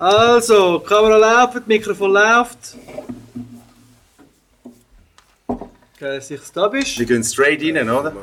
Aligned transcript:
Also, 0.00 0.78
Kamera 0.78 1.16
läuft, 1.16 1.66
Mikrofon 1.66 2.12
läuft. 2.12 2.76
Geil, 5.98 6.18
dass 6.18 6.28
du 6.28 6.38
da 6.54 6.68
bist. 6.68 6.96
Wir 7.00 7.06
gehen 7.06 7.24
straight 7.24 7.60
rein, 7.60 7.90
oder? 7.90 8.14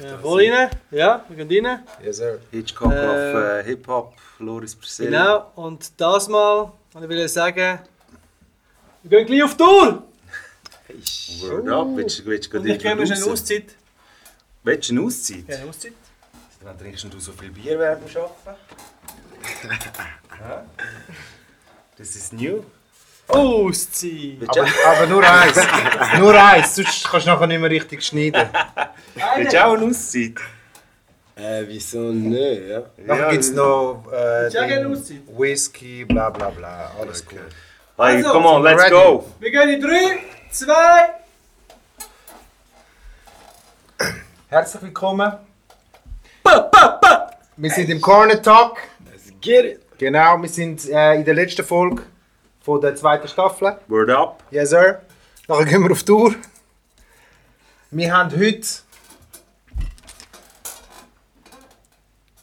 Ja, 0.00 0.16
voll 0.22 0.48
rein. 0.50 0.70
Ja, 0.90 1.22
wir 1.28 1.44
gehen 1.44 1.66
rein. 1.66 1.80
Yes, 2.02 2.16
sir. 2.16 2.38
Hitchcock 2.50 2.90
Äh, 2.90 3.06
auf 3.06 3.42
äh, 3.42 3.64
Hip-Hop, 3.64 4.14
Loris 4.38 4.74
Priscilla. 4.74 5.50
Genau, 5.54 5.66
und 5.66 5.92
das 6.00 6.28
Mal, 6.28 6.72
und 6.94 7.02
ich 7.02 7.08
will 7.10 7.28
sagen, 7.28 7.78
wir 9.02 9.18
gehen 9.18 9.26
gleich 9.26 9.42
auf 9.42 9.54
Tour. 9.54 10.04
Word 11.42 11.68
up, 11.68 11.88
willst 11.94 12.20
du 12.20 12.24
willst 12.24 12.50
du 12.54 12.56
Und 12.58 12.66
ich 12.66 12.78
gebe 12.78 12.96
mir 12.96 13.02
eine? 13.02 13.24
Auszeit. 13.26 13.74
Willst 14.64 14.88
du 14.88 14.94
eine 14.94 15.02
Auszeit? 15.02 15.44
Ja, 15.46 15.56
eine 15.56 15.68
Auszeit. 15.68 15.92
Dann 16.64 16.78
trinkst 16.78 17.04
du 17.04 17.20
so 17.20 17.32
viel 17.32 17.50
Bier 17.50 17.78
während 17.78 18.08
dem 18.08 18.16
Arbeiten. 18.22 18.60
Das 21.96 22.16
ist 22.16 22.32
new. 22.32 22.64
Du, 23.30 23.70
Aber, 24.46 24.68
aber 24.86 25.06
nur 25.06 25.22
eins. 25.28 25.56
nur 26.18 26.34
eins, 26.42 26.74
sonst 26.76 27.08
kannst 27.10 27.26
du 27.26 27.30
nachher 27.30 27.46
nicht 27.46 27.60
mehr 27.60 27.70
richtig 27.70 28.02
schneiden. 28.02 28.48
willst 29.36 29.52
du 29.52 29.64
auch 29.66 29.74
eine 29.74 29.86
Auszeit? 29.86 30.34
Äh, 31.36 31.64
wieso 31.66 31.98
nicht, 32.12 32.62
ja? 32.68 32.82
Nachher 32.96 33.30
gibt 33.30 33.44
es 33.44 33.52
noch 33.52 34.04
äh? 34.10 34.50
Whisky, 35.36 36.04
bla 36.04 36.30
bla 36.30 36.50
bla. 36.50 36.90
Alles 36.98 37.24
gut. 37.26 37.38
Hey, 37.98 38.16
Also, 38.16 38.32
come 38.32 38.48
on, 38.48 38.62
let's 38.62 38.82
ready? 38.82 38.94
go! 38.94 39.24
Wir 39.40 39.50
gehen 39.50 39.68
in 39.68 39.80
3, 39.80 40.18
2, 40.50 40.74
Herzlich 44.48 44.82
willkommen. 44.82 45.32
Wir 47.56 47.70
sind 47.70 47.90
im 47.90 48.00
Corner 48.00 48.40
Talk. 48.40 48.78
Let's 49.04 49.30
get 49.42 49.64
it! 49.64 49.87
Genau, 49.98 50.40
wir 50.40 50.48
sind 50.48 50.88
äh, 50.88 51.16
in 51.16 51.24
der 51.24 51.34
letzten 51.34 51.64
Folge 51.64 52.04
von 52.60 52.80
der 52.80 52.94
zweiten 52.94 53.26
Staffel. 53.26 53.78
Word 53.88 54.10
up! 54.10 54.44
Yes, 54.52 54.70
sir. 54.70 55.02
Nachher 55.48 55.64
gehen 55.64 55.82
wir 55.82 55.90
auf 55.90 56.04
Tour. 56.04 56.36
Wir 57.90 58.16
haben 58.16 58.30
heute. 58.30 58.68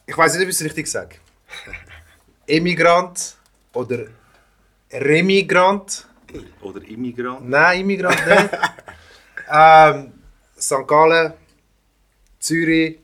Ich 0.04 0.18
weiß 0.18 0.34
nicht, 0.34 0.42
ob 0.42 0.48
ich 0.50 0.54
es 0.54 0.64
richtig 0.64 0.86
sage. 0.86 1.16
Emigrant 2.46 3.36
oder 3.72 4.00
Remigrant. 4.92 6.06
Oder 6.60 6.86
Immigrant. 6.86 7.48
Nein, 7.48 7.80
Immigrant 7.80 8.26
nicht. 8.26 8.50
ähm, 9.50 10.12
St. 10.60 10.86
Gallen, 10.86 11.32
Zürich, 12.38 12.98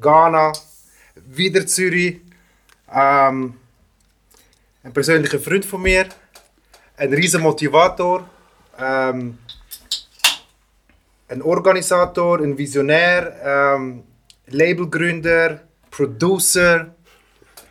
Ghana, 0.00 0.54
wieder 1.26 1.66
Zürich. 1.66 2.22
Ähm, 2.90 3.54
ein 4.86 4.92
persönlicher 4.92 5.40
Freund 5.40 5.64
von 5.64 5.82
mir, 5.82 6.06
ein 6.96 7.12
riesen 7.12 7.42
Motivator, 7.42 8.28
ähm, 8.78 9.36
ein 11.28 11.42
Organisator, 11.42 12.38
ein 12.38 12.56
Visionär, 12.56 13.34
ähm, 13.44 14.04
Labelgründer, 14.46 15.60
Producer, 15.90 16.94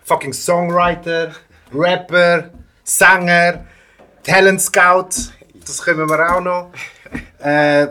fucking 0.04 0.34
Songwriter, 0.34 1.34
Rapper, 1.74 2.50
Sänger, 2.84 3.66
Talent 4.22 4.62
Scout, 4.62 5.32
das 5.66 5.82
können 5.82 6.10
wir 6.10 6.36
auch 6.36 6.42
noch. 6.42 6.72
Äh, 7.40 7.88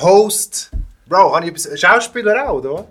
Host, 0.00 0.72
Bro, 1.06 1.36
habe 1.36 1.48
ich 1.48 1.80
Schauspieler 1.80 2.48
auch, 2.48 2.54
oder? 2.54 2.88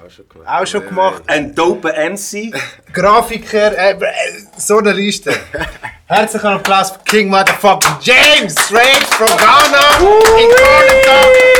Auch 0.00 0.10
schon 0.10 0.28
gemacht. 0.28 0.48
Auch 0.48 0.66
schon 0.66 0.86
gemacht. 0.86 1.22
Ein 1.26 1.54
dope 1.54 1.92
MC. 1.92 2.52
Grafiker, 2.92 3.76
äh, 3.76 3.92
äh, 3.92 3.98
so 4.56 4.78
eine 4.78 4.92
Liste. 4.92 5.34
Herzlichen 6.06 6.46
Applaus 6.54 6.92
für 6.92 6.98
King 7.04 7.28
Motherfucking 7.28 7.96
James, 8.00 8.54
straight 8.64 9.04
from 9.08 9.28
Ghana, 9.36 9.98
in 10.38 10.48
Corner 10.56 11.50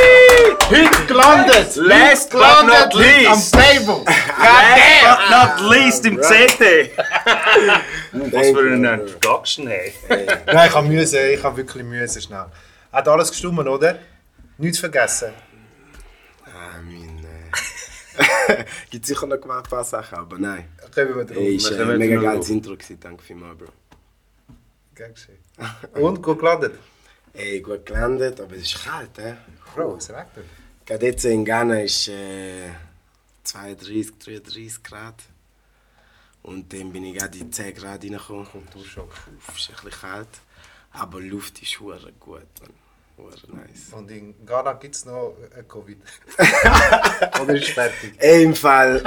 Heute 0.69 1.05
gelandet, 1.05 1.75
Last 1.75 2.31
but 2.31 2.39
not 2.41 2.91
gelandet 2.91 2.93
least. 2.93 3.29
am 3.29 3.39
Stable. 3.39 4.05
Last 4.05 5.03
but 5.03 5.29
not 5.29 5.71
least 5.71 6.05
im 6.05 6.17
CT. 6.17 6.91
Was 8.31 8.47
für 8.49 8.71
eine 8.73 8.93
Introduction, 8.93 9.67
hey. 9.67 9.93
Nein, 10.47 10.67
ich 10.69 10.75
habe 10.75 10.87
Mühe, 10.87 11.03
ich 11.03 11.43
habe 11.43 11.57
wirklich 11.57 11.83
Mühe 11.83 12.07
schnell. 12.07 12.45
Hat 12.91 13.07
alles 13.07 13.29
gestummen, 13.29 13.67
oder? 13.67 13.99
Nichts 14.57 14.79
vergessen. 14.79 15.33
Äh. 18.47 18.65
Gibt 18.89 19.05
sicher 19.05 19.27
noch 19.27 19.41
ein 19.41 19.63
paar 19.63 19.83
Sachen, 19.83 20.17
aber 20.17 20.37
nein. 20.37 20.67
Kommen 20.93 21.15
wir 21.15 21.25
drauf. 21.25 21.37
Ey, 21.37 21.55
ist 21.55 21.71
ein 21.71 21.77
kommen 21.77 21.97
mega 21.97 22.19
geiles 22.19 22.49
Intro 22.49 22.73
gewesen, 22.73 22.99
danke 22.99 23.23
vielmals, 23.23 23.57
Bro. 23.57 23.67
Gern 24.95 25.13
geschehen. 25.13 25.37
Und, 25.93 26.21
gut 26.21 26.39
gelandet? 26.39 26.79
Ey, 27.33 27.61
gut 27.61 27.85
gelandet, 27.85 28.41
aber 28.41 28.55
es 28.55 28.63
ist 28.63 28.83
kalt, 28.83 29.17
hä? 29.17 29.35
Bro, 29.73 29.99
sagt 29.99 30.37
er? 30.37 30.43
Gerade 30.85 31.05
jetzt 31.05 31.23
in 31.25 31.45
Ghana 31.45 31.81
ist 31.81 32.09
äh, 32.09 32.69
32, 33.43 34.17
33 34.19 34.83
Grad. 34.83 35.23
Und 36.43 36.73
dann 36.73 36.91
bin 36.91 37.05
ich 37.05 37.17
gerade 37.17 37.37
in 37.37 37.51
10 37.51 37.75
Grad 37.75 38.03
reingekommen. 38.03 38.45
Kulturschock. 38.45 39.13
Uff, 39.37 39.57
ist 39.57 39.69
ein 39.69 39.75
bisschen 39.75 40.01
kalt. 40.01 40.27
Aber 40.91 41.21
die 41.21 41.29
Luft 41.29 41.61
ist 41.61 41.77
gut, 41.77 42.01
man. 42.61 42.80
Nice. 43.47 43.93
Und 43.93 44.09
in 44.11 44.33
Ghana 44.45 44.73
gibt 44.73 44.95
es 44.95 45.05
noch 45.05 45.35
äh, 45.57 45.63
Covid. 45.63 45.97
Oder 47.41 47.55
ist 47.55 47.69
fertig? 47.69 48.13
Ey, 48.17 48.43
im 48.45 48.55
Fall. 48.55 49.03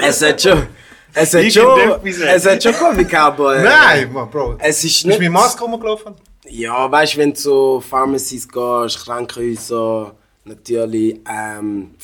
es 0.00 0.22
hat 0.22 0.40
schon. 0.42 0.66
Es 1.14 1.34
hat 1.34 1.52
schon. 1.52 2.06
Es 2.06 2.46
hat 2.46 2.62
schon 2.62 2.72
Covid 2.74 3.08
gehabt, 3.08 3.40
aber. 3.40 3.56
äh, 3.56 3.62
Nein, 3.64 4.12
Mann, 4.12 4.30
Bro. 4.30 4.56
Es 4.60 4.78
ist 4.78 4.82
Bist 4.82 5.06
nicht. 5.06 5.18
du 5.18 5.22
mit 5.22 5.32
Maske 5.32 5.62
rumgelaufen? 5.64 6.14
Ja, 6.50 6.90
weißt 6.90 7.14
du, 7.14 7.18
wenn 7.18 7.32
du 7.34 7.40
so 7.40 7.80
Pharmacies 7.80 8.48
gehst, 8.48 9.04
Krankenhäuser, 9.04 10.14
natürlich 10.44 11.20
ähm, 11.30 11.94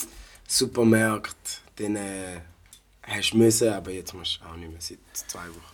Supermärkte, 0.47 1.35
dann 1.77 1.97
äh, 1.97 2.41
hast 3.03 3.31
du 3.33 3.39
müssen, 3.39 3.73
aber 3.73 3.91
jetzt 3.91 4.13
musst 4.15 4.41
du 4.41 4.47
auch 4.49 4.57
nicht 4.57 4.71
mehr 4.71 4.81
seit 4.81 4.99
zwei 5.29 5.41
Wochen. 5.49 5.74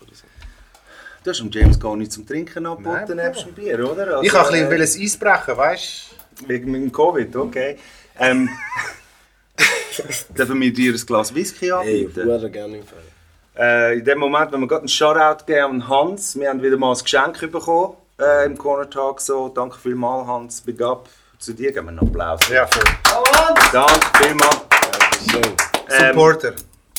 Du 1.23 1.31
hast 1.31 1.41
dem 1.41 1.51
James 1.51 1.79
gar 1.79 1.97
nicht 1.97 2.13
zum 2.13 2.27
Trinken 2.27 2.65
angeboten, 2.65 3.17
nebst 3.17 3.45
dem 3.45 3.53
Bier, 3.53 3.79
oder? 3.91 4.17
Also, 4.17 4.23
Ich 4.23 4.33
wollte 4.33 4.55
ein 4.55 4.73
äh, 4.73 4.77
bisschen 4.77 5.01
ein 5.01 5.05
Eis 5.07 5.17
brechen, 5.19 5.57
weißt 5.57 6.11
Wegen 6.47 6.73
dem 6.73 6.91
Covid, 6.91 7.37
okay. 7.37 7.77
Ähm, 8.19 8.49
dürfen 10.37 10.61
wir 10.61 10.73
dir 10.73 10.95
ein 10.95 11.07
Glas 11.07 11.35
Whisky 11.35 11.71
anbieten? 11.71 12.25
hure 12.25 12.51
gerne 12.51 12.79
im 12.79 12.85
Fall. 12.85 12.99
Äh, 13.59 13.99
in 13.99 14.05
dem 14.05 14.19
Moment, 14.19 14.51
wenn 14.53 14.61
wir 14.61 14.69
gerade 14.69 14.83
einen 14.83 14.89
Shoutout 14.89 15.45
geben 15.45 15.83
an 15.83 15.89
Hans, 15.89 16.39
wir 16.39 16.49
haben 16.49 16.63
wieder 16.63 16.79
mal 16.79 16.93
ein 16.95 17.03
Geschenk 17.03 17.39
bekommen 17.41 17.97
äh, 18.19 18.47
im 18.47 18.57
Corner 18.57 18.89
Talk. 18.89 19.21
So, 19.21 19.49
danke 19.49 19.79
vielmals, 19.79 20.27
Hans. 20.27 20.61
Big 20.63 20.81
up. 20.81 21.09
Zu 21.39 21.53
dir 21.53 21.73
geben 21.73 21.87
wir 21.87 21.91
einen 21.91 22.01
Applaus. 22.01 22.41
du? 22.47 22.55
Ja, 22.55 22.67
voll. 22.67 22.85
Danke 23.73 24.07
vielmals. 24.23 24.61
Dankeschön. 24.71 25.57
Ähm, 25.91 26.07
Supporter. 26.09 26.55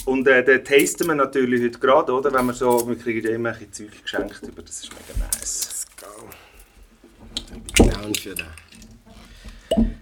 Und 0.06 0.28
äh, 0.28 0.44
den 0.44 0.64
tasten 0.64 1.08
wir 1.08 1.16
natürlich 1.16 1.64
heute 1.64 1.80
gerade, 1.80 2.12
oder? 2.12 2.34
Wenn 2.34 2.46
wir 2.46 2.54
so, 2.54 2.88
wir 2.88 2.98
kriegen 2.98 3.26
ja 3.26 3.36
immer 3.36 3.50
ein 3.50 3.60
bisschen 3.60 3.90
Zeug 3.90 4.02
geschenkt, 4.02 4.42
über 4.44 4.62
das 4.62 4.84
ist 4.84 4.92
mega 4.92 5.26
nice. 5.26 5.68
Let's 5.68 5.88
go. 5.98 6.30
Ich 7.36 7.46
bin 7.76 7.90
down 7.90 8.16
für 8.16 8.36
das. 8.36 8.48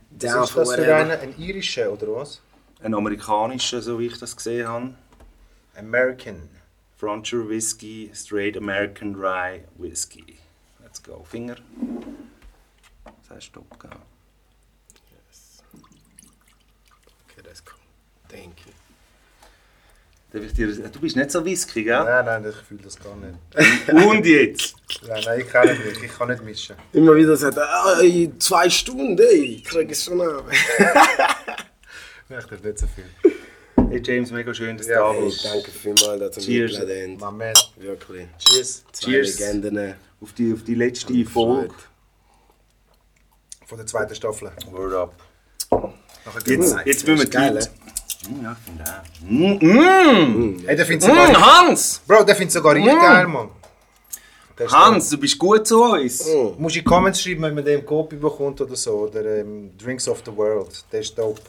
Down 0.09 0.41
Was 0.41 0.49
ist 0.49 0.57
das 0.57 0.75
für 0.75 0.95
einen? 0.95 1.11
Ein 1.11 1.37
irischer 1.37 1.91
oder 1.91 2.15
was? 2.15 2.41
Ein 2.81 2.93
amerikanischer, 2.93 3.81
so 3.81 3.99
wie 3.99 4.07
ich 4.07 4.17
das 4.17 4.35
gesehen 4.35 4.67
habe. 4.67 4.93
American. 5.75 6.49
Frontier 6.97 7.47
Whisky, 7.47 8.11
Straight 8.13 8.57
American 8.57 9.15
Rye 9.15 9.63
Whisky. 9.77 10.37
Let's 10.81 11.01
go. 11.01 11.23
Finger. 11.23 11.55
Das 13.05 13.29
heißt 13.29 13.45
Stopp, 13.45 13.79
gell? 13.79 13.91
Okay, 17.25 17.41
das 17.43 17.53
ist 17.53 17.63
cool. 17.71 17.79
Thank 18.27 18.65
you. 18.65 18.73
Darf 20.31 20.43
ich 20.43 20.53
dir, 20.53 20.67
du 20.67 20.99
bist 20.99 21.15
nicht 21.15 21.31
so 21.31 21.43
Whisky, 21.43 21.83
gell? 21.83 22.03
Nein, 22.03 22.25
nein, 22.25 22.45
ich 22.47 22.55
fühle 22.67 22.83
das 22.83 22.97
gar 22.99 23.15
nicht. 23.15 23.35
Und 24.05 24.25
jetzt? 24.25 24.75
Nein, 25.07 25.23
nein, 25.25 25.39
ich 25.39 25.47
kann 25.47 25.67
nicht, 25.67 26.03
ich 26.03 26.17
kann 26.17 26.27
nicht 26.27 26.43
mischen. 26.43 26.75
Immer 26.93 27.15
wieder 27.15 27.35
sagt 27.35 27.57
er, 27.57 27.67
ah, 27.67 27.99
in 28.01 28.39
zwei 28.39 28.69
Stunden, 28.69 29.17
ey, 29.17 29.55
ich 29.55 29.63
krieg 29.63 29.89
es 29.89 30.03
schon 30.03 30.21
ab. 30.21 30.45
Nein, 32.29 32.39
ich 32.41 32.45
darf 32.45 32.61
nicht 32.63 32.77
so 32.77 32.85
viel. 32.87 33.05
Hey 33.89 34.03
James, 34.05 34.29
mega 34.31 34.53
schön, 34.53 34.77
dass 34.77 34.85
du 34.85 34.93
Ja, 34.93 34.99
da 34.99 35.13
Ey, 35.15 35.25
bist. 35.25 35.45
danke 35.45 35.71
vielmals, 35.71 36.19
dass 36.35 36.45
du 36.45 36.51
mich 36.51 36.77
eingeladen 36.77 37.17
man. 37.17 37.53
Wirklich. 37.77 38.27
Cheers. 38.37 38.83
Zwei 38.91 39.11
Cheers. 39.11 39.39
Legenden. 39.39 39.95
Auf 40.21 40.33
die, 40.33 40.53
auf 40.53 40.63
die 40.63 40.75
letzte 40.75 41.11
mich 41.11 41.27
Folge. 41.27 41.73
Von 43.65 43.79
der 43.79 43.87
zweiten 43.87 44.13
Staffel. 44.13 44.51
Word 44.69 44.93
up. 44.93 45.15
Jetzt, 46.45 46.75
jetzt 46.85 47.07
müssen 47.07 47.23
wir 47.23 47.29
geil, 47.29 47.59
die... 47.59 47.98
Mm, 48.27 48.43
ja, 48.43 48.51
ich 48.51 48.65
finde 48.65 48.83
auch. 48.83 49.29
Mm, 49.29 49.65
mm. 49.65 50.63
Hey, 50.65 50.75
der 50.75 50.85
findet 50.85 51.09
sogar, 51.09 51.29
Mm, 51.29 51.35
Hans! 51.35 52.01
Bro, 52.05 52.23
der 52.23 52.35
findet 52.35 52.51
sogar 52.51 52.75
ich 52.75 52.85
geil, 52.85 53.27
Mann. 53.27 53.49
Der 54.57 54.65
ist 54.65 54.73
Hans, 54.73 55.09
du 55.09 55.17
bist 55.17 55.37
gut 55.37 55.65
zu 55.65 55.81
uns. 55.83 56.17
da. 56.17 56.33
Musst 56.57 56.57
du 56.57 56.63
in 56.63 56.67
die 56.69 56.83
Comments 56.83 57.21
schreiben, 57.21 57.43
wenn 57.43 57.55
man 57.55 57.63
den 57.63 57.85
Copy 57.85 58.17
bekommt 58.17 58.59
oder 58.59 58.75
so. 58.75 58.91
Oder 58.91 59.39
ähm, 59.39 59.71
Drinks 59.77 60.07
of 60.07 60.21
the 60.25 60.35
World. 60.35 60.83
Der 60.91 60.99
ist 60.99 61.17
dope. 61.17 61.41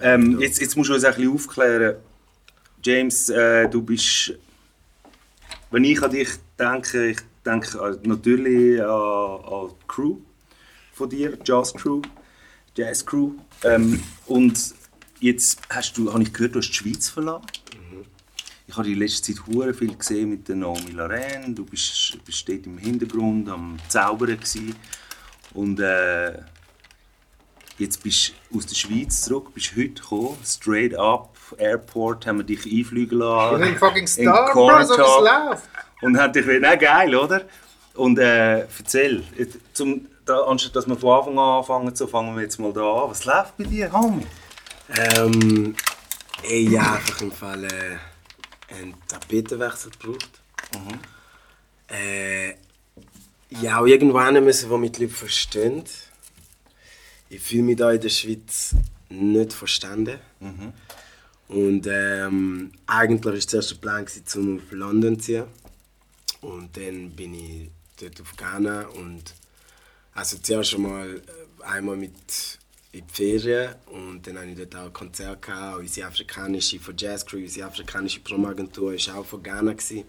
Ähm, 0.00 0.40
jetzt, 0.40 0.60
jetzt 0.60 0.76
musst 0.76 0.88
du 0.88 0.94
uns 0.94 1.04
ein 1.04 1.14
bisschen 1.14 1.34
aufklären. 1.34 1.96
James, 2.82 3.28
äh, 3.28 3.68
du 3.68 3.82
bist 3.82 4.32
wenn 5.70 5.84
ich 5.84 6.02
an 6.02 6.10
dich 6.10 6.28
denke, 6.58 7.10
ich 7.10 7.18
denke 7.46 7.78
äh, 7.78 7.96
natürlich 8.08 8.80
an, 8.82 8.88
an 8.88 9.68
die 9.68 9.86
Crew 9.86 10.16
von 10.92 11.08
dir, 11.08 11.38
Jazz 11.44 11.72
Crew, 11.72 12.02
Jazz 12.74 13.06
Crew. 13.06 13.32
Ähm, 13.62 14.02
und 14.26 14.74
jetzt 15.20 15.60
hast 15.68 15.96
du, 15.96 16.12
habe 16.12 16.22
ich 16.22 16.32
gehört, 16.32 16.54
du 16.54 16.58
hast 16.58 16.70
die 16.70 16.74
Schweiz 16.74 17.08
verlassen. 17.08 17.46
Ich 18.66 18.76
habe 18.76 18.88
in 18.88 18.98
letzter 18.98 19.34
Zeit 19.34 19.46
hure 19.46 19.74
viel 19.74 19.96
gesehen 19.96 20.30
mit 20.30 20.48
der 20.48 20.56
Naomi 20.56 20.92
Laren. 20.92 21.54
Du 21.54 21.64
bist, 21.64 22.18
bist 22.24 22.48
dort 22.48 22.66
im 22.66 22.78
Hintergrund 22.78 23.48
am 23.48 23.78
Zaubern 23.88 24.36
gewesen. 24.36 24.76
und 25.54 25.80
äh, 25.80 26.38
jetzt 27.78 28.02
bist 28.02 28.34
du 28.50 28.58
aus 28.58 28.66
der 28.66 28.76
Schweiz 28.76 29.22
zurück, 29.22 29.52
bist 29.54 29.72
heute 29.76 29.94
gekommen, 29.94 30.38
straight 30.44 30.94
up 30.94 31.36
Airport, 31.58 32.26
haben 32.26 32.38
wir 32.38 32.44
dich 32.44 32.64
einfliegen 32.64 33.18
lassen. 33.18 33.62
Ich 33.62 33.68
bin 33.70 33.78
fucking 33.78 34.02
in 34.02 34.06
Star, 34.06 34.50
Corner 34.52 34.86
Bro, 34.86 34.94
so 34.94 35.24
läuft. 35.24 35.68
Und 36.02 36.16
hat 36.16 36.36
dich 36.36 36.46
wieder, 36.46 36.60
na 36.60 36.74
geil, 36.76 37.14
oder? 37.14 37.42
Und 37.94 38.18
äh, 38.18 38.60
erzähl, 38.60 39.24
zum, 39.72 40.06
da, 40.24 40.42
anstatt 40.42 40.76
dass 40.76 40.86
wir 40.86 40.96
von 40.96 41.18
Anfang 41.18 41.38
an 41.38 41.58
anfangen, 41.58 41.96
so 41.96 42.06
fangen 42.06 42.36
wir 42.36 42.42
jetzt 42.42 42.60
mal 42.60 42.72
da 42.72 43.02
an. 43.02 43.10
Was 43.10 43.24
läuft 43.24 43.56
bei 43.56 43.64
dir, 43.64 43.90
Homie? 43.92 44.26
Ähm, 44.96 45.74
ey, 46.42 46.68
ja, 46.68 46.94
einfach 46.94 47.20
im 47.20 47.32
Fall 47.32 47.64
äh, 47.64 47.98
einen 48.74 48.94
Tapetenwechsel 49.06 49.92
gebraucht. 49.92 50.40
Äh, 51.88 52.54
ja, 53.50 53.80
auch 53.80 53.86
irgendwo 53.86 54.22
hin 54.22 54.44
müssen, 54.44 54.70
wo 54.70 54.76
mich 54.78 54.92
die 54.92 55.02
Leute 55.04 55.14
verstehen. 55.14 55.84
Ich 57.28 57.40
fühle 57.40 57.62
mich 57.62 57.76
da 57.76 57.90
in 57.92 58.00
der 58.00 58.08
Schweiz 58.08 58.74
nicht 59.08 59.52
verstanden. 59.52 60.18
Und 61.48 61.86
ähm, 61.88 62.72
eigentlich 62.86 63.24
war 63.24 63.32
der 63.32 63.54
erste 63.54 63.74
Plan, 63.74 64.06
zum 64.06 64.58
auf 64.58 64.70
London 64.70 65.18
zu 65.18 65.26
ziehen. 65.26 65.44
Und 66.40 66.76
dann 66.76 67.10
bin 67.10 67.34
ich 67.34 67.70
dort 68.00 68.20
auf 68.20 68.36
Ghana 68.36 68.86
und 68.88 69.34
also 70.14 70.38
zuerst 70.38 70.74
einmal 70.74 71.16
äh, 71.16 71.64
einmal 71.64 71.96
mit 71.96 72.58
in 72.92 73.06
die 73.06 73.12
Ferien 73.12 73.74
und 73.86 74.26
dann 74.26 74.38
hatte 74.38 74.48
ich 74.48 74.56
dort 74.56 74.76
auch 74.76 74.86
ein 74.86 74.92
Konzert. 74.92 75.42
Gehabt. 75.42 75.78
Unsere 75.78 76.08
afrikanische, 76.08 76.80
von 76.80 76.96
Jazz 76.96 77.24
Crew, 77.24 77.38
unsere 77.38 77.68
afrikanische 77.68 78.20
Promagentur 78.20 78.92
war 78.94 79.16
auch 79.16 79.26
von 79.26 79.42
Ghana. 79.42 79.72
Gewesen. 79.72 80.04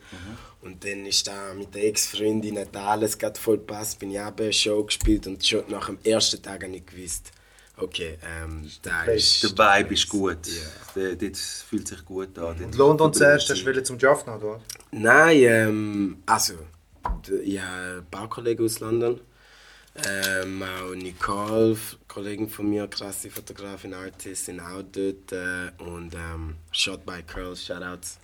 Und 0.62 0.83
dann 0.83 1.06
ist 1.06 1.28
da 1.28 1.54
mit 1.54 1.74
der 1.75 1.86
Ex-Freundin 1.86 2.57
hat 2.57 2.75
alles 2.75 3.18
gerade 3.18 3.39
voll 3.39 3.57
gepasst. 3.57 4.00
Bin 4.00 4.12
ich 4.12 4.19
auch 4.19 4.31
bei 4.31 4.45
einer 4.45 4.54
Show 4.54 4.83
gespielt 4.83 5.28
und 5.28 5.45
schon 5.45 5.63
nach 5.69 5.88
dem 5.88 6.00
ersten 6.04 6.42
Tag 6.42 6.63
habe 6.63 6.75
ich 6.75 6.86
gewusst, 6.86 7.31
okay, 7.78 8.18
ähm, 8.24 8.69
da 8.81 9.04
ist... 9.04 9.44
Der 9.44 9.51
Vibe 9.51 9.94
ist 9.94 10.10
gut. 10.10 10.38
Der, 10.95 11.16
dort 11.16 11.38
fühlt 11.38 11.88
sich 11.88 12.04
gut 12.06 12.38
an. 12.39 12.63
Und 12.63 12.75
London 12.75 13.13
zuerst, 13.13 13.50
hast 13.50 13.62
du 13.62 13.66
wieder 13.68 13.84
zum 13.84 14.00
Jaffna, 14.00 14.38
oder? 14.38 14.60
Nein, 14.92 15.38
ähm, 15.38 16.24
also, 16.25 16.54
ich 17.44 17.60
habe 17.60 17.81
einen 17.81 18.06
Baukollegen 18.10 18.66
aus 18.66 18.80
London. 18.80 19.19
Ähm, 19.93 20.63
auch 20.63 20.95
Nicole, 20.95 21.77
Kollegin 22.07 22.47
von 22.47 22.69
mir, 22.69 22.88
krasse 22.88 23.29
Fotografin, 23.29 23.93
Artist, 23.93 24.45
sind 24.45 24.59
auch 24.59 24.83
dort. 24.83 25.31
Äh, 25.31 25.71
und 25.83 26.13
ähm, 26.15 26.55
Shot 26.71 27.05
by 27.05 27.21
Curls, 27.23 27.65
Shoutouts. 27.65 28.17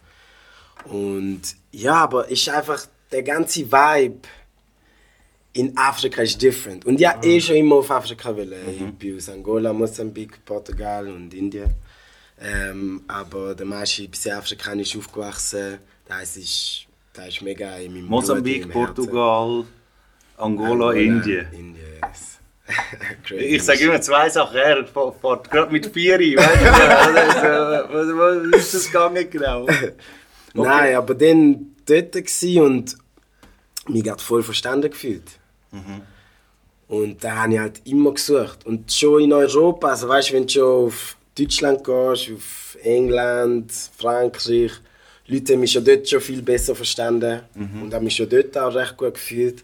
Und 0.85 1.41
ja, 1.71 1.95
aber 2.03 2.29
ist 2.29 2.47
einfach 2.49 2.87
der 3.11 3.23
ganze 3.23 3.69
Vibe 3.71 4.27
in 5.53 5.75
Afrika 5.75 6.21
ist 6.21 6.41
different. 6.41 6.85
Und 6.85 6.99
ja, 6.99 7.19
eh 7.23 7.41
schon 7.41 7.55
immer 7.55 7.77
auf 7.77 7.89
Afrika 7.89 8.35
will. 8.35 8.53
Ich 8.69 8.93
bin 8.93 9.17
aus 9.17 9.27
Angola, 9.29 9.73
Mosambik, 9.73 10.45
Portugal 10.45 11.07
und 11.07 11.33
Indien. 11.33 11.73
Ähm, 12.39 13.01
aber 13.07 13.55
der 13.55 13.65
meiste 13.65 14.03
ist 14.03 14.11
bisher 14.11 14.37
afrikanisch 14.37 14.95
aufgewachsen. 14.95 15.79
Das 16.07 16.37
ist, 16.37 16.85
das 17.11 17.29
ist 17.29 17.41
mega 17.41 17.75
in 17.77 17.93
meinem 17.93 18.05
Mosambik, 18.05 18.67
meinem 18.67 18.85
Herzen. 18.85 19.65
Angola, 20.37 20.93
Indien. 20.93 21.47
Indien, 21.51 21.75
yes. 22.01 22.39
Ich 23.37 23.63
sage 23.63 23.79
immer 23.85 24.01
zwei 24.01 24.29
Sachen, 24.29 24.57
er 24.57 24.85
fährt 24.85 25.51
gerade 25.51 25.71
mit 25.71 25.93
weißt 26.37 27.43
du? 27.43 27.95
Also, 27.97 28.17
was, 28.17 28.59
ist 28.59 28.73
das 28.73 28.85
gegangen 28.87 29.29
genau? 29.29 29.65
Nein, 30.53 30.95
aber 30.95 31.15
dann 31.15 31.75
dort 31.85 32.15
und 32.15 32.97
mich 33.87 34.03
gerade 34.03 34.21
voll 34.21 34.43
verstanden 34.43 34.89
gefühlt. 34.89 35.39
Und 36.87 37.23
da 37.23 37.43
habe 37.43 37.53
ich 37.53 37.59
halt 37.59 37.81
immer 37.85 38.13
gesucht. 38.13 38.65
Und 38.65 38.91
schon 38.91 39.21
in 39.23 39.33
Europa, 39.33 39.89
also 39.89 40.07
weißt 40.07 40.29
du, 40.29 40.33
wenn 40.33 40.43
du 40.43 40.49
schon 40.49 40.85
auf 40.87 41.17
Deutschland 41.37 41.83
gehst, 41.83 42.31
auf 42.31 42.77
England, 42.81 43.71
Frankreich, 43.97 44.71
Leute 45.27 45.53
haben 45.53 45.59
mich 45.59 45.73
schon 45.73 45.83
dort 45.83 46.07
schon 46.07 46.21
viel 46.21 46.41
besser 46.41 46.73
verstanden 46.73 47.41
und 47.81 47.93
haben 47.93 48.05
mich 48.05 48.15
schon 48.15 48.29
dort 48.29 48.57
auch 48.57 48.73
recht 48.73 48.95
gut 48.95 49.15
gefühlt. 49.15 49.61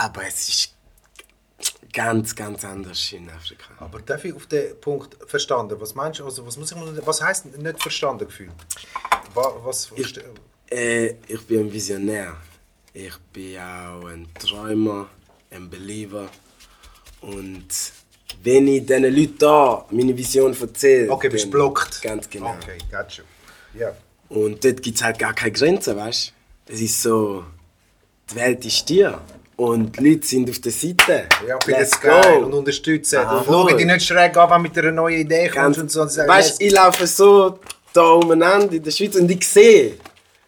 Aber 0.00 0.26
es 0.26 0.48
ist 0.48 0.74
ganz, 1.92 2.34
ganz 2.34 2.64
anders 2.64 3.12
in 3.12 3.28
Afrika. 3.28 3.68
Aber 3.80 4.00
darf 4.00 4.24
ich 4.24 4.34
auf 4.34 4.46
den 4.46 4.80
Punkt 4.80 5.14
verstanden? 5.28 5.78
Was 5.78 5.94
meinst 5.94 6.20
du? 6.20 6.24
Also, 6.24 6.46
was, 6.46 6.56
muss 6.56 6.72
ich 6.72 7.06
was 7.06 7.20
heisst 7.20 7.44
nicht 7.44 7.82
verstanden 7.82 8.24
gefühlt? 8.24 8.52
Was, 9.34 9.52
was, 9.62 9.92
Ich, 9.96 10.18
äh, 10.70 11.16
ich 11.28 11.46
bin 11.46 11.66
ein 11.66 11.72
Visionär. 11.72 12.34
Ich 12.94 13.14
bin 13.30 13.58
auch 13.58 14.06
ein 14.06 14.26
Träumer, 14.38 15.10
ein 15.50 15.68
Believer. 15.68 16.30
Und 17.20 17.68
wenn 18.42 18.68
ich 18.68 18.86
diesen 18.86 19.02
Leuten 19.02 19.38
da 19.38 19.84
meine 19.90 20.16
Vision 20.16 20.58
erzähle. 20.58 21.10
okay, 21.10 21.28
bist 21.28 21.50
blockt. 21.50 22.00
Ganz 22.00 22.30
genau. 22.30 22.54
Okay, 22.54 22.78
gotcha. 22.90 23.22
Ja. 23.74 23.94
Und 24.30 24.64
dort 24.64 24.82
gibt 24.82 24.96
es 24.96 25.04
halt 25.04 25.18
gar 25.18 25.34
keine 25.34 25.52
Grenzen, 25.52 25.94
weißt 25.94 26.32
du? 26.64 26.72
Es 26.72 26.80
ist 26.80 27.02
so, 27.02 27.44
die 28.30 28.34
Welt 28.36 28.64
ist 28.64 28.88
dir. 28.88 29.20
Und 29.60 29.98
die 29.98 30.08
Leute 30.08 30.26
sind 30.26 30.48
auf 30.48 30.58
der 30.58 30.72
Seite. 30.72 31.24
Ja, 31.46 31.58
finde 31.62 31.80
Let's 31.80 32.00
go. 32.00 32.44
und 32.46 32.54
unterstützen. 32.54 33.18
Ah, 33.18 33.40
und 33.40 33.44
schauen 33.44 33.76
die 33.76 33.84
nicht 33.84 34.06
schräg 34.06 34.34
an, 34.34 34.48
wenn 34.48 34.56
du 34.56 34.62
mit 34.62 34.78
einer 34.78 34.90
neuen 34.90 35.20
Idee 35.20 35.48
kommst 35.48 35.54
Ganz, 35.54 35.78
und 35.78 35.90
so. 35.90 36.00
Und 36.00 36.10
sagen, 36.10 36.30
weißt, 36.30 36.62
ich 36.62 36.72
laufe 36.72 37.06
so 37.06 37.58
da 37.92 38.00
umeinander 38.12 38.72
in 38.72 38.82
der 38.82 38.90
Schweiz 38.90 39.16
und 39.16 39.30
ich 39.30 39.46
sehe, 39.46 39.98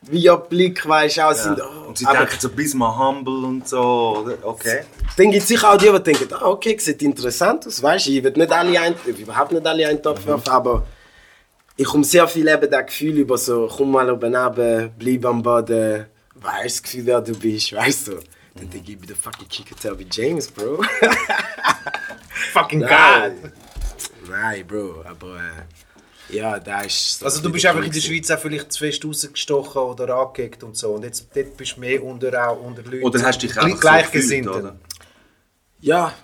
wie 0.00 0.24
ihr 0.24 0.36
Blick 0.38 0.88
weißt, 0.88 1.20
auch 1.20 1.34
sind. 1.34 1.60
Oh, 1.60 1.88
Und 1.88 1.98
sie 1.98 2.06
aber 2.06 2.20
denken 2.20 2.36
so 2.38 2.48
ein 2.48 2.56
bisschen 2.56 2.78
mal 2.78 2.96
humble 2.96 3.44
und 3.44 3.68
so? 3.68 4.26
Okay. 4.44 4.84
Dann 5.18 5.30
gibt 5.30 5.42
es 5.42 5.48
sicher 5.48 5.70
auch 5.70 5.76
die, 5.76 5.92
die 5.92 6.02
denken, 6.02 6.28
ah, 6.32 6.46
okay, 6.46 6.78
sieht 6.78 7.02
interessant 7.02 7.66
aus, 7.66 7.82
weißt 7.82 8.06
du, 8.06 8.10
ich 8.12 8.24
will 8.24 8.32
nicht 8.32 8.50
alle 8.50 8.80
ein, 8.80 8.94
überhaupt 9.04 9.52
nicht 9.52 9.66
alle 9.66 9.88
einen 9.88 10.02
Topf 10.02 10.24
werfen, 10.24 10.48
aber 10.48 10.86
ich 11.76 11.84
komme 11.84 12.04
sehr 12.04 12.26
viel 12.26 12.48
eben 12.48 12.70
das 12.70 12.86
Gefühl 12.86 13.18
über 13.18 13.36
so, 13.36 13.68
komm 13.76 13.90
mal 13.90 14.10
oben 14.10 14.34
runter, 14.34 14.88
bleib 14.98 15.26
am 15.26 15.42
Boden, 15.42 16.06
weißt 16.42 16.76
das 16.76 16.82
Gefühl, 16.82 17.06
wer 17.06 17.20
du 17.20 17.34
bist, 17.38 17.72
weißt 17.72 18.08
du. 18.08 18.12
Dann 18.54 18.68
denke 18.68 18.78
ich, 18.84 18.88
ich 18.90 18.98
bin 18.98 19.06
der 19.08 19.16
fucking 19.16 19.48
Kicker 19.48 19.98
wie 19.98 20.06
James, 20.10 20.50
Bro. 20.50 20.82
fucking 22.52 22.80
Nein. 22.80 22.88
geil. 22.90 23.52
Nein, 24.28 24.66
Bro, 24.66 25.04
aber 25.06 25.36
äh, 25.38 26.34
ja, 26.36 26.58
da 26.58 26.82
ist 26.82 27.18
so 27.18 27.24
Also 27.26 27.42
du 27.42 27.50
bist 27.50 27.66
einfach 27.66 27.82
in 27.84 27.90
der. 27.90 28.00
Schweiz 28.00 28.30
auch 28.30 28.38
vielleicht 28.38 28.72
zu 28.72 28.78
fest 28.80 29.04
rausgestochen 29.04 29.82
oder 29.82 30.14
angeeckt 30.16 30.62
und 30.62 30.76
so. 30.76 30.92
Und 30.94 31.04
jetzt 31.04 31.26
dort 31.34 31.56
bist 31.56 31.76
du 31.76 31.80
mehr 31.80 32.02
unter, 32.02 32.48
auch 32.48 32.60
unter 32.60 32.82
Leuten. 32.82 33.04
Oder 33.04 33.22
hast 33.22 33.42
du 33.42 33.46
dich 33.46 33.56
Gleich- 33.56 33.64
einfach 33.84 34.12
so 34.12 34.18
gefühlt, 34.18 34.46
oder? 34.48 34.76
Ja, 35.80 36.14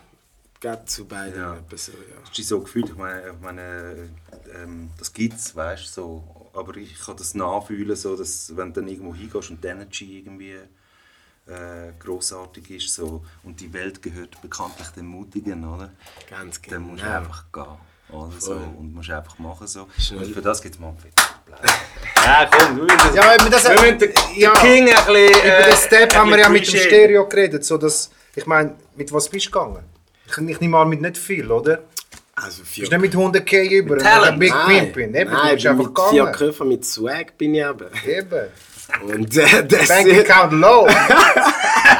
geht 0.60 0.88
zu 0.90 1.04
beiden 1.06 1.36
Ja. 1.38 1.56
so, 1.76 1.92
ja. 1.92 1.98
Hast 2.22 2.30
du 2.32 2.36
dich 2.36 2.46
so 2.46 2.60
gefühlt? 2.60 2.88
Ich 2.90 2.96
meine, 2.96 3.22
ich 3.28 3.40
meine 3.42 4.08
ähm, 4.54 4.90
das 4.98 5.12
gibt 5.12 5.34
es, 5.38 5.54
weißt 5.54 5.84
du, 5.88 5.90
so. 5.90 6.37
Aber 6.58 6.76
ich 6.76 6.98
kann 6.98 7.16
das 7.16 7.34
nachfühlen, 7.34 7.96
so, 7.96 8.16
dass 8.16 8.56
wenn 8.56 8.72
du 8.72 8.80
dann 8.80 8.88
irgendwo 8.88 9.14
hingehst 9.14 9.50
und 9.50 9.62
die 9.62 9.68
Energy 9.68 10.18
irgendwie 10.18 10.54
äh, 11.46 11.92
grossartig 11.98 12.70
ist 12.70 12.94
so, 12.94 13.24
und 13.44 13.60
die 13.60 13.72
Welt 13.72 14.02
gehört 14.02 14.40
bekanntlich 14.42 14.88
den 14.88 15.06
Mutigen, 15.06 15.64
oder? 15.64 15.90
Ganz 16.28 16.60
genau. 16.60 16.76
Dann 16.76 16.86
musst 16.86 17.02
du 17.02 17.10
einfach 17.10 17.44
gehen. 17.52 17.88
Oder 18.10 18.32
so, 18.38 18.52
und 18.52 18.94
musst 18.94 19.10
einfach 19.10 19.38
machen 19.38 19.66
so. 19.66 19.82
Und 19.82 20.26
für 20.26 20.40
das 20.40 20.62
gibt 20.62 20.76
es 20.76 20.80
Applaus. 20.82 21.70
Ja, 22.24 22.48
komm, 22.50 22.76
wir 22.76 22.84
müssen 22.84 22.98
das, 22.98 23.14
Ja, 23.14 23.36
das, 23.36 23.64
wir 23.64 23.80
müssen 23.80 23.98
den, 23.98 24.12
ja, 24.36 24.52
King 24.54 24.88
ein 24.88 24.94
bisschen... 24.94 25.28
über 25.28 25.44
äh, 25.44 25.64
den 25.64 25.76
Step 25.76 26.12
ein 26.12 26.18
haben 26.18 26.30
wir 26.30 26.38
ja 26.38 26.48
mit 26.48 26.66
dem. 26.66 26.80
Stereo 26.80 27.28
geredet. 27.28 27.64
So 27.64 27.76
dass, 27.78 28.10
ich 28.34 28.46
meine, 28.46 28.76
mit 28.96 29.12
was 29.12 29.28
bist 29.28 29.46
du 29.46 29.50
gegangen? 29.50 29.84
Ich, 30.26 30.36
ich 30.36 30.60
nehme 30.60 30.78
an, 30.78 30.88
mit 30.88 31.00
nicht 31.00 31.18
viel, 31.18 31.50
oder? 31.50 31.82
Also 32.42 32.62
Du 32.62 32.80
bist 32.80 32.92
nicht 32.92 33.00
mit 33.00 33.14
100k 33.14 33.70
über 33.70 33.94
Mit 33.94 34.02
und 34.02 34.04
dann 34.04 34.22
Talent. 34.22 34.40
Big 34.40 34.50
Nein, 34.50 34.92
Pimpin. 34.92 35.14
Eben, 35.14 35.30
nein, 35.32 35.58
du 35.58 35.74
mit 35.74 35.94
gegangen. 35.94 36.32
Köpfen 36.32 36.68
mit 36.68 36.84
Swag 36.84 37.36
bin 37.36 37.54
ich 37.54 37.64
eben. 37.64 37.86
Eben. 38.06 38.48
Und 39.02 39.36
äh, 39.36 39.66
das 39.68 39.88
Bank 39.88 40.12
Account 40.12 40.52
low. 40.52 40.86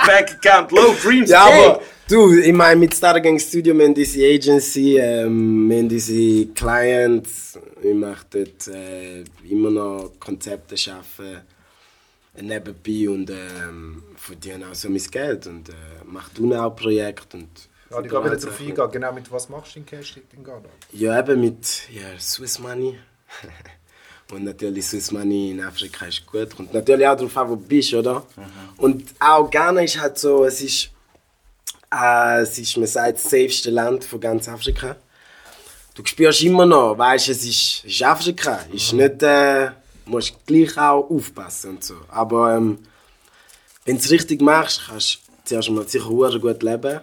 Bank 0.07 0.39
Account 0.43 0.73
low, 0.73 0.95
Dreams 1.03 1.31
Ja, 1.31 1.45
aber 1.45 1.81
du, 2.09 2.39
ich 2.39 2.53
meine, 2.53 2.77
mit 2.77 2.95
Stargang 2.95 3.39
Studio, 3.39 3.77
wir 3.77 3.85
haben 3.85 3.95
diese 3.95 4.25
Agency, 4.25 4.99
ähm, 4.99 5.69
wir 5.69 5.79
haben 5.79 5.89
diese 5.89 6.47
Clients, 6.47 7.59
ich 7.83 7.95
mache 7.95 8.25
dort 8.31 8.69
äh, 8.69 9.25
immer 9.49 9.71
noch 9.71 10.13
Konzepte 10.19 10.77
schaffen, 10.77 11.41
äh, 12.37 12.43
nebenbei 12.43 13.09
und 13.09 13.31
ähm, 13.31 14.03
verdiene 14.17 14.67
auch 14.71 14.75
so 14.75 14.89
mein 14.89 15.03
Geld 15.11 15.47
und 15.47 15.69
äh, 15.69 15.73
mache 16.07 16.31
du 16.35 16.55
auch 16.55 16.75
Projekte 16.75 17.37
und 17.37 17.68
Ja, 17.91 18.01
ich 18.01 18.05
wieder 18.05 18.37
darauf 18.37 18.61
eingehen. 18.61 18.91
Genau, 18.93 19.13
mit 19.13 19.31
was 19.33 19.49
machst 19.49 19.75
du 19.75 19.81
in 19.81 19.87
Cash 19.87 20.21
in 20.33 20.45
Ghana? 20.45 20.69
Ja, 20.93 21.19
eben 21.19 21.41
mit 21.41 21.89
ja, 21.91 22.19
Swiss 22.19 22.59
Money. 22.59 22.99
Und 24.31 24.45
natürlich 24.45 24.87
Swiss 24.87 25.11
Money 25.11 25.53
in 25.53 25.61
Afrika 25.63 26.05
ist 26.07 26.27
gut. 26.27 26.55
Kommt 26.55 26.75
natürlich 26.75 27.07
auch 27.07 27.17
darauf 27.17 27.37
an, 27.37 27.49
wo 27.49 27.57
du 27.57 27.63
bist, 27.63 27.95
oder? 27.95 28.27
Und 28.77 29.05
auch 29.19 29.51
Ghana 29.51 29.83
ist 29.83 29.99
halt 29.99 30.19
so, 30.19 30.45
es 30.45 30.61
ist, 30.61 30.91
äh, 31.91 32.43
es 32.43 32.59
ist, 32.59 32.77
man 32.77 32.87
sagt, 32.87 33.15
das 33.15 33.31
safeste 33.31 33.71
Land 33.71 34.05
von 34.05 34.21
ganz 34.21 34.49
Afrika. 34.49 34.97
Du 35.95 36.05
spürst 36.05 36.43
immer 36.43 36.67
noch, 36.67 36.99
weißt 36.99 37.31
es 37.31 37.45
ist, 37.45 37.85
es 37.87 37.93
ist 37.93 38.03
Afrika. 38.03 38.61
Ist 38.71 38.93
nicht, 38.93 39.23
äh, 39.23 39.71
musst 40.05 40.35
gleich 40.47 40.77
auch 40.77 41.09
aufpassen 41.09 41.71
und 41.71 41.85
so. 41.85 41.97
Aber 42.09 42.55
ähm, 42.55 42.79
wenn 43.87 43.97
du 43.97 44.03
es 44.03 44.11
richtig 44.11 44.43
machst, 44.43 44.83
kannst 44.87 45.15
du 45.15 45.21
zuerst 45.45 45.71
mal 45.71 45.89
sicher 45.89 46.39
gut 46.39 46.63
leben. 46.63 47.01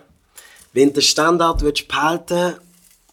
Wenn 0.75 0.89
du 0.89 0.95
den 0.95 1.03
Standard 1.03 1.61
willst 1.61 1.87
behalten 1.87 2.55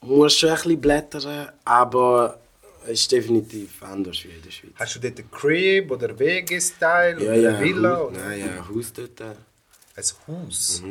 musst 0.01 0.43
du 0.43 0.49
ein 0.49 0.55
bisschen 0.55 0.81
blättern, 0.81 1.49
aber 1.65 2.41
es 2.87 3.03
ist 3.03 3.13
definitiv 3.13 3.81
anders 3.85 4.25
wie 4.25 4.31
in 4.31 4.43
der 4.43 4.51
Schweiz. 4.51 4.73
Hast 4.75 4.97
du 4.97 4.99
dort 4.99 5.21
ein 5.21 5.31
Crib 5.31 5.93
oder 5.93 6.19
Wege-Style 6.19 7.23
Ja, 7.23 7.31
oder 7.31 7.37
ja, 7.37 7.49
eine 7.51 7.61
Villa? 7.61 8.01
Oder 8.01 8.19
Nein, 8.19 8.41
ja, 8.41 8.47
ein 8.47 8.69
Haus 8.69 8.93
dort. 8.93 9.21
ein 9.21 9.37
Haus? 10.27 10.83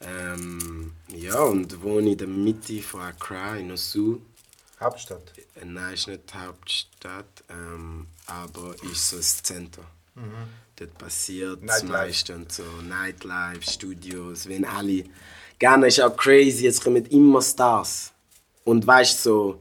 Ähm, 0.00 0.92
ja, 1.14 1.38
und 1.38 1.80
wohne 1.80 2.10
in 2.10 2.18
der 2.18 2.26
Mitte 2.26 2.82
von 2.82 3.02
Accra, 3.02 3.54
in 3.56 3.70
Osu. 3.70 4.18
Hauptstadt? 4.80 5.32
Äh, 5.54 5.64
Nein, 5.64 5.94
ist 5.94 6.08
nicht 6.08 6.22
die 6.28 6.38
Hauptstadt, 6.38 7.44
ähm, 7.50 8.08
aber 8.26 8.74
ist 8.90 9.10
so 9.10 9.16
das 9.18 9.44
Zentrum. 9.44 9.84
Dort 10.74 10.98
passiert 10.98 11.60
das 11.62 11.84
meiste 11.84 12.34
und 12.34 12.50
so. 12.50 12.64
Nightlife, 12.82 13.62
Studios, 13.70 14.48
wenn 14.48 14.64
alle. 14.64 15.04
Gerne 15.58 15.86
ist 15.88 16.00
auch 16.00 16.16
crazy, 16.16 16.64
jetzt 16.64 16.82
kommen 16.82 17.04
immer 17.06 17.40
Stars. 17.42 18.12
Und 18.64 18.86
weißt 18.86 19.24
du, 19.26 19.30
so 19.30 19.60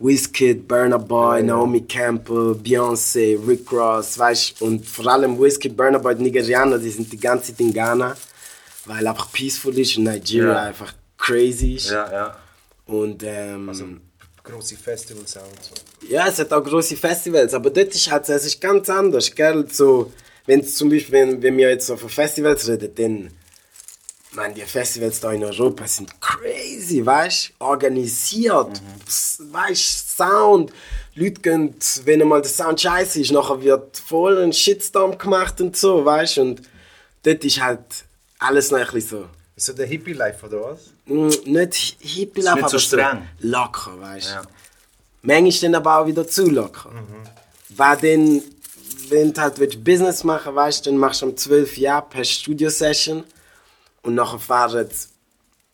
Wizkid, 0.00 0.66
Burna 0.66 0.96
Boy, 0.96 1.42
Naomi 1.42 1.82
Campbell, 1.82 2.54
Beyoncé, 2.62 3.36
Rick 3.46 3.70
Ross, 3.72 4.18
weißt 4.18 4.62
und 4.62 4.86
vor 4.86 5.06
allem 5.08 5.38
Wizkid, 5.40 5.76
Burna 5.76 5.98
Boy, 5.98 6.14
die 6.14 6.22
Nigerianer, 6.24 6.78
die 6.78 6.90
sind 6.90 7.12
die 7.12 7.18
ganze 7.18 7.52
Zeit 7.52 7.60
in 7.60 7.72
Ghana, 7.72 8.16
weil 8.86 9.06
einfach 9.06 9.30
peaceful 9.32 9.76
ist 9.78 9.96
und 9.96 10.04
Nigeria 10.04 10.52
Ja. 10.52 10.62
einfach 10.62 10.92
crazy 11.16 11.74
ist. 11.74 11.90
Ja, 11.90 12.10
ja. 12.12 12.36
Und 12.86 13.22
ähm, 13.24 13.68
Also 13.68 13.84
grosse 14.42 14.76
Festivals 14.76 15.36
auch 15.36 15.42
und 15.42 15.62
so. 15.62 15.74
ja, 16.08 16.26
es 16.28 16.38
hat 16.38 16.52
auch 16.52 16.64
große 16.64 16.96
Festivals, 16.96 17.52
aber 17.52 17.68
dort 17.70 17.94
ist 17.94 18.10
halt 18.10 18.28
es 18.28 18.46
ist 18.46 18.60
ganz 18.60 18.88
anders, 18.88 19.34
gell? 19.34 19.66
So, 19.70 20.12
wenn 20.46 20.64
zum 20.64 20.88
Beispiel, 20.88 21.12
wenn, 21.12 21.42
wenn 21.42 21.56
wir 21.58 21.68
jetzt 21.70 21.86
so 21.88 21.96
von 21.96 22.08
Festivals 22.08 22.66
reden, 22.68 22.94
dann, 22.94 23.30
man, 24.32 24.54
die 24.54 24.62
Festivals 24.62 25.20
da 25.20 25.32
in 25.32 25.42
Europa 25.44 25.86
sind 25.86 26.20
crazy, 26.20 27.04
weißt 27.04 27.52
du? 27.58 27.64
Organisiert, 27.64 28.80
s- 29.06 29.40
weißt 29.50 30.18
du, 30.20 30.24
Sound. 30.24 30.72
Leute 31.14 31.40
gehen, 31.40 31.74
wenn 32.04 32.22
einmal 32.22 32.42
der 32.42 32.50
Sound 32.50 32.80
scheiße 32.80 33.20
ist, 33.20 33.32
nachher 33.32 33.60
wird 33.62 33.96
voll 33.98 34.38
ein 34.42 34.52
Shitstorm 34.52 35.16
gemacht 35.18 35.60
und 35.60 35.76
so, 35.76 36.04
weißt 36.04 36.36
du? 36.36 36.40
Und 36.42 36.62
dort 37.22 37.44
ist 37.44 37.60
halt 37.60 37.80
alles 38.38 38.70
noch 38.70 38.78
ein 38.78 38.84
bisschen 38.92 39.08
so. 39.22 39.26
Ist 39.56 39.66
so 39.66 39.72
der 39.72 39.86
Hippie-Life 39.86 40.46
oder 40.46 40.60
was? 40.70 40.78
Mm, 41.06 41.50
Nicht 41.50 41.96
hippie 41.98 42.40
nicht 42.40 42.44
so 42.44 42.50
aber 42.50 42.78
streng. 42.78 43.28
locker, 43.40 43.98
weißt 44.00 44.28
du? 44.28 44.32
Ja. 44.34 44.42
Manchmal 45.22 45.72
dann 45.72 45.74
aber 45.74 45.98
auch 45.98 46.06
wieder 46.06 46.28
zu 46.28 46.48
locker. 46.48 46.90
Weil 47.70 47.96
dann, 47.96 48.42
wenn 49.08 49.32
du 49.32 49.40
halt 49.40 49.58
willst 49.58 49.82
Business 49.82 50.22
machen 50.22 50.54
weißt 50.54 50.86
dann 50.86 50.96
machst 50.96 51.22
du 51.22 51.26
um 51.26 51.36
12 51.36 51.76
Uhr 51.78 52.06
hast 52.14 52.30
Studio-Session 52.30 53.24
und 54.08 54.14
nachher 54.14 54.38
fahren 54.38 54.88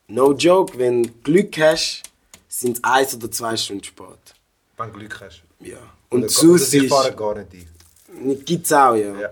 no 0.09 0.33
joke, 0.33 0.77
wenn 0.77 1.05
du 1.05 1.11
Glück 1.23 1.57
hast, 1.59 2.03
sind 2.49 2.79
es 2.79 2.85
eins 2.85 3.15
oder 3.15 3.31
zwei 3.31 3.57
Stunden 3.57 3.85
Sport. 3.85 4.35
Wenn 4.77 4.93
du 4.93 4.99
Glück 4.99 5.21
hast. 5.21 5.43
Ja. 5.61 5.79
Und 6.11 6.25
oder 6.25 6.29
sonst 6.29 6.75
ist, 6.75 6.89
fahren 6.89 7.15
gar 7.15 7.37
nicht 7.37 7.49
ein. 7.55 8.45
gibt's 8.45 8.73
auch, 8.73 8.97
ja. 8.97 9.15
Ja. 9.21 9.29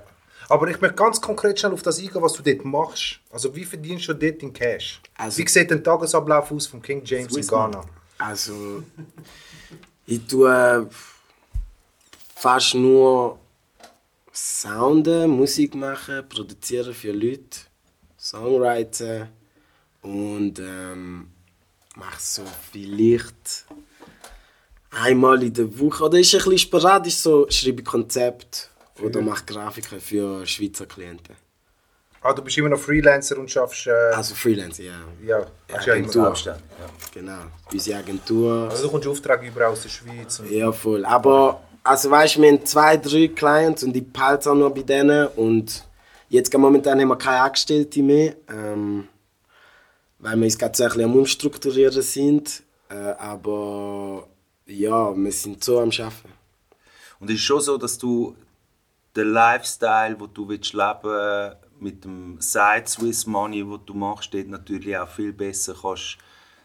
Aber 0.49 0.69
ich 0.69 0.81
möchte 0.81 0.97
ganz 0.97 1.21
konkret 1.21 1.59
schnell 1.59 1.73
auf 1.73 1.83
das 1.83 1.99
eingehen, 1.99 2.23
was 2.23 2.35
du 2.35 2.43
dort 2.43 2.65
machst. 2.65 3.19
Also 3.31 3.53
wie 3.57 3.65
verdienst 3.65 4.07
du 4.07 4.15
dort 4.15 4.41
in 4.41 4.53
Cash? 4.53 5.01
Also- 5.17 5.39
wie 5.39 5.49
sieht 5.49 5.69
der 5.69 5.83
Tagesablauf 5.83 6.53
aus 6.53 6.69
von 6.69 6.81
King 6.81 7.03
James 7.05 7.37
in 7.37 7.47
Ghana? 7.47 7.85
Also, 8.19 8.85
ich 10.07 10.25
tue 10.29 10.89
fast 12.37 12.75
nur 12.77 13.37
Sounden, 14.33 15.29
Musik 15.29 15.75
machen, 15.75 16.29
produzieren 16.29 16.95
für 16.95 17.11
Leute, 17.11 17.59
Songwriten 18.33 19.29
und 20.01 20.59
ähm, 20.59 21.29
mache 21.97 22.19
so 22.19 22.43
vielleicht 22.73 23.67
einmal 24.91 25.43
in 25.43 25.53
der 25.53 25.79
Woche 25.79 26.05
oder 26.05 26.19
ist 26.19 26.35
ein 26.35 26.39
bisschen 26.39 26.59
sporadisch 26.59 27.17
so, 27.17 27.47
schreibe 27.51 27.83
Konzept 27.83 28.71
oder 29.03 29.21
mache 29.21 29.45
Grafiken 29.45 30.01
für 30.01 30.47
Schweizer 30.47 30.87
Klienten. 30.87 31.37
Ah, 32.23 32.33
du 32.33 32.41
bist 32.41 32.57
immer 32.57 32.71
noch 32.71 32.79
Freelancer 32.79 33.37
und 33.37 33.51
schaffst... 33.51 33.87
Äh, 33.89 34.15
Also 34.15 34.35
Freelancer, 34.35 34.85
ja. 34.85 35.01
ja, 35.27 35.47
hast 35.71 35.87
ja 35.87 35.95
immer 35.95 36.05
Agentur. 36.05 36.27
Abstand, 36.29 36.63
ja. 36.79 36.87
Genau. 37.13 37.39
Unsere 37.71 37.99
Agentur. 37.99 38.69
Also 38.71 38.85
du 38.85 38.91
kommst 38.93 39.09
Aufträge 39.09 39.49
über 39.49 39.69
aus 39.69 39.83
der 39.83 39.89
Schweiz. 39.91 40.41
Ja, 40.49 40.73
voll. 40.73 41.05
Aber, 41.05 41.61
also 41.83 42.11
weißt 42.11 42.37
du, 42.37 42.43
wir 42.43 42.53
haben 42.53 42.65
zwei, 42.65 42.97
drei 42.97 43.29
Clients 43.29 43.83
und 43.83 43.95
ich 43.95 44.11
behalte 44.11 44.51
auch 44.51 44.55
noch 44.55 44.71
bei 44.71 44.83
denen. 44.83 45.27
Und 45.35 45.85
jetzt 46.33 46.57
momentan 46.57 47.01
haben 47.01 47.09
wir 47.09 47.17
keine 47.17 47.43
Angestellte 47.43 48.03
mehr, 48.03 48.35
ähm, 48.49 49.07
weil 50.19 50.37
wir 50.37 50.45
uns 50.45 50.59
gerade 50.59 50.77
so 50.77 50.85
ein 50.85 50.89
bisschen 50.89 51.05
am 51.05 51.17
Umstrukturieren 51.17 52.03
sind. 52.03 52.63
Äh, 52.89 52.95
aber 52.95 54.27
ja, 54.67 55.15
wir 55.15 55.33
sind 55.33 55.63
so 55.63 55.79
am 55.79 55.91
Arbeiten. 55.91 56.33
Und 57.21 57.29
es 57.29 57.37
ist 57.37 57.43
schon 57.43 57.61
so, 57.61 57.77
dass 57.77 57.99
du 57.99 58.35
den 59.15 59.29
Lifestyle, 59.29 60.17
den 60.17 60.29
du 60.33 60.49
willst 60.49 60.73
leben 60.73 61.55
mit 61.79 62.05
dem 62.05 62.41
Side 62.41 62.85
Swiss 62.87 63.27
Money, 63.27 63.69
wo 63.69 63.77
du 63.77 63.93
machst, 63.93 64.33
dort 64.33 64.49
natürlich 64.49 64.97
auch 64.97 65.09
viel 65.09 65.33
besser 65.33 65.77
kannst 65.81 66.17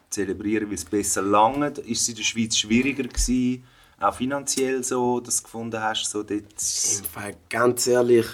zelebrieren, 0.10 0.70
weil 0.70 0.76
es 0.76 0.86
besser 0.86 1.22
langt. 1.22 1.80
Ist 1.80 2.02
es 2.04 2.10
in 2.10 2.16
der 2.16 2.24
Schweiz 2.24 2.56
schwieriger 2.56 3.04
gewesen, 3.04 3.66
auch 4.00 4.16
finanziell 4.16 4.82
so, 4.84 5.20
dass 5.20 5.38
du 5.38 5.44
gefunden 5.44 5.82
hast, 5.82 6.06
so 6.10 6.24
dort 6.24 6.32
Im 6.32 7.04
Fall, 7.04 7.36
ganz 7.50 7.88
ehrlich, 7.88 8.28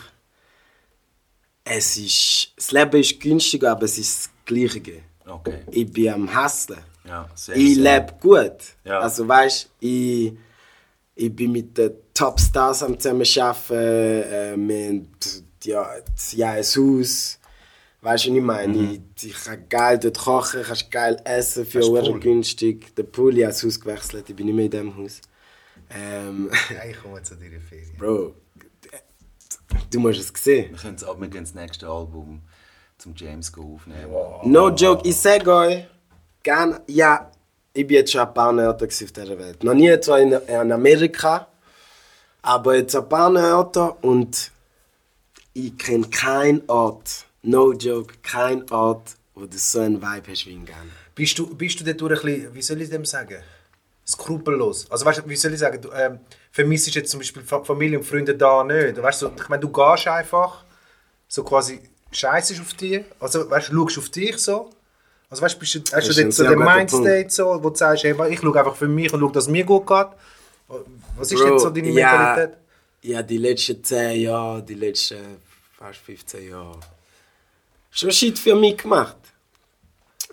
es 1.63 1.97
ist, 1.97 2.53
das 2.55 2.71
Leben 2.71 2.99
ist 2.99 3.19
günstiger, 3.19 3.71
aber 3.71 3.85
es 3.85 3.97
ist 3.97 4.25
das 4.25 4.31
Gleiche. 4.45 5.03
Okay. 5.25 5.59
Ich 5.71 5.91
bin 5.91 6.09
am 6.09 6.43
Hustlen. 6.43 6.79
Ja, 7.05 7.29
sehr, 7.35 7.55
ich 7.55 7.75
sehr. 7.75 7.99
lebe 7.99 8.13
gut. 8.19 8.57
Ja. 8.83 8.99
Also 8.99 9.27
weißt 9.27 9.69
ich, 9.79 10.33
ich 11.15 11.35
bin 11.35 11.51
mit 11.51 11.77
den 11.77 11.91
Topstars 12.13 12.83
am 12.83 12.99
zusammen 12.99 13.25
arbeiten. 13.37 13.73
Äh, 13.73 14.55
wir 14.57 14.87
haben 14.87 15.07
ja, 15.63 15.89
ja, 16.31 16.51
ein 16.51 16.63
Haus. 16.63 17.39
Weißt 18.01 18.25
du, 18.25 18.29
was 18.31 18.37
ich 18.37 18.41
meine? 18.41 18.73
Mhm. 18.73 19.03
Ich, 19.15 19.27
ich 19.27 19.43
kann 19.43 19.69
geil 19.69 19.99
dort 19.99 20.19
kochen, 20.19 20.61
kannst 20.63 20.91
geil 20.91 21.21
essen 21.23 21.65
für 21.65 21.79
Pool? 21.79 22.19
günstig. 22.19 22.93
Der 22.95 23.03
Pool, 23.03 23.37
ich 23.37 23.43
habe 23.43 23.53
das 23.53 23.63
Haus 23.63 23.79
gewechselt, 23.79 24.29
ich 24.29 24.35
bin 24.35 24.47
nicht 24.47 24.55
mehr 24.55 24.65
in 24.65 24.71
diesem 24.71 24.97
Haus. 24.97 25.21
Ähm, 25.89 26.49
ja, 26.69 26.89
ich 26.89 27.01
komme 27.01 27.21
zu 27.23 27.35
die 27.35 27.59
Ferien. 27.59 27.97
Bro, 27.97 28.35
du 29.91 29.99
musst 29.99 30.19
es 30.19 30.43
sehen. 30.43 30.71
Wir 30.71 30.77
können 30.77 30.97
ab, 31.03 31.17
wir 31.19 31.27
gehen 31.27 31.43
das 31.43 31.53
nächste 31.53 31.87
Album 31.87 32.41
zum 32.97 33.13
James 33.15 33.51
go 33.51 33.75
aufnehmen. 33.75 34.11
No 34.43 34.69
joke, 34.69 35.07
ich 35.07 35.15
sage 35.17 35.53
euch, 35.53 35.85
gern, 36.41 36.79
ja, 36.87 37.31
ich 37.73 37.87
bin 37.87 37.97
jetzt 37.97 38.11
schon 38.11 38.21
ein 38.21 38.33
paar 38.33 38.55
Orte 38.55 38.85
auf 38.85 39.11
dieser 39.11 39.37
Welt. 39.39 39.63
Noch 39.63 39.73
nie 39.73 39.99
zwar 39.99 40.19
in, 40.19 40.31
in 40.31 40.71
Amerika, 40.71 41.47
aber 42.41 42.75
jetzt 42.75 42.95
ein 42.95 43.07
paar 43.09 43.33
Orte 43.57 43.93
und 44.01 44.51
ich 45.53 45.77
kenne 45.77 46.07
keinen 46.09 46.61
Ort, 46.67 47.25
no 47.41 47.73
joke, 47.73 48.15
keinen 48.21 48.69
Ort, 48.71 49.15
wo 49.35 49.45
du 49.45 49.57
so 49.57 49.79
einen 49.79 50.01
Vibe 50.01 50.31
hast 50.31 50.45
wie 50.45 50.53
in 50.53 50.65
Ghana. 50.65 50.79
Bist 51.15 51.37
du, 51.37 51.55
bist 51.55 51.79
du 51.79 51.93
dort 51.93 52.01
ein 52.01 52.25
bisschen, 52.25 52.55
wie 52.55 52.61
soll 52.61 52.81
ich 52.81 52.89
dem 52.89 53.05
sagen, 53.05 53.37
skrupellos? 54.07 54.89
Also 54.89 55.05
weißt 55.05 55.19
du, 55.19 55.29
wie 55.29 55.35
soll 55.35 55.53
ich 55.53 55.59
sagen, 55.59 55.81
du 55.81 55.91
ähm, 55.91 56.19
vermisst 56.51 56.93
jetzt 56.93 57.11
zum 57.11 57.19
Beispiel 57.19 57.41
Fa- 57.43 57.63
Familie 57.63 57.97
und 57.97 58.03
Freunde 58.05 58.35
da 58.35 58.63
nicht. 58.63 59.01
Weißt 59.01 59.21
du, 59.21 59.31
ich 59.35 59.49
meine, 59.49 59.61
du 59.61 59.69
gehst 59.69 60.07
einfach, 60.07 60.63
so 61.27 61.43
quasi 61.43 61.81
scheißest 62.11 62.61
auf 62.61 62.73
dich, 62.73 63.03
also 63.19 63.49
weißt 63.49 63.69
du, 63.69 63.75
schaust 63.75 63.97
auf 63.97 64.09
dich 64.09 64.37
so. 64.37 64.69
Also 65.29 65.41
weißt 65.41 65.55
du, 65.55 65.59
bist 65.59 65.75
du, 65.75 65.79
hast 65.95 66.05
du 66.05 66.11
ist 66.11 66.19
dort 66.19 66.33
so 66.33 66.43
den 66.43 66.59
Mindstate 66.59 67.29
so, 67.29 67.63
wo 67.63 67.69
du 67.69 67.75
sagst, 67.75 68.03
hey, 68.03 68.13
ich 68.29 68.39
schaue 68.39 68.59
einfach 68.59 68.75
für 68.75 68.87
mich 68.87 69.11
und 69.11 69.19
schaue, 69.19 69.31
dass 69.31 69.45
es 69.45 69.49
mir 69.49 69.63
gut 69.63 69.87
geht. 69.87 70.07
Was 71.17 71.31
ist 71.31 71.39
Bro, 71.39 71.51
jetzt 71.51 71.63
so 71.63 71.69
deine 71.71 71.89
ja, 71.89 72.11
Mentalität? 72.11 72.57
Ja, 73.01 73.23
die 73.23 73.37
letzten 73.37 73.83
10 73.83 74.21
Jahre, 74.21 74.61
die 74.63 74.75
letzten 74.75 75.37
fast 75.77 75.99
15 75.99 76.49
Jahre. 76.49 76.79
Schon 77.89 78.11
Shit 78.11 78.37
für 78.37 78.55
mich 78.55 78.77
gemacht. 78.77 79.17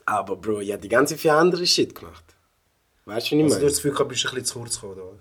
Aber 0.04 0.36
Bro, 0.36 0.60
ich 0.60 0.72
habe 0.72 0.82
die 0.82 0.88
ganze 0.88 1.16
vier 1.16 1.34
andere 1.34 1.66
Shit 1.66 1.94
gemacht. 1.94 2.24
Weißt 3.10 3.32
du, 3.32 3.36
was 3.36 3.38
ich 3.38 3.42
Also, 3.44 3.54
du 3.54 3.54
meine? 3.54 3.54
hast 3.54 3.62
das 3.62 3.76
Gefühl, 3.76 3.90
gehabt, 3.92 4.08
bist 4.10 4.24
du 4.24 4.28
ein 4.28 4.34
bisschen 4.34 4.46
zu 4.46 4.58
kurz 4.58 4.74
gekommen, 4.80 4.92
oder? 5.00 5.18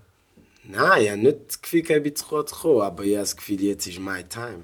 Nein, 0.62 1.02
ich 1.02 1.10
habe 1.10 1.20
nicht 1.20 1.38
das 1.48 1.62
Gefühl, 1.62 1.80
ich 1.90 2.02
bin 2.02 2.16
zu 2.16 2.24
kurz 2.26 2.50
gekommen, 2.52 2.80
aber 2.82 3.02
ich 3.04 3.14
habe 3.14 3.22
das 3.22 3.36
Gefühl, 3.36 3.60
jetzt 3.62 3.86
ist 3.86 3.98
my 3.98 4.22
time. 4.24 4.62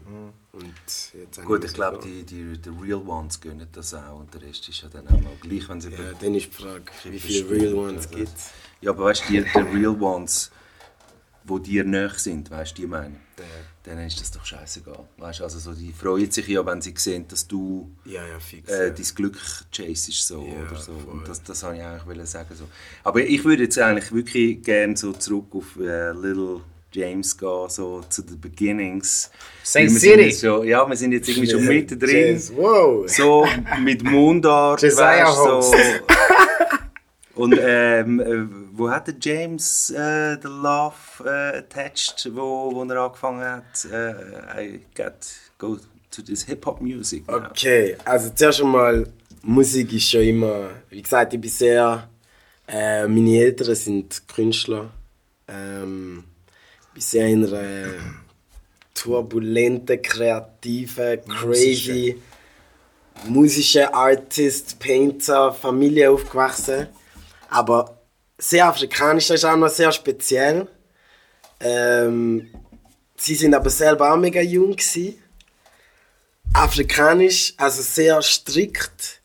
Und 0.52 0.74
jetzt 0.86 1.36
habe 1.38 1.46
Gut, 1.46 1.64
ich 1.64 1.74
glaube, 1.74 1.98
die, 2.04 2.22
die, 2.22 2.58
die 2.58 2.68
Real 2.82 3.02
Ones 3.06 3.40
gönnen 3.40 3.66
das 3.72 3.92
auch 3.94 4.20
und 4.20 4.32
der 4.32 4.42
Rest 4.42 4.68
ist 4.68 4.82
ja 4.82 4.88
dann 4.88 5.06
auch 5.08 5.20
noch 5.20 5.40
gleich, 5.40 5.68
wenn 5.68 5.80
sie 5.80 5.90
Ja, 5.90 6.12
dann 6.20 6.34
ist 6.34 6.46
die 6.46 6.62
Frage, 6.62 6.84
wie 7.04 7.18
viele 7.18 7.50
Real 7.50 7.74
Ones 7.74 8.06
also. 8.06 8.16
gibt 8.16 8.28
es? 8.36 8.50
Ja, 8.80 8.90
aber 8.90 9.04
weißt 9.06 9.24
du, 9.28 9.32
die, 9.32 9.42
die 9.42 9.58
Real 9.76 10.00
Ones, 10.00 10.50
wo 11.44 11.58
dir 11.58 11.84
näher 11.84 12.10
sind, 12.16 12.50
weißt 12.50 12.76
du, 12.78 12.82
die 12.82 12.86
meine? 12.88 13.16
Dann 13.86 14.00
ist 14.00 14.20
das 14.20 14.32
doch 14.32 14.44
scheißegal. 14.44 14.98
Weißt, 15.16 15.40
also 15.42 15.60
so, 15.60 15.72
die 15.72 15.92
freuen 15.92 16.28
sich 16.28 16.48
ja, 16.48 16.66
wenn 16.66 16.82
sie 16.82 16.92
sehen, 16.96 17.24
dass 17.28 17.46
du 17.46 17.88
Ja, 18.04 18.26
ja, 18.26 18.40
fix. 18.40 18.68
äh, 18.68 18.88
ja. 18.88 18.90
dein 18.90 19.06
Glück 19.14 19.38
chasest 19.70 20.26
so, 20.26 20.42
Ja, 20.44 20.68
oder 20.68 20.76
so. 20.80 20.92
voll. 20.92 21.12
Und 21.14 21.28
das, 21.28 21.40
das 21.44 21.62
wollte 21.62 21.78
ich 21.78 21.84
eigentlich 21.84 22.28
sagen. 22.28 22.48
So. 22.54 22.64
Aber 23.04 23.20
ich 23.22 23.44
würde 23.44 23.62
jetzt 23.62 23.78
eigentlich 23.78 24.12
wirklich 24.12 24.60
gerne 24.62 24.96
so 24.96 25.12
zurück 25.12 25.46
auf 25.52 25.76
äh, 25.78 26.10
Little 26.10 26.62
James 26.92 27.36
gehen, 27.38 27.68
so 27.68 28.02
zu 28.08 28.22
den 28.22 28.40
Beginnings. 28.40 29.30
Saint 29.62 29.92
City. 29.92 30.32
Schon, 30.32 30.66
ja, 30.66 30.84
wir 30.88 30.96
sind 30.96 31.12
jetzt 31.12 31.28
irgendwie 31.28 31.48
schon 31.50 31.64
mittendrin. 31.66 32.42
Wow. 32.56 33.08
So 33.08 33.46
mit 33.84 34.02
Mundart, 34.02 34.82
Josiah 34.82 35.26
weißt, 35.28 35.36
so. 35.72 35.74
Und 37.34 37.54
ähm, 37.60 38.20
äh, 38.20 38.65
wo 38.76 38.90
hat 38.90 39.06
der 39.06 39.14
James 39.20 39.90
äh, 39.90 40.36
the 40.40 40.48
Love 40.48 40.94
äh, 41.24 41.58
attached, 41.58 42.28
wo, 42.34 42.70
wo 42.72 42.84
er 42.84 43.02
angefangen 43.02 43.44
hat? 43.44 43.84
Äh, 43.90 44.64
I 44.64 44.80
got 44.94 45.14
go 45.58 45.78
to 46.10 46.22
this 46.22 46.44
Hip 46.44 46.66
Hop 46.66 46.80
Music. 46.80 47.26
now. 47.26 47.46
Okay, 47.50 47.96
also 48.04 48.30
zuerst 48.30 48.60
einmal, 48.60 49.06
Musik 49.42 49.92
ist 49.92 50.10
schon 50.10 50.22
immer, 50.22 50.70
wie 50.90 51.02
gesagt, 51.02 51.34
ich 51.34 51.40
bin 51.40 51.50
sehr, 51.50 52.08
äh, 52.68 53.06
meine 53.06 53.38
Eltern 53.38 53.74
sind 53.74 54.22
Künstler. 54.28 54.90
Ähm, 55.48 56.24
ich 56.88 56.92
bin 56.94 57.02
sehr 57.02 57.26
in 57.28 57.46
einer 57.46 57.92
turbulenten, 58.94 60.00
kreativen, 60.02 61.20
crazy, 61.26 62.20
musischen 63.24 63.84
Artist, 63.86 64.78
Painter, 64.78 65.52
Familie 65.52 66.10
aufgewachsen. 66.10 66.88
Aber 67.48 67.95
sehr 68.38 68.66
afrikanisch, 68.66 69.28
das 69.28 69.38
ist 69.38 69.44
auch 69.44 69.56
noch 69.56 69.68
sehr 69.68 69.92
speziell. 69.92 70.66
Ähm, 71.60 72.50
sie 73.16 73.34
sind 73.34 73.54
aber 73.54 73.70
selber 73.70 74.12
auch 74.12 74.16
mega 74.16 74.40
jung 74.40 74.72
gewesen 74.76 75.22
afrikanisch, 76.56 77.54
also 77.56 77.82
sehr 77.82 78.22
strikt, 78.22 79.20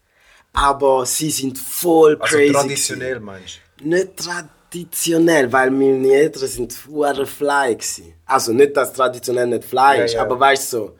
aber 0.54 1.06
sie 1.06 1.32
sind 1.32 1.58
voll 1.58 2.18
Also 2.20 2.36
crazy. 2.36 2.52
traditionell 2.54 3.20
meinst 3.20 3.60
gewesen. 3.78 3.90
Nicht 3.90 4.18
traditionell, 4.18 5.52
weil 5.52 5.72
meine 5.72 6.12
Eltern 6.14 6.48
sind 6.48 6.74
hure 6.88 7.26
fly 7.26 7.76
gewesen. 7.76 8.14
Also 8.26 8.54
nicht, 8.54 8.76
dass 8.76 8.94
traditionell 8.94 9.48
nicht 9.48 9.64
fly 9.66 9.98
Ja, 9.98 10.04
ist, 10.04 10.14
ja. 10.16 10.22
aber 10.22 10.40
weißt 10.40 10.74
du, 10.74 10.78
so, 10.78 10.96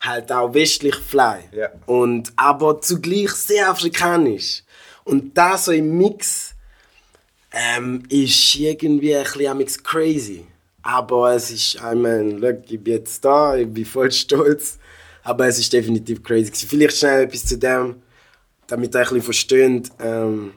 halt 0.00 0.30
auch 0.32 0.52
westlich 0.54 0.96
fly. 0.96 1.40
Ja. 1.52 1.70
Und 1.86 2.32
aber 2.36 2.80
zugleich 2.80 3.32
sehr 3.32 3.68
afrikanisch. 3.70 4.62
Und 5.04 5.36
da 5.36 5.56
so 5.56 5.72
im 5.72 5.96
Mix 5.98 6.54
ähm, 7.56 8.02
ist 8.10 8.54
irgendwie 8.56 9.16
ein 9.16 9.24
bisschen 9.24 9.82
crazy. 9.82 10.46
Aber 10.82 11.34
es 11.34 11.50
ist, 11.50 11.74
ich 11.74 11.80
meine, 11.80 12.32
look, 12.32 12.70
ich 12.70 12.78
bin 12.78 12.94
jetzt 12.94 13.24
da, 13.24 13.56
ich 13.56 13.66
bin 13.66 13.84
voll 13.84 14.12
stolz. 14.12 14.78
Aber 15.24 15.46
es 15.46 15.58
ist 15.58 15.72
definitiv 15.72 16.22
crazy. 16.22 16.52
Vielleicht 16.54 16.98
schnell 16.98 17.24
etwas 17.24 17.44
zu 17.46 17.58
dem, 17.58 17.96
damit 18.66 18.94
ihr 18.94 18.98
ein 18.98 19.04
bisschen 19.04 19.22
versteht. 19.22 19.90
Ähm, 19.98 20.52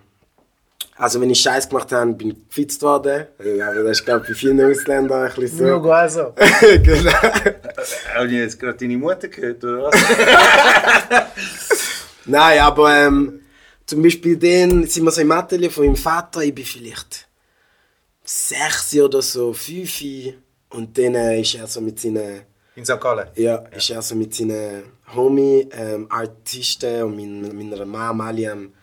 also 0.95 1.21
wenn 1.21 1.29
ich 1.29 1.39
Scheiß 1.39 1.69
gemacht 1.69 1.91
habe, 1.93 2.11
bin 2.13 2.31
ich 2.31 2.47
gefitzt 2.49 2.81
worden. 2.83 3.25
Ja, 3.43 3.73
das 3.73 3.99
ist 3.99 4.05
glaube 4.05 4.21
ich 4.23 4.27
bei 4.27 4.33
vielen 4.35 4.61
Ausländern 4.61 5.29
ein 5.29 5.35
bisschen 5.35 5.81
so. 5.81 5.91
also. 5.91 6.33
genau. 6.83 7.11
Habe 8.13 8.27
ich 8.27 8.33
jetzt 8.33 8.59
gerade 8.59 8.77
deine 8.77 8.97
Mutter 8.97 9.29
gehört, 9.29 9.63
oder 9.63 9.83
was? 9.83 9.95
Nein, 12.25 12.59
aber 12.59 12.95
ähm, 12.95 13.38
zum 13.89 14.03
Beispiel 14.03 14.37
den 14.37 14.85
sind 14.87 15.03
wir 15.03 15.11
so 15.11 15.21
im 15.21 15.31
Atelier 15.31 15.71
von 15.71 15.85
meinem 15.85 15.95
Vater, 15.95 16.41
ich 16.43 16.53
bin 16.53 16.65
vielleicht 16.65 17.27
sechs 18.23 18.95
oder 18.95 19.21
so, 19.21 19.53
fünf 19.53 20.01
und 20.71 20.95
dann 20.97 21.15
äh, 21.15 21.41
ist 21.41 21.55
er 21.55 21.65
so 21.67 21.81
mit 21.81 21.99
seinen, 21.99 22.41
In 22.75 22.85
St. 22.85 22.99
Gallen? 23.01 23.27
ja, 23.35 23.55
ist 23.75 23.89
er 23.89 24.01
so 24.01 24.15
mit 24.15 24.35
seinen 24.35 24.83
Homie, 25.15 25.67
ähm, 25.71 26.05
Artisten 26.09 27.03
und 27.03 27.15
mein, 27.15 27.55
meiner 27.57 27.85
Mama 27.85 28.27
alle 28.27 28.51
am, 28.51 28.73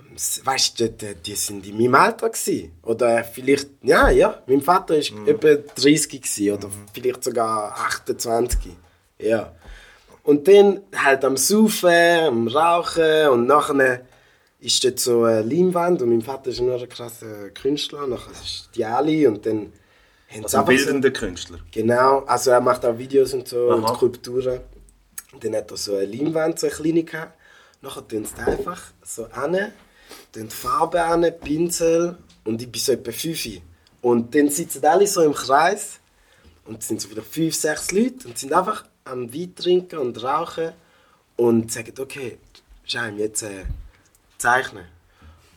am 0.00 0.16
s- 0.16 0.40
weißt 0.44 0.80
du, 0.80 0.90
die, 0.90 1.14
die 1.14 1.36
sind 1.36 1.64
in 1.66 1.76
meinem 1.78 1.94
Alter 1.94 2.28
gewesen. 2.30 2.72
Oder 2.82 3.22
vielleicht, 3.22 3.68
ja, 3.82 4.10
ja, 4.10 4.42
mein 4.48 4.60
Vater 4.60 4.96
ist 4.96 5.12
etwa 5.26 5.54
30 5.54 6.08
gewesen, 6.20 6.50
oder 6.54 6.68
vielleicht 6.92 7.22
sogar 7.22 7.72
28. 7.78 8.72
Ja. 9.20 9.54
Und 10.24 10.48
dann 10.48 10.80
halt 10.96 11.24
am 11.24 11.36
Saufen, 11.36 11.88
am 12.26 12.48
Rauchen 12.48 13.28
und 13.28 13.46
nachher 13.46 14.00
ist 14.62 14.84
dort 14.84 15.00
so 15.00 15.24
eine 15.24 15.42
Leinwand 15.42 16.02
und 16.02 16.10
mein 16.10 16.22
Vater 16.22 16.50
ist 16.50 16.60
nur 16.60 16.80
ein 16.80 16.88
krasser 16.88 17.50
Künstler, 17.50 18.06
nachher 18.06 18.30
ist 18.30 18.70
die 18.74 18.84
Ali 18.84 19.26
und 19.26 19.44
dann 19.44 19.72
haben 20.28 20.44
Also 20.44 20.48
sie 20.48 20.56
ein 20.56 20.60
einfach 20.60 20.72
so, 20.72 20.84
bildender 20.84 21.10
Künstler. 21.10 21.58
Genau, 21.72 22.20
also 22.20 22.50
er 22.52 22.60
macht 22.60 22.86
auch 22.86 22.96
Videos 22.96 23.34
und 23.34 23.48
so 23.48 23.68
und 23.70 23.84
Aha. 23.84 23.94
Skulpturen. 23.94 24.60
Und 25.32 25.44
dann 25.44 25.56
hat 25.56 25.70
er 25.70 25.76
so 25.76 25.96
eine 25.96 26.06
Leinwand, 26.06 26.60
so 26.60 26.68
eine 26.68 26.76
kleine 26.76 27.02
gehabt. 27.02 27.36
Nachher 27.80 28.06
tun 28.06 28.24
sie 28.24 28.40
einfach 28.40 28.80
so 29.02 29.24
an, 29.32 29.72
tun 30.32 30.48
die 30.48 30.54
Farbe 30.54 31.02
an, 31.02 31.26
Pinsel 31.40 32.16
und 32.44 32.62
ich 32.62 32.70
bin 32.70 32.80
so 32.80 32.92
etwa 32.92 33.10
fünf. 33.10 33.48
Und 34.00 34.34
dann 34.34 34.48
sitzen 34.48 34.84
alle 34.84 35.06
so 35.08 35.22
im 35.22 35.32
Kreis 35.32 35.98
und 36.66 36.80
es 36.80 36.88
sind 36.88 37.00
so 37.00 37.08
vielleicht 37.08 37.26
fünf, 37.26 37.54
sechs 37.56 37.90
Leute 37.90 38.28
und 38.28 38.38
sind 38.38 38.52
einfach 38.52 38.84
am 39.04 39.34
Wein 39.34 39.54
trinken 39.56 39.98
und 39.98 40.22
rauchen 40.22 40.72
und 41.36 41.72
sagen, 41.72 41.94
okay, 41.98 42.38
Scheim, 42.84 43.18
jetzt 43.18 43.42
äh, 43.42 43.64
zeichnen. 44.42 44.84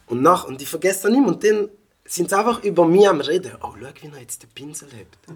Und, 0.08 0.21
nach, 0.21 0.45
und 0.45 0.62
ich 0.62 0.69
vergesse 0.69 1.04
das 1.04 1.12
nicht. 1.12 1.28
Und 1.28 1.43
dann 1.43 1.69
sind 2.08 2.30
sie 2.30 2.38
einfach 2.38 2.63
über 2.63 2.86
mich 2.86 3.08
am 3.10 3.19
Reden. 3.19 3.52
Oh, 3.63 3.69
schau, 3.80 3.88
wie 4.02 4.08
er 4.15 4.21
jetzt 4.21 4.43
den 4.43 4.50
Pinsel 4.52 4.88
hat. 4.89 5.36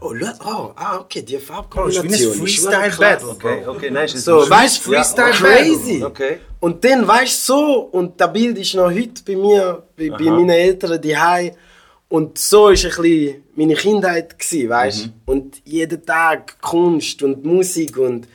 Oh, 0.00 0.12
schau, 0.18 0.32
oh, 0.44 0.72
ah, 0.74 0.98
okay, 0.98 1.22
die 1.22 1.36
Oh, 1.36 1.40
Farbkombination. 1.40 2.08
ein 2.10 2.12
ist 2.34 2.38
Freestyle-Battle. 2.40 3.28
Okay, 3.28 3.66
okay, 3.66 3.90
nein, 3.90 4.08
So, 4.08 4.50
weißt 4.50 4.84
du, 4.84 4.92
Ja, 4.92 5.02
Freestyle 5.04 5.30
okay. 5.30 5.72
crazy. 5.72 6.04
Okay. 6.04 6.38
Und 6.58 6.84
dann, 6.84 7.06
weißt 7.06 7.48
du, 7.48 7.52
so, 7.54 7.80
und 7.92 8.20
das 8.20 8.32
Bild 8.32 8.58
ist 8.58 8.74
noch 8.74 8.90
heute 8.90 9.22
bei 9.24 9.36
mir, 9.36 9.82
bei, 9.96 10.10
bei 10.10 10.24
meinen 10.24 10.50
Eltern 10.50 11.00
daheim. 11.00 11.52
Und 12.08 12.36
so 12.36 12.64
war 12.64 12.68
ein 12.70 12.72
bisschen 12.74 13.44
meine 13.54 13.74
Kindheit, 13.74 14.38
gewesen, 14.38 14.68
weißt 14.68 15.04
du? 15.04 15.06
Mhm. 15.06 15.12
Und 15.26 15.62
jeden 15.64 16.04
Tag 16.04 16.60
Kunst 16.60 17.22
und 17.22 17.44
Musik 17.44 17.96
und 17.96 18.26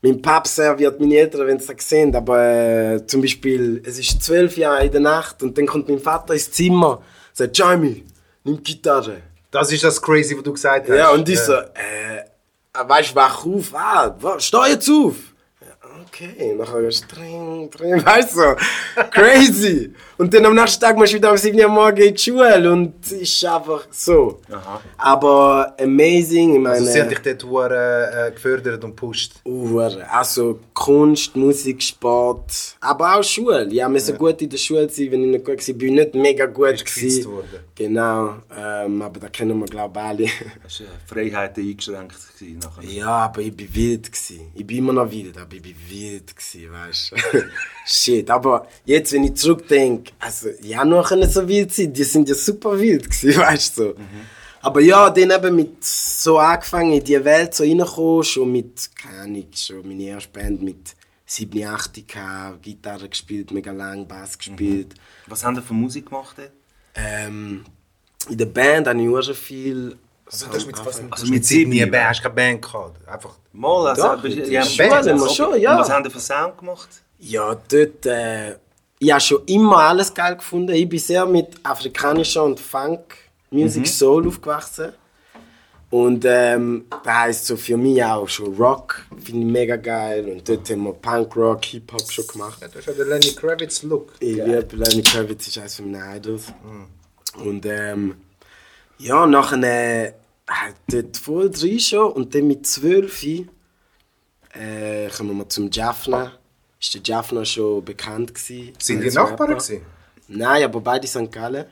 mein 0.00 0.22
Papa 0.22 0.48
serviert 0.48 1.00
meine 1.00 1.16
Eltern, 1.16 1.46
wenn 1.46 1.58
sie 1.58 1.74
das 1.74 1.88
sehen, 1.88 2.14
aber 2.14 2.40
äh, 2.40 3.06
zum 3.06 3.20
Beispiel, 3.20 3.82
es 3.84 3.98
ist 3.98 4.22
zwölf 4.22 4.56
Jahre 4.56 4.86
in 4.86 4.92
der 4.92 5.00
Nacht 5.00 5.42
und 5.42 5.58
dann 5.58 5.66
kommt 5.66 5.88
mein 5.88 5.98
Vater 5.98 6.34
ins 6.34 6.50
Zimmer 6.50 6.98
und 6.98 7.04
sagt, 7.32 7.58
Jamie, 7.58 8.04
nimm 8.44 8.62
die 8.62 8.74
Gitarre. 8.74 9.22
Das 9.50 9.72
ist 9.72 9.82
das 9.82 10.00
Crazy, 10.00 10.36
was 10.36 10.44
du 10.44 10.52
gesagt 10.52 10.88
hast. 10.88 10.96
Ja, 10.96 11.10
und 11.10 11.28
ich 11.28 11.40
so, 11.40 11.54
äh, 11.54 12.24
weißt 12.72 13.10
du, 13.10 13.14
wach 13.16 13.44
auf, 13.44 13.74
ah, 13.74 14.16
steh 14.38 14.70
jetzt 14.70 14.88
auf. 14.88 15.16
Ja, 15.60 15.90
okay, 16.06 16.54
nachher 16.54 16.80
ist 16.80 17.06
drin, 17.08 17.68
drin, 17.70 18.04
weißt 18.06 18.36
du, 18.36 18.40
so, 18.40 18.54
crazy. 19.10 19.94
Und 20.18 20.34
dann 20.34 20.44
am 20.46 20.54
nächsten 20.56 20.80
Tag 20.80 20.96
musst 20.96 21.12
du 21.12 21.16
wieder 21.16 21.30
um 21.30 21.36
7 21.36 21.56
Uhr 21.60 21.68
morgens 21.68 22.04
in 22.06 22.14
die 22.14 22.20
Schule 22.20 22.72
und 22.72 22.92
es 23.04 23.12
ist 23.12 23.44
einfach 23.44 23.86
so. 23.90 24.40
Aha. 24.50 24.80
Aber 24.96 25.76
amazing, 25.80 26.56
ich 26.56 26.60
meine, 26.60 26.74
Also 26.74 26.86
sie 26.86 27.00
haben 27.00 27.08
dich 27.08 27.20
dort 27.20 27.44
hure, 27.44 28.26
äh, 28.26 28.32
gefördert 28.32 28.82
und 28.82 28.90
gepusht. 28.90 29.34
Hure. 29.44 30.04
also 30.10 30.58
Kunst, 30.74 31.36
Musik, 31.36 31.80
Sport, 31.82 32.50
aber 32.80 33.16
auch 33.16 33.22
Schule. 33.22 33.68
Ja, 33.70 33.88
wir 33.88 34.00
so 34.00 34.12
gut 34.14 34.42
in 34.42 34.50
der 34.50 34.56
Schule 34.58 34.88
sein, 34.90 35.12
wenn 35.12 35.22
ich 35.22 35.30
nicht 35.30 35.44
gut 35.44 35.68
war, 35.68 35.74
bin 35.76 35.88
ich 35.90 35.94
nicht 36.04 36.14
mega 36.16 36.46
gut 36.46 36.84
gewesen. 36.84 37.24
worden. 37.30 37.60
Genau, 37.76 38.34
ähm, 38.58 39.00
aber 39.02 39.20
da 39.20 39.28
kennen 39.28 39.56
wir 39.60 39.66
glaube 39.66 40.00
ich 40.00 40.04
alle. 40.04 40.26
Hast 40.64 40.80
du 40.80 40.84
Freiheiten 41.06 41.62
eingeschränkt 41.62 42.16
gewesen 42.36 42.58
nachher? 42.58 42.90
Ja, 42.90 43.08
aber 43.26 43.40
ich 43.40 43.56
bin 43.56 43.72
wild 43.72 44.10
gsi. 44.10 44.40
Ich 44.52 44.66
bin 44.66 44.78
immer 44.78 44.92
noch 44.94 45.08
wild, 45.12 45.38
aber 45.38 45.54
ich 45.54 45.62
bin 45.62 45.76
wild 45.88 46.34
gsi, 46.36 46.68
weißt 46.68 47.12
du. 47.12 47.42
Shit, 47.86 48.28
aber 48.30 48.66
jetzt, 48.84 49.12
wenn 49.12 49.22
ich 49.22 49.34
zurückdenke, 49.36 50.07
also 50.18 50.48
ja, 50.62 50.84
nur 50.84 51.04
können 51.04 51.28
so 51.28 51.46
wild 51.46 51.72
sein, 51.72 51.92
die 51.92 52.04
sind 52.04 52.28
ja 52.28 52.34
super 52.34 52.78
wild 52.78 53.08
gsi, 53.10 53.36
weißt 53.36 53.78
du. 53.78 53.82
So. 53.82 53.94
Aber 54.60 54.80
ja, 54.80 55.08
dann 55.10 55.30
eben 55.30 55.56
mit 55.56 55.84
so 55.84 56.38
angefangen, 56.38 56.92
in 56.92 57.04
die 57.04 57.24
Welt 57.24 57.54
so 57.54 57.62
reinkommen, 57.64 58.24
schon 58.24 58.50
mit, 58.52 58.90
keine 58.96 59.22
Ahnung, 59.22 59.46
schon 59.54 59.86
meine 59.86 60.02
erste 60.02 60.30
Band 60.30 60.62
mit 60.62 60.94
7, 61.26 61.64
8 61.64 62.08
gehabt, 62.08 62.62
Gitarre 62.62 63.08
gespielt, 63.08 63.50
mega 63.50 63.70
lang 63.70 64.06
Bass 64.06 64.36
gespielt. 64.36 64.94
Was 65.26 65.44
haben 65.44 65.56
ihr 65.56 65.62
für 65.62 65.74
Musik 65.74 66.06
gemacht? 66.06 66.36
Ähm, 66.94 67.64
in 68.28 68.38
der 68.38 68.46
Band 68.46 68.88
habe 68.88 69.00
ich 69.00 69.08
auch 69.08 69.22
schon 69.22 69.34
viel... 69.34 69.96
Also, 70.26 70.46
hast 70.48 70.66
mit, 70.66 70.84
was, 70.84 71.02
Also 71.10 71.24
mit 71.24 71.34
mit 71.34 71.46
sieben? 71.46 71.72
Jahren 71.72 72.08
hast 72.08 72.18
du 72.18 72.22
keine 72.24 72.34
Band 72.34 72.62
gehabt. 72.62 73.08
Einfach. 73.08 73.34
Mal, 73.52 73.88
also, 73.88 74.02
Doch, 74.02 74.08
haben 74.10 74.22
wir 74.24 75.28
schon, 75.30 75.60
ja. 75.60 75.72
Und 75.72 75.80
was 75.80 75.90
habt 75.90 76.04
ihr 76.06 76.10
für 76.10 76.20
Sound 76.20 76.58
gemacht? 76.58 76.88
Ja, 77.18 77.54
dort. 77.54 78.06
Äh, 78.06 78.56
ich 78.98 79.10
habe 79.10 79.20
schon 79.20 79.44
immer 79.46 79.78
alles 79.78 80.12
geil 80.12 80.36
gefunden. 80.36 80.72
Ich 80.72 80.88
bin 80.88 80.98
sehr 80.98 81.26
mit 81.26 81.48
afrikanischer 81.62 82.44
und 82.44 82.58
Funk, 82.58 83.16
Music, 83.50 83.86
Soul 83.86 84.26
aufgewachsen. 84.26 84.92
Und 85.90 86.24
ähm, 86.26 86.84
das 87.02 87.14
heisst 87.14 87.46
so 87.46 87.56
für 87.56 87.78
mich 87.78 88.04
auch 88.04 88.28
schon 88.28 88.54
Rock, 88.56 89.06
finde 89.24 89.40
ich 89.40 89.52
mega 89.52 89.76
geil. 89.76 90.28
Und 90.28 90.46
dort 90.46 90.68
haben 90.68 90.84
wir 90.84 90.92
Punk, 90.92 91.34
Rock, 91.34 91.64
Hip-Hop 91.64 92.12
schon 92.12 92.26
gemacht. 92.26 92.58
Du 92.60 92.78
hast 92.78 92.86
ja 92.86 92.92
den 92.92 93.08
Lenny 93.08 93.32
Kravitz 93.34 93.82
Look. 93.84 94.12
Ich 94.20 94.36
liebe 94.36 94.76
Lenny 94.76 95.02
Kravitz, 95.02 95.48
ist 95.48 95.56
eines 95.58 95.80
meiner 95.80 96.16
Idols. 96.16 96.52
Und 97.42 97.64
ähm, 97.64 98.16
Ja, 98.98 99.26
nachher 99.26 100.08
äh, 100.08 100.12
dort 100.90 101.16
voll 101.16 101.50
drin 101.50 101.78
schon 101.78 102.12
und 102.12 102.34
dann 102.34 102.48
mit 102.48 102.66
12 102.66 103.24
äh, 104.54 105.08
kommen 105.16 105.38
wir 105.38 105.48
zum 105.48 105.70
Jaffna. 105.70 106.32
Ist 106.80 106.94
der 106.94 107.00
Jaffna 107.04 107.44
schon 107.44 107.84
bekannt 107.84 108.34
gewesen? 108.34 108.72
Sind 108.78 109.00
die 109.02 109.10
Nachbarn 109.10 109.50
gewesen? 109.50 109.82
Nein, 110.28 110.64
aber 110.64 110.80
beide 110.80 111.06
St. 111.06 111.30
Gallen. 111.32 111.64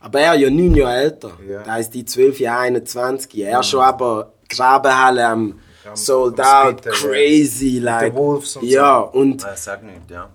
Aber 0.00 0.20
er 0.20 0.34
ja 0.34 0.50
neun 0.50 0.74
Jahre 0.74 0.96
älter. 0.96 1.32
Ja. 1.48 1.62
Da 1.62 1.76
ist 1.78 1.90
die 1.94 2.04
12 2.04 2.40
Jahre 2.40 2.62
21. 2.62 3.34
Er 3.38 3.62
schon 3.62 3.80
aber 3.80 4.32
Grabenhalle 4.48 5.26
am 5.26 5.58
Sold 5.94 6.38
am 6.40 6.68
Out, 6.68 6.84
ja. 6.84 6.92
crazy, 6.92 7.78
like. 7.78 8.14
Wolves 8.14 8.56
und 8.56 8.64
ja, 8.64 8.98
und 9.00 9.42
Äh, 9.42 9.56
sag 9.56 9.82
nicht, 9.82 10.10
ja. 10.10 10.28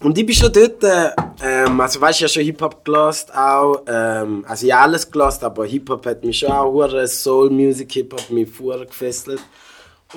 und 0.00 0.16
ich 0.18 0.26
bin 0.26 0.34
schon 0.34 0.52
dort, 0.52 0.84
äh, 0.84 1.10
ähm, 1.42 1.80
also 1.80 2.00
weißt 2.00 2.20
du, 2.20 2.24
ich 2.26 2.30
habe 2.30 2.34
schon 2.34 2.42
Hip-Hop 2.44 2.84
gelost 2.84 3.34
auch, 3.34 3.82
ähm, 3.86 4.44
also 4.46 4.66
ich 4.66 4.72
habe 4.72 4.82
alles 4.82 5.10
gelost, 5.10 5.42
aber 5.42 5.64
Hip-Hop 5.64 6.04
hat 6.04 6.22
mich 6.22 6.38
schon 6.38 6.50
auch, 6.52 6.70
hure 6.70 7.06
Soul 7.08 7.48
Music 7.50 7.92
Hip-Hop 7.92 8.28
mich 8.30 8.50
vorher 8.50 8.84
gefesselt. 8.84 9.40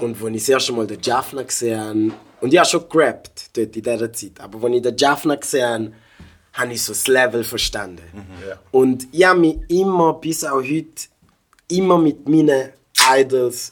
Und 0.02 0.22
als 0.22 0.32
ich 0.32 0.42
das 0.42 0.50
erste 0.50 0.74
Mal 0.74 0.86
den 0.88 1.00
Jaffna 1.02 1.44
gesehen 1.44 1.80
habe, 1.80 2.12
und 2.44 2.52
ich 2.52 2.60
habe 2.60 2.68
schon 2.68 2.90
gerappt 2.90 3.52
dort 3.56 3.74
in 3.74 3.82
dieser 3.84 4.12
Zeit, 4.12 4.38
aber 4.42 4.68
als 4.68 4.76
ich 4.76 4.82
den 4.82 4.98
Jaffna 4.98 5.36
gesehen 5.36 5.64
habe, 5.64 5.94
habe 6.52 6.74
ich 6.74 6.82
so 6.84 6.92
das 6.92 7.08
Level 7.08 7.42
verstanden. 7.42 8.04
Ja. 8.46 8.60
Und 8.70 9.08
ich 9.14 9.24
habe 9.26 9.40
mich 9.40 9.60
immer, 9.70 10.16
bis 10.16 10.44
auch 10.44 10.62
heute, 10.62 11.08
immer 11.70 11.98
mit 11.98 12.28
meinen 12.28 12.74
Idols 13.18 13.72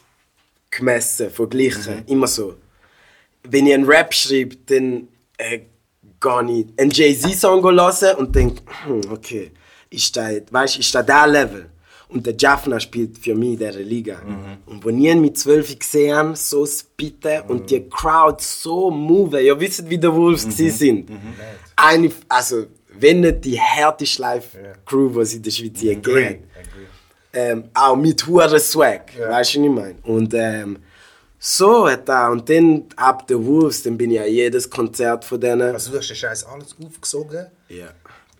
gemessen, 0.69 1.29
verglichen. 1.29 2.05
Immer 2.07 2.27
so. 2.27 2.55
Wenn 3.43 3.67
ich 3.67 3.73
einen 3.73 3.83
Rap 3.83 4.13
schreibe, 4.13 4.55
dann 4.67 5.09
äh, 5.37 5.59
gehe 6.21 6.59
ich 6.61 6.79
einen 6.79 6.91
Jay-Z-Song 6.91 7.61
hören 7.61 8.15
und 8.15 8.33
denke, 8.33 8.61
hm, 8.85 9.01
okay, 9.11 9.51
ist 9.89 10.15
das, 10.15 10.43
weißt, 10.49 10.79
ist 10.79 10.95
das 10.95 11.05
der 11.05 11.27
Level? 11.27 11.69
Und 12.11 12.25
der 12.25 12.35
Jaffna 12.37 12.79
spielt 12.79 13.17
für 13.17 13.33
mich 13.35 13.53
in 13.53 13.57
dieser 13.59 13.79
Liga. 13.79 14.21
Und 14.65 14.85
wenn 14.85 14.99
ich 14.99 15.11
ihn 15.11 15.21
mit 15.21 15.37
12 15.37 15.79
gesehen 15.79 16.15
habe, 16.15 16.35
so 16.35 16.65
spitten 16.65 17.41
und 17.47 17.71
die 17.71 17.87
Crowd 17.89 18.43
so 18.43 18.91
move, 18.91 19.41
ihr 19.41 19.59
wisst, 19.59 19.89
wie 19.89 19.97
die 19.97 20.11
Wolves 20.11 20.45
mhm. 20.45 20.69
sind. 20.69 21.09
Eine, 21.75 22.11
also, 22.27 22.65
wenn 22.99 23.21
nicht 23.21 23.45
die 23.45 23.59
härteste 23.59 24.21
Live-Crew, 24.21 25.09
die 25.09 25.19
es 25.19 25.33
in 25.35 25.41
der 25.41 25.51
Schweiz 25.51 25.79
gegeben 25.79 26.25
hat 26.25 26.61
ähm, 27.33 27.69
auch 27.73 27.95
mit 27.95 28.25
hoher 28.27 28.59
Swag, 28.59 29.13
Ja. 29.17 29.29
weißt 29.29 29.55
du, 29.55 29.59
was 29.59 29.65
ich 29.65 29.71
meine? 29.71 29.95
Und 30.03 30.33
ähm, 30.33 30.79
so 31.39 31.89
hat 31.89 32.07
er, 32.09 32.31
und 32.31 32.47
dann 32.49 32.85
ab 32.95 33.25
der 33.27 33.43
Wolves, 33.43 33.83
dann 33.83 33.97
bin 33.97 34.11
ich 34.11 34.19
an 34.19 34.27
jedes 34.27 34.69
Konzert 34.69 35.25
von 35.25 35.39
denen. 35.39 35.73
Also 35.73 35.91
du 35.91 35.97
hast 35.97 36.09
den 36.09 36.15
Scheiß 36.15 36.45
alles 36.45 36.75
aufgesogen 36.85 37.47
ja. 37.69 37.87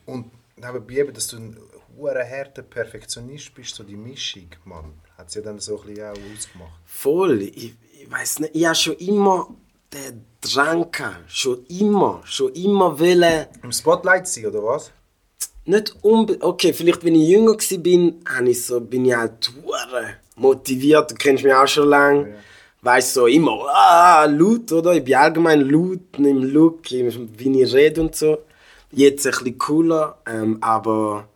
und 0.06 0.26
nebenbei 0.62 0.96
eben, 0.96 1.14
dass 1.14 1.28
du 1.28 1.38
ein 1.38 1.58
hoher 1.98 2.24
harter 2.24 2.64
Perfektionist 2.64 3.54
bist, 3.54 3.76
so 3.76 3.84
die 3.84 3.96
Mischung, 3.96 4.50
Mann, 4.66 4.94
hat 5.18 5.32
sie 5.32 5.40
ja 5.40 5.46
dann 5.46 5.60
so 5.60 5.80
ein 5.82 5.88
bisschen 5.88 6.06
auch 6.06 6.34
ausgemacht. 6.34 6.80
Voll, 6.86 7.42
ich, 7.42 7.76
ich 8.00 8.12
weiß 8.12 8.40
nicht, 8.40 8.56
ich 8.56 8.66
habe 8.66 8.76
schon 8.76 8.96
immer 8.96 9.48
den 9.94 10.26
Drang 10.42 10.92
gehabt, 10.92 11.32
schon 11.32 11.66
immer, 11.68 12.22
schon 12.26 12.54
immer 12.54 13.00
wollen, 13.00 13.48
Im 13.62 13.72
Spotlight 13.72 14.28
sein, 14.28 14.46
oder 14.46 14.64
was? 14.64 14.92
nicht 15.66 15.96
unbedingt, 16.02 16.44
okay, 16.44 16.74
vielleicht 16.74 17.04
wenn 17.04 17.16
ich 17.16 17.30
jünger 17.30 17.54
war, 17.54 17.78
bin, 17.78 18.24
ich 18.46 18.66
so, 18.66 18.82
bin 18.82 19.06
ich 19.06 19.16
halt 19.16 19.52
hure 19.64 20.16
motiviert, 20.36 21.12
du 21.12 21.16
kennst 21.16 21.44
mich 21.44 21.54
auch 21.54 21.68
schon 21.68 21.90
lange. 21.90 22.36
Weißt 22.84 23.14
so 23.14 23.28
immer, 23.28 23.68
ah, 23.70 24.26
laut, 24.26 24.72
oder? 24.72 24.94
Ich 24.94 25.04
bin 25.04 25.14
allgemein 25.14 25.62
laut 25.62 26.18
im 26.18 26.44
Look, 26.44 26.90
wie 26.90 27.62
ich 27.62 27.74
rede 27.74 28.02
und 28.02 28.16
so. 28.16 28.40
Jetzt 28.92 29.26
ein 29.26 29.32
bisschen 29.32 29.58
cooler, 29.58 30.18
ähm, 30.26 30.58
aber 30.62 31.28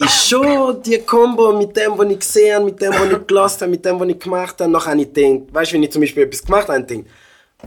ist 0.00 0.28
schon 0.28 0.82
die 0.82 0.98
Kombo 0.98 1.52
mit 1.52 1.76
dem, 1.76 1.98
was 1.98 2.10
ich 2.10 2.18
gesehen 2.18 2.54
habe, 2.54 2.64
mit 2.66 2.80
dem, 2.80 2.92
was 2.92 3.12
ich 3.12 3.26
gelassen 3.26 3.60
habe, 3.62 3.70
mit 3.70 3.84
dem, 3.84 4.00
was 4.00 4.08
ich 4.08 4.18
gemacht 4.18 4.60
habe. 4.60 4.70
Nachher 4.70 4.92
habe 4.92 5.02
ich 5.02 5.12
gedacht, 5.12 5.52
weißt 5.52 5.70
du, 5.70 5.74
wenn 5.74 5.82
ich 5.82 5.92
zum 5.92 6.00
Beispiel 6.00 6.22
etwas 6.22 6.44
gemacht 6.44 6.68
habe, 6.68 6.84
gedacht, 6.84 7.06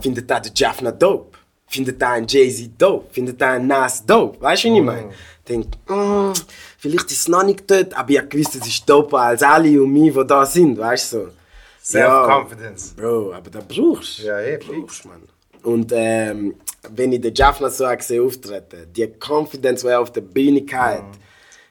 findet 0.00 0.30
da 0.30 0.40
der 0.40 0.52
Jaffna 0.54 0.90
dope? 0.90 1.38
Findet 1.66 2.00
da 2.00 2.12
ein 2.12 2.26
Jay-Z 2.26 2.70
dope? 2.76 3.06
Findet 3.12 3.40
da 3.40 3.52
ein 3.52 3.66
Nas 3.66 4.04
dope? 4.04 4.40
Weißt 4.40 4.64
du, 4.64 4.70
was 4.70 4.76
ich 4.78 4.82
meine? 4.82 5.10
Ich 5.10 5.44
denke, 5.44 5.68
mm, 5.92 6.32
vielleicht 6.78 7.10
ist 7.10 7.20
es 7.20 7.28
noch 7.28 7.44
nicht 7.44 7.70
dort, 7.70 7.94
aber 7.94 8.10
ich 8.10 8.18
habe 8.18 8.28
gewusst, 8.28 8.54
es 8.56 8.66
ist 8.66 8.88
doper 8.88 9.18
als 9.18 9.42
alle 9.42 9.80
um 9.80 9.92
mich, 9.92 10.12
die 10.12 10.26
da 10.26 10.44
sind, 10.44 10.78
weißt 10.78 11.12
du? 11.12 11.18
So. 11.18 11.98
Self-confidence. 11.98 12.94
Bro, 12.96 13.34
aber 13.34 13.50
da 13.50 13.60
brauchst 13.60 14.20
du. 14.20 14.22
Ja, 14.22 14.40
eh, 14.40 14.56
brauchst 14.56 15.04
man. 15.04 15.22
Und 15.64 15.92
ähm, 15.94 16.56
wenn 16.90 17.12
ich 17.12 17.20
den 17.20 17.34
Jaffna 17.34 17.70
so 17.70 17.86
habe 17.86 17.96
gesehen 17.96 18.24
auftreten, 18.24 18.86
die 18.92 19.08
Confidence, 19.18 19.82
die 19.82 19.88
er 19.88 20.00
auf 20.00 20.12
der 20.12 20.20
Bühne 20.20 20.64
hatte, 20.72 21.04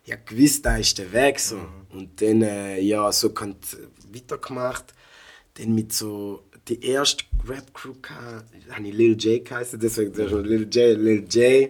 ich 0.03 0.11
habe 0.11 0.23
gewusst, 0.25 0.65
da 0.65 0.77
ist 0.77 0.97
der 0.97 1.11
Weg 1.13 1.39
so. 1.39 1.57
Und 1.91 2.21
dann, 2.21 2.41
äh, 2.41 2.79
ja, 2.79 3.11
so 3.11 3.33
weitergemacht. 4.13 4.93
Dann 5.53 5.75
mit 5.75 5.93
so, 5.93 6.43
die 6.67 6.83
erste 6.83 7.23
Rap-Crew 7.47 7.93
habe 8.71 8.87
ich 8.87 8.93
Lil 8.93 9.15
J 9.15 9.45
geheißen, 9.45 9.79
deswegen 9.79 10.11
das 10.13 10.31
ist 10.31 10.45
Lil 10.45 10.63
J, 10.63 10.97
Lil 10.97 11.25
J. 11.29 11.69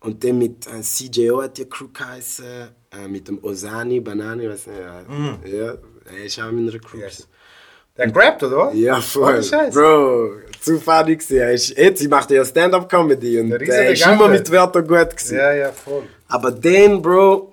Und 0.00 0.24
dann 0.24 0.38
mit 0.38 0.66
äh, 0.66 0.80
CJO 0.80 1.42
hat 1.42 1.58
die 1.58 1.66
Crew 1.66 1.88
geheißen, 1.92 2.44
äh, 2.90 3.08
mit 3.08 3.28
dem 3.28 3.42
Osani, 3.44 4.00
Banani, 4.00 4.48
weiß 4.48 4.66
nicht, 4.66 4.78
ja, 4.78 5.04
ja 5.46 5.74
er 6.06 6.24
ist 6.24 6.38
auch 6.38 6.48
in 6.48 6.64
meiner 6.64 6.78
Crew. 6.78 6.98
Yes. 6.98 7.28
Der 7.96 8.10
gerappt, 8.10 8.42
oder 8.42 8.56
was? 8.56 8.74
Ja, 8.74 9.00
voll. 9.00 9.42
Scheiß. 9.42 9.74
Bro, 9.74 10.40
zu 10.64 10.78
funny 10.80 11.16
gewesen. 11.16 11.36
Er 11.36 11.52
jetzt, 11.52 12.00
ich 12.00 12.08
mache 12.08 12.34
ja 12.34 12.44
Stand-Up-Comedy 12.44 13.40
und 13.40 13.52
er 13.52 13.60
ist 13.92 14.06
immer 14.06 14.28
mit 14.28 14.50
Wörtern 14.50 14.86
gut 14.86 15.16
gewesen. 15.16 15.36
Ja, 15.36 15.52
ja, 15.52 15.72
voll. 15.72 16.02
Aber 16.28 16.50
dann, 16.50 17.00
Bro, 17.02 17.52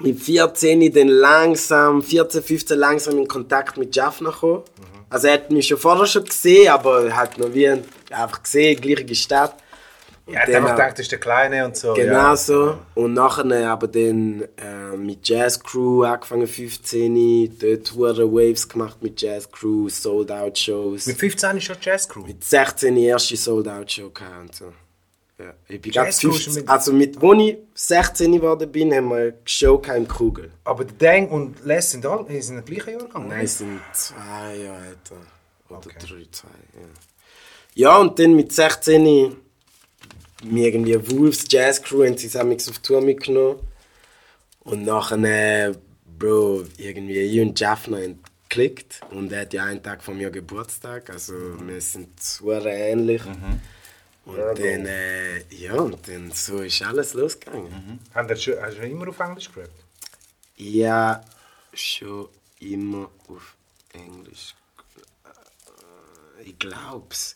mit 0.00 0.20
14 0.20 0.92
dann 0.92 1.08
langsam, 1.08 2.02
14, 2.02 2.42
15 2.42 2.78
langsam 2.78 3.18
in 3.18 3.28
Kontakt 3.28 3.76
mit 3.76 3.94
Jaffna 3.94 4.30
gekommen. 4.30 4.62
Mhm. 4.78 4.98
Also 5.10 5.26
er 5.28 5.34
hat 5.34 5.50
mich 5.50 5.66
schon 5.68 5.78
vorher 5.78 6.06
schon 6.06 6.24
gesehen, 6.24 6.68
aber 6.68 7.14
hat 7.14 7.38
noch 7.38 7.52
wie 7.54 7.68
ein- 7.68 7.84
einfach 8.10 8.42
gesehen, 8.42 8.80
gleiche 8.80 9.14
Stadt. 9.14 9.54
Und 10.32 10.38
Er 10.38 10.42
hat 10.46 10.54
einfach 10.54 10.70
gedacht, 10.76 10.92
das 10.92 11.00
ist 11.00 11.12
der 11.12 11.20
Kleine 11.20 11.64
und 11.66 11.76
so. 11.76 11.92
Genau 11.94 12.12
ja. 12.12 12.36
so. 12.36 12.78
Und 12.94 13.12
nachher 13.14 13.70
aber 13.70 13.86
dann 13.88 14.42
äh, 14.56 14.96
mit 14.96 15.28
Jazz 15.28 15.60
Crew 15.62 16.04
angefangen 16.04 16.46
15, 16.46 17.58
dort 17.58 17.94
hure 17.94 18.32
Waves 18.32 18.68
gemacht 18.68 19.02
mit 19.02 19.20
Jazz 19.20 19.50
Crew, 19.50 19.88
Sold 19.88 20.32
Out 20.32 20.58
Shows. 20.58 21.06
Mit 21.06 21.18
15 21.18 21.56
ist 21.58 21.64
schon 21.64 21.76
Jazz 21.80 22.08
Crew. 22.08 22.22
Mit 22.26 22.42
16 22.42 22.94
die 22.94 23.04
erste 23.04 23.36
Sold 23.36 23.68
Out 23.68 23.90
Show 23.92 24.08
gehabt 24.10 24.40
und 24.40 24.54
so. 24.54 24.72
Ja, 25.38 25.52
ich 25.68 25.80
bin 25.80 25.92
Crew 25.92 26.02
15, 26.04 26.30
ist 26.30 26.54
mit- 26.56 26.68
also 26.68 26.92
mit 26.92 27.20
wo 27.20 27.32
ich 27.34 27.56
16 27.74 28.32
geworden 28.32 28.70
bin, 28.70 28.94
haben 28.94 29.08
wir 29.08 29.16
eine 29.16 29.34
Show 29.44 29.82
im 29.94 30.06
Kugel. 30.08 30.50
Aber 30.64 30.84
der 30.84 30.94
Dang 30.96 31.28
und 31.30 31.64
Les 31.64 31.90
sind 31.90 32.06
alle 32.06 32.40
sind 32.42 32.58
im 32.58 32.64
gleichen 32.64 32.92
Jahrgang. 33.00 33.28
Nein, 33.28 33.38
ne? 33.38 33.44
es 33.44 33.58
sind 33.58 33.80
zwei 33.92 34.56
Jahre 34.56 34.86
älter. 34.86 35.16
Oder 35.68 35.78
Okay. 35.78 35.96
drei, 36.00 36.26
zwei, 36.30 36.48
ja. 36.74 36.88
Ja, 37.74 37.96
und 37.98 38.18
dann 38.18 38.36
mit 38.36 38.52
16 38.52 39.36
mir 40.44 40.68
irgendwie 40.68 41.10
Wolves 41.10 41.44
Jazz 41.48 41.82
Crew 41.82 42.04
haben 42.04 42.16
sie 42.16 42.28
zusammen 42.28 42.56
auf 42.56 42.78
Tour 42.78 43.00
mitgenommen. 43.00 43.60
Und 44.60 44.84
nachher, 44.84 45.70
äh, 45.70 45.74
Bro, 46.18 46.64
irgendwie 46.76 47.18
ich 47.18 47.40
und 47.40 47.58
Jaffna 47.58 47.98
haben 47.98 48.20
geklickt. 48.48 49.00
Und 49.10 49.32
er 49.32 49.42
hat 49.42 49.52
ja 49.52 49.64
einen 49.64 49.82
Tag 49.82 50.02
von 50.02 50.16
mir 50.16 50.30
Geburtstag, 50.30 51.10
also 51.10 51.32
wir 51.66 51.80
sind 51.80 52.22
super 52.22 52.64
ähnlich. 52.66 53.22
Und 54.24 54.36
Ja, 54.36 54.54
dann, 54.54 54.86
äh, 54.86 55.42
ja, 55.50 55.74
und 55.74 56.06
dann 56.06 56.30
so 56.30 56.58
ist 56.58 56.82
alles 56.82 57.14
losgegangen. 57.14 57.98
Haben 58.14 58.36
schon, 58.36 58.54
hast 58.60 58.74
du 58.76 58.82
schon 58.82 58.90
immer 58.90 59.08
auf 59.08 59.18
Englisch 59.18 59.50
gerappt? 59.52 59.84
Ja, 60.56 61.24
schon 61.74 62.28
immer 62.60 63.10
auf 63.28 63.56
Englisch. 63.92 64.54
Äh, 65.24 66.50
Ich 66.50 66.58
glaub's. 66.58 67.34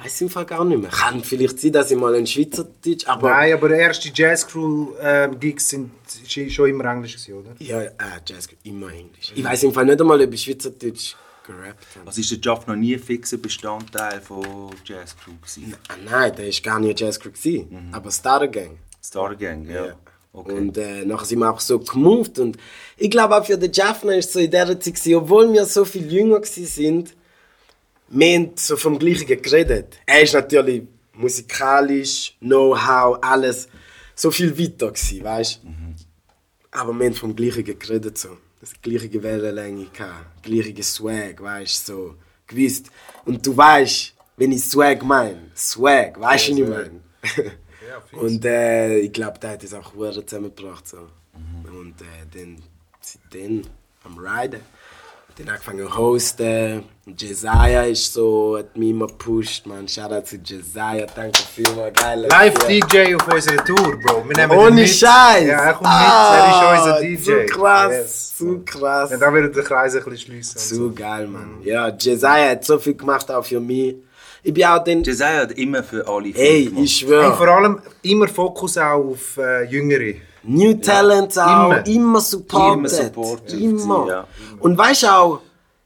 Weiß 0.00 0.20
im 0.20 0.30
Fall 0.30 0.44
gar 0.46 0.64
nicht 0.64 0.80
mehr. 0.80 0.90
Kann 0.90 1.24
vielleicht 1.24 1.58
sein, 1.58 1.72
dass 1.72 1.90
ich 1.90 1.96
mal 1.96 2.14
ein 2.14 2.26
Schweizerdeutsch, 2.26 3.06
aber. 3.06 3.30
Nein, 3.30 3.52
aber 3.54 3.68
der 3.68 3.78
erste 3.80 4.10
Jazz 4.14 4.46
Crew 4.46 4.92
ähm, 5.00 5.36
sind 5.58 5.90
ist 6.06 6.52
schon 6.52 6.70
immer 6.70 6.84
Englisch 6.84 7.14
gewesen, 7.16 7.34
oder? 7.34 7.56
Ja, 7.58 7.82
äh, 7.82 7.92
Jazz, 8.24 8.48
immer 8.62 8.92
Englisch. 8.92 9.32
Ich 9.34 9.42
weiß 9.42 9.64
im 9.64 9.72
Fall 9.72 9.86
nicht 9.86 10.00
einmal, 10.00 10.20
ob 10.20 10.32
ich 10.32 10.42
Schweizerdeutsch 10.42 11.16
gerappt 11.44 11.86
habe. 11.96 12.06
Was 12.06 12.16
ist 12.16 12.30
der 12.30 12.38
Job 12.38 12.68
noch 12.68 12.76
nie 12.76 12.94
ein 12.94 13.02
fixer 13.02 13.38
Bestandteil 13.38 14.20
von 14.20 14.70
Jazz 14.84 15.16
Crew 15.16 15.32
gewesen? 15.42 15.74
Ah, 15.88 15.94
nein, 16.08 16.32
der 16.36 16.46
war 16.46 16.60
gar 16.62 16.78
nicht 16.78 17.00
Jazz 17.00 17.18
Crew. 17.18 17.30
gewesen, 17.30 17.88
Aber 17.90 18.10
Star 18.12 18.46
Gang. 18.46 18.78
Star 19.02 19.34
Gang, 19.34 19.66
ja. 19.68 19.86
Ja. 19.86 19.96
Okay. 20.32 20.52
Und 20.52 20.78
äh, 20.78 21.04
nachher 21.04 21.24
sind 21.24 21.40
wir 21.40 21.50
auch 21.50 21.58
so 21.58 21.80
gemoved. 21.80 22.38
Und 22.38 22.56
ich 22.96 23.10
glaube 23.10 23.36
auch 23.36 23.44
für 23.44 23.58
den 23.58 23.72
Jaffna 23.72 24.14
ist 24.14 24.32
so 24.32 24.38
in 24.38 24.50
dieser 24.50 24.78
Zeit, 24.78 24.94
gewesen, 24.94 25.14
obwohl 25.16 25.52
wir 25.52 25.64
so 25.64 25.84
viel 25.84 26.12
jünger 26.12 26.44
sind, 26.44 27.14
wir 28.10 28.34
haben 28.34 28.52
so 28.56 28.76
vom 28.76 28.98
Gleichen 28.98 29.26
geredet. 29.26 29.98
Er 30.06 30.22
ist 30.22 30.34
natürlich 30.34 30.82
musikalisch, 31.12 32.36
Know-how, 32.40 33.18
alles 33.22 33.68
so 34.14 34.30
viel 34.30 34.56
weiter 34.58 34.92
gewesen, 34.92 35.24
weißt 35.24 35.60
Aber 36.70 36.92
wir 36.92 37.06
haben 37.06 37.14
vom 37.14 37.34
Gleichen 37.34 37.64
geredet, 37.64 38.18
so. 38.18 38.36
Das 38.60 38.72
gleiche 38.82 39.22
Wellenlänge 39.22 39.86
gehabt, 39.86 40.42
gleiche 40.42 40.82
Swag, 40.82 41.40
weißt 41.40 41.86
so. 41.86 42.16
Gewusst. 42.46 42.90
Und 43.24 43.46
du 43.46 43.56
weißt, 43.56 44.14
wenn 44.36 44.52
ich 44.52 44.64
Swag 44.64 45.04
meine, 45.04 45.50
Swag, 45.54 46.18
weißt 46.18 46.48
du, 46.48 46.52
was 46.52 46.58
ich 46.58 46.68
meine? 46.68 47.00
Ja. 47.88 48.02
Und 48.18 48.44
äh, 48.44 48.98
ich 48.98 49.12
glaube, 49.12 49.38
der 49.38 49.50
hat 49.50 49.64
es 49.64 49.74
auch 49.74 49.92
zusammengebracht. 49.92 50.86
So. 50.86 51.08
Und 51.64 52.00
äh, 52.00 52.26
dann 52.32 52.62
seitdem 53.00 53.62
am 54.04 54.18
Riden. 54.18 54.60
Dann 55.38 55.48
angefangen 55.50 55.86
zu 55.86 55.96
hosten. 55.96 56.82
Jesiah 57.16 57.84
ist 57.84 58.12
so, 58.12 58.58
hat 58.58 58.76
mich 58.76 58.90
immer 58.90 59.06
gepusht, 59.06 59.66
man. 59.66 59.86
Shoutout 59.86 60.26
zu 60.26 60.36
Jesiah, 60.36 61.06
danke 61.14 61.38
vielmals, 61.54 61.94
geil. 61.98 62.26
Live-DJ 62.28 63.14
auf 63.14 63.28
unserer 63.32 63.64
Tour, 63.64 63.96
Bro. 64.02 64.24
Wir 64.28 64.36
nehmen 64.36 64.58
Ohne. 64.58 64.86
Scheiß! 64.86 65.46
Ja, 65.46 65.60
er 65.64 65.74
kommt 65.74 65.88
Ah, 65.88 66.48
mit, 66.48 66.62
er 66.62 66.74
ist 66.74 66.82
unser 66.82 67.00
DJ. 67.00 67.46
Zu 67.46 67.54
krass, 67.54 67.92
Yes. 67.92 68.36
zu 68.36 68.62
krass. 68.64 69.10
Ja, 69.12 69.16
da 69.16 69.32
wird 69.32 69.54
der 69.54 69.62
Kreis 69.62 69.94
ein 69.94 70.02
bisschen 70.04 70.18
schliessen. 70.18 70.58
Zu 70.58 70.74
so. 70.74 70.90
geil, 70.92 71.28
Mann. 71.28 71.58
Ja, 71.62 71.88
Jesiah 71.88 72.50
hat 72.50 72.64
so 72.64 72.78
viel 72.78 72.94
gemacht, 72.96 73.30
auch 73.30 73.44
für 73.44 73.60
mich. 73.60 73.94
Ich 74.42 74.52
bin 74.52 74.64
auch 74.64 74.82
den. 74.82 75.02
Jesiah 75.04 75.42
hat 75.42 75.52
immer 75.52 75.82
für 75.84 76.06
alle 76.06 76.34
Ey, 76.34 76.64
gemacht. 76.66 76.84
ich 76.84 77.06
Und 77.06 77.12
vor 77.12 77.36
schwöre. 77.36 77.50
allem 77.52 77.80
immer 78.02 78.26
Fokus 78.28 78.76
auch 78.76 79.04
auf 79.12 79.36
äh, 79.38 79.64
Jüngere. 79.64 80.14
New 80.44 80.74
Talents 80.74 81.36
auch, 81.38 81.66
Immer. 81.66 81.86
immer 81.86 82.20
supported. 82.20 82.78
Immer 82.78 82.88
supported, 82.88 83.52
Immer. 83.60 84.06
ja. 84.08 84.26
Und 84.60 84.78
weißt 84.78 85.02
du 85.02 85.06
auch, 85.08 85.40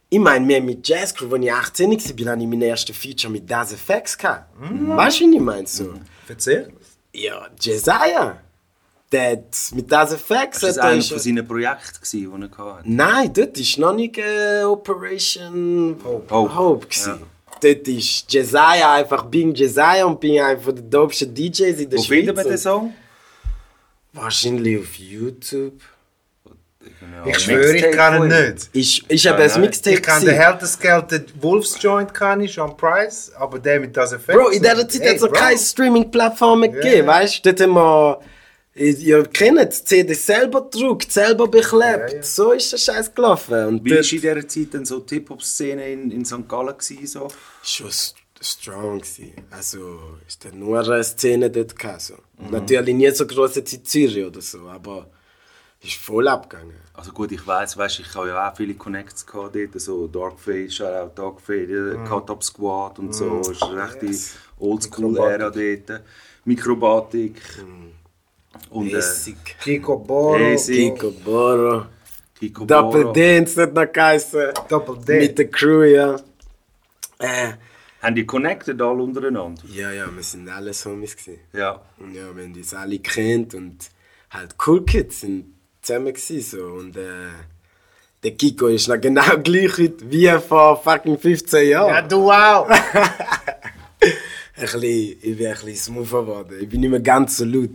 ich 0.08 0.18
meine, 0.18 0.46
wir 0.46 0.60
mit 0.62 0.86
Jazz 0.86 1.14
Crew, 1.14 1.34
als 1.34 1.42
ich 1.44 1.52
18 1.52 1.90
war, 1.90 2.12
bin, 2.14 2.28
hatte 2.28 2.40
ich 2.42 2.46
mein 2.46 2.60
erstes 2.62 2.96
Feature 2.96 3.32
mit 3.32 3.50
Das 3.50 3.72
Effects. 3.72 4.16
gehabt. 4.18 4.46
Weißt 4.60 5.20
du, 5.20 5.24
wie 5.30 5.34
ich 5.36 5.40
meine? 5.40 5.66
So? 5.66 5.94
Erzähl. 6.28 6.70
Ja, 7.14 7.46
Jesiah. 7.60 8.36
Der 9.10 9.42
mit 9.74 9.90
Das 9.92 10.12
Effects. 10.12 10.60
Das 10.60 10.76
hat 10.76 10.84
er- 10.84 10.90
einer 10.90 11.02
von 11.02 11.18
seinen 11.18 11.46
Projekten, 11.46 11.98
die 12.12 12.24
er 12.24 12.32
hatte? 12.74 12.82
Nein, 12.84 13.32
dort 13.32 13.58
war 13.58 13.80
noch 13.90 13.96
nicht 13.96 14.18
äh, 14.18 14.64
Operation 14.64 15.96
Hope, 16.04 16.34
Hope. 16.34 16.54
Hope 16.56 16.86
gewesen. 16.86 17.20
Dort 17.60 17.88
ist 17.88 18.32
Jesiah 18.32 18.94
einfach 18.94 19.24
Bing 19.26 19.54
Jesiah 19.54 20.04
und 20.06 20.18
bin 20.20 20.40
einer 20.40 20.56
der 20.56 20.72
dopesten 20.74 21.32
DJs 21.34 21.60
in 21.80 21.90
der 21.90 21.98
Wo 21.98 22.02
Schweiz. 22.02 22.18
findet 22.18 22.36
man 22.36 22.46
den 22.48 22.58
Song? 22.58 22.94
Wahrscheinlich 24.12 24.78
auf 24.80 24.94
YouTube. 24.94 25.80
Ich 27.26 27.38
schwöre, 27.38 27.76
ich 27.76 27.90
kann 27.92 28.22
ihn 28.22 28.28
nicht. 28.28 28.68
Ist, 28.72 28.98
ist 29.10 29.26
eben 29.26 29.36
ein. 29.36 29.60
Mixtape. 29.60 29.96
Ich 29.96 30.02
kann 30.02 30.20
den 30.20 30.26
gewesen. 30.30 30.40
härtest 30.42 30.80
gelten 30.80 31.24
Wolfs 31.40 31.80
Joint 31.80 32.12
kann 32.12 32.40
ich, 32.40 32.52
Sean 32.54 32.76
Price, 32.76 33.30
aber 33.36 33.58
der 33.58 33.78
mit 33.80 33.96
das 33.96 34.12
Effekt. 34.12 34.36
Bro, 34.38 34.48
in 34.48 34.62
dieser 34.62 34.88
Zeit 34.88 35.02
hat 35.08 35.16
es 35.16 35.22
noch 35.22 35.32
keine 35.32 35.58
Streaming-Plattformen 35.58 36.72
gegeben, 36.72 37.06
weißt 37.06 37.44
du? 37.44 37.52
Dort 37.52 37.60
haben 37.60 37.74
wir. 37.74 38.20
Ihr 38.74 39.22
kennt 39.24 39.58
es, 39.58 39.84
die 39.84 39.96
CD 40.02 40.14
selber 40.14 40.62
gedruckt, 40.68 41.12
selber 41.12 41.46
beklebt. 41.46 42.10
Ja, 42.10 42.16
ja. 42.16 42.22
So 42.22 42.52
ist 42.52 42.72
der 42.72 42.78
Scheiß 42.78 43.14
gelaufen. 43.14 43.66
Und 43.66 43.84
Wie 43.84 43.90
war 43.90 43.98
in 43.98 44.02
dieser 44.02 44.48
Zeit 44.48 44.72
denn 44.72 44.86
so 44.86 44.98
die 45.00 45.16
Hip-Hop-Szene 45.16 45.92
in, 45.92 46.10
in 46.10 46.24
St. 46.24 46.48
Gallen? 46.48 46.74
Gewesen, 46.78 47.06
so? 47.06 47.28
schon 47.62 47.88
st- 47.90 48.14
strong 48.42 48.98
gewesen. 48.98 49.32
Also, 49.50 50.18
ist 50.26 50.44
da 50.44 50.50
nur 50.52 50.80
eine 50.80 51.04
Szene 51.04 51.50
dort 51.50 51.78
gehabt, 51.78 52.02
so. 52.02 52.14
Natürlich 52.50 52.94
nie 52.94 53.10
so 53.10 53.26
groß 53.26 53.62
Zürich 53.84 54.24
oder 54.24 54.40
so, 54.40 54.68
aber 54.68 55.08
ist 55.80 55.94
voll 55.94 56.28
abgegangen. 56.28 56.76
Also 56.94 57.12
gut, 57.12 57.32
ich 57.32 57.44
weiß, 57.46 57.76
weißt, 57.76 58.00
ich 58.00 58.14
habe 58.14 58.28
ja 58.28 58.50
auch 58.50 58.56
viele 58.56 58.74
Connects 58.74 59.26
gehabt 59.26 59.56
dort, 59.56 59.80
so 59.80 60.06
Darkface, 60.06 60.74
Shoutout 60.74 61.12
Darkface, 61.14 61.68
mm. 61.68 62.04
Cut 62.04 62.30
Up 62.30 62.44
Squad 62.44 62.98
und 62.98 63.14
so, 63.14 63.38
das 63.38 63.48
ist 63.48 63.62
eine 63.62 63.82
rechte 63.82 64.08
Oldschool-Ära 64.58 65.50
dort. 65.50 66.02
Mikrobatik. 66.44 67.40
Und 68.70 68.88
äh, 68.88 68.92
Basic. 68.92 69.58
Kiko 69.60 69.98
Boro. 69.98 70.38
Basic. 70.38 70.94
Kiko 70.94 71.10
Boro. 71.10 71.86
Kiko 72.38 72.64
Doppel 72.64 73.04
Boro. 73.04 73.12
Dance 73.12 73.60
nicht 73.60 73.74
noch 73.74 73.92
geheißen. 73.92 74.52
Doppel 74.68 74.96
D. 75.04 75.20
Mit 75.20 75.38
der 75.38 75.48
Crew, 75.48 75.82
ja. 75.82 76.16
Äh, 77.18 77.52
Haben 78.02 78.16
die 78.16 78.26
connected 78.26 78.82
alle 78.82 79.02
untereinander? 79.02 79.62
ja, 79.72 79.92
ja, 79.92 80.06
wir 80.12 80.22
sind 80.24 80.48
alle 80.48 80.72
Homies 80.72 81.16
gewesen. 81.16 81.38
Ja. 81.52 81.80
Und 81.98 82.14
ja, 82.14 82.34
wir 82.34 82.42
haben 82.42 82.52
uns 82.52 82.74
alle 82.74 82.98
kennt 82.98 83.54
und 83.54 83.90
halt 84.30 84.56
Cool 84.66 84.84
Kids 84.84 85.20
sind 85.20 85.54
zusammen 85.80 86.12
gewesen, 86.12 86.40
so. 86.40 86.64
Und 86.64 86.96
äh, 86.96 87.30
der 88.24 88.32
Kiko 88.32 88.66
ist 88.66 88.88
noch 88.88 89.00
genau 89.00 89.38
gleich 89.44 89.78
wie 89.78 90.28
vor 90.40 90.82
fucking 90.82 91.16
15 91.16 91.68
Jahren. 91.68 91.94
Ja, 91.94 92.02
du 92.02 92.28
auch. 92.28 92.68
ein 92.70 92.78
bisschen, 94.56 94.82
ich 94.82 95.38
bin 95.38 95.46
ein 95.46 95.52
bisschen 95.52 95.76
smoother 95.76 96.22
geworden. 96.22 96.56
Ich 96.60 96.68
bin 96.68 96.80
nicht 96.80 96.90
mehr 96.90 97.00
ganz 97.00 97.36
so 97.36 97.44
laut. 97.44 97.70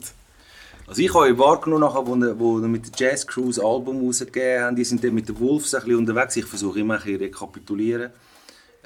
Also 0.88 1.02
ich 1.02 1.14
habe 1.14 1.38
wahrgenommen, 1.38 1.82
nachher, 1.82 2.06
wo, 2.06 2.16
wo 2.40 2.62
wir 2.62 2.68
mit 2.68 3.00
der 3.00 3.12
Jazz 3.12 3.26
das 3.26 3.60
Album 3.60 4.06
rausgegeben 4.06 4.62
haben, 4.62 4.76
die 4.76 4.84
sind 4.84 5.02
dort 5.02 5.14
mit 5.14 5.30
den 5.30 5.40
Wolves 5.40 5.74
ein 5.74 5.82
bisschen 5.82 5.98
unterwegs. 5.98 6.36
Ich 6.36 6.46
versuche 6.46 6.80
immer 6.80 6.96
ein 6.96 7.02
bisschen 7.02 7.20
rekapitulieren. 7.20 8.12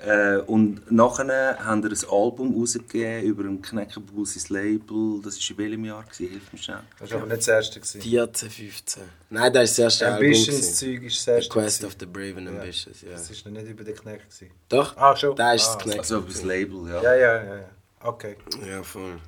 Äh, 0.04 0.38
und 0.48 0.92
nachher 0.92 1.58
haben 1.64 1.84
wir 1.84 1.92
ein 1.92 2.10
Album 2.10 2.56
rausgegeben 2.60 3.24
über 3.24 3.44
ein 3.44 3.62
Kneckebull, 3.62 4.26
sein 4.26 4.44
Label. 4.50 5.22
Das 5.24 5.36
war 5.38 5.50
in 5.52 5.58
welchem 5.58 5.86
Jahr? 5.86 6.04
Gewesen? 6.04 6.30
Hilf 6.32 6.54
mir 6.54 6.60
schnell. 6.60 6.80
Das 7.00 7.12
war 7.12 7.18
aber 7.20 7.28
nicht 7.28 7.38
das 7.40 7.48
erste. 7.48 7.80
gewesen. 7.80 8.02
14, 8.02 8.50
15. 8.50 9.04
Nein, 9.30 9.54
das 9.54 9.64
ist 9.66 9.72
das 9.78 9.84
erste 9.84 10.06
Album. 10.08 10.26
Ambitions 10.26 10.48
gewesen. 10.58 10.74
Zeug 10.76 11.04
ist 11.04 11.16
das 11.18 11.24
The 11.26 11.32
erste. 11.32 11.50
Quest 11.52 11.80
gewesen. 11.82 11.86
of 11.86 11.96
the 12.00 12.06
Brave 12.08 12.38
and 12.38 12.48
Ambitious, 12.50 13.02
ja. 13.02 13.12
Das 13.12 13.30
ist 13.30 13.46
noch 13.46 13.52
nicht 13.52 13.68
über 13.68 13.84
den 13.84 13.96
Knecht. 13.96 14.22
gewesen. 14.30 14.52
Doch? 14.70 14.98
Ah, 14.98 15.16
schon? 15.16 15.36
Da 15.36 15.54
ist 15.54 15.68
Ah, 15.70 15.74
das 15.76 15.84
Knecht. 15.84 16.00
Also 16.00 16.18
über 16.18 16.28
das 16.28 16.44
Label, 16.44 16.90
ja. 16.90 17.02
Ja, 17.04 17.16
ja, 17.16 17.44
ja. 17.44 17.56
ja. 17.58 17.66
Okay. 18.04 18.36
Ja, 18.68 18.82
voll. 18.84 19.20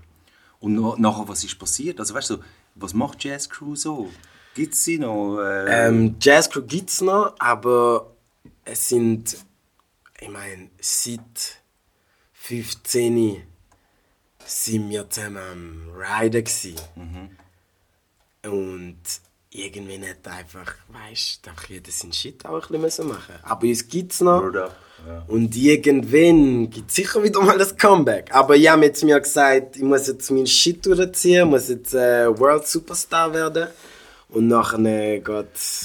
Und 0.60 0.74
na- 0.76 0.96
nachher, 0.98 1.28
was 1.28 1.44
ist 1.44 1.60
passiert? 1.60 2.00
Also 2.00 2.16
weißt 2.16 2.32
du, 2.32 2.38
was 2.76 2.94
macht 2.96 3.24
Jazz 3.24 3.48
Crew 3.48 3.76
so? 3.76 4.10
Gibt 4.56 4.74
es 4.74 4.84
sie 4.84 4.98
noch? 4.98 5.40
Äh, 5.40 5.88
Ähm, 5.88 6.16
Jazz 6.20 6.50
Crew 6.50 6.62
gibt 6.64 6.90
es 6.90 7.02
noch, 7.02 7.36
aber 7.38 8.12
es 8.66 8.90
sind, 8.90 9.36
ich 10.24 10.30
meine, 10.30 10.70
seit 10.80 11.62
15 12.34 13.44
sind 14.46 14.90
wir 14.90 15.10
zusammen 15.10 15.38
am 15.38 15.92
Riden. 15.98 16.46
Gewesen. 16.46 16.76
Und 18.46 19.02
irgendwie 19.50 19.98
nicht 19.98 20.26
einfach, 20.26 20.76
weißt 20.88 21.46
du, 21.46 21.50
einfach 21.50 21.70
jeder 21.70 21.92
seinen 21.92 22.14
Shit 22.14 22.46
auch 22.46 22.70
ein 22.70 22.82
bisschen 22.82 23.08
machen. 23.08 23.36
Aber 23.44 23.68
uns 23.68 23.88
gibt 23.88 24.14
es 24.14 24.22
noch. 24.22 24.54
Ja. 24.54 25.26
Und 25.28 25.56
irgendwann 25.58 26.70
gibt 26.70 26.90
es 26.90 26.96
sicher 26.96 27.22
wieder 27.22 27.42
mal 27.42 27.58
das 27.58 27.76
Comeback. 27.76 28.34
Aber 28.34 28.56
ich 28.56 28.70
habe 28.70 28.86
jetzt 28.86 29.04
mir 29.04 29.20
gesagt, 29.20 29.76
ich 29.76 29.84
muss 29.84 30.08
jetzt 30.08 30.32
meinen 30.32 30.48
Shit 30.48 30.86
durchziehen, 30.86 31.50
muss 31.50 31.68
jetzt 31.68 31.94
äh, 31.94 32.28
World 32.40 32.66
Superstar 32.66 33.34
werden. 33.34 33.68
Und 34.30 34.48
nachher 34.48 34.80
äh, 34.80 35.22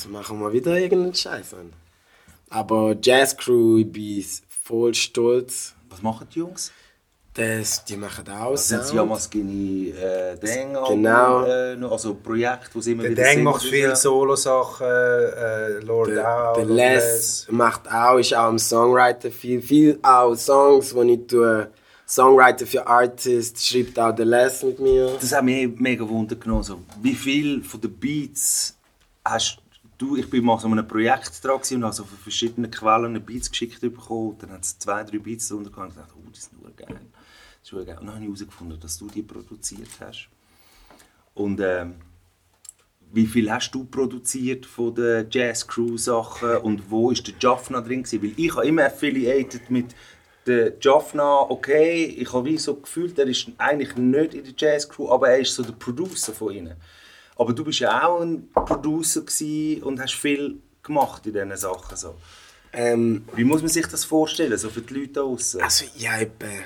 machen 0.09 0.41
wir 0.41 0.53
wieder 0.53 0.79
irgendeinen 0.79 1.15
Scheiß 1.15 1.55
an. 1.55 1.73
Aber 2.51 2.97
Jazz 3.03 3.37
Crew, 3.37 3.79
ich 3.79 3.93
bin 3.93 4.25
voll 4.65 4.95
stolz. 4.95 5.75
was 5.91 6.03
machen 6.03 6.27
die 6.35 6.39
Jungs? 6.41 6.73
Das, 7.35 7.85
die 7.85 7.97
machen 7.97 8.25
auch 8.29 8.51
Das 8.53 8.67
sind 8.67 8.85
sie 8.85 8.97
ja 8.97 9.05
mal 9.05 9.19
Skinny 9.21 9.91
äh, 9.91 10.37
Dang 10.39 10.77
Genau. 10.89 11.45
Äh, 11.45 11.77
also 11.89 12.15
Projekt, 12.15 12.75
wo 12.75 12.81
sie 12.81 12.93
immer 12.93 13.03
Der 13.05 13.13
wieder 13.13 13.23
Dang 13.23 13.33
singen. 13.33 13.45
macht 13.45 13.63
viel 13.63 13.95
Solo-Sachen. 13.95 14.87
Äh, 14.87 15.79
Lord 15.85 16.09
Der, 16.09 16.53
der 16.57 16.65
Les 16.65 17.47
macht 17.51 17.89
auch, 17.93 18.19
ist 18.19 18.35
auch 18.35 18.49
ein 18.49 18.59
Songwriter 18.59 19.31
viel, 19.31 19.63
viel 19.63 20.01
auch 20.03 20.35
Songs, 20.35 20.93
wo 20.95 21.03
ich 21.03 21.27
tue, 21.29 21.71
Songwriter 22.09 22.67
für 22.67 22.85
Artists, 22.85 23.69
schreibt 23.69 23.99
auch 24.01 24.13
der 24.13 24.27
Les 24.27 24.63
mit 24.65 24.81
mir. 24.81 25.17
Das 25.21 25.33
hat 25.33 25.45
mich 25.45 25.69
mega 25.79 26.09
Wunder 26.09 26.35
genommen. 26.35 26.65
So, 26.65 26.81
wie 27.03 27.15
viel 27.15 27.63
von 27.63 27.81
den 27.81 27.93
Beats 27.93 28.75
hast 29.25 29.59
du, 29.99 30.17
ich 30.17 30.31
bin 30.31 30.45
mal 30.45 30.59
so 30.59 30.69
einem 30.69 30.87
Projekt 30.87 31.45
dran 31.45 31.61
und 31.73 31.85
habe 31.85 31.93
so 31.93 32.05
von 32.05 32.19
verschiedenen 32.19 32.71
Quellen 32.71 33.21
Beats 33.25 33.51
geschickt 33.51 33.81
bekommen. 33.81 34.37
Dann 34.39 34.53
hat 34.53 34.65
es 34.65 34.79
zwei, 34.79 35.03
drei 35.05 35.19
Beats 35.19 35.49
darunter 35.49 35.77
und 35.77 35.89
ich 35.89 35.95
dachte, 35.95 36.15
oh, 36.17 36.31
das 36.31 36.39
ist 36.41 36.53
nur 36.53 36.71
geil. 36.71 36.89
Das 36.89 37.69
ist 37.69 37.73
nur 37.73 37.85
geil. 37.85 37.99
Und 37.99 38.07
dann 38.07 38.15
habe 38.15 38.25
ich 38.25 38.29
herausgefunden, 38.29 38.81
dass 38.81 38.99
du 38.99 39.09
die 39.09 39.23
produziert 39.23 39.91
hast. 40.01 40.29
Und 41.35 41.61
ähm, 41.61 41.97
wie 43.13 43.27
viel 43.27 43.51
hast 43.51 43.73
du 43.73 43.85
produziert 43.85 44.67
von 44.67 44.95
den 44.95 45.27
Jazz 45.31 45.67
Crew 45.67 45.97
Sachen 45.97 46.59
und 46.59 46.91
wo 46.91 47.11
ist 47.11 47.27
der 47.27 47.35
Jaffna 47.41 47.81
drin 47.81 48.03
gewesen? 48.03 48.23
Weil 48.23 48.33
ich 48.37 48.55
habe 48.55 48.67
immer 48.67 48.85
affiliated 48.85 49.71
mit 49.71 49.95
der 50.47 50.75
Jaffna, 50.81 51.43
okay, 51.51 52.05
ich 52.05 52.33
habe 52.33 52.47
wie 52.47 52.59
so 52.59 52.77
gefühlt, 52.77 53.19
er 53.19 53.27
ist 53.27 53.51
eigentlich 53.59 53.97
nicht 53.97 54.35
in 54.35 54.45
der 54.45 54.55
Jazz 54.57 54.89
Crew, 54.89 55.11
aber 55.11 55.31
er 55.31 55.41
ist 55.41 55.55
so 55.55 55.63
der 55.63 55.73
Producer 55.73 56.33
von 56.33 56.53
ihnen. 56.55 56.77
Aber 57.39 57.53
du 57.53 57.65
bist 57.65 57.79
ja 57.79 58.07
auch 58.07 58.21
ein 58.21 58.51
Producer 58.51 59.23
gewesen 59.23 59.83
und 59.85 60.01
hast 60.01 60.15
viel 60.15 60.61
gemacht 60.83 61.25
in 61.27 61.33
diesen 61.33 61.57
Sachen 61.57 61.97
so. 61.97 62.17
Ähm, 62.73 63.25
Wie 63.35 63.45
muss 63.45 63.63
man 63.63 63.71
sich 63.71 63.87
das 63.87 64.05
vorstellen, 64.05 64.59
so 64.59 64.69
für 64.69 64.83
die 64.83 64.95
Leute 64.95 65.13
da 65.13 65.23
also 65.23 65.85
ja, 65.97 66.21
eben, 66.21 66.65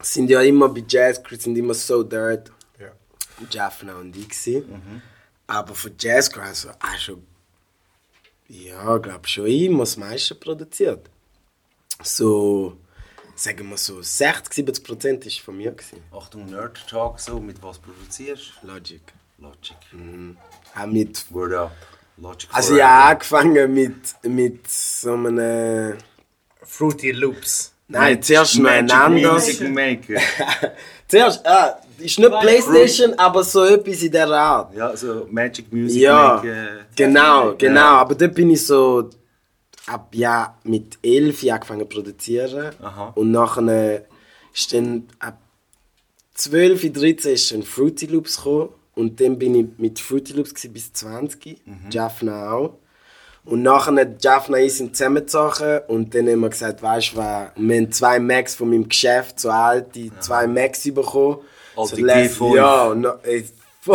sind 0.00 0.30
ja 0.30 0.40
immer 0.42 0.68
bei 0.68 0.84
Jazz 0.86 1.22
Crew 1.22 1.36
sind 1.38 1.56
immer 1.56 1.74
so 1.74 2.02
dirt. 2.02 2.50
Ja. 2.78 2.92
Jaffna 3.50 3.96
und 3.96 4.16
ich 4.16 4.28
gewesen. 4.28 5.02
Aber 5.46 5.74
für 5.74 5.92
Jazz 5.98 6.30
Crew 6.30 6.42
also 6.42 6.70
auch 6.70 6.98
schon, 6.98 7.26
ja, 8.48 8.96
glaube 8.98 9.26
schon 9.28 9.46
immer 9.46 9.80
das 9.80 9.96
meiste 9.96 10.36
produziert. 10.36 11.10
So, 12.02 12.76
sagen 13.34 13.68
wir 13.68 13.76
so 13.76 14.00
60, 14.00 14.52
70 14.52 14.84
Prozent 14.84 15.26
ist 15.26 15.40
von 15.40 15.56
mir 15.56 15.72
gewesen. 15.72 16.02
Achtung, 16.12 16.46
Nerd 16.46 16.86
Talk, 16.88 17.20
so, 17.20 17.40
mit 17.40 17.62
was 17.62 17.78
produzierst 17.78 18.52
Logic. 18.62 19.02
Logic. 19.38 19.76
Auch 20.76 20.86
mit 20.86 21.24
Word 21.32 21.52
up. 21.54 21.72
Logic 22.16 22.48
Also 22.52 22.68
forever. 22.68 22.78
ja, 22.84 23.08
angefangen 23.08 23.74
mit, 23.74 23.94
mit 24.22 24.68
so 24.70 25.12
einem... 25.14 25.94
Fruity 26.62 27.10
Loops. 27.12 27.72
Nein, 27.88 28.22
zuerst 28.22 28.58
noch 28.58 28.70
ein 28.70 28.86
Magic 28.86 29.00
anderes. 29.00 29.58
Zuerst, 31.08 31.46
ah, 31.46 31.78
ist 31.98 32.18
nicht 32.18 32.40
Playstation, 32.40 33.12
aber 33.18 33.44
so 33.44 33.62
etwas 33.64 34.02
in 34.02 34.10
der 34.10 34.28
Art. 34.30 34.74
Ja, 34.74 34.96
so 34.96 35.28
Magic 35.30 35.70
Music 35.70 36.00
Ja, 36.02 36.36
Maker. 36.36 36.66
genau, 36.96 37.54
genau. 37.56 37.80
Ja. 37.80 37.92
Aber 37.98 38.14
dort 38.14 38.34
bin 38.34 38.50
ich 38.50 38.64
so 38.66 39.10
ab 39.86 40.08
ja 40.14 40.56
mit 40.64 40.98
11 41.02 41.44
angefangen 41.52 41.80
zu 41.82 41.86
produzieren. 41.86 42.74
Aha. 42.82 43.12
Und 43.14 43.30
nachher 43.32 44.06
ist 44.54 44.72
dann 44.72 45.06
ab 45.18 45.38
12, 46.34 46.90
13 46.92 47.32
ist 47.34 47.52
dann 47.52 47.62
Fruity 47.62 48.06
Loops 48.06 48.38
gekommen. 48.38 48.70
Und 48.94 49.20
dann 49.20 49.38
bin 49.38 49.54
ich 49.54 49.66
mit 49.78 49.98
Fruity 49.98 50.32
Loops 50.34 50.68
bis 50.68 50.92
20, 50.92 51.56
Jaffna 51.90 52.52
auch. 52.52 52.78
Und 53.44 53.62
nachher 53.62 54.14
Jaffna 54.20 54.56
und 54.56 54.62
ich 54.62 54.74
sind 54.76 54.96
zusammengezogen 54.96 55.80
und 55.88 56.14
dann 56.14 56.26
haben 56.28 56.40
wir 56.40 56.48
gesagt, 56.48 56.82
weißt 56.82 57.12
du 57.12 57.16
was, 57.18 57.48
wir 57.56 57.76
haben 57.76 57.92
zwei 57.92 58.18
Macs 58.18 58.54
von 58.54 58.70
meinem 58.70 58.88
Geschäft, 58.88 59.38
so 59.40 59.50
alte, 59.50 60.10
zwei 60.20 60.46
Macs 60.46 60.82
bekommen. 60.84 61.38
Alte 61.76 61.96
so, 61.96 62.02
les- 62.02 62.38
G5. 62.38 62.56
Ja, 62.56 62.84
und 62.86 63.00
noch, 63.02 63.18
ey, 63.22 63.44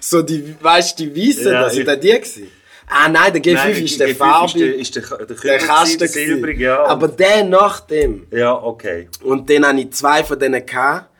so 0.00 0.22
die, 0.22 0.54
weißt 0.60 1.00
du, 1.00 1.06
die 1.08 1.28
weißen, 1.30 1.52
Ja, 1.52 1.62
da, 1.62 1.70
sind 1.70 1.88
das 1.88 1.98
die 2.00 2.08
gewesen? 2.10 2.46
Ah 2.88 3.08
nein, 3.08 3.32
der 3.32 3.42
G5 3.42 3.54
Nein, 3.54 3.84
ist 3.84 3.98
der 3.98 4.06
der 4.06 4.14
G5 4.14 4.18
Farbe, 4.18 4.46
Ist 4.46 4.94
der, 4.94 5.02
ist 5.04 5.18
der, 5.18 5.26
der, 5.42 5.58
Kasten 5.58 6.06
silbrig, 6.06 6.60
ja. 6.60 6.84
Aber 6.84 7.08
der 7.08 7.42
nach 7.44 7.80
dem. 7.80 8.28
ja, 8.30 8.54
okay. 8.54 9.08
Und 9.24 9.50
dann 9.50 9.66
hatte 9.66 9.80
ich 9.80 9.90
zwei 9.90 10.22
von 10.22 10.38
denen. 10.38 10.64
Gehabt. 10.64 11.10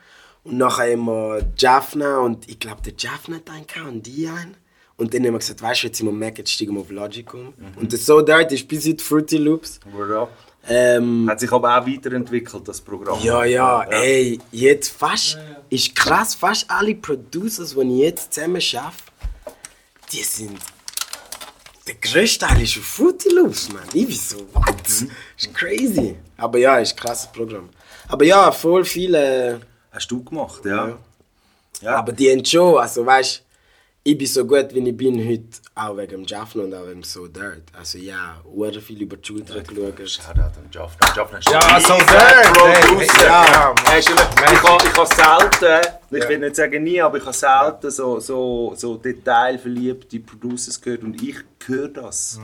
Und 0.47 0.57
nachher 0.59 0.93
haben 0.93 1.05
wir 1.05 1.41
Jaffna 1.57 2.19
und 2.19 2.49
ich 2.49 2.57
glaube, 2.57 2.81
der 2.81 2.93
Jaffna 2.97 3.35
hat 3.35 3.49
einen 3.49 3.87
und 3.87 4.07
die 4.07 4.27
einen. 4.27 4.55
Und 4.95 5.13
dann 5.13 5.25
haben 5.25 5.33
wir 5.33 5.39
gesagt, 5.39 5.61
weißt 5.61 5.83
du, 5.83 5.87
jetzt 5.87 5.97
sind 5.97 6.07
wir 6.07 6.13
Mac, 6.13 6.37
jetzt 6.37 6.51
steigen 6.51 6.73
wir 6.73 6.81
auf 6.81 6.89
Logic 6.89 7.31
um. 7.33 7.53
Und 7.75 7.91
das 7.91 8.05
So 8.05 8.21
Dirt 8.21 8.51
ist 8.53 8.65
bis 8.67 8.87
heute 8.87 9.03
Fruity 9.03 9.37
Loops. 9.37 9.79
Word. 9.91 10.29
Ähm, 10.69 11.27
Hat 11.29 11.39
sich 11.39 11.51
aber 11.51 11.77
auch 11.77 11.85
weiterentwickelt, 11.85 12.67
das 12.67 12.79
Programm. 12.81 13.19
ja, 13.21 13.43
ja, 13.45 13.83
ey, 13.83 14.39
jetzt 14.51 14.89
fast, 14.89 15.37
ist 15.69 15.93
krass, 15.95 16.33
fast 16.33 16.69
alle 16.69 16.95
Producers, 16.95 17.75
die 17.75 17.81
ich 17.81 17.99
jetzt 17.99 18.33
zusammen 18.33 18.61
arbeite, 18.73 18.95
die 20.11 20.23
sind, 20.23 20.57
der 21.87 21.95
grösste 21.95 22.45
Teil 22.45 22.63
ist 22.63 22.77
auf 22.77 22.83
Fruity 22.85 23.29
Loops, 23.29 23.71
man. 23.71 23.83
Ich 23.93 24.07
bin 24.07 24.15
so, 24.15 24.37
what? 24.53 24.75
Ist 24.87 25.53
crazy. 25.53 26.15
Aber 26.37 26.57
ja, 26.57 26.79
ist 26.79 26.93
ein 26.93 26.99
krasses 26.99 27.31
Programm. 27.31 27.69
Aber 28.07 28.23
ja, 28.23 28.49
voll 28.51 28.85
viele... 28.85 29.59
Hast 29.91 30.09
du 30.11 30.23
gemacht, 30.23 30.65
ja. 30.65 30.87
Ja. 30.87 30.97
Ja. 31.81 31.95
Aber 31.97 32.11
die 32.11 32.31
haben 32.31 32.43
schon, 32.45 32.77
also 32.77 33.05
weißt 33.05 33.43
ich 34.03 34.17
bin 34.17 34.25
so 34.25 34.45
gut 34.47 34.73
wie 34.73 34.87
ich 34.87 34.95
bin 34.95 35.19
heute, 35.19 35.43
auch 35.75 35.97
wegen 35.97 36.11
dem 36.11 36.23
Jaffna 36.23 36.63
und 36.63 36.73
auch 36.73 36.87
wegen 36.87 37.03
so 37.03 37.27
Dirt. 37.27 37.63
Also 37.77 37.97
ja, 37.97 38.37
sehr 38.71 38.81
viel 38.81 39.01
über 39.01 39.17
die 39.17 39.27
Schulter 39.27 39.59
geschaut. 39.59 39.99
Shoutout 40.09 40.39
an 40.41 40.69
Jaffna. 40.71 41.13
Jaffna 41.13 41.37
ist 41.39 41.49
Ja, 41.51 41.79
so 41.81 41.93
Producer. 42.87 43.25
ja, 43.25 43.45
ja, 43.45 43.75
immer- 44.09 44.53
Ich 44.53 44.63
habe 44.63 44.83
ich 44.87 44.97
habe 44.97 45.49
selten, 45.49 45.93
ich 46.15 46.29
will 46.29 46.39
nicht 46.39 46.55
sagen 46.55 46.83
nie, 46.85 47.01
aber 47.01 47.17
ich 47.17 47.25
habe 47.25 47.33
selten 47.35 47.91
so, 47.91 48.19
so, 48.21 48.73
so 48.77 48.95
detailverliebte 48.95 50.19
Producers 50.21 50.79
gehört 50.79 51.03
und 51.03 51.21
ich 51.21 51.35
höre 51.65 51.89
das. 51.89 52.39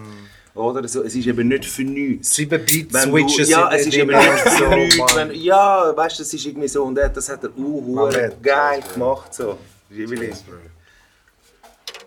Oder? 0.56 0.88
So, 0.88 1.02
es 1.04 1.16
ist 1.16 1.26
eben 1.26 1.48
nicht 1.48 1.66
für 1.66 1.84
nichts. 1.84 2.36
Sieben 2.36 2.64
Beat 2.64 2.94
Wenn 2.94 3.02
Switches 3.10 3.50
ja, 3.50 3.72
es 3.72 3.88
ist 3.88 3.96
eben 3.96 4.12
nicht 4.16 4.22
für 4.40 4.50
so, 4.52 4.70
nichts. 4.70 5.16
Wenn, 5.16 5.32
ja, 5.34 5.96
weißt 5.96 6.20
du, 6.20 6.24
das 6.24 6.34
ist 6.34 6.46
irgendwie 6.46 6.68
so 6.68 6.84
und 6.84 6.96
das 6.96 7.30
hat 7.30 7.44
er 7.44 7.58
uh, 7.58 7.82
Moment. 7.82 8.42
geil 8.44 8.84
gemacht. 8.94 9.34
So. 9.34 9.58
Juwelin. 9.90 10.34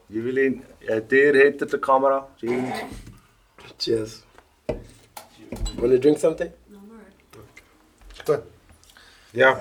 Juwelin, 0.08 0.62
äh, 0.86 1.00
der 1.02 1.34
hinter 1.34 1.66
der 1.66 1.80
Kamera. 1.80 2.28
Cheers. 2.38 2.78
Cheers. 3.78 4.22
Wanna 5.78 5.96
drink 5.96 6.18
something? 6.18 6.50
Gut. 8.24 8.42
Ja, 9.32 9.60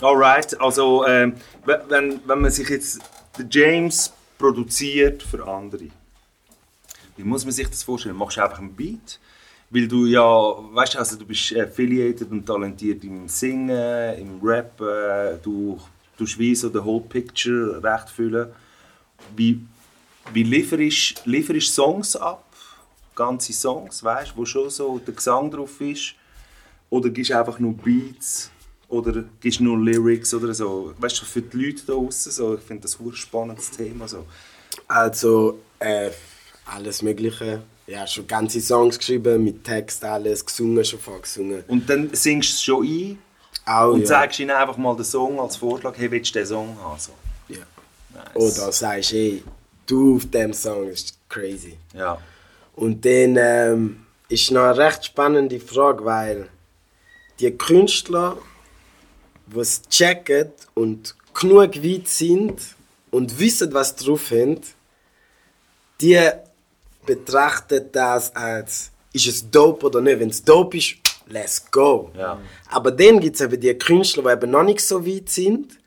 Alright, 0.00 0.58
also 0.60 1.06
ähm, 1.06 1.34
we- 1.64 1.82
wenn, 1.88 2.20
wenn 2.26 2.40
man 2.40 2.50
sich 2.50 2.68
jetzt 2.68 3.00
der 3.38 3.46
James 3.50 4.12
produziert 4.38 5.22
für 5.22 5.46
andere, 5.46 5.84
wie 7.16 7.24
muss 7.24 7.44
man 7.44 7.52
sich 7.52 7.68
das 7.68 7.82
vorstellen? 7.82 8.16
Machst 8.16 8.36
du 8.36 8.42
einfach 8.42 8.58
einen 8.58 8.74
Beat? 8.74 9.18
Weil 9.70 9.88
du 9.88 10.06
ja, 10.06 10.22
weißt 10.22 10.94
du, 10.94 10.98
also 10.98 11.16
du 11.16 11.26
bist 11.26 11.56
affiliated 11.56 12.30
und 12.30 12.46
talentiert 12.46 13.02
im 13.02 13.28
Singen, 13.28 14.18
im 14.18 14.40
Rap, 14.40 14.80
äh, 14.80 15.38
du 15.42 15.80
tust 16.16 16.38
wie 16.38 16.54
so 16.54 16.68
the 16.68 16.78
whole 16.78 17.02
picture 17.02 17.82
recht 17.82 18.08
füllen. 18.10 18.48
Wie, 19.34 19.60
wie 20.32 20.42
lieferst 20.44 21.26
du 21.26 21.60
Songs 21.60 22.14
ab? 22.16 22.44
Ganze 23.14 23.52
Songs, 23.52 24.04
weißt 24.04 24.32
du, 24.32 24.36
wo 24.36 24.44
schon 24.44 24.70
so 24.70 24.98
der 24.98 25.14
Gesang 25.14 25.50
drauf 25.50 25.80
ist? 25.80 26.14
Oder 26.90 27.10
gibst 27.10 27.30
du 27.30 27.38
einfach 27.38 27.58
nur 27.58 27.72
Beats? 27.72 28.50
Oder 28.88 29.24
gibst 29.40 29.58
du 29.58 29.64
nur 29.64 29.78
Lyrics 29.78 30.32
oder 30.32 30.54
so? 30.54 30.94
Weißt 30.98 31.20
du, 31.20 31.24
für 31.24 31.42
die 31.42 31.56
Leute 31.56 31.82
da 31.86 31.94
draußen, 31.94 32.30
so, 32.30 32.54
ich 32.54 32.60
finde 32.60 32.82
das 32.82 33.00
ein 33.00 33.12
spannendes 33.14 33.70
Thema. 33.72 34.06
So. 34.06 34.26
Also, 34.86 35.58
äh, 35.80 36.10
alles 36.66 37.02
Mögliche. 37.02 37.62
Ja, 37.86 38.06
schon 38.06 38.26
ganze 38.26 38.60
Songs 38.60 38.98
geschrieben, 38.98 39.44
mit 39.44 39.62
Text, 39.62 40.04
alles 40.04 40.44
gesungen, 40.44 40.84
schon 40.84 40.98
vorgesungen. 40.98 41.62
Und 41.68 41.88
dann 41.88 42.10
singst 42.12 42.50
du 42.50 42.54
es 42.54 42.62
schon 42.62 42.84
ein 42.84 43.18
Auch, 43.64 43.92
und 43.92 44.00
ja. 44.00 44.06
zeigst 44.06 44.40
ihnen 44.40 44.50
einfach 44.50 44.76
mal 44.76 44.96
den 44.96 45.04
Song 45.04 45.38
als 45.38 45.56
Vorschlag, 45.56 45.96
hey, 45.96 46.10
willst 46.10 46.34
du 46.34 46.40
den 46.40 46.46
Song 46.46 46.76
haben? 46.82 46.98
So. 46.98 47.12
ja. 47.48 47.58
Nice. 48.12 48.34
Oder 48.34 48.72
sagst, 48.72 49.12
hey, 49.12 49.42
du 49.86 50.16
auf 50.16 50.26
dem 50.30 50.52
Song 50.52 50.88
ist 50.88 51.16
crazy. 51.28 51.76
Ja. 51.94 52.18
Und 52.74 53.04
dann 53.04 53.36
ähm, 53.38 54.06
ist 54.28 54.50
noch 54.50 54.62
eine 54.62 54.76
recht 54.76 55.04
spannende 55.06 55.60
Frage, 55.60 56.04
weil 56.04 56.48
die 57.38 57.50
Künstler, 57.50 58.36
die 59.46 59.60
es 59.60 59.82
checken 59.88 60.50
und 60.74 61.14
genug 61.34 61.82
weit 61.82 62.08
sind 62.08 62.60
und 63.10 63.38
wissen, 63.38 63.72
was 63.72 63.94
drauf 63.96 64.30
haben, 64.30 64.60
die 66.00 66.18
betrachten 67.06 67.88
das 67.92 68.34
als, 68.34 68.90
ist 69.12 69.26
es 69.26 69.50
dope 69.50 69.86
oder 69.86 70.00
nicht. 70.00 70.20
Wenn 70.20 70.30
es 70.30 70.42
dope 70.42 70.76
ist, 70.76 70.96
let's 71.28 71.70
go. 71.70 72.10
Ja. 72.16 72.38
Aber 72.70 72.90
dann 72.90 73.20
gibt 73.20 73.36
es 73.36 73.40
eben 73.42 73.60
die 73.60 73.74
Künstler, 73.74 74.22
die 74.24 74.30
eben 74.30 74.50
noch 74.50 74.62
nicht 74.64 74.80
so 74.80 75.06
weit 75.06 75.28
sind 75.28 75.78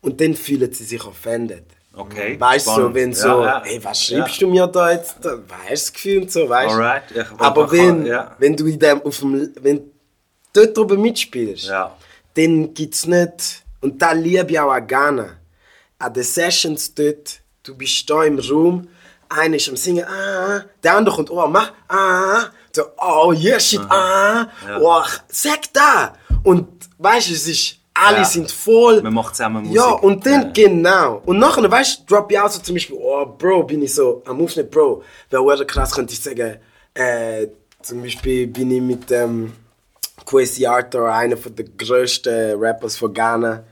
und 0.00 0.20
dann 0.20 0.34
fühlen 0.34 0.72
sie 0.72 0.84
sich 0.84 1.04
offended. 1.04 1.64
Okay, 1.94 2.38
Weißt 2.38 2.68
du, 2.68 2.70
so, 2.74 2.94
wenn 2.94 3.10
Ja, 3.10 3.16
so, 3.16 3.42
ja. 3.44 3.62
hey, 3.64 3.80
was 3.82 4.08
Ja. 4.08 4.18
schreibst 4.18 4.40
du 4.40 4.46
mir 4.48 4.68
da 4.68 4.92
jetzt? 4.92 5.16
Da, 5.20 5.36
weißt 5.68 5.88
du 5.88 5.92
Gefühl 5.94 6.22
und 6.22 6.30
so, 6.30 6.48
weißt 6.48 6.74
du? 6.76 7.26
Aber 7.38 7.62
man 7.62 7.70
kann- 7.70 7.78
wenn, 8.04 8.06
ja. 8.06 8.36
wenn 8.38 8.56
du 8.56 8.66
in 8.66 8.78
dem, 8.78 9.02
auf 9.02 9.18
dem, 9.18 9.52
wenn 9.60 9.80
dort 10.52 10.78
oben 10.78 11.02
mitspielst, 11.02 11.64
Ja. 11.64 11.96
dann 12.34 12.72
gibt 12.72 12.94
es 12.94 13.06
nicht, 13.06 13.64
und 13.80 14.00
da 14.00 14.12
liebe 14.12 14.46
ich 14.52 14.60
auch 14.60 14.70
an 14.70 14.86
Ghana, 14.86 15.28
an 15.98 16.14
den 16.14 16.22
Sessions 16.22 16.94
dort, 16.94 17.40
du 17.64 17.74
bist 17.76 18.08
da 18.08 18.22
im 18.22 18.38
Raum, 18.38 18.86
einer 19.28 19.56
ist 19.56 19.68
am 19.68 19.76
Singen, 19.76 20.04
ah, 20.06 20.64
der 20.82 20.96
andere 20.96 21.14
kommt, 21.16 21.30
oh, 21.30 21.46
mach, 21.46 21.72
ah, 21.88 22.44
so, 22.72 22.82
oh, 22.98 23.32
yeah, 23.32 23.58
shit, 23.60 23.80
ah, 23.88 24.46
oh, 24.80 25.02
sag 25.28 25.72
da. 25.72 26.14
Und 26.44 26.68
weißt 26.98 27.28
du, 27.30 27.34
es 27.34 27.46
ist, 27.48 27.74
alle 27.94 28.18
Ja. 28.18 28.24
sind 28.24 28.50
voll. 28.50 29.02
Man 29.02 29.12
macht 29.14 29.34
zusammen 29.34 29.62
Musik. 29.64 29.76
Ja, 29.76 29.90
und 29.90 30.24
dann 30.24 30.42
Ja. 30.42 30.50
genau. 30.52 31.22
Und 31.26 31.38
nachher, 31.38 31.68
weißt 31.70 32.00
du, 32.00 32.14
drop 32.14 32.30
ich 32.30 32.38
auch 32.38 32.48
so 32.48 32.60
zum 32.60 32.74
Beispiel, 32.76 32.96
oh, 33.00 33.26
Bro, 33.26 33.64
bin 33.64 33.82
ich 33.82 33.92
so, 33.94 34.22
am 34.26 34.40
Aufschnitt, 34.40 34.70
Bro, 34.70 35.02
wäre 35.30 35.42
oder 35.42 35.64
krass, 35.64 35.92
könnte 35.94 36.12
ich 36.12 36.20
sagen, 36.20 36.58
äh, 36.94 37.48
zum 37.82 38.02
Beispiel 38.02 38.46
bin 38.46 38.70
ich 38.70 38.80
mit 38.82 39.10
dem 39.10 39.52
Kwesi 40.24 40.66
Arthur, 40.66 41.12
einer 41.12 41.36
von 41.36 41.54
der 41.54 41.64
grössten 41.76 42.54
Rappers 42.60 42.96
von 42.96 43.12
Ghana, 43.12 43.64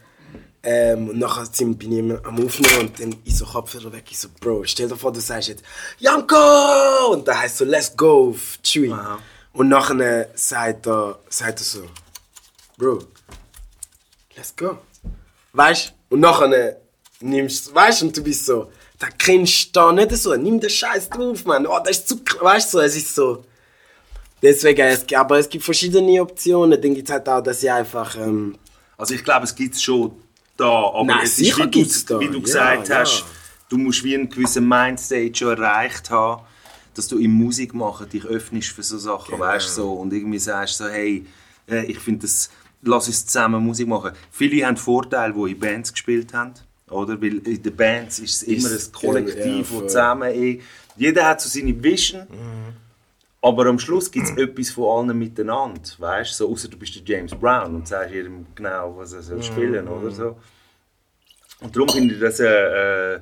ähm, 0.68 1.10
und 1.10 1.18
nachher 1.20 1.46
sind- 1.46 1.78
bin 1.78 1.92
ich 1.92 1.98
immer 2.00 2.18
am 2.26 2.44
Aufnehmen 2.44 2.80
und 2.80 3.00
dann 3.00 3.14
ich 3.24 3.36
so 3.38 3.44
Kopfhörer 3.46 3.92
weg, 3.92 4.04
ich 4.10 4.18
so, 4.18 4.28
Bro, 4.40 4.64
stell 4.64 4.88
dir 4.88 4.96
vor, 4.96 5.12
du 5.12 5.20
sagst 5.20 5.48
jetzt, 5.48 5.62
Janko! 6.00 7.12
Und 7.12 7.26
da 7.28 7.38
heißt 7.38 7.58
so, 7.58 7.64
let's 7.64 7.96
go, 7.96 8.34
Chewy. 8.62 8.90
Aha. 8.92 9.18
Und 9.52 9.68
nachher 9.68 10.28
sagt 10.34 10.86
er, 10.88 11.18
sagt 11.28 11.60
er 11.60 11.64
so, 11.64 11.82
Bro, 12.76 12.98
let's 14.36 14.54
go. 14.56 14.78
Weißt 15.52 15.88
du? 16.10 16.14
Und 16.14 16.20
nachher 16.20 16.76
nimmst 17.20 17.68
du, 17.68 17.74
weißt 17.74 18.02
du, 18.02 18.06
und 18.06 18.16
du 18.16 18.22
bist 18.22 18.44
so, 18.46 18.70
da 18.98 19.06
kennst 19.16 19.66
du 19.68 19.70
da 19.80 19.92
nicht 19.92 20.16
so, 20.16 20.34
nimm 20.34 20.58
den 20.58 20.68
Scheiß 20.70 21.08
drauf, 21.10 21.44
Mann. 21.44 21.66
Oh, 21.66 21.78
das 21.84 21.98
ist 21.98 22.08
zu, 22.08 22.16
weißt 22.40 22.74
du, 22.74 22.78
so, 22.78 22.82
es 22.84 22.96
ist 22.96 23.14
so. 23.14 23.44
Deswegen, 24.42 24.80
es, 24.86 25.04
aber 25.14 25.38
es 25.38 25.48
gibt 25.48 25.64
verschiedene 25.64 26.20
Optionen. 26.20 26.80
Dann 26.80 26.94
gibt 26.94 27.08
es 27.08 27.12
halt 27.12 27.28
auch, 27.28 27.40
dass 27.40 27.62
ich 27.62 27.70
einfach, 27.70 28.16
ähm, 28.16 28.58
Also 28.98 29.14
ich 29.14 29.22
glaube, 29.24 29.44
es 29.44 29.54
gibt 29.54 29.78
schon 29.80 30.12
da, 30.56 30.90
aber 30.92 31.04
Nein, 31.04 31.18
es 31.24 31.38
ist, 31.38 31.56
wie 31.58 31.70
du, 31.70 32.20
wie 32.20 32.26
du 32.28 32.34
Ja, 32.38 32.40
gesagt 32.40 32.88
ja. 32.88 32.98
hast, 33.00 33.24
du 33.68 33.78
musst 33.78 34.02
wie 34.04 34.14
einen 34.14 34.28
gewissen 34.28 34.66
Mindstate 34.68 35.32
schon 35.34 35.48
erreicht 35.56 36.10
haben, 36.10 36.42
dass 36.94 37.08
du 37.08 37.18
im 37.18 37.32
Musik 37.32 37.74
machen 37.74 38.08
dich 38.08 38.24
öffnest 38.24 38.68
für 38.70 38.82
so 38.82 38.96
Sachen, 38.98 39.32
Genau. 39.34 39.44
weißt 39.44 39.74
so 39.74 39.92
und 39.92 40.12
irgendwie 40.12 40.38
sagst 40.38 40.78
so, 40.78 40.86
hey, 40.88 41.26
äh, 41.68 41.84
ich 41.84 41.98
finde 41.98 42.22
das, 42.22 42.48
lass 42.82 43.06
uns 43.06 43.26
zusammen 43.26 43.62
Musik 43.64 43.86
machen. 43.88 44.12
Viele 44.30 44.64
haben 44.66 44.76
Vorteile, 44.76 45.34
die 45.34 45.52
in 45.52 45.58
Bands 45.58 45.92
gespielt 45.92 46.32
haben, 46.32 46.54
oder? 46.88 47.20
Weil 47.20 47.38
in 47.46 47.62
den 47.62 47.76
Bands 47.76 48.18
ist 48.20 48.36
es 48.36 48.42
immer 48.44 48.70
ein 48.70 48.92
Kollektiv, 48.92 49.44
ja, 49.44 49.56
ja, 49.58 49.62
voll. 49.64 49.86
zusammen, 49.88 50.30
eh, 50.32 50.60
jeder 50.96 51.26
hat 51.26 51.40
so 51.42 51.48
seine 51.50 51.82
Vision. 51.82 52.26
Aber 53.42 53.66
am 53.66 53.78
Schluss 53.78 54.10
gibt 54.10 54.26
es 54.26 54.36
etwas 54.36 54.70
von 54.70 55.08
allen 55.08 55.18
miteinander, 55.18 55.80
weißt 55.98 56.32
du? 56.32 56.44
So, 56.46 56.52
außer 56.52 56.68
du 56.68 56.76
bist 56.76 56.96
der 56.96 57.02
James 57.04 57.34
Brown 57.34 57.76
und 57.76 57.86
sagst 57.88 58.12
jedem 58.12 58.46
genau, 58.54 58.96
was 58.96 59.12
er 59.12 59.22
soll 59.22 59.42
spielen 59.42 59.86
oder 59.86 60.10
so. 60.10 60.36
Und 61.60 61.74
darum 61.74 61.88
finde 61.88 62.14
ich 62.14 62.20
das 62.20 62.40
äh, 62.40 63.14
äh, 63.14 63.20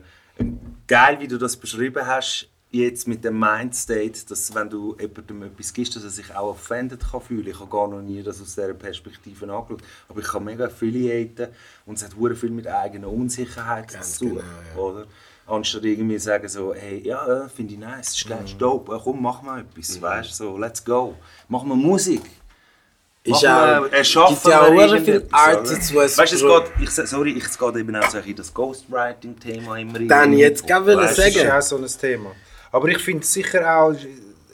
geil, 0.86 1.18
wie 1.20 1.28
du 1.28 1.38
das 1.38 1.56
beschrieben 1.56 2.06
hast, 2.06 2.48
jetzt 2.70 3.06
mit 3.06 3.24
dem 3.24 3.38
Mindstate, 3.38 4.26
dass 4.28 4.54
wenn 4.54 4.68
du 4.68 4.96
jemandem 4.98 5.44
etwas 5.44 5.72
gibst, 5.72 5.94
dass 5.94 6.02
er 6.02 6.10
sich 6.10 6.34
auch 6.34 6.50
offended 6.50 7.00
kann 7.00 7.20
fühlen. 7.20 7.46
Ich 7.46 7.60
habe 7.60 7.70
gar 7.70 7.86
noch 7.86 8.02
nie 8.02 8.22
das 8.22 8.40
aus 8.40 8.54
dieser 8.54 8.74
Perspektive 8.74 9.44
angeschaut. 9.52 9.82
Aber 10.08 10.20
ich 10.20 10.26
kann 10.26 10.44
mega 10.44 10.66
affiliaten 10.66 11.48
und 11.86 11.98
es 11.98 12.04
hat 12.04 12.16
hure 12.16 12.34
viel 12.34 12.50
mit 12.50 12.66
eigener 12.66 13.08
Unsicherheit 13.08 13.92
Ganz 13.92 14.18
zu 14.18 14.26
tun. 14.26 14.38
genau, 14.38 14.42
ja. 14.74 14.80
Oder? 14.80 15.06
Anstatt 15.46 15.84
irgendwie 15.84 16.18
sagen 16.18 16.48
so, 16.48 16.72
hey, 16.74 17.02
ja, 17.06 17.44
äh, 17.44 17.48
finde 17.50 17.74
ich 17.74 17.78
nice, 17.78 18.14
ist 18.16 18.26
geil, 18.28 18.38
Mhm. 18.40 18.44
ist 18.46 18.58
dope, 18.60 18.94
äh, 18.94 18.98
komm, 19.02 19.22
mach 19.22 19.42
mal 19.42 19.60
etwas, 19.60 20.00
weißt 20.00 20.30
du, 20.30 20.34
so, 20.34 20.56
let's 20.58 20.82
go. 20.84 21.14
Mach 21.48 21.62
mal 21.64 21.76
Musik. 21.76 22.22
Ist 23.22 23.36
auch, 23.36 23.42
mal, 23.42 23.88
erschaffen 23.92 24.34
gibt 24.34 24.46
ja 24.46 24.60
auch 24.62 24.98
viele 25.04 25.26
Artists, 25.32 25.90
es 25.90 26.18
Weißt 26.18 26.32
du, 26.32 26.36
es 26.36 26.64
geht, 26.78 26.82
ich, 26.82 26.90
sorry, 27.08 27.32
ich, 27.32 27.44
es 27.44 27.58
geht 27.58 27.76
eben 27.76 27.96
auch 27.96 28.10
so 28.10 28.18
in 28.18 28.36
das 28.36 28.52
Ghostwriting-Thema 28.54 29.78
immer 29.78 29.98
rein. 29.98 30.08
Dann 30.08 30.32
jetzt 30.34 30.66
gerade 30.66 30.86
wollen 30.86 30.98
Weißt 30.98 31.18
du, 31.18 31.22
Das 31.22 31.28
ist 31.34 31.42
sagen. 31.42 31.50
auch 31.52 31.62
so 31.62 31.76
ein 31.78 31.86
Thema. 31.86 32.32
Aber 32.72 32.88
ich 32.88 32.98
finde 32.98 33.24
sicher 33.26 33.78
auch, 33.78 33.94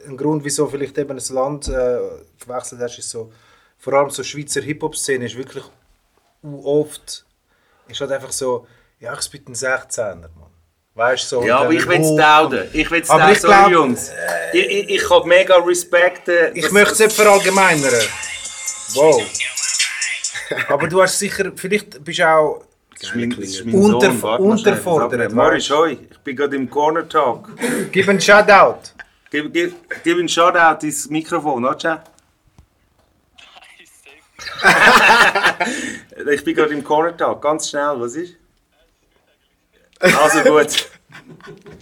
ein 0.06 0.16
Grund, 0.16 0.44
wieso 0.44 0.66
vielleicht 0.66 0.96
eben 0.98 1.10
ein 1.18 1.34
Land 1.34 1.68
äh, 1.68 1.98
gewechselt 2.40 2.80
hast, 2.80 2.98
ist 2.98 3.10
so, 3.10 3.32
vor 3.78 3.92
allem 3.94 4.10
so 4.10 4.22
Schweizer 4.22 4.60
Hip-Hop-Szene 4.60 5.26
ist 5.26 5.36
wirklich 5.36 5.64
u- 6.42 6.64
oft, 6.64 7.24
ist 7.88 8.00
halt 8.00 8.12
einfach 8.12 8.32
so, 8.32 8.66
ja, 8.98 9.16
ich 9.18 9.30
bitte 9.30 9.46
einen 9.46 9.54
16er, 9.56 10.14
Mann. 10.38 10.49
Weißt 10.94 11.30
du, 11.32 11.36
so. 11.40 11.46
Ja, 11.46 11.58
aber 11.58 11.72
ich 11.72 11.86
will 11.86 12.00
es 12.00 12.16
tauden. 12.16 12.68
Ich 12.72 12.90
will 12.90 13.00
es 13.00 13.08
ich 13.08 13.14
sorry 13.14 13.34
glaub, 13.34 13.70
Jungs. 13.70 14.10
Ich, 14.52 14.66
ich, 14.66 14.88
ich 14.90 15.10
habe 15.10 15.26
mega 15.28 15.56
Respekt. 15.56 16.28
äh, 16.28 16.50
Ich 16.52 16.70
möchte 16.72 16.92
es 16.94 16.98
nicht 16.98 17.12
verallgemeinern. 17.12 17.92
Wow. 18.94 19.22
Aber 20.68 20.88
du 20.88 21.00
hast 21.00 21.16
sicher, 21.18 21.52
vielleicht 21.54 22.02
bist 22.04 22.18
du 22.18 22.28
auch 22.28 22.64
mein, 23.14 23.32
Unter- 23.72 24.12
Sohn. 24.12 24.40
Unterfordert, 24.40 25.34
weißt 25.36 25.70
hoi, 25.70 25.92
ich 26.10 26.18
bin 26.18 26.34
gerade 26.36 26.56
im 26.56 26.68
Corner 26.68 27.08
Talk. 27.08 27.48
Gib 27.92 28.08
einen 28.08 28.20
Shoutout. 28.20 28.80
Gib, 29.30 29.52
gib, 29.52 29.74
gib 30.02 30.18
einen 30.18 30.28
Shoutout 30.28 30.84
ins 30.84 31.08
Mikrofon, 31.08 31.64
oder? 31.64 32.02
ich 36.32 36.44
bin 36.44 36.54
gerade 36.54 36.74
im 36.74 36.82
Corner 36.82 37.16
Talk, 37.16 37.40
ganz 37.40 37.70
schnell, 37.70 37.92
was 37.96 38.14
ist? 38.16 38.34
Also 40.00 40.40
gut. 40.42 40.90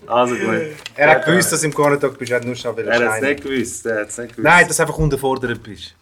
Also 0.07 0.35
gut. 0.35 0.61
Er 0.97 1.11
hat 1.11 1.25
gewusst, 1.25 1.53
dass 1.53 1.61
du 1.61 1.67
im 1.67 1.75
Corner-Talk 1.75 2.19
bist, 2.19 2.31
er 2.33 2.37
hat 2.39 2.45
nur 2.45 2.55
schnell 2.55 2.79
Er 2.79 3.11
hat 3.11 3.17
es 3.17 3.23
nicht 3.23 3.43
gewusst. 3.43 3.87
Er 3.87 4.05
nicht 4.05 4.17
gewusst. 4.17 4.39
Nein, 4.39 4.67
dass 4.67 4.77
du 4.77 4.83
einfach 4.83 4.99
unterfordert 4.99 5.63
bist. 5.63 5.95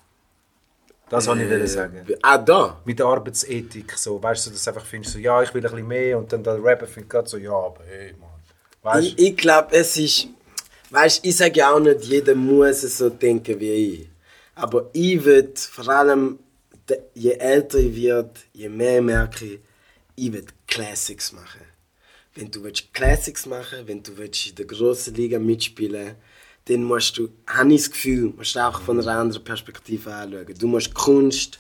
Das 1.08 1.26
wollte 1.28 1.44
ich 1.44 1.70
sagen. 1.70 2.04
Ah, 2.22 2.38
da. 2.38 2.80
Mit 2.84 2.98
der 2.98 3.06
Arbeitsethik, 3.06 3.92
so, 3.96 4.20
weißt 4.20 4.46
du, 4.46 4.50
dass 4.50 4.64
du 4.64 4.70
einfach 4.70 4.84
findest, 4.84 5.14
so, 5.14 5.18
ja, 5.20 5.40
ich 5.42 5.54
will 5.54 5.64
ein 5.64 5.70
bisschen 5.70 5.86
mehr 5.86 6.18
und 6.18 6.32
dann 6.32 6.42
der 6.42 6.62
Rapper 6.62 6.86
findet 6.86 7.10
gerade 7.10 7.28
so, 7.28 7.36
ja, 7.36 7.52
aber 7.52 7.80
hey, 7.86 8.12
Mann. 8.18 8.30
Weißt 8.82 9.06
Ich, 9.08 9.18
ich 9.18 9.36
glaube, 9.36 9.68
es 9.72 9.96
ist. 9.96 10.28
Weißt 10.90 11.24
ich 11.24 11.36
sage 11.36 11.58
ja 11.58 11.72
auch 11.72 11.80
nicht, 11.80 12.04
jeder 12.04 12.34
muss 12.34 12.82
so 12.82 13.10
denken 13.10 13.58
wie 13.58 13.72
ich. 13.72 14.08
Aber 14.54 14.88
ich 14.92 15.24
würde 15.24 15.52
vor 15.56 15.88
allem, 15.88 16.38
je 17.14 17.32
älter 17.32 17.78
ich 17.78 17.96
werde, 17.96 18.30
je 18.52 18.68
mehr 18.68 19.02
merke 19.02 19.44
ich, 19.44 19.60
ich 20.14 20.32
will 20.32 20.46
Classics 20.66 21.32
machen. 21.32 21.65
Wenn 22.37 22.51
du 22.51 22.62
willst 22.62 22.93
Classics 22.93 23.47
machen 23.47 23.78
wenn 23.87 24.03
du 24.03 24.16
willst 24.16 24.47
in 24.47 24.55
der 24.55 24.66
grossen 24.66 25.14
Liga 25.14 25.39
mitspielen 25.39 26.16
dann 26.66 26.82
musst 26.82 27.16
du, 27.16 27.28
habe 27.47 27.72
ich 27.72 27.82
das 27.82 27.91
Gefühl, 27.93 28.32
musst 28.37 28.57
du 28.57 28.61
auch 28.61 28.80
von 28.80 29.01
einer 29.01 29.20
anderen 29.20 29.45
Perspektive 29.45 30.12
anschauen. 30.12 30.55
Du 30.59 30.66
musst 30.66 30.93
Kunst 30.95 31.59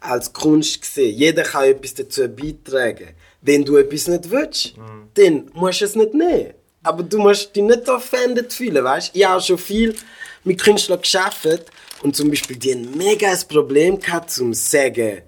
als 0.00 0.32
Kunst 0.32 0.84
sehen. 0.84 1.14
Jeder 1.16 1.42
kann 1.42 1.64
etwas 1.64 1.94
dazu 1.94 2.26
beitragen. 2.28 3.08
Wenn 3.42 3.64
du 3.64 3.76
etwas 3.76 4.08
nicht 4.08 4.30
willst, 4.30 4.74
dann 5.14 5.50
musst 5.52 5.80
du 5.80 5.84
es 5.84 5.94
nicht 5.94 6.14
nehmen. 6.14 6.54
Aber 6.82 7.02
du 7.02 7.18
musst 7.18 7.54
dich 7.54 7.62
nicht 7.62 7.88
offended 7.88 8.52
fühlen, 8.52 8.82
weißt? 8.82 9.10
Ich 9.14 9.26
habe 9.26 9.42
schon 9.42 9.58
viel 9.58 9.94
mit 10.44 10.60
Künstlern 10.60 11.00
geschafft 11.00 11.66
und 12.02 12.16
zum 12.16 12.30
Beispiel 12.30 12.56
die 12.56 12.72
haben 12.72 12.96
mega 12.96 13.30
ein 13.30 13.48
Problem 13.48 13.98
gehabt, 13.98 14.30
zum 14.30 14.54
zu 14.54 14.70
sagen, 14.70 15.22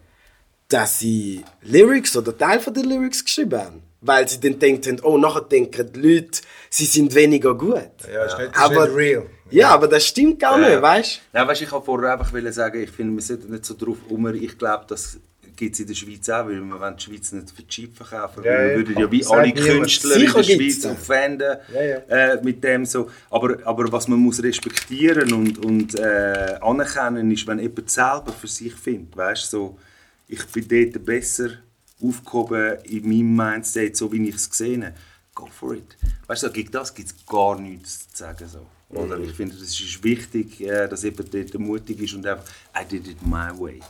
dass 0.68 1.00
sie 1.00 1.44
Lyrics 1.62 2.16
oder 2.16 2.36
Teil 2.36 2.60
von 2.60 2.72
den 2.72 2.84
Lyrics 2.84 3.24
geschrieben 3.24 3.58
haben. 3.58 3.87
Weil 4.00 4.28
sie 4.28 4.38
dann 4.38 4.58
denken, 4.58 5.00
oh, 5.02 5.18
nachher 5.18 5.40
denken 5.42 5.92
die 5.92 6.00
Leute, 6.00 6.40
sie 6.70 6.84
sind 6.84 7.14
weniger 7.14 7.54
gut. 7.54 7.90
Ja, 8.12 8.24
ist 8.24 8.38
nicht, 8.38 8.50
ist 8.54 8.58
aber, 8.60 8.86
nicht 8.86 8.96
real. 8.96 9.26
Ja, 9.50 9.70
aber 9.70 9.88
das 9.88 10.06
stimmt 10.06 10.38
gar 10.38 10.60
Ja. 10.60 10.68
nicht, 10.68 10.82
weißt 10.82 11.20
Ja, 11.34 11.48
weißt, 11.48 11.62
ich 11.62 11.72
wollte 11.72 11.86
vorher 11.86 12.12
einfach 12.12 12.32
wollen 12.32 12.52
sagen, 12.52 12.80
ich 12.82 12.90
finde, 12.90 13.14
wir 13.14 13.22
sollten 13.22 13.50
nicht 13.50 13.64
so 13.64 13.74
drauf 13.74 13.96
um. 14.08 14.32
Ich 14.34 14.56
glaube, 14.56 14.84
das 14.86 15.18
gibt 15.58 15.74
es 15.74 15.80
in 15.80 15.86
der 15.88 15.94
Schweiz 15.94 16.28
auch, 16.28 16.46
weil 16.46 16.60
wir 16.60 16.80
wollen 16.80 16.96
die 16.96 17.02
Schweiz 17.02 17.32
nicht 17.32 17.50
für 17.50 17.66
Cheap 17.66 17.96
verkaufen. 17.96 18.44
Ja, 18.44 18.52
wir 18.52 18.70
ja. 18.70 18.76
würden 18.76 18.98
ja 18.98 19.10
wie 19.10 19.26
alle. 19.26 19.52
Künstler 19.52 20.16
in 20.16 20.32
der 20.32 20.42
Schweiz 20.44 20.80
das. 20.80 20.92
offenden 20.92 21.56
Ja, 21.74 21.82
ja. 21.82 21.96
Äh, 22.08 22.42
mit 22.42 22.62
dem 22.62 22.84
so. 22.86 23.10
Aber, 23.30 23.58
aber 23.64 23.90
was 23.90 24.06
man 24.08 24.20
muss 24.20 24.42
respektieren 24.42 25.32
und, 25.32 25.64
und 25.64 25.98
äh, 25.98 26.56
anerkennen 26.60 27.30
ist, 27.32 27.46
wenn 27.46 27.58
jemand 27.58 27.90
selber 27.90 28.32
für 28.40 28.46
sich 28.46 28.74
findet, 28.74 29.16
weißt 29.16 29.50
so, 29.50 29.76
ich 30.28 30.46
bin 30.46 30.68
dort 30.68 31.04
besser 31.04 31.48
aufgehoben 32.02 32.78
in 32.84 33.08
meinem 33.08 33.36
Mindset, 33.36 33.96
so 33.96 34.10
wie 34.12 34.28
ich 34.28 34.36
es 34.36 34.50
gesehen 34.50 34.84
habe. 34.84 34.94
Go 35.34 35.46
for 35.46 35.74
it. 35.74 35.96
Weißt 36.26 36.42
du, 36.42 36.50
gegen 36.50 36.70
das 36.72 36.94
gibt 36.94 37.08
es 37.08 37.26
gar 37.26 37.58
nichts 37.58 38.08
zu 38.10 38.18
sagen. 38.18 38.48
So. 38.48 38.66
Oder 38.90 39.18
ich 39.18 39.32
finde, 39.32 39.54
es 39.54 39.78
ist 39.78 40.02
wichtig, 40.02 40.60
äh, 40.60 40.88
dass 40.88 41.02
jemand 41.02 41.32
dort 41.32 41.54
mutig 41.58 42.00
ist 42.00 42.14
und 42.14 42.26
einfach, 42.26 42.44
I 42.74 42.84
did 42.84 43.06
it 43.06 43.22
my 43.22 43.50
way. 43.58 43.80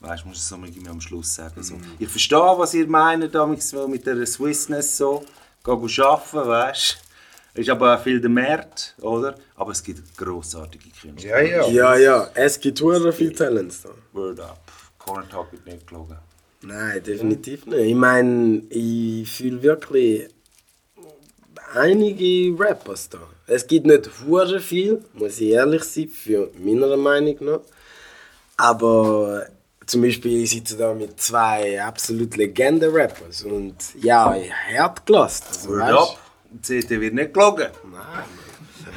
Weißt 0.00 0.24
du, 0.24 0.28
muss 0.28 0.36
ich 0.36 0.42
es 0.42 0.48
so 0.48 0.56
irgendwie 0.56 0.88
am 0.88 1.00
Schluss 1.00 1.34
sagen. 1.34 1.62
So. 1.62 1.74
Ich 1.98 2.08
verstehe, 2.08 2.38
was 2.38 2.74
ihr 2.74 2.86
meint 2.86 3.34
damals 3.34 3.70
so 3.70 3.88
mit 3.88 4.06
der 4.06 4.26
Swissness 4.26 4.96
so. 4.96 5.24
Geh 5.64 5.70
arbeiten, 5.70 6.48
weißt 6.48 6.98
du. 7.54 7.60
Ist 7.60 7.70
aber 7.70 7.96
auch 7.96 8.02
viel 8.02 8.20
der 8.20 8.30
Markt, 8.30 8.94
oder? 9.00 9.34
Aber 9.56 9.72
es 9.72 9.82
gibt 9.82 10.16
grossartige 10.16 10.90
Künstler. 10.90 11.42
Ja, 11.42 11.66
ja. 11.66 11.68
Ja, 11.68 11.96
ja, 11.96 12.30
es 12.34 12.60
gibt 12.60 12.80
hure 12.80 13.12
viel 13.12 13.32
Talents 13.32 13.82
da. 13.82 13.90
Word 14.12 14.38
up. 14.38 14.70
Corner 14.98 15.28
Talk 15.28 15.50
wird 15.50 15.66
nicht 15.66 15.86
gelogen. 15.86 16.18
Nein, 16.62 17.02
definitiv 17.02 17.66
nicht. 17.66 17.78
Ich 17.78 17.94
meine, 17.94 18.62
ich 18.70 19.30
fühle 19.30 19.62
wirklich 19.62 20.28
einige 21.74 22.54
Rappers 22.58 23.08
da. 23.08 23.18
Es 23.46 23.66
gibt 23.66 23.86
nicht 23.86 24.10
hure 24.26 24.60
viel, 24.60 25.02
muss 25.14 25.40
ich 25.40 25.50
ehrlich 25.50 25.84
sein, 25.84 26.08
für 26.08 26.50
meiner 26.58 26.96
Meinung 26.96 27.36
nach. 27.40 27.60
Aber 28.56 29.46
zum 29.86 30.02
Beispiel 30.02 30.42
ich 30.42 30.50
sitze 30.50 30.76
da 30.76 30.92
mit 30.92 31.20
zwei 31.20 31.82
absolut 31.82 32.36
Legenden-Rappers 32.36 33.44
und 33.44 33.76
ja, 34.00 34.36
ich 34.36 34.52
hart 34.52 35.06
gelassen. 35.06 35.44
Also, 35.48 35.70
Word 35.70 35.92
up. 35.92 36.18
CT 36.62 36.90
wird 36.90 37.14
nicht 37.14 37.32
gelogen. 37.34 37.68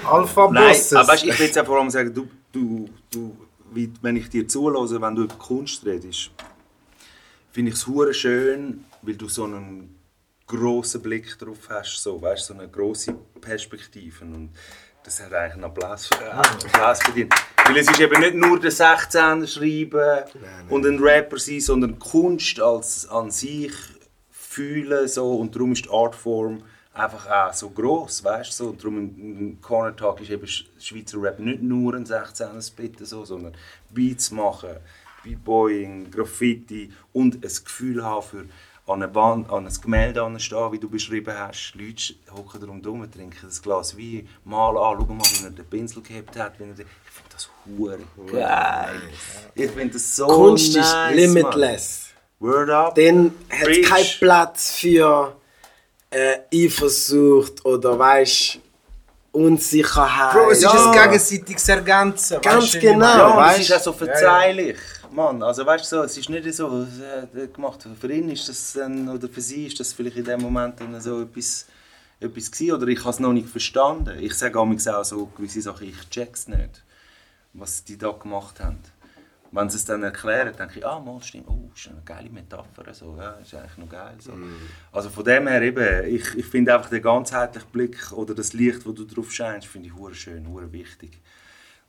Alpha 0.10 0.50
Nein, 0.52 0.68
Bosses. 0.70 0.94
aber 0.94 1.08
weißt, 1.10 1.26
ich 1.26 1.40
will 1.40 1.46
jetzt 1.46 1.60
auch 1.60 1.66
vor 1.66 1.80
allem 1.80 1.90
sagen, 1.90 2.14
du, 2.14 2.28
du, 2.52 2.90
du, 3.12 3.38
wenn 4.02 4.16
ich 4.16 4.30
dir 4.30 4.48
zulasse, 4.48 5.02
wenn 5.02 5.16
du 5.16 5.24
über 5.24 5.36
Kunst 5.36 5.86
redest, 5.86 6.32
finde 7.52 7.70
ich 7.72 7.76
es 7.78 7.88
hure 7.88 8.14
schön, 8.14 8.86
weil 9.02 9.16
du 9.16 9.28
so 9.28 9.44
einen 9.46 9.96
grossen 10.48 11.02
Blick 11.02 11.38
drauf 11.40 11.70
hast, 11.70 12.02
so, 12.02 12.22
weißt, 12.22 12.46
so 12.48 12.54
eine 12.54 12.68
grosse 12.68 13.14
Perspektive. 13.40 14.26
Und 14.26 14.50
das 15.04 15.22
hat 15.22 15.34
eigentlich 15.34 15.54
einen 15.54 15.64
Applaus, 15.64 16.10
äh, 16.22 16.26
Applaus 16.26 17.02
verdient. 17.02 17.34
Weil 17.66 17.78
es 17.78 17.90
ist 17.90 18.00
eben 18.00 18.20
nicht 18.20 18.36
nur 18.36 18.60
der 18.60 18.72
16er 18.72 19.48
schreiben 19.48 20.24
und 20.70 20.86
ein 20.86 21.00
Rapper 21.00 21.38
sein, 21.38 21.60
sondern 21.62 21.98
Kunst 22.00 22.60
als 22.60 23.08
an 23.10 23.32
sich 23.32 23.72
fühlen 24.30 25.08
so 25.08 25.36
und 25.36 25.56
darum 25.56 25.72
ist 25.72 25.86
die 25.86 25.90
Artform 25.90 26.64
einfach 26.94 27.30
auch 27.30 27.54
so 27.54 27.70
gross, 27.70 28.22
weißt? 28.24 28.52
So. 28.52 28.68
Und 28.70 28.82
darum 28.82 28.98
im, 28.98 29.62
Corner 29.62 29.96
Talk 29.96 30.20
ist 30.22 30.30
eben 30.30 30.46
Sch- 30.46 30.66
Schweizer 30.78 31.22
Rap 31.22 31.40
nicht 31.40 31.62
nur 31.62 31.94
ein 31.96 32.06
16er 32.06 32.62
Splitter, 32.62 33.06
so, 33.06 33.24
sondern 33.24 33.54
Beats 33.92 34.30
machen, 34.32 34.76
Beatboying, 35.24 36.10
Graffiti 36.12 36.92
und 37.14 37.36
ein 37.36 37.42
Gefühl 37.42 38.04
haben 38.04 38.24
für 38.24 38.46
an 38.88 39.04
eine 39.04 39.14
Wand, 39.16 39.50
an 39.50 39.68
ein 39.68 39.74
Gemälde 39.82 40.24
anstehen, 40.24 40.72
wie 40.72 40.80
du 40.80 40.90
beschrieben 40.90 41.34
hast. 41.38 41.74
Leute 41.76 42.14
hocken 42.36 42.60
darum 42.60 42.82
dumm, 42.82 43.10
trinken 43.10 43.38
das 43.44 43.62
Glas 43.62 43.96
Wein, 43.98 44.28
malen 44.44 44.78
an, 44.78 44.98
schau 45.00 45.14
mal, 45.14 45.24
wie 45.24 45.44
er 45.46 45.52
den 45.52 45.66
Pinsel 45.66 46.02
gehabt 46.02 46.36
hat. 46.38 46.60
Wie 46.60 46.64
er 46.64 46.74
den, 46.74 46.86
ich 47.06 47.12
finde 47.12 47.30
das 47.32 47.50
hure 47.66 48.00
geil. 48.32 49.02
Ich 49.56 49.72
finde 49.72 49.94
das 49.94 50.16
so 50.16 50.26
Kunst 50.28 50.76
nice, 50.76 50.86
ist 50.88 51.16
limitless. 51.16 52.08
Word 52.40 52.70
up. 52.72 52.96
Dann 52.96 53.32
hat 53.50 53.68
es 53.68 53.88
keinen 53.88 54.08
Platz 54.20 54.72
für 54.76 55.36
äh, 56.10 56.40
Eifersucht 56.54 57.64
oder 57.64 57.98
weißt 57.98 58.60
Unsicherheit. 59.32 60.34
Bro, 60.34 60.52
es 60.52 60.58
ist 60.58 60.64
Ja. 60.64 60.92
ein 60.92 61.10
gegenseitiges 61.10 61.70
Ergänzen. 61.70 62.42
Ganz 62.42 62.64
weißt 62.74 62.80
genau. 62.82 63.06
Ja, 63.06 63.38
weißt? 63.38 63.60
es 63.60 63.70
ist 63.70 63.76
auch 63.76 63.82
so 63.84 63.94
verzeihlich. 63.94 64.78
Mann, 65.12 65.44
also 65.44 65.66
weißt 65.66 65.92
du, 65.92 65.98
so, 65.98 66.04
es 66.04 66.18
ist 66.18 66.30
nicht 66.30 66.54
so 66.54 66.88
äh, 67.34 67.48
gemacht. 67.48 67.88
Für 68.00 68.12
ihn 68.12 68.30
ist 68.30 68.48
das 68.50 68.74
dann, 68.74 69.10
oder 69.10 69.28
für 69.28 69.42
sie 69.42 69.68
ist 69.68 69.80
das 69.80 69.94
vielleicht 69.94 70.18
in 70.18 70.26
dem 70.26 70.42
Moment 70.42 70.80
dann 70.80 71.00
so 71.02 71.22
etwas, 71.22 71.68
etwas 72.20 72.52
gewesen, 72.52 72.74
oder 72.74 72.88
ich 72.88 73.00
habe 73.00 73.10
es 73.10 73.20
noch 73.20 73.34
nicht 73.34 73.50
verstanden. 73.50 74.18
Ich 74.20 74.34
sage 74.36 74.60
auch 74.60 75.04
so 75.04 75.26
gewisse 75.28 75.62
Sachen, 75.62 75.88
ich 75.88 76.10
check's 76.10 76.48
nicht. 76.48 76.84
was 77.54 77.84
die 77.84 77.98
da 77.98 78.12
gemacht 78.12 78.60
haben. 78.60 78.80
Wenn 79.54 79.70
sie 79.70 79.76
es 79.76 79.84
dann 79.84 80.02
erklären, 80.02 80.56
denke 80.58 80.80
ich, 80.80 80.86
ah, 80.86 81.00
mal 81.00 81.22
stimmt, 81.22 81.48
oh, 81.50 81.70
das 81.72 81.82
ist 81.82 81.92
eine 81.92 82.02
geile 82.06 82.30
Metapher, 82.30 82.94
so, 82.94 83.18
ja, 83.20 83.32
ist 83.32 83.54
eigentlich 83.54 83.78
noch 83.78 83.90
geil. 83.90 84.16
So. 84.20 84.32
Also 84.94 85.10
von 85.10 85.26
dem 85.26 85.46
her 85.48 85.62
eben, 85.62 86.08
ich, 86.08 86.36
ich 86.36 86.46
finde 86.46 86.74
einfach 86.74 86.90
den 86.90 87.02
ganzheitlichen 87.02 87.70
Blick 87.70 88.14
oder 88.14 88.34
das 88.34 88.54
Licht, 88.54 88.86
wo 88.86 88.94
du 88.94 89.04
drauf 89.04 89.30
scheinst, 89.30 89.68
finde 89.68 89.90
ich 89.90 89.96
hure 89.96 90.16
schön, 90.16 90.48
hure 90.48 90.72
wichtig. 90.72 91.20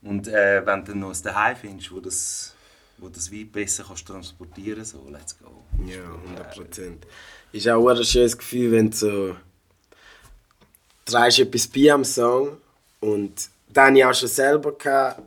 Und 0.03 0.27
äh, 0.27 0.67
wenn 0.67 0.85
du 0.85 0.97
noch 0.97 1.15
ein 1.15 1.23
Daheim 1.23 1.57
findest, 1.57 1.93
wo 1.93 2.01
das, 2.01 2.57
wo 3.03 3.09
das 3.09 3.33
weit 3.33 3.53
besser 3.53 3.85
kannst 3.87 4.07
transportieren 4.07 4.85
so, 4.85 5.05
let's 5.11 5.37
go. 5.39 5.51
Ja, 5.85 6.05
100 6.25 6.55
Prozent. 6.55 7.07
Ist 7.51 7.69
auch 7.69 7.87
ein 7.87 8.05
schönes 8.05 8.39
Gefühl, 8.39 8.73
wenn 8.73 8.91
du 8.91 8.97
so 8.97 9.37
trägst 11.05 11.41
etwas 11.41 11.67
bei 11.67 11.93
am 11.93 12.05
Song 12.05 12.57
und 13.01 13.49
dann 13.69 13.87
habe 13.89 13.99
ich 13.99 14.05
auch 14.05 14.15
schon 14.15 14.29
selber 14.29 14.73
gehabt, 14.73 15.23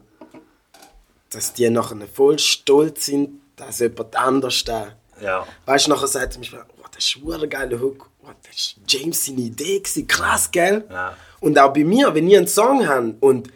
dass 1.29 1.53
die 1.53 1.69
nachher 1.69 2.07
voll 2.07 2.39
stolz 2.39 3.07
sind, 3.07 3.41
dass 3.57 3.79
jemand 3.79 4.15
anders 4.15 4.63
da. 4.63 4.95
Ja. 5.21 5.45
Weißt 5.65 5.87
du, 5.87 5.91
nachher 5.91 6.07
sagt 6.07 6.33
zum 6.33 6.41
Beispiel, 6.43 6.63
oh, 6.77 6.85
das 6.93 7.03
ist 7.03 7.17
ein 7.17 7.49
geiler 7.49 7.79
Hook, 7.79 8.09
oh, 8.23 8.29
das 8.43 8.55
ist 8.55 8.75
James 8.87 9.25
seine 9.25 9.41
Idee, 9.41 9.79
gewesen. 9.79 10.07
krass, 10.07 10.49
gell? 10.49 10.85
Ja. 10.89 11.17
Und 11.41 11.59
auch 11.59 11.73
bei 11.73 11.83
mir, 11.83 12.13
wenn 12.15 12.27
ich 12.27 12.37
einen 12.37 12.47
Song 12.47 12.87
habe 12.87 13.15
und 13.19 13.49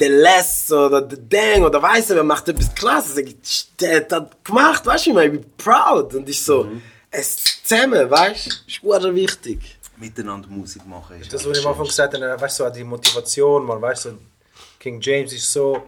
der 0.00 0.08
Les 0.08 0.72
oder 0.72 1.02
der 1.02 1.18
Dang 1.18 1.64
oder 1.64 1.82
weiss 1.82 2.08
nicht, 2.08 2.16
wer 2.16 2.24
macht 2.24 2.48
etwas 2.48 2.74
krasses, 2.74 3.14
sag 3.14 3.26
ich, 3.26 3.68
der 3.80 3.96
hat 3.96 4.12
das 4.12 4.24
gemacht, 4.42 4.86
weißt 4.86 5.06
du, 5.06 5.10
ich 5.10 5.14
meine, 5.14 5.34
ich 5.34 5.40
bin 5.40 5.52
proud. 5.56 6.14
Und 6.14 6.28
ich 6.28 6.42
so, 6.42 6.66
es 7.10 7.62
zusammen, 7.62 8.10
weißt 8.10 8.46
du, 8.46 8.50
ist 8.90 9.02
sehr 9.02 9.14
wichtig. 9.14 9.78
Miteinander 9.96 10.48
Musik 10.48 10.84
machen 10.86 11.20
ist 11.20 11.32
Das, 11.32 11.46
was 11.46 11.58
ich 11.58 11.64
am 11.64 11.70
Anfang 11.72 11.86
gesagt 11.86 12.14
habe, 12.14 12.40
weißt 12.40 12.60
du, 12.60 12.64
so 12.64 12.70
die 12.70 12.84
Motivation, 12.84 13.64
man, 13.64 13.80
weißt 13.80 14.06
du, 14.06 14.18
King 14.80 15.00
James 15.00 15.32
ist 15.32 15.52
so, 15.52 15.82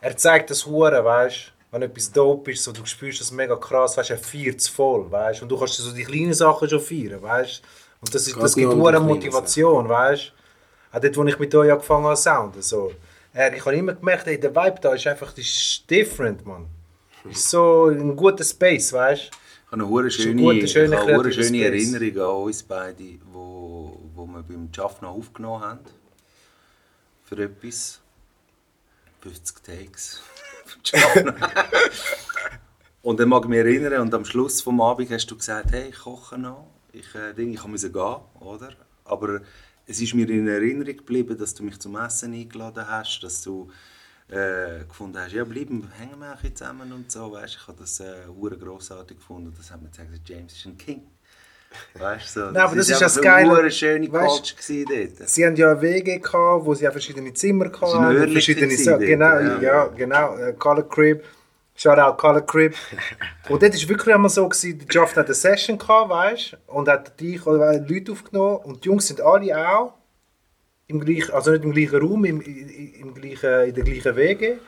er 0.00 0.16
zeigt 0.16 0.50
das 0.50 0.64
Hure, 0.64 1.04
weißt 1.04 1.36
du, 1.36 1.50
wenn 1.72 1.82
etwas 1.82 2.10
dope 2.10 2.52
ist, 2.52 2.62
so, 2.62 2.72
du 2.72 2.86
spürst 2.86 3.20
das 3.20 3.30
mega 3.30 3.56
krass, 3.56 3.96
weißt 3.96 4.10
du, 4.10 4.14
er 4.14 4.18
feiert 4.18 4.60
es 4.60 4.68
voll, 4.68 5.10
weißt 5.10 5.40
du, 5.40 5.44
und 5.44 5.48
du 5.50 5.58
kannst 5.58 5.74
so 5.74 5.92
die 5.92 6.04
kleinen 6.04 6.32
Sachen 6.32 6.68
schon 6.68 6.80
feiern, 6.80 7.20
weißt 7.20 7.60
du, 7.62 7.68
und 8.00 8.14
das, 8.14 8.26
ist, 8.26 8.36
das 8.36 8.54
gibt 8.54 8.72
nur 8.72 8.90
kleinen 8.90 9.06
Motivation, 9.06 9.88
weißt 9.88 10.22
du, 10.24 10.43
auch 10.94 11.00
dort, 11.00 11.16
wo 11.16 11.24
ich 11.24 11.38
mit 11.38 11.54
euch 11.54 11.72
angefangen 11.72 12.04
habe, 12.04 12.16
Sound, 12.16 12.62
so, 12.62 12.92
er, 13.32 13.54
ich 13.54 13.64
habe 13.64 13.76
immer 13.76 13.94
gemerkt, 13.94 14.26
ey, 14.26 14.38
der 14.38 14.54
Vibe 14.54 14.78
da 14.80 14.94
ist 14.94 15.06
einfach, 15.06 15.32
das 15.32 15.44
ist 15.44 15.84
different, 15.90 16.46
man, 16.46 16.66
ist 17.28 17.50
so 17.50 17.86
ein 17.88 18.14
guter 18.14 18.44
Space, 18.44 18.92
weißt 18.92 19.24
du, 19.24 19.28
Ich 19.66 19.72
habe 19.72 19.84
eine 19.84 20.04
ein 20.04 20.10
schöne, 20.10 20.42
guter, 20.42 20.66
schöner, 20.66 20.98
habe 20.98 21.12
eine 21.12 21.22
kreativer 21.22 21.44
schöne. 21.44 21.64
Erinnerung 21.64 22.36
an 22.36 22.42
uns 22.44 22.62
beide, 22.62 23.04
wo, 23.32 23.98
wo 24.14 24.26
wir 24.26 24.42
beim 24.42 24.68
Schaffner 24.72 25.08
aufgenommen 25.08 25.62
haben. 25.62 25.80
Für 27.24 27.42
etwas. 27.42 28.00
50 29.22 29.62
Takes. 29.64 30.22
Und 33.04 33.20
dann 33.20 33.28
mag 33.28 33.42
ich 33.42 33.48
mich 33.50 33.58
erinnern, 33.58 34.00
und 34.00 34.14
am 34.14 34.24
Schluss 34.24 34.62
vom 34.62 34.80
Abend 34.80 35.10
hast 35.10 35.26
du 35.26 35.36
gesagt, 35.36 35.72
hey, 35.72 35.90
ich 35.90 35.98
koche 35.98 36.38
noch. 36.38 36.68
Ich, 36.90 37.14
äh, 37.14 37.38
ich 37.38 37.62
musste 37.66 37.92
gehen, 37.92 38.16
oder? 38.40 38.70
Aber 39.04 39.42
es 39.86 40.00
ist 40.00 40.14
mir 40.14 40.28
in 40.30 40.48
Erinnerung 40.48 40.96
geblieben, 40.96 41.36
dass 41.38 41.54
du 41.54 41.62
mich 41.62 41.78
zum 41.78 41.96
Essen 41.96 42.32
eingeladen 42.32 42.84
hast, 42.88 43.20
dass 43.22 43.42
du 43.42 43.70
äh, 44.28 44.84
gefunden 44.88 45.18
hast, 45.18 45.32
ja, 45.32 45.44
bleiben, 45.44 45.90
hängen 45.98 46.18
wir 46.18 46.38
ein 46.42 46.56
zusammen 46.56 46.90
und 46.92 47.10
so, 47.12 47.30
weißt, 47.32 47.58
ich 47.60 47.68
habe 47.68 47.78
das 47.80 48.00
äh, 48.00 48.26
hure 48.34 48.56
grossartig 48.56 49.18
gefunden, 49.18 49.52
das 49.56 49.70
hat 49.70 49.82
mir 49.82 49.88
gesagt, 49.90 50.08
James 50.26 50.52
ist 50.54 50.64
ein 50.66 50.78
King. 50.78 51.02
Weißt 51.98 52.36
du, 52.36 52.40
so, 52.40 52.46
Nein, 52.52 52.56
aber 52.62 52.76
das 52.76 52.86
ist 52.86 52.92
einfach 52.92 53.06
das 53.06 53.14
so 53.14 53.20
Geile, 53.20 53.58
eine 53.58 53.70
schöne 53.70 54.06
weißt- 54.06 54.54
Culture 54.86 55.06
dort. 55.18 55.28
Sie 55.28 55.44
haben 55.44 55.56
ja 55.56 55.80
Wege 55.82 56.20
gehabt, 56.20 56.64
wo 56.64 56.72
sie 56.74 56.86
auch 56.88 56.92
verschiedene 56.92 57.32
Zimmer 57.34 57.64
Örtchen 57.66 58.28
verschiedene 58.30 58.76
Sachen. 58.76 59.00
dort, 59.00 59.08
Genau, 59.08 59.38
ja. 59.40 59.60
ja, 59.60 59.86
genau. 59.88 60.36
Äh, 60.36 60.52
Color 60.54 60.88
Crib. 60.88 61.24
Shout 61.76 61.98
out 61.98 62.18
Color 62.18 62.42
Crib. 62.42 62.74
und 63.48 63.62
dort 63.62 63.74
war 63.74 63.88
wirklich 63.88 64.14
einmal 64.14 64.30
so, 64.30 64.48
gewesen, 64.48 64.78
der 64.78 64.86
Jaft 64.90 65.16
hat 65.16 65.26
eine 65.26 65.34
Session 65.34 65.76
gehabt, 65.76 66.10
weißt 66.10 66.52
du, 66.52 66.72
und 66.72 66.88
hat 66.88 67.18
dich 67.20 67.44
oder 67.46 67.78
Leute 67.80 68.12
aufgenommen 68.12 68.58
und 68.58 68.84
die 68.84 68.88
Jungs 68.88 69.08
sind 69.08 69.20
alle 69.20 69.56
auch 69.56 69.94
im 70.86 71.00
gleichen, 71.00 71.32
also 71.32 71.50
nicht 71.50 71.64
im 71.64 71.72
gleichen 71.72 72.00
Raum, 72.00 72.24
im, 72.24 72.40
im, 72.40 72.94
im 72.94 73.14
gleichen, 73.14 73.68
in 73.68 73.74
der 73.74 73.84
gleichen 73.84 74.16
Wege. 74.16 74.58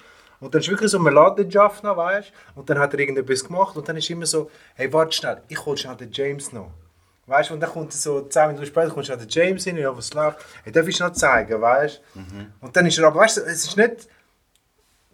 Und 0.41 0.55
dann 0.55 0.61
ist 0.61 0.69
wirklich 0.69 0.91
so, 0.91 0.99
man 0.99 1.15
lädt 1.15 1.39
den 1.39 1.49
Jaff 1.49 1.83
noch, 1.83 1.97
weißt 1.97 2.31
du, 2.31 2.61
und 2.61 2.69
dann 2.69 2.79
hat 2.79 2.93
er 2.93 3.01
irgendetwas 3.01 3.45
gemacht 3.45 3.77
und 3.77 3.89
dann 3.89 3.97
ist 3.97 4.11
immer 4.11 4.27
so, 4.27 4.51
hey, 4.75 4.93
warte 4.93 5.13
schnell, 5.13 5.43
ich 5.49 5.65
hol 5.65 5.77
schnell 5.77 5.97
den 5.97 6.11
James 6.13 6.53
noch. 6.53 6.73
Weißt 7.27 7.51
du, 7.51 7.55
und 7.55 7.61
dann 7.61 7.71
kommt 7.71 7.93
so 7.93 8.21
10 8.21 8.49
Minuten 8.49 8.67
später 8.67 8.91
kommt 8.91 9.07
schon 9.07 9.19
der 9.19 9.27
James 9.29 9.65
hin, 9.65 9.77
ja, 9.77 9.97
was 9.97 10.13
läuft? 10.15 10.45
Hey, 10.63 10.73
darf 10.73 10.87
ich 10.87 11.01
noch 11.01 11.13
zeigen, 11.13 11.61
weißt 11.61 12.01
du? 12.15 12.21
Mhm. 12.21 12.53
Und 12.61 12.77
dann 12.77 12.87
ist 12.87 12.99
er 12.99 13.07
aber, 13.07 13.21
weißt 13.21 13.39
du, 13.39 13.41
es 13.43 13.65
ist 13.65 13.77
nicht 13.77 14.09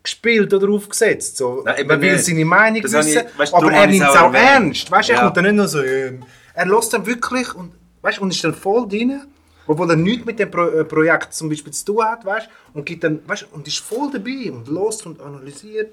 gespielt 0.03 0.53
oder 0.53 0.69
aufgesetzt. 0.71 1.37
So, 1.37 1.63
Nein, 1.65 1.87
man 1.87 2.01
will 2.01 2.13
nicht. 2.15 2.25
seine 2.25 2.45
Meinung 2.45 2.83
Das 2.83 2.93
wissen, 2.93 3.23
ich- 3.33 3.39
weißt 3.39 3.55
aber 3.55 3.73
er 3.73 3.85
ich 3.89 3.99
nimmt 3.99 4.11
es 4.11 4.17
auch 4.17 4.35
ernst. 4.35 4.91
Weißt 4.91 5.09
du, 5.09 5.13
er 5.13 5.19
Ja. 5.19 5.25
kommt 5.25 5.37
dann 5.37 5.45
nicht 5.45 5.55
nur 5.55 5.69
so, 5.69 5.83
ähm, 5.83 6.25
er 6.55 6.67
lässt 6.67 6.93
dann 6.93 7.07
wirklich 7.07 7.55
und, 7.55 7.73
weißt, 8.03 8.19
und 8.19 8.31
ist 8.33 8.43
dann 8.45 8.55
voll 8.55 8.89
drin, 8.89 9.23
obwohl 9.67 9.91
er 9.91 9.97
nichts 9.97 10.27
mit 10.27 10.39
dem 10.39 10.51
Pro 10.51 10.67
äh, 10.67 10.85
Projekt 10.85 11.33
zum 11.35 11.49
Beispiel 11.49 11.73
zu 11.73 11.85
tun 11.85 12.05
hat, 12.05 12.25
weißt, 12.25 12.49
und, 12.75 12.85
gibt 12.85 13.05
dann, 13.05 13.21
weißt, 13.27 13.47
und 13.53 13.67
ist 13.69 13.79
voll 13.79 14.11
dabei 14.13 14.51
und 14.51 14.67
lost 14.69 15.07
und 15.07 15.21
analysiert 15.21 15.93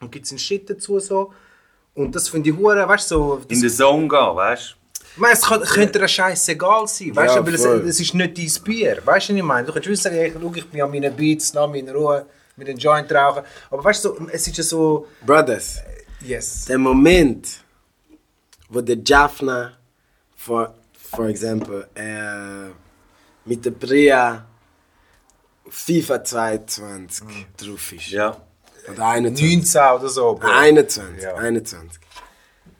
und 0.00 0.12
gibt 0.12 0.26
seinen 0.26 0.38
Shit 0.38 0.68
dazu 0.68 0.98
so. 1.00 1.32
Und 1.94 2.14
das 2.14 2.28
finde 2.28 2.50
ich 2.50 2.56
hure, 2.56 2.86
weißt 2.88 3.10
du, 3.10 3.14
so, 3.14 3.40
In 3.48 3.60
den 3.60 3.70
Zone 3.70 4.08
gehen, 4.08 4.36
weißt 4.36 4.76
ich 5.14 5.18
meine, 5.18 5.34
es 5.34 5.42
kann, 5.42 5.60
könnte 5.62 5.98
dir 5.98 6.08
scheißegal 6.08 6.86
sein, 6.86 7.14
weißt 7.14 7.34
du, 7.34 7.34
Ja, 7.34 7.40
aber 7.40 7.52
es, 7.52 7.64
es 7.64 8.00
ist 8.00 8.14
nicht 8.14 8.38
dein 8.38 8.64
Bier, 8.64 8.98
weißt 9.04 9.28
du, 9.28 9.32
was 9.34 9.38
ich 9.38 9.42
meine? 9.42 9.66
Du 9.66 9.72
kannst 9.74 10.04
hey, 10.06 10.32
schau, 10.40 10.52
ich 10.54 10.66
bin 10.68 10.80
an 10.80 10.90
meinen 10.90 11.14
Beats, 11.14 11.52
mich 11.52 11.82
in 11.82 11.88
Ruhe, 11.90 12.24
mit 12.56 12.68
den 12.68 12.76
Joint 12.76 13.10
rauchen, 13.12 13.42
aber 13.70 13.84
weißt 13.84 14.04
du, 14.04 14.08
so, 14.14 14.28
es 14.30 14.46
ist 14.46 14.56
ja 14.56 14.64
so, 14.64 15.06
Brothers, 15.24 15.80
yes. 16.20 16.64
der 16.66 16.78
Moment, 16.78 17.48
wo 18.68 18.80
der 18.80 18.98
Jaffna, 19.04 19.72
for, 20.36 20.74
for 20.92 21.26
example, 21.28 21.88
äh, 21.94 22.70
mit 23.44 23.64
der 23.64 23.70
Bria 23.70 24.46
FIFA 25.68 26.24
22 26.24 27.46
drauf 27.56 27.92
ist. 27.92 28.08
Ja. 28.08 28.36
Oder 28.90 29.06
21. 29.06 29.56
19 29.56 29.80
oder 30.00 30.08
so, 30.08 30.34
Bro. 30.34 30.48
21, 30.48 31.22
Ja. 31.22 31.34
21. 31.36 32.02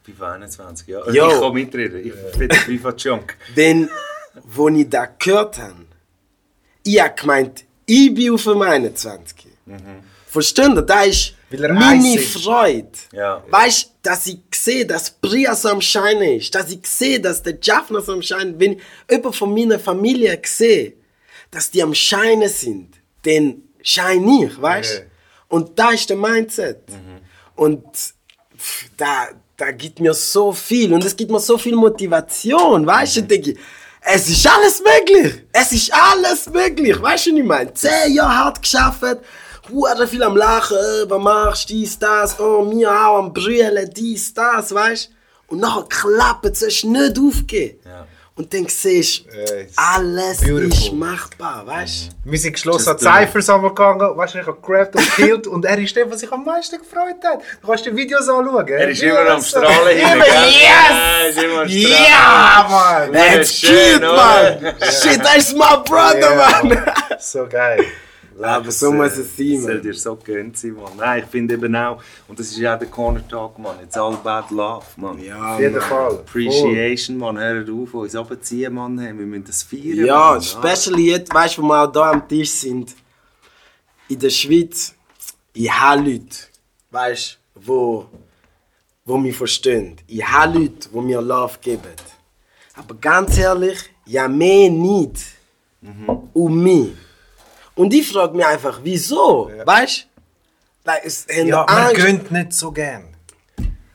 FIFA 0.05 0.33
21, 0.33 0.89
ja. 0.89 1.11
Jo. 1.11 1.29
Ich 1.29 1.41
kann 1.41 1.53
mitreden, 1.53 2.07
ich 2.07 2.39
bin 2.39 2.49
der 2.49 2.59
FIFA-Junk. 2.59 3.37
Denn, 3.57 3.89
wo 4.43 4.69
ich 4.69 4.89
da 4.89 5.07
gehört 5.07 5.59
habe, 5.59 5.87
ich 6.83 7.01
habe 7.01 7.15
gemeint, 7.15 7.65
ich 7.87 8.13
bin 8.13 8.35
auf 8.35 8.43
dem 8.43 8.63
21. 8.63 9.52
Verstehen 10.27 10.75
ihr? 10.77 10.83
Das 10.83 11.07
ist 11.07 11.35
Weil 11.51 11.65
er 11.65 11.73
meine 11.75 12.17
ist. 12.17 12.39
Freude. 12.43 12.89
Ja. 13.13 13.45
Weißt 13.51 13.85
du, 13.85 13.89
dass 14.03 14.27
ich 14.27 14.39
sehe, 14.55 14.87
dass 14.87 15.11
Bria 15.11 15.55
so 15.55 15.69
am 15.69 15.81
Scheinen 15.81 16.39
ist, 16.39 16.55
dass 16.55 16.71
ich 16.71 16.87
sehe, 16.87 17.21
dass 17.21 17.43
der 17.43 17.59
Jaffner 17.61 18.03
am 18.09 18.23
Scheinen 18.23 18.59
Wenn 18.59 18.73
ich 18.73 18.83
jemand 19.11 19.37
von 19.37 19.53
meiner 19.53 19.79
Familie 19.79 20.41
sehe, 20.45 20.95
dass 21.51 21.71
die 21.71 21.83
am 21.83 21.95
Scheinen 21.95 22.49
sind, 22.49 22.95
dann 23.25 23.63
scheine 23.83 24.47
ich, 24.47 24.61
weißt 24.61 24.95
du? 24.95 24.99
Ja. 25.01 25.05
Und 25.49 25.79
da 25.79 25.91
ist 25.91 26.09
der 26.09 26.17
Mindset. 26.17 26.81
Und 27.55 27.85
pff, 28.57 28.89
da, 28.97 29.29
da 29.57 29.71
gibt 29.71 30.01
mir 30.01 30.15
so 30.15 30.53
viel 30.53 30.93
und 30.95 31.05
es 31.05 31.15
gibt 31.15 31.31
mir 31.31 31.41
so 31.41 31.59
viel 31.59 31.77
Motivation, 31.77 32.87
weißt 32.87 33.19
du? 33.19 33.23
denke 33.25 33.51
ich, 33.51 33.59
Es 34.01 34.29
ist 34.29 34.47
alles 34.47 34.83
möglich. 34.83 35.43
Es 35.53 35.73
ist 35.73 35.93
alles 35.95 36.49
möglich. 36.49 37.01
Weißt 37.01 37.27
du, 37.27 37.33
was 37.33 37.39
ich 37.39 37.45
meine? 37.45 37.75
Zehn 37.75 38.15
Jahre 38.15 38.37
hart 38.37 38.63
geschafft, 38.63 39.03
hure 39.71 40.07
viel 40.07 40.23
am 40.23 40.37
Lachen, 40.37 40.77
äh, 40.77 41.11
was 41.11 41.23
machst 41.23 41.71
du, 41.71 41.75
dies, 41.75 41.99
das, 41.99 42.39
oh, 42.41 42.65
mir 42.65 42.91
auch 42.91 43.19
am 43.19 43.33
Brüllen, 43.33 43.91
dies, 43.95 44.35
das, 44.35 44.75
weißt 44.75 45.09
du? 45.09 45.55
Und 45.55 45.61
nachher 45.61 45.85
klappt 45.89 46.47
es, 46.47 46.81
du 46.81 46.91
nicht 46.91 47.19
aufgeben. 47.19 47.79
Ja. 47.85 48.07
Und 48.35 48.55
dann 48.55 48.67
siehst 48.67 49.27
du, 49.27 49.61
it's 49.61 49.77
alles 49.77 50.39
beautiful. 50.39 50.67
ist 50.67 50.93
machbar, 50.95 51.67
weißt 51.67 52.09
du? 52.25 52.31
Wir 52.31 52.39
sind 52.39 52.55
geschlossen 52.55 52.89
an. 52.89 52.99
Cyphers 52.99 53.47
gegangen, 53.47 54.17
weißt 54.17 54.35
du, 54.35 54.39
ich 54.39 54.47
habe 54.47 54.59
gerappt 54.63 54.97
und 54.97 55.17
gekillt 55.17 55.47
und 55.47 55.67
er 55.67 55.79
ist 55.79 55.95
der, 55.95 56.11
was 56.11 56.21
sich 56.21 56.33
am 56.33 56.43
meisten 56.43 56.79
gefreut 56.79 57.23
hat. 57.23 57.41
Du 57.61 57.67
kannst 57.69 57.85
die 57.85 57.95
Videos 57.95 58.27
anschauen. 58.31 58.67
Er 58.69 58.89
ist 58.89 59.03
immer 59.03 59.29
am 59.29 59.43
Strahlen 59.43 59.99
hin. 59.99 60.09
hinten, 60.09 60.25
gell? 60.25 60.53
Ja, 60.65 61.29
ist 61.29 61.43
immer 61.43 61.61
am 61.61 61.69
Strahlen. 61.69 62.07
Ja, 62.09 62.67
Mann! 62.71 63.13
That's 63.13 63.61
cute, 63.61 63.97
oder? 63.99 64.17
man! 64.17 64.75
Shit, 64.81 65.23
that's 65.23 65.53
my 65.53 65.77
brother, 65.85 66.35
Ja, 66.35 66.63
man! 66.63 66.85
So 67.21 67.47
geil. 67.47 67.85
Aber 68.41 68.71
so 68.71 68.93
muss 68.93 69.17
es 69.17 69.37
sein, 69.37 69.61
Soll 69.61 69.75
man. 69.75 69.83
dir 69.83 69.95
so 69.95 70.17
gönnt 70.17 70.57
sein, 70.57 70.73
Mann. 70.75 70.93
Nein, 70.97 71.23
ich 71.25 71.31
finde 71.31 71.55
eben 71.55 71.75
auch, 71.77 72.03
und 72.29 72.39
das 72.39 72.47
ist 72.49 72.59
ja 72.59 72.75
auch 72.75 72.79
der 72.79 72.89
Corner 72.89 73.27
Talk, 73.29 73.59
Mann. 73.59 73.77
It's 73.83 73.97
all 73.97 74.15
about 74.15 74.55
love, 74.55 74.85
Mann. 74.97 75.23
Ja, 75.23 75.55
Auf 75.55 75.61
jeden 75.61 75.73
man. 75.75 75.83
Fall. 75.83 76.13
Appreciation, 76.15 77.19
Mann. 77.19 77.39
Hört 77.39 77.69
auf, 77.71 77.95
uns 77.95 78.15
runterziehen, 78.17 78.73
Mann. 78.75 78.99
Hey, 78.99 79.17
Wir 79.17 79.27
müssen 79.27 79.45
das 79.45 79.63
feiern. 79.63 80.05
Ja, 80.07 80.31
Mann. 80.31 80.39
especially 80.39 81.11
jetzt, 81.11 81.33
weißt 81.35 81.59
du, 81.59 81.63
wo 81.63 81.69
wir 81.69 81.83
auch 81.89 81.93
hier 81.93 82.03
am 82.03 82.29
Tisch 82.29 82.51
sind. 82.51 82.95
In 84.09 84.19
der 84.19 84.31
Schweiz, 84.31 84.95
ich 85.55 85.71
habe 85.71 86.03
Leute, 86.03 86.37
weißt 86.91 87.39
du, 87.55 87.61
wo, 87.67 88.07
wo 89.05 89.17
mich 89.19 89.37
verstehen. 89.37 89.97
Ich 90.07 90.25
habe 90.27 90.59
Leute, 90.59 90.89
die 90.93 91.01
mir 91.01 91.21
Love 91.21 91.59
geben. 91.61 91.83
Aber 92.75 92.95
ganz 92.95 93.37
ehrlich, 93.39 93.79
ja 94.07 94.27
mehr 94.29 94.71
nicht 94.71 95.17
um 96.33 96.63
mich. 96.63 96.93
Und 97.75 97.95
ich 97.95 98.11
frage 98.11 98.37
mich 98.37 98.47
einfach, 98.47 98.81
wieso? 98.83 99.51
Weißt 99.65 100.07
du? 100.85 101.47
Ja, 101.47 101.65
man 101.69 101.95
gönnt 101.95 102.31
nicht 102.31 102.53
so 102.53 102.73
gern. 102.73 103.09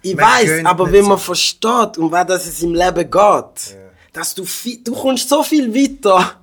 Ich 0.01 0.15
Man 0.15 0.25
weiß, 0.25 0.65
aber 0.65 0.91
wenn 0.91 1.03
so. 1.03 1.09
man 1.09 1.17
versteht, 1.17 1.97
um 1.97 2.11
was 2.11 2.47
es 2.47 2.61
im 2.63 2.73
Leben 2.73 3.09
geht, 3.11 3.77
dass 4.13 4.33
du 4.33 4.45
viel, 4.45 4.81
du 4.83 4.93
kommst 4.93 5.27
so 5.27 5.43
viel 5.43 5.73
weiter, 5.73 6.39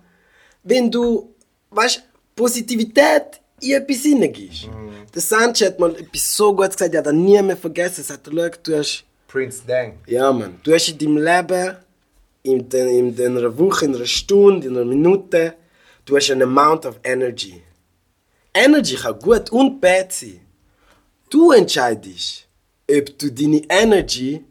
wenn 0.63 0.91
du, 0.91 1.35
weißt, 1.71 2.03
Positivität 2.37 3.41
in 3.61 3.73
etwas 3.73 4.03
hineingibst. 4.03 4.67
Mhm. 4.67 4.91
Der 5.15 5.23
Sanchez 5.23 5.69
hat 5.69 5.79
mal 5.79 5.95
etwas 5.97 6.37
so 6.37 6.55
gut 6.55 6.71
gesagt, 6.71 6.93
ich 6.93 6.97
habe 6.97 7.05
das 7.05 7.13
nie 7.15 7.41
mehr 7.41 7.57
vergessen. 7.57 8.01
Er 8.01 8.05
sagt, 8.05 8.29
schau, 8.29 8.49
du 8.63 8.79
hast, 8.79 9.05
Prince 9.29 9.63
Dang. 9.67 9.95
ja 10.07 10.33
man, 10.33 10.61
du 10.63 10.75
hast 10.75 10.89
in 10.89 10.99
deinem 10.99 11.17
Leben, 11.19 11.77
in, 12.43 12.69
den, 12.69 13.17
in 13.17 13.37
einer 13.37 13.57
Woche, 13.57 13.87
in 13.87 13.95
einer 13.95 14.07
Stunde, 14.07 14.67
in 14.67 14.77
einer 14.77 14.85
Minute, 14.85 15.55
du 16.05 16.17
hast 16.17 16.31
einen 16.31 16.43
Amount 16.43 16.87
of 16.87 17.01
Energy. 17.03 17.63
Energy 18.53 18.97
kann 18.97 19.19
gut 19.19 19.51
und 19.51 19.81
bad 19.81 20.13
sein. 20.13 20.41
Du 21.31 21.51
entscheidest, 21.53 22.47
ob 22.91 23.19
du 23.19 23.31
deine 23.33 23.63
Energy 23.69 24.45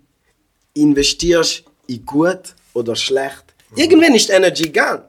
investierst 0.73 1.63
in 1.87 2.05
gut 2.05 2.55
oder 2.73 2.95
schlecht. 2.95 3.45
Irgendwann 3.75 4.15
ist 4.15 4.27
die 4.27 4.33
Energy 4.33 4.69
gone. 4.69 5.03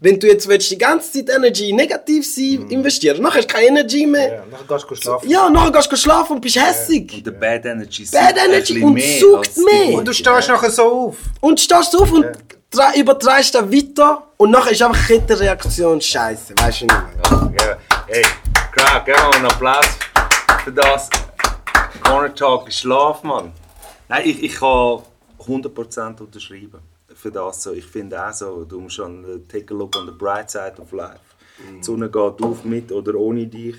Wenn 0.00 0.20
du 0.20 0.26
jetzt 0.26 0.46
willst, 0.46 0.70
die 0.70 0.76
ganze 0.76 1.12
Zeit 1.12 1.34
Energy 1.34 1.70
in 1.70 1.76
negativ 1.76 2.26
sein, 2.26 2.66
investieren, 2.68 3.22
nachher 3.22 3.38
hast 3.38 3.48
du 3.48 3.54
keine 3.54 3.68
Energy 3.68 4.06
mehr. 4.06 4.34
Ja, 4.34 4.44
nachher 4.50 4.66
gehst 4.66 4.90
du 4.90 4.94
schlafen. 4.96 5.30
Ja, 5.30 5.48
nachher 5.48 5.72
gehst 5.72 5.92
du 5.92 5.96
schlafen 5.96 6.32
und 6.34 6.40
bist 6.42 6.56
hässig. 6.56 7.10
Und 7.14 7.26
der 7.26 7.30
Bad 7.30 7.64
Energy 7.64 8.06
Bad 8.12 8.36
Energy 8.36 8.82
und 8.82 8.92
mehr 8.92 9.18
sucht 9.18 9.56
die 9.56 9.60
mehr. 9.60 9.98
Und 9.98 10.06
du 10.06 10.12
stehst 10.12 10.48
nachher 10.48 10.70
so 10.70 10.82
auf. 10.82 11.16
Und 11.40 11.58
stehst 11.58 11.96
auf 11.96 12.12
und 12.12 12.26
tra- 12.74 12.96
übertreibst 12.98 13.54
das 13.54 13.70
weiter 13.70 14.22
und 14.36 14.50
nachher 14.50 14.72
ist 14.72 14.82
einfach 14.82 14.98
eine 14.98 15.06
Kettenreaktion 15.20 16.00
scheiße. 16.00 16.54
Weißt 16.58 16.82
du 16.82 16.86
nicht 16.86 16.96
mehr? 16.96 17.52
Ja, 17.60 17.78
hey, 18.06 18.24
Craig, 18.72 19.02
gib 19.04 19.16
mal 19.16 19.32
einen 19.34 19.46
Applaus 19.46 19.86
für 20.64 20.72
das. 20.72 21.08
Corner 22.02 22.34
Talk 22.34 22.68
ist 22.68 22.80
Schlaf, 22.80 23.22
Mann. 23.22 23.52
Nein, 24.08 24.22
ich, 24.26 24.42
ich 24.42 24.54
kann 24.56 25.00
100% 25.46 26.20
unterschreiben 26.20 26.80
für 27.14 27.30
das. 27.30 27.62
So. 27.62 27.72
Ich 27.72 27.86
finde 27.86 28.22
auch 28.26 28.32
so, 28.32 28.64
du 28.64 28.80
musst 28.80 28.96
schon 28.96 29.24
äh, 29.24 29.38
take 29.50 29.72
a 29.72 29.76
look 29.76 29.96
on 29.96 30.06
the 30.06 30.12
bright 30.12 30.50
side 30.50 30.74
of 30.78 30.92
life. 30.92 31.20
Die 31.78 31.82
Sonne 31.82 32.10
geht 32.10 32.42
auf 32.42 32.64
mit 32.64 32.90
oder 32.92 33.14
ohne 33.14 33.46
dich. 33.46 33.76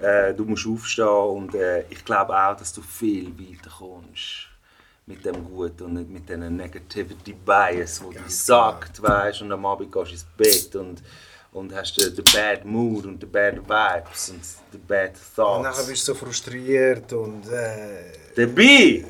Äh, 0.00 0.34
du 0.34 0.44
musst 0.44 0.66
aufstehen 0.66 1.06
und 1.08 1.54
äh, 1.54 1.84
ich 1.88 2.04
glaube 2.04 2.36
auch, 2.36 2.56
dass 2.56 2.72
du 2.72 2.82
viel 2.82 3.32
weiter 3.38 3.70
kommst 3.78 4.47
mit 5.08 5.24
dem 5.24 5.42
Gut 5.44 5.80
und 5.80 5.94
nicht 5.94 6.10
mit 6.10 6.28
diesen 6.28 6.54
Negativity 6.56 7.32
Bias, 7.32 8.02
wo 8.04 8.10
dich 8.10 8.28
sagt, 8.28 9.02
weißt, 9.02 9.40
und 9.42 9.52
am 9.52 9.64
Abend 9.64 9.90
gehst 9.90 10.08
du 10.10 10.12
ins 10.12 10.26
Bett 10.36 10.76
und, 10.76 11.02
und 11.52 11.74
hast 11.74 11.96
den, 11.98 12.14
den 12.14 12.24
bad 12.24 12.64
mood 12.64 13.06
und 13.06 13.18
die 13.22 13.26
bad 13.26 13.56
vibes 13.56 14.28
und 14.30 14.40
die 14.72 14.76
bad 14.76 15.12
Und 15.36 15.62
nachher 15.62 15.72
thoughts. 15.72 15.86
bist 15.88 16.06
du 16.08 16.12
so 16.12 16.18
frustriert 16.18 17.10
und 17.14 17.42
äh, 17.50 18.12
Dabei, 18.36 19.04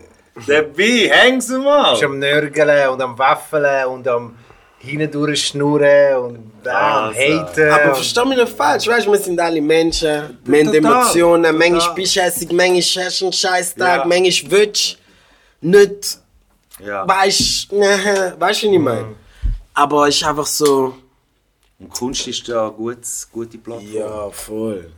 dabei, 0.47 1.11
häng 1.11 1.41
sie 1.41 1.59
mal! 1.59 1.91
bist 1.93 2.05
am 2.05 2.19
Nörgeln 2.19 2.89
und 2.91 3.03
am 3.03 3.19
Waffeln 3.19 3.87
und 3.87 4.07
am 4.07 4.37
hindurch 4.79 5.49
schnurren 5.49 6.17
und 6.23 6.53
äh, 6.65 6.69
am 6.71 7.05
Also. 7.09 7.19
haten. 7.21 7.71
Aber 7.71 7.85
und- 7.89 7.95
versteh 7.97 8.25
mich 8.25 8.39
nicht 8.39 8.57
falsch, 8.57 8.87
weißt 8.87 9.07
du, 9.07 9.11
wir 9.13 9.19
sind 9.19 9.41
alle 9.41 9.61
Menschen, 9.61 10.39
wir 10.45 10.65
haben 10.65 10.75
Emotionen, 10.75 11.59
manchmal 11.59 11.95
bist 11.97 12.15
du 12.15 12.21
hässig, 12.21 12.53
manchmal 12.53 13.07
hast 13.07 13.21
du 13.21 13.25
einen 13.25 13.33
Scheißtag, 13.33 13.99
Ja. 13.99 14.05
manchmal 14.07 14.51
willst 14.53 14.93
du 14.93 15.08
nicht, 15.61 16.21
Ja. 16.79 17.07
weißt 17.09 17.73
du, 17.73 17.77
was 18.39 18.63
ich 18.63 18.79
meine? 18.79 19.15
Aber 19.75 20.09
es 20.09 20.17
ist 20.17 20.25
einfach 20.25 20.47
so, 20.47 20.97
Und 21.79 21.91
Kunst 21.91 22.27
ist 22.27 22.49
da 22.49 22.69
eine 22.69 22.97
gute 23.33 23.59
Plattform. 23.59 23.93
ja, 23.93 24.31
voll. 24.31 24.91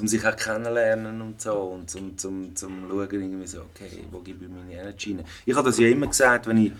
um 0.00 0.08
sich 0.08 0.26
auch 0.26 0.34
kennenlernen 0.36 1.20
und 1.22 1.40
so 1.40 1.52
und 1.52 1.88
zum, 1.88 2.18
zum, 2.18 2.56
zum 2.56 2.88
schauen, 2.88 3.08
irgendwie 3.10 3.46
so, 3.46 3.60
okay, 3.60 4.04
wo 4.10 4.18
gebe 4.18 4.44
ich 4.44 4.50
meine 4.50 4.72
Energy 4.72 5.14
rein. 5.14 5.24
Ich 5.46 5.54
habe 5.54 5.68
das 5.68 5.78
ja 5.78 5.88
immer 5.88 6.08
gesagt, 6.08 6.46
wenn 6.48 6.56
ich, 6.56 6.72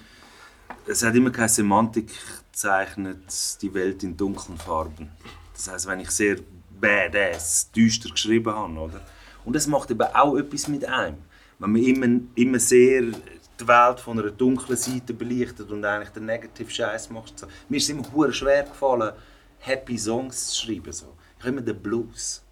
es 0.86 1.02
hat 1.04 1.14
immer 1.14 1.30
keine 1.30 1.48
Semantik 1.48 2.10
zeichnet 2.50 3.62
die 3.62 3.72
Welt 3.72 4.02
in 4.02 4.16
dunklen 4.16 4.58
Farben. 4.58 5.10
Das 5.54 5.68
heißt, 5.70 5.86
wenn 5.86 6.00
ich 6.00 6.10
sehr 6.10 6.38
badass, 6.80 7.70
düster 7.70 8.10
geschrieben 8.10 8.52
habe, 8.52 8.72
oder? 8.74 9.00
Und 9.44 9.54
das 9.54 9.66
macht 9.68 9.90
eben 9.90 10.02
auch 10.02 10.36
etwas 10.36 10.66
mit 10.68 10.84
einem. 10.84 11.18
Wenn 11.62 11.70
man 11.70 11.82
immer, 11.82 12.20
immer 12.34 12.58
sehr 12.58 13.02
die 13.02 13.68
Welt 13.68 14.00
von 14.00 14.18
einer 14.18 14.32
dunklen 14.32 14.76
Seite 14.76 15.14
belichtet 15.14 15.70
und 15.70 15.84
eigentlich 15.84 16.08
den 16.08 16.26
negativen 16.26 16.72
Scheiß 16.72 17.08
macht. 17.10 17.38
So. 17.38 17.46
Mir 17.68 17.76
ist 17.76 17.84
es 17.84 17.90
immer 17.90 18.32
schwer 18.32 18.64
gefallen, 18.64 19.12
happy 19.60 19.96
Songs 19.96 20.48
zu 20.48 20.66
schreiben. 20.66 20.92
So. 20.92 21.14
Ich 21.38 21.44
habe 21.44 21.50
immer 21.50 21.60
den 21.60 21.80
Blues 21.80 22.42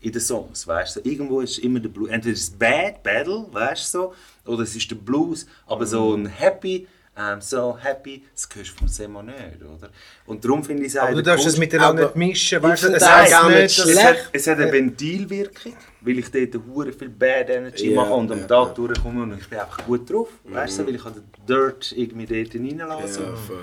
in 0.00 0.12
den 0.12 0.20
Songs, 0.22 0.66
weißt 0.66 0.96
du? 0.96 1.00
Irgendwo 1.00 1.42
ist 1.42 1.58
immer 1.58 1.78
der 1.78 1.90
Blues. 1.90 2.08
Entweder 2.08 2.32
ist 2.32 2.42
es 2.42 2.50
Bad, 2.50 3.02
Battle, 3.02 3.46
weißt 3.52 3.94
du 3.94 3.98
so, 3.98 4.14
oder 4.46 4.62
es 4.62 4.74
ist 4.74 4.90
der 4.90 4.96
Blues, 4.96 5.46
aber 5.66 5.84
so 5.84 6.14
ein 6.14 6.24
Happy, 6.24 6.88
I'm 7.16 7.40
so 7.40 7.78
happy, 7.80 8.24
das 8.34 8.48
hörst 8.54 8.72
du 8.72 8.78
vom 8.78 8.88
Semo 8.88 9.22
nicht, 9.22 9.36
oder? 9.62 9.88
Und 10.26 10.44
darum 10.44 10.64
finde 10.64 10.82
ich 10.82 10.88
es 10.88 10.96
aber 10.96 11.12
du 11.14 11.22
darfst 11.22 11.46
es 11.46 11.52
Kunst- 11.52 11.58
miteinander 11.60 12.02
aber 12.06 12.16
nicht 12.18 12.28
mischen, 12.28 12.60
weißt 12.60 12.82
du? 12.84 12.88
Es 12.88 13.08
heisst 13.08 13.30
gar 13.30 13.48
nicht 13.48 13.62
es 13.62 13.74
schlecht. 13.76 14.02
hat, 14.04 14.16
es 14.32 14.46
hat 14.48 14.58
eine 14.58 14.72
Ventilwirkung, 14.72 15.74
weil 16.00 16.18
ich 16.18 16.28
dort 16.30 16.60
hure 16.66 16.92
viel 16.92 17.08
Bad 17.10 17.50
Energy 17.50 17.90
Ja, 17.90 17.96
mache 18.02 18.14
und 18.14 18.32
am 18.32 18.40
ja, 18.40 18.46
Tag 18.48 18.74
durchkomme 18.74 19.22
und 19.22 19.38
ich 19.40 19.48
bin 19.48 19.60
einfach 19.60 19.84
gut 19.86 20.10
drauf, 20.10 20.28
weißt 20.42 20.80
du, 20.80 20.86
weil 20.88 20.96
ich 20.96 21.02
den 21.02 21.24
Dirt 21.48 21.92
irgendwie 21.96 22.26
dort 22.26 22.54
reinlassen. 22.54 23.24
Ja, 23.24 23.36
voll. 23.36 23.58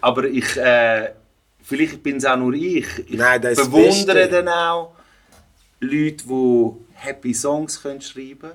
Aber 0.00 0.24
ich, 0.24 0.56
äh, 0.56 1.10
vielleicht 1.62 2.02
bin 2.04 2.18
es 2.18 2.24
auch 2.24 2.36
nur 2.36 2.54
ich. 2.54 2.86
Ich 3.08 3.18
Nein, 3.18 3.42
ist 3.42 3.64
bewundere 3.64 4.28
dann 4.28 4.48
auch 4.48 4.94
Leute, 5.80 6.24
die 6.24 6.70
happy 6.94 7.34
Songs 7.34 7.82
können 7.82 8.00
schreiben 8.00 8.38
können, 8.40 8.52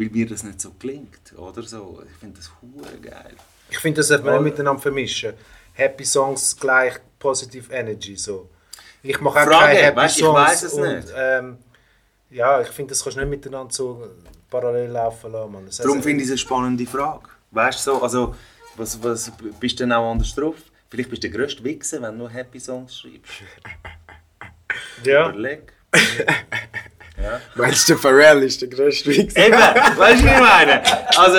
weil 0.00 0.08
mir 0.08 0.26
das 0.26 0.42
nicht 0.42 0.60
so 0.60 0.70
klingt, 0.78 1.34
oder 1.36 1.62
so. 1.62 2.02
Ich 2.10 2.16
finde 2.16 2.38
das 2.38 2.50
hure 2.62 2.98
geil. 3.00 3.34
Ich 3.68 3.78
finde, 3.78 3.98
das 3.98 4.08
sollte 4.08 4.24
man 4.24 4.42
nicht 4.42 4.52
miteinander 4.52 4.80
vermischen. 4.80 5.34
Happy 5.74 6.04
Songs 6.04 6.56
gleich 6.56 6.94
Positive 7.18 7.72
Energy. 7.72 8.16
So. 8.16 8.48
Ich 9.02 9.20
mache 9.20 9.40
auch 9.40 9.44
Frage, 9.44 9.66
keine 9.66 9.78
Happy 9.80 9.96
weißt, 9.96 10.16
ich 10.16 10.24
Songs. 10.24 10.38
weiss 10.38 10.62
es 10.62 10.72
und, 10.72 10.94
nicht. 10.94 11.08
Ähm, 11.14 11.58
ja, 12.30 12.60
ich 12.62 12.68
finde, 12.68 12.90
das 12.90 13.02
kannst 13.02 13.18
du 13.18 13.20
nicht 13.20 13.30
miteinander 13.30 13.72
so 13.72 14.08
parallel 14.48 14.90
laufen 14.90 15.32
lassen. 15.32 15.66
Das 15.66 15.76
Darum 15.76 15.96
heißt, 15.96 16.04
finde 16.04 16.22
ich 16.22 16.28
es 16.28 16.32
eine 16.32 16.38
spannende 16.38 16.86
Frage. 16.86 17.28
Weißt 17.50 17.86
du, 17.86 17.92
so, 17.92 18.02
also, 18.02 18.34
was, 18.76 19.02
was, 19.02 19.30
bist 19.60 19.78
du 19.78 19.84
denn 19.84 19.92
auch 19.92 20.10
anders 20.10 20.34
drauf? 20.34 20.56
Vielleicht 20.88 21.10
bist 21.10 21.22
du 21.22 21.28
der 21.28 21.38
grösste 21.38 21.62
Wichser, 21.62 22.00
wenn 22.00 22.12
du 22.12 22.18
nur 22.18 22.30
happy 22.30 22.58
Songs 22.58 22.98
schreibst. 22.98 23.42
ja. 25.04 25.28
Überleg. 25.28 25.72
Meinst 27.54 27.88
du, 27.88 27.96
Pharrell 27.96 28.42
ist 28.42 28.60
der 28.62 28.68
grösste 28.68 29.10
Wichser? 29.10 29.46
Eben, 29.46 29.52
weißt 29.52 29.94
du, 29.94 29.98
was 29.98 30.14
ich 30.14 30.24
meine? 30.24 30.82
Also, 31.16 31.38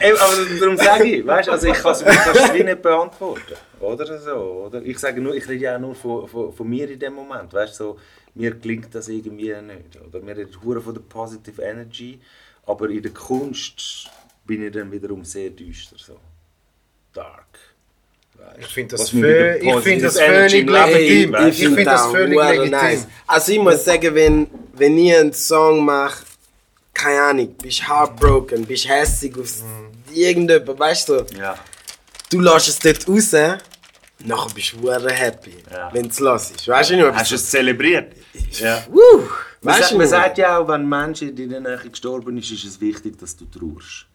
eben, 0.00 0.18
aber 0.18 0.58
darum 0.60 0.76
sage 0.76 1.04
ich, 1.04 1.26
weißt 1.26 1.48
du, 1.48 1.52
also 1.52 1.66
ich 1.66 1.74
kann 1.74 1.92
es 1.92 2.54
wie 2.54 2.64
nicht 2.64 2.82
beantworten. 2.82 3.54
Oder 3.80 4.18
so, 4.18 4.66
oder? 4.66 4.82
Ich 4.82 4.98
sage 4.98 5.20
nur, 5.20 5.34
ich 5.34 5.48
rede 5.48 5.64
ja 5.64 5.76
auch 5.76 5.80
nur 5.80 5.94
von, 5.94 6.28
von, 6.28 6.52
von 6.52 6.68
mir 6.68 6.90
in 6.90 6.98
dem 6.98 7.14
Moment, 7.14 7.52
weißt 7.52 7.80
du, 7.80 7.84
so, 7.84 7.98
mir 8.34 8.58
klingt 8.58 8.94
das 8.94 9.08
irgendwie 9.08 9.54
nicht. 9.62 9.98
Oder 10.06 10.20
mir 10.20 10.36
redet 10.36 10.62
hure 10.62 10.80
von 10.80 10.94
der 10.94 11.02
Positive 11.02 11.62
Energy, 11.62 12.20
aber 12.66 12.88
in 12.90 13.02
der 13.02 13.12
Kunst 13.12 14.10
bin 14.44 14.64
ich 14.64 14.72
dann 14.72 14.92
wiederum 14.92 15.24
sehr 15.24 15.50
düster, 15.50 15.96
so. 15.98 16.18
Dark. 17.12 17.58
Ich 18.58 18.66
finde 18.66 18.96
das, 18.96 19.12
mir 19.12 19.20
mit 19.26 19.30
der 19.30 19.56
vö- 19.62 19.78
ich 19.78 19.84
find 19.84 20.02
das 20.02 20.18
völlig 20.20 20.68
legitim. 20.70 21.34
Ich 21.48 21.56
finde 21.58 21.84
das 21.84 22.06
völlig 22.06 22.38
hure 22.38 22.56
legitim. 22.56 23.06
Also 23.26 23.52
ich 23.52 23.58
muss 23.58 23.84
sagen, 23.84 24.14
wenn, 24.14 24.46
wenn 24.74 24.98
ich 24.98 25.16
einen 25.16 25.32
Song 25.32 25.84
mache, 25.84 26.24
keine 26.92 27.22
Ahnung, 27.22 27.54
bist 27.62 27.88
heartbroken, 27.88 28.66
bist 28.66 28.86
hässig 28.88 29.36
auf 29.38 29.48
irgendjemand, 30.12 30.78
weißt 30.78 31.08
du, 31.08 31.24
Ja. 31.38 31.54
du 32.30 32.40
lässt 32.40 32.68
es 32.68 32.78
dort 32.78 33.08
raus, 33.08 33.32
nachher 34.24 34.54
bist 34.54 34.74
du 34.74 34.90
happy, 34.92 35.54
Ja. 35.72 35.88
wenn 35.94 36.02
du 36.02 36.08
es 36.10 36.20
hörst. 36.20 36.68
Weißt 36.68 36.90
du 36.90 36.96
nicht, 36.96 37.14
Hast 37.14 37.30
du 37.30 37.34
es 37.36 37.48
zelebriert? 37.50 38.12
Ja. 38.58 38.82
Man, 39.62 39.74
weißt 39.74 39.80
sagt, 39.80 39.92
du 39.92 39.98
man 39.98 40.06
sagt 40.08 40.38
ja 40.38 40.58
auch, 40.58 40.68
wenn 40.68 40.82
ein 40.82 40.88
Mensch 40.88 41.22
in 41.22 41.34
deiner 41.36 41.60
Nähe 41.60 41.88
gestorben 41.90 42.36
ist, 42.38 42.50
ist 42.50 42.64
es 42.64 42.80
wichtig, 42.80 43.18
dass 43.18 43.36
du 43.36 43.44
trauerst. 43.46 44.06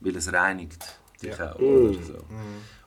Weil 0.00 0.16
es 0.16 0.30
reinigt 0.32 0.82
dich 1.22 1.32
auch. 1.40 1.58
Oder 1.58 1.92
so. 1.94 2.18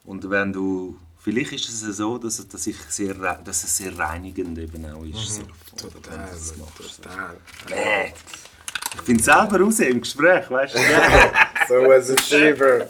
Und 0.07 0.27
wenn 0.29 0.51
du. 0.51 0.97
Vielleicht 1.19 1.51
ist 1.51 1.69
es 1.83 1.97
so, 1.97 2.17
dass, 2.17 2.39
es- 2.39 2.47
dass, 2.47 2.65
ich 2.67 2.77
sehr, 2.89 3.13
dass 3.13 3.63
es 3.65 3.77
sehr 3.77 3.97
reinigend 3.99 4.57
eben 4.57 4.85
auch 4.91 5.03
ist. 5.03 5.35
So. 5.35 5.89
Du 5.89 5.99
das 5.99 6.55
machst. 6.57 7.03
Total. 7.03 7.35
Nee. 7.69 8.13
Ich 8.95 9.01
finde 9.01 9.19
es 9.19 9.25
selber 9.25 9.59
raus 9.59 9.79
im 9.81 9.99
Gespräch, 10.01 10.49
weißt 10.49 10.73
du? 10.75 10.79
So 11.67 11.73
was 11.85 12.09
a 12.11 12.17
shiver. 12.21 12.87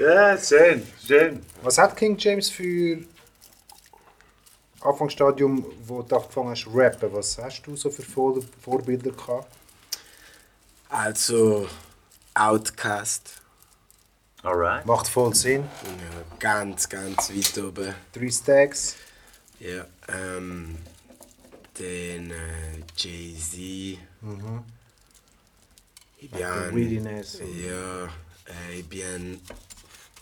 ja, 0.00 0.36
schön, 0.36 0.82
schön. 1.06 1.40
Was 1.62 1.78
hat 1.78 1.96
King 1.96 2.16
James 2.18 2.50
für 2.50 2.98
Anfangsstadium, 4.80 5.64
wo 5.86 6.02
du 6.02 6.16
angefangen 6.16 6.50
hast 6.50 6.62
zu 6.62 6.70
rappen? 6.70 7.08
Was 7.12 7.38
hast 7.38 7.62
du 7.62 7.76
so 7.76 7.90
für 7.90 8.02
Vor 8.02 8.40
Vorbilder 8.60 9.12
gehabt? 9.12 9.46
Also, 10.88 11.68
Outcast. 12.34 13.40
Alright. 14.46 14.86
Macht 14.86 15.08
voll 15.08 15.34
Sinn. 15.34 15.64
Ja, 15.82 16.22
ganz, 16.38 16.88
ganz 16.88 17.30
weit 17.30 17.58
oben. 17.58 17.92
Drei 18.12 18.30
Stacks. 18.30 18.94
Ja, 19.58 19.84
ähm, 20.08 20.76
den 21.76 22.30
äh, 22.30 22.78
Jay-Z. 22.96 23.98
Ich 26.18 26.30
bin 26.30 26.38
ja, 26.38 28.04
äh, 28.04 28.78
ich 28.78 28.88
bin 28.88 29.00
ein 29.02 29.40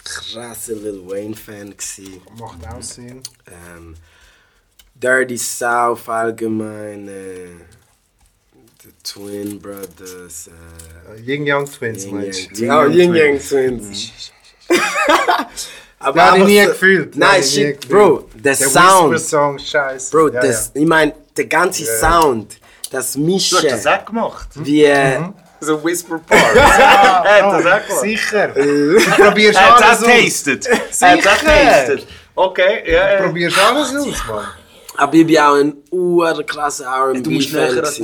krasser 0.03 0.75
Lil 0.75 1.07
Wayne-Fan. 1.07 1.77
gsi. 1.77 2.23
Macht 2.39 2.67
auch 2.67 2.81
Sinn. 2.83 3.23
Ähm, 3.47 3.95
Dirty 4.95 5.37
South 5.37 6.09
allgemein, 6.09 7.09
äh, 7.09 7.49
Twin 9.03 9.61
Brothers. 9.61 10.49
Äh, 10.49 11.21
Ying 11.21 11.45
Young 11.51 11.67
Twins, 11.71 12.05
Yin 12.05 12.15
meinst 12.17 12.41
Yang- 12.51 12.55
du? 12.59 12.65
Ja, 12.65 12.87
Yin 12.87 13.15
Yang 13.15 13.39
Twins. 13.49 14.13
Aber 15.99 16.17
Ja, 16.19 16.27
hab 16.27 16.37
ich 16.37 16.43
einfach 16.43 16.47
nie 16.49 16.61
so- 16.65 16.69
gefühlt. 16.71 17.17
Nein, 17.17 17.41
ich 17.41 17.47
nie 17.57 17.63
shit, 17.63 17.81
gefühlt. 17.81 17.89
Bro, 17.91 18.29
der, 18.35 18.55
Der 18.57 18.69
Sound. 18.69 19.15
Whisper-Song, 19.15 19.59
scheiße. 19.59 20.11
Bro, 20.11 20.29
ja, 20.29 20.41
das, 20.43 20.71
ich 20.75 20.87
meine, 20.87 21.15
der 21.37 21.47
ganze 21.47 21.85
Sound, 21.85 22.59
das 22.91 23.13
Du 23.15 23.21
Mischen, 23.21 23.57
hast 23.59 23.71
das 23.71 23.87
auch 23.87 24.05
gemacht. 24.05 24.49
wie. 24.57 24.85
äh, 24.85 25.21
So 25.61 25.83
Whisper 25.83 26.19
Park. 26.19 26.43
Ja. 26.55 27.25
Er 27.25 27.47
hat 27.47 27.53
das 27.55 27.67
auch 27.67 27.71
ja. 27.71 27.79
gemacht. 27.79 28.01
Sicher. 28.01 28.49
Du 28.55 29.23
probierst 29.23 29.59
Er 29.59 29.75
hat 29.77 29.83
alles 29.83 29.99
das 30.01 30.03
aus. 30.03 30.07
tasted. 30.15 30.67
Er 30.67 30.77
hat 30.77 31.25
das 31.25 31.41
Sicher. 31.41 31.53
tasted. 31.53 32.07
Okay, 32.35 32.93
ja, 32.93 33.07
Du 33.09 33.15
ja. 33.15 33.23
probierst 33.29 33.59
alles 33.59 33.95
aus, 33.97 34.27
Mann. 34.29 34.47
Aber 34.97 35.15
ich 35.15 35.27
bin 35.27 35.39
auch 35.39 35.55
ein 35.55 35.75
urkrasser 35.91 37.13
Du 37.15 37.31
musst 37.31 37.53
näher 37.53 37.63
R&B-Fan. 37.69 37.85
als 37.85 37.99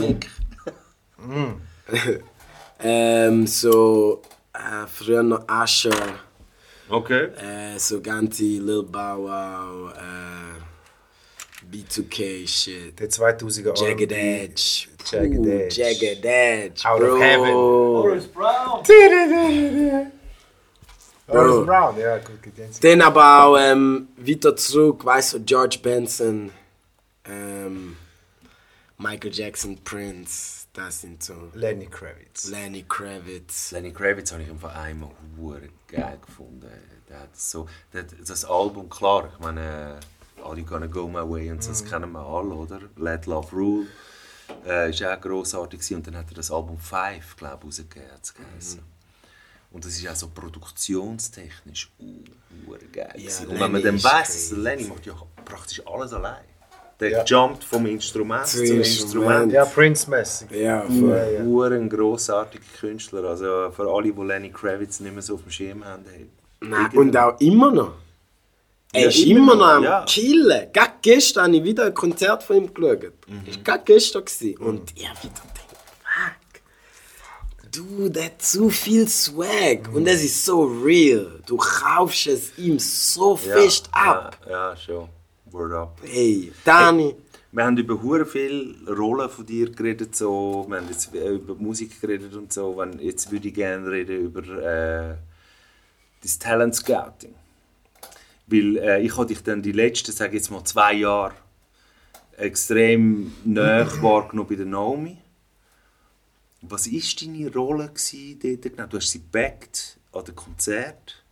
Nick. 1.27 2.23
ähm, 2.81 3.47
so, 3.47 4.23
äh, 4.53 4.87
früher 4.87 5.23
noch 5.23 5.45
Usher, 5.49 5.91
Okay. 6.89 7.25
äh, 7.37 7.79
so 7.79 8.01
ganze 8.01 8.43
Lil 8.45 8.83
Bow 8.83 9.19
Wow, 9.25 9.93
äh, 9.97 10.61
B2K-Shit. 11.71 12.99
Der 12.99 13.09
2000er 13.09 13.81
Jagged. 13.81 14.11
Edge. 14.13 14.89
Jagged 15.11 15.47
Edge. 15.47 15.81
Jagged 15.81 16.25
Edge. 16.25 16.85
Out 16.89 17.01
of 17.03 17.09
bro. 17.11 17.21
heaven. 17.21 17.53
Brown. 18.35 18.83
Horace 21.31 21.65
Brown, 21.65 21.99
ja, 21.99 22.19
gut. 22.19 22.39
Dann 22.83 23.01
aber 23.03 23.45
auch 23.45 23.57
ähm, 23.57 24.09
weiter 24.17 24.57
zurück, 24.57 25.05
weißt 25.05 25.35
du, 25.35 25.41
George 25.41 25.79
Benson, 25.81 26.51
ähm, 27.25 27.97
Michael 28.99 29.33
Jackson, 29.33 29.79
Prince, 29.85 30.60
das 30.73 31.01
sind 31.01 31.23
so. 31.23 31.51
Lenny 31.55 31.87
Kravitz. 31.87 32.49
Lenny 32.49 32.85
Kravitz. 32.89 33.73
Lenny 33.73 33.93
Kravitz 33.93 34.33
habe 34.33 34.43
ich 34.43 34.51
einfach 34.51 34.75
einmal 34.75 35.11
hure 35.37 35.69
geil 35.89 36.19
gefunden. 36.25 36.71
Der 37.09 37.21
hat 37.21 37.37
so, 37.37 37.69
der, 37.93 38.05
das 38.05 38.45
Album, 38.45 38.89
klar, 38.89 39.31
ich 39.33 39.39
meine, 39.41 39.99
All 40.45 40.59
You 40.59 40.65
Gonna 40.65 40.87
Go 40.87 41.09
My 41.09 41.29
Way 41.29 41.51
und 41.51 41.63
so, 41.63 41.71
das 41.71 41.85
kennen 41.85 42.13
wir 42.13 42.25
alle, 42.25 42.55
oder? 42.55 42.81
Let 42.97 43.27
Love 43.27 43.51
Rule. 43.53 43.87
Äh, 44.67 44.91
ist 44.91 45.03
auch 45.03 45.21
grossartig 45.21 45.81
gewesen. 45.81 45.97
und 45.97 46.07
dann 46.07 46.17
hat 46.17 46.31
er 46.31 46.35
das 46.35 46.51
Album 46.51 46.79
Five, 46.79 47.37
glaube 47.37 47.59
ich, 47.61 47.65
rausgegeben. 47.67 48.13
hat's 48.13 48.35
geheißen. 48.35 48.81
Und 49.73 49.85
das 49.85 49.97
ist 49.97 50.09
auch 50.09 50.17
so 50.17 50.29
produktionstechnisch 50.29 51.93
uh, 52.01 52.25
geil. 52.93 53.13
gewesen. 53.15 53.47
und 53.49 53.61
wenn 53.61 53.73
man 53.73 53.83
dann 53.83 54.03
weiss. 54.03 54.51
Lenny 54.51 54.85
macht 54.85 55.07
ja 55.07 55.15
praktisch 55.45 55.83
alles 55.87 56.13
allein. 56.13 56.45
Der 57.01 57.11
Ja. 57.11 57.25
jumpt 57.25 57.65
vom 57.65 57.87
Instrument 57.87 58.47
Zu 58.47 58.59
zum 58.65 58.77
Instrument. 58.77 58.87
Instrument. 58.87 59.53
Ja, 59.53 59.65
Prince-mäßig. 59.65 60.51
Ja, 60.51 60.83
voll. 60.83 61.09
Ja, 61.09 61.71
ja. 61.71 61.77
Ein 61.77 61.89
grossartiger 61.89 62.63
Künstler. 62.79 63.25
Also 63.25 63.71
für 63.75 63.89
alle, 63.91 64.13
die 64.13 64.23
Lenny 64.23 64.51
Kravitz 64.51 65.01
nicht 65.01 65.13
mehr 65.13 65.23
so 65.23 65.35
auf 65.35 65.43
dem 65.43 65.51
Schirm 65.51 65.85
haben. 65.85 66.05
Hey, 66.13 66.27
Nein, 66.61 66.91
und 66.95 67.17
auch 67.17 67.41
immer 67.41 67.71
noch. 67.73 67.93
Er 68.93 69.03
Ja, 69.03 69.09
ist 69.09 69.19
immer 69.25 69.39
immer 69.39 69.55
noch, 69.55 69.67
am 69.69 69.85
ja. 69.85 70.05
Killen. 70.07 70.67
Gerade 70.73 70.93
gestern 71.01 71.45
habe 71.47 71.57
ich 71.57 71.65
wieder 71.65 71.85
ein 71.87 71.95
Konzert 71.95 72.43
von 72.43 72.57
ihm 72.57 72.75
geschaut. 72.75 73.13
Mhm. 73.29 73.43
Das 73.47 73.57
war 73.57 73.63
gerade 73.65 73.85
gestern. 73.85 74.25
gewesen. 74.25 74.57
Und 74.59 74.93
ich 74.97 75.09
habe 75.09 75.19
wieder 75.23 75.33
gedacht, 75.33 75.77
fuck. 76.03 77.71
Du, 77.73 78.09
der 78.09 78.25
hat 78.27 78.43
zu 78.43 78.69
viel 78.69 79.09
Swag. 79.09 79.89
Mhm. 79.89 79.95
Und 79.95 80.07
es 80.09 80.23
ist 80.25 80.45
so 80.45 80.65
real. 80.65 81.41
Du 81.47 81.57
kaufst 81.57 82.27
es 82.27 82.59
ihm 82.59 82.79
so 82.79 83.37
fest 83.37 83.89
ab. 83.93 84.37
Ja, 84.45 84.71
ja, 84.71 84.77
schon. 84.77 85.09
Word 85.53 85.73
up. 85.73 86.01
Hey, 86.03 86.53
Dani. 86.65 87.15
Wir 87.53 87.65
haben 87.65 87.77
über 87.77 88.01
hure 88.01 88.27
viele 88.27 88.77
Rollen 88.87 89.29
von 89.29 89.45
dir 89.45 89.71
geredet. 89.73 90.15
So. 90.15 90.65
Wir 90.69 90.79
haben 90.79 90.89
jetzt 90.89 91.13
über 91.13 91.55
Musik 91.57 92.01
geredet 92.01 92.35
und 92.35 92.53
so. 92.53 92.77
Wenn, 92.77 92.99
jetzt 93.01 93.31
würde 93.33 93.49
ich 93.49 93.55
gerne 93.55 93.91
reden 93.91 94.19
über 94.19 94.43
äh, 94.43 95.17
das 96.23 96.39
Talent 96.39 96.77
Scouting. 96.77 97.35
Weil 98.47 98.77
äh, 98.79 99.03
ich 99.03 99.17
habe 99.17 99.27
dich 99.27 99.43
dann 99.43 99.63
die 99.63 99.73
letzten, 99.73 100.13
sage 100.13 100.37
jetzt 100.37 100.51
mal, 100.51 100.65
zwei 100.65 100.95
Jahre 100.95 101.35
extrem 102.37 103.33
nahe 103.45 103.87
wahrgenommen 104.03 104.49
bei 104.49 104.57
der 104.57 104.67
Naomi. 104.67 105.19
Was 106.63 106.93
war 106.93 107.01
deine 107.21 107.53
Rolle 107.53 107.91
dort 107.91 108.63
genau? 108.63 108.87
Du 108.87 108.97
hast 108.99 109.11
sie 109.11 109.21
gebackt 109.21 109.99
an 110.13 110.25
dem 110.25 110.37
Konzert. 110.37 111.25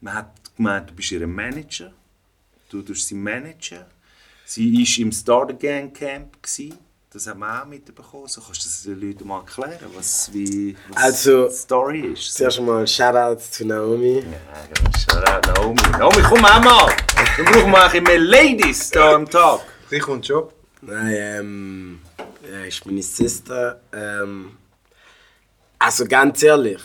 Man 0.00 0.14
hat 0.14 0.56
gemeint, 0.56 0.90
du 0.90 0.94
bist 0.94 1.10
ihr 1.12 1.26
Manager. 1.26 1.92
Du 2.72 2.80
tust 2.80 3.06
sie 3.06 3.14
managen. 3.14 3.84
Sie 4.46 4.72
war 4.72 5.04
im 5.04 5.12
Starter 5.12 5.52
Gang 5.52 5.94
Camp. 5.94 6.42
Gewesen. 6.42 6.78
Das 7.12 7.26
haben 7.26 7.40
wir 7.40 7.62
auch 7.62 7.66
mitbekommen. 7.66 8.26
So 8.28 8.40
kannst 8.40 8.64
du 8.64 8.68
das 8.68 8.82
den 8.84 8.98
Leuten 8.98 9.28
mal 9.28 9.40
erklären, 9.40 9.90
was, 9.94 10.32
wie, 10.32 10.74
was 10.88 11.02
Also, 11.02 11.48
die 11.48 11.54
Story 11.54 12.00
ist. 12.14 12.34
Zuerst 12.34 12.58
einmal 12.58 12.86
Shoutouts 12.86 13.50
zu 13.50 13.66
Naomi. 13.66 14.20
Ja, 14.20 14.22
genau. 14.72 14.90
Shoutout 14.98 15.52
Naomi. 15.52 15.82
Naomi, 15.98 16.22
komm 16.26 16.44
auch 16.46 16.64
mal! 16.64 16.96
Wir 17.36 17.44
brauchen 17.44 17.70
mal 17.70 17.82
ein 17.82 17.90
bisschen 17.90 18.04
mehr 18.04 18.18
Ladies 18.18 18.90
hier 18.90 19.02
am 19.02 19.28
Tag. 19.28 19.60
Sie 19.90 19.98
kommt 19.98 20.26
schon. 20.26 20.48
Nein, 20.80 21.14
ähm, 21.14 22.00
ja, 22.50 22.64
ist 22.64 22.86
meine 22.86 23.02
Sister. 23.02 23.82
Ähm, 23.92 24.56
also 25.78 26.06
ganz 26.06 26.42
ehrlich, 26.42 26.80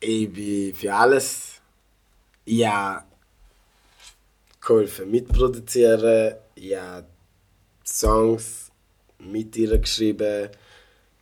ich 0.00 0.32
bin 0.32 0.74
für 0.74 0.94
alles. 0.94 1.60
Ich 2.46 2.66
habe 2.66 3.04
geholfen 4.64 5.10
mitproduzieren, 5.10 6.34
ich 6.54 6.76
habe 6.76 7.06
Songs 7.84 8.70
mit 9.18 9.56
ihr 9.56 9.76
geschrieben, 9.78 10.48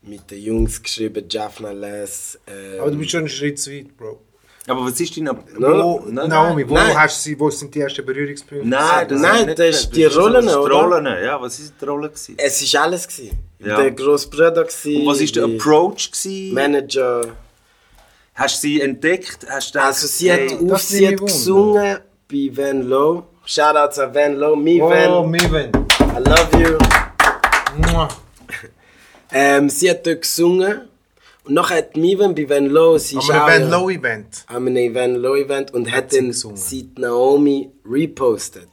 mit 0.03 0.30
den 0.30 0.43
Jungs 0.43 0.82
geschrieben, 0.82 1.24
Jaffna 1.28 1.72
Les. 1.72 2.38
Ähm, 2.47 2.80
Aber 2.80 2.91
du 2.91 2.99
bist 2.99 3.11
schon 3.11 3.20
einen 3.20 3.28
Schritt 3.28 3.59
zu 3.59 3.70
weit, 3.70 3.97
Bro. 3.97 4.20
Aber 4.66 4.84
was 4.84 5.01
ist 5.01 5.16
dein... 5.16 5.26
Wo, 5.28 6.05
Nein, 6.07 6.28
Naomi, 6.28 6.68
wo, 6.68 6.74
nein. 6.74 6.97
hast 6.97 7.24
du 7.24 7.30
sie, 7.30 7.41
wo 7.41 7.51
sind 7.51 7.74
die 7.74 7.80
ersten 7.80 8.05
Berührungspunkte? 8.05 8.68
Nein, 8.68 9.09
das 9.09 9.20
Nein, 9.20 9.47
nicht 9.47 9.59
das 9.59 9.68
ist 9.68 9.84
das 9.86 9.91
die 9.91 10.05
Rollen, 10.05 10.34
das 10.34 10.45
ist 10.45 10.53
die 10.53 10.59
oder? 10.59 10.74
Rollen, 10.74 11.07
ja. 11.07 11.41
Was 11.41 11.61
war 11.61 11.72
die 11.80 11.84
Rolle? 11.86 12.09
Gewesen? 12.09 12.34
es 12.38 12.74
war 12.74 12.82
alles. 12.82 13.09
Gewesen. 13.09 13.38
Ja. 13.59 13.80
Der 13.80 13.91
Grossbruder 13.91 14.66
war. 14.66 15.01
Und 15.01 15.07
was 15.07 15.20
war 15.20 15.26
der 15.26 15.45
Approach? 15.45 16.11
Gewesen? 16.12 16.55
Manager. 16.55 17.36
Hast 18.34 18.57
du 18.62 18.68
sie 18.68 18.80
entdeckt? 18.80 19.47
Hast 19.49 19.70
du 19.70 19.72
gedacht, 19.72 19.86
Also 19.86 20.07
sie 20.07 20.30
hey, 20.30 20.49
hat, 20.51 20.61
auf, 20.61 20.68
das 20.68 20.88
sie 20.88 21.09
hat 21.09 21.16
gesungen 21.20 21.99
bei 22.30 22.51
Van 22.53 22.82
Low. 22.82 23.26
Shoutouts 23.51 23.99
an 23.99 24.15
Van 24.15 24.39
Low. 24.39 24.55
Me 24.55 24.81
Oh, 24.81 24.89
Van, 24.89 25.29
Miven. 25.29 25.73
I 25.99 26.19
love 26.21 26.57
you. 26.57 26.79
Ähm, 29.33 29.69
sie 29.69 29.91
hat 29.91 30.07
dort 30.07 30.23
gesungen. 30.23 30.83
Und 31.43 31.55
nachher 31.55 31.79
hat 31.79 31.97
Miven 31.97 32.33
bei 32.33 32.49
Van 32.49 32.67
Low, 32.67 32.97
sie 32.99 33.17
Am 33.17 33.23
ist 33.23 33.31
auch 33.33 33.49
Van 33.49 33.69
Low 33.69 33.91
Event. 33.91 34.45
einem 34.47 34.95
Van 34.95 35.17
Low 35.17 35.35
Event 35.35 35.75
und 35.75 35.91
hat 35.91 36.13
sie 36.13 36.19
dann 36.21 36.33
sie 36.33 36.85
die 36.85 37.01
Naomi 37.01 37.73
repostet. 37.85 38.69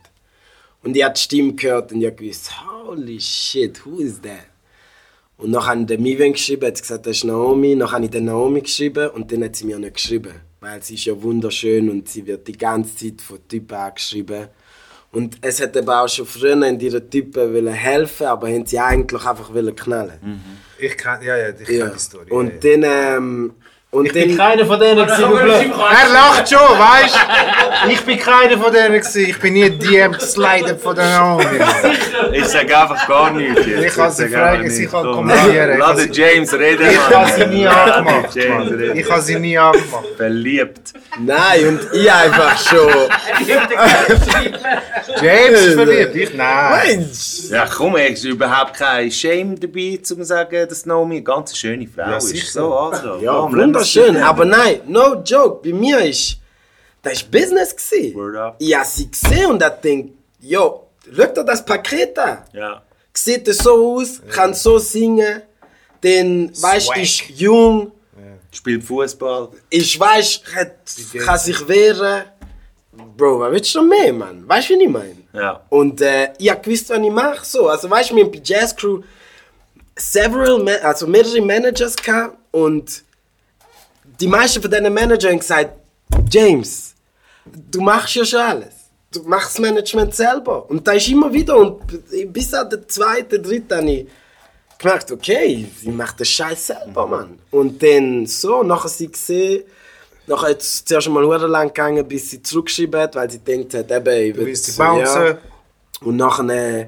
Und 0.83 0.95
ich 0.95 1.03
habe 1.03 1.15
die 1.15 1.21
Stimme 1.21 1.53
gehört 1.53 1.91
und 1.91 2.01
ich 2.01 2.05
habe 2.05 2.15
gewusst, 2.15 2.51
holy 2.63 3.19
shit, 3.19 3.83
who 3.83 3.97
is 3.97 4.21
that? 4.21 4.45
Und 5.37 5.53
dann 5.53 5.65
habe 5.65 5.81
ich 5.81 5.87
den 5.87 6.03
Miven 6.03 6.33
geschrieben, 6.33 6.67
hat 6.67 6.77
sie 6.77 6.83
gesagt, 6.83 7.07
das 7.07 7.17
ist 7.17 7.23
Naomi. 7.23 7.75
Dann 7.75 7.91
habe 7.91 8.05
ich 8.05 8.11
den 8.11 8.25
Naomi 8.25 8.61
geschrieben 8.61 9.09
und 9.09 9.31
dann 9.31 9.43
hat 9.43 9.55
sie 9.55 9.65
mir 9.65 9.79
nicht 9.79 9.95
geschrieben. 9.95 10.35
Weil 10.59 10.83
sie 10.83 10.93
ist 10.93 11.05
ja 11.05 11.19
wunderschön 11.19 11.89
und 11.89 12.07
sie 12.07 12.27
wird 12.27 12.47
die 12.47 12.55
ganze 12.55 12.95
Zeit 12.95 13.21
von 13.21 13.39
Typen 13.47 13.75
angeschrieben. 13.75 14.49
Und 15.11 15.37
es 15.41 15.61
hat 15.61 15.75
eben 15.75 15.89
auch 15.89 16.07
schon 16.09 16.25
früher 16.25 16.61
in 16.67 16.79
ihren 16.79 17.09
Typen 17.09 17.53
wollen 17.53 17.67
helfen, 17.73 18.27
aber 18.27 18.47
haben 18.49 18.65
sie 18.65 18.77
eigentlich 18.79 19.25
einfach 19.25 19.53
wollen 19.53 19.75
knallen. 19.75 20.41
Ich 20.79 20.97
kann, 20.97 21.21
ja, 21.23 21.35
ja, 21.37 21.49
ich 21.49 21.67
Ja. 21.69 21.85
kenne 21.85 21.91
die 21.95 21.99
Story. 21.99 22.29
Und 22.31 22.63
ja, 22.63 22.69
ja. 22.71 22.77
dann, 22.77 23.17
ähm, 23.23 23.53
und 23.89 24.05
Ich 24.07 24.13
bin 24.13 24.37
keiner 24.37 24.65
von 24.65 24.79
denen, 24.79 25.05
gewesen. 25.07 25.23
Er 25.23 26.13
lacht 26.13 26.49
schon, 26.49 26.59
weißt 26.59 27.15
du? 27.15 27.19
Ich 27.89 28.01
bin 28.01 28.17
keiner 28.19 28.57
von 28.57 28.73
denen, 28.73 28.93
gewesen. 28.93 29.25
ich 29.29 29.39
bin 29.39 29.53
nie 29.53 29.69
DM 29.69 30.11
geslidet 30.13 30.81
von 30.81 30.95
der 30.95 31.05
Naomi. 31.05 31.45
Ich 32.33 32.45
sage 32.45 32.77
einfach 32.77 33.07
gar 33.07 33.31
nichts. 33.31 33.65
Jetzt. 33.65 33.85
Ich 33.85 33.93
kann 33.93 34.11
sie 34.11 34.27
fragen, 34.27 34.69
sie 34.69 34.87
kann 34.87 35.03
Komm, 35.03 35.13
kommentieren. 35.27 35.77
Lass 35.77 35.97
den 35.97 36.11
James 36.11 36.53
reden. 36.53 36.87
Ich 36.89 37.15
habe 37.15 37.31
sie 37.31 37.45
nie 37.45 37.67
angemacht, 37.67 38.35
Mann. 38.35 38.97
Ich 38.97 39.09
habe 39.09 39.21
sie 39.21 39.39
nie 39.39 39.57
angemacht. 39.57 40.05
Verliebt. 40.17 40.93
nein, 41.19 41.67
und 41.67 41.79
ich 41.93 42.11
einfach 42.11 42.57
schon. 42.57 42.91
James 45.21 45.61
ist 45.61 45.73
verliebt, 45.75 46.15
ich 46.15 46.33
nein. 46.33 46.97
Mensch! 46.99 47.49
Ja, 47.51 47.65
komm, 47.65 47.95
es 47.95 48.19
ist 48.19 48.25
überhaupt 48.25 48.73
kein 48.73 49.11
Shame 49.11 49.59
dabei, 49.59 49.97
um 49.97 50.03
zu 50.03 50.23
sagen, 50.23 50.67
dass 50.67 50.85
Naomi 50.85 51.15
eine 51.17 51.23
ganz 51.23 51.55
schöne 51.55 51.87
Frau 51.87 52.09
Ja, 52.09 52.17
ist. 52.17 52.53
So, 52.53 52.73
also. 52.73 53.17
Ja, 53.21 53.47
wunderschön, 53.77 54.17
aber 54.17 54.45
nein, 54.45 54.81
no 54.87 55.21
joke, 55.23 55.61
bei 55.63 55.75
mir 55.75 55.99
ist, 55.99 56.37
das 57.01 57.13
ist 57.13 57.31
Business 57.31 57.75
up. 58.35 58.55
Ich 58.59 58.75
habe 58.75 58.85
sie 58.85 59.09
gesehen 59.09 59.51
und 59.51 59.63
ich 59.63 59.69
denke, 59.83 60.13
yo, 60.41 60.87
schau 61.15 61.25
dir 61.27 61.43
das 61.43 61.63
Paket 61.65 62.17
an. 62.19 62.39
Ja. 62.53 62.81
Sieht 63.13 63.47
so 63.55 63.97
aus, 63.97 64.21
kann 64.29 64.53
so 64.53 64.77
singen, 64.77 65.41
dann, 66.01 66.51
weißt 66.61 66.87
Swag. 66.87 66.97
ist 67.01 67.21
jung, 67.29 67.91
Spielt 68.51 68.83
Fußball. 68.83 69.49
weißt 69.99 70.55
hat, 70.55 70.77
kann 71.25 71.37
sich 71.37 71.67
wehren. 71.67 72.23
Bro, 73.15 73.39
was 73.39 73.51
willst 73.51 73.75
du 73.75 73.81
noch 73.81 73.87
mehr, 73.87 74.13
Mann? 74.13 74.47
Weißt 74.47 74.69
du, 74.69 74.73
wie 74.73 74.83
ich 74.83 74.89
meine? 74.89 75.17
Ja. 75.33 75.63
Und 75.69 76.01
äh, 76.01 76.29
ich 76.39 76.49
hab 76.49 76.63
gewusst, 76.63 76.89
was 76.89 76.97
ich 76.97 77.11
mache. 77.11 77.45
So. 77.45 77.67
Also, 77.67 77.89
weißt 77.89 78.11
du, 78.11 78.15
wir 78.15 78.23
haben 78.23 78.31
bei 78.31 78.41
Jazz 78.43 78.75
Crew 78.75 79.01
several, 79.95 80.67
also 80.81 81.05
mehrere 81.07 81.41
Managers 81.41 81.95
gehabt 81.95 82.37
und 82.51 83.03
die 84.19 84.27
meisten 84.27 84.61
von 84.61 84.71
diesen 84.71 84.93
Managern 84.93 85.31
haben 85.31 85.39
gesagt, 85.39 85.71
James, 86.29 86.95
du 87.71 87.81
machst 87.81 88.15
ja 88.15 88.25
schon 88.25 88.39
alles. 88.39 88.73
Du 89.11 89.23
machst 89.23 89.55
das 89.55 89.59
Management 89.59 90.15
selber. 90.15 90.69
Und 90.69 90.85
da 90.87 90.91
ist 90.93 91.07
immer 91.07 91.31
wieder, 91.31 91.57
und 91.57 91.81
bis 92.33 92.53
an 92.53 92.69
den 92.69 92.87
zweiten, 92.87 93.41
dritten 93.41 93.77
habe 93.77 93.91
ich 93.91 94.07
gemerkt, 94.77 95.11
okay, 95.11 95.67
ich 95.81 95.87
mache 95.87 96.17
den 96.17 96.25
Scheiß 96.25 96.67
selber, 96.67 97.07
Mann. 97.07 97.39
Und 97.51 97.81
dann 97.81 98.25
so, 98.25 98.63
nachher 98.63 98.89
sie 98.89 99.11
gesehen, 99.11 99.63
nachher 100.27 100.49
hat 100.49 100.61
es 100.61 100.83
zuerst 100.83 101.09
mal 101.09 101.39
sehr 101.39 101.47
lang 101.47 101.67
gegangen, 101.67 102.07
bis 102.07 102.31
sie 102.31 102.43
zurückgeschrieben 102.43 102.99
hat, 102.99 103.15
weil 103.15 103.29
sie 103.29 103.39
denkt 103.39 103.73
hat, 103.73 103.89
eben, 103.89 104.07
ich 104.07 104.33
Du 104.33 104.39
will 104.39 104.45
willst 104.47 104.77
die 104.77 104.81
ja. 104.81 105.37
Und 106.01 106.17
nachher, 106.17 106.49
äh, 106.49 106.87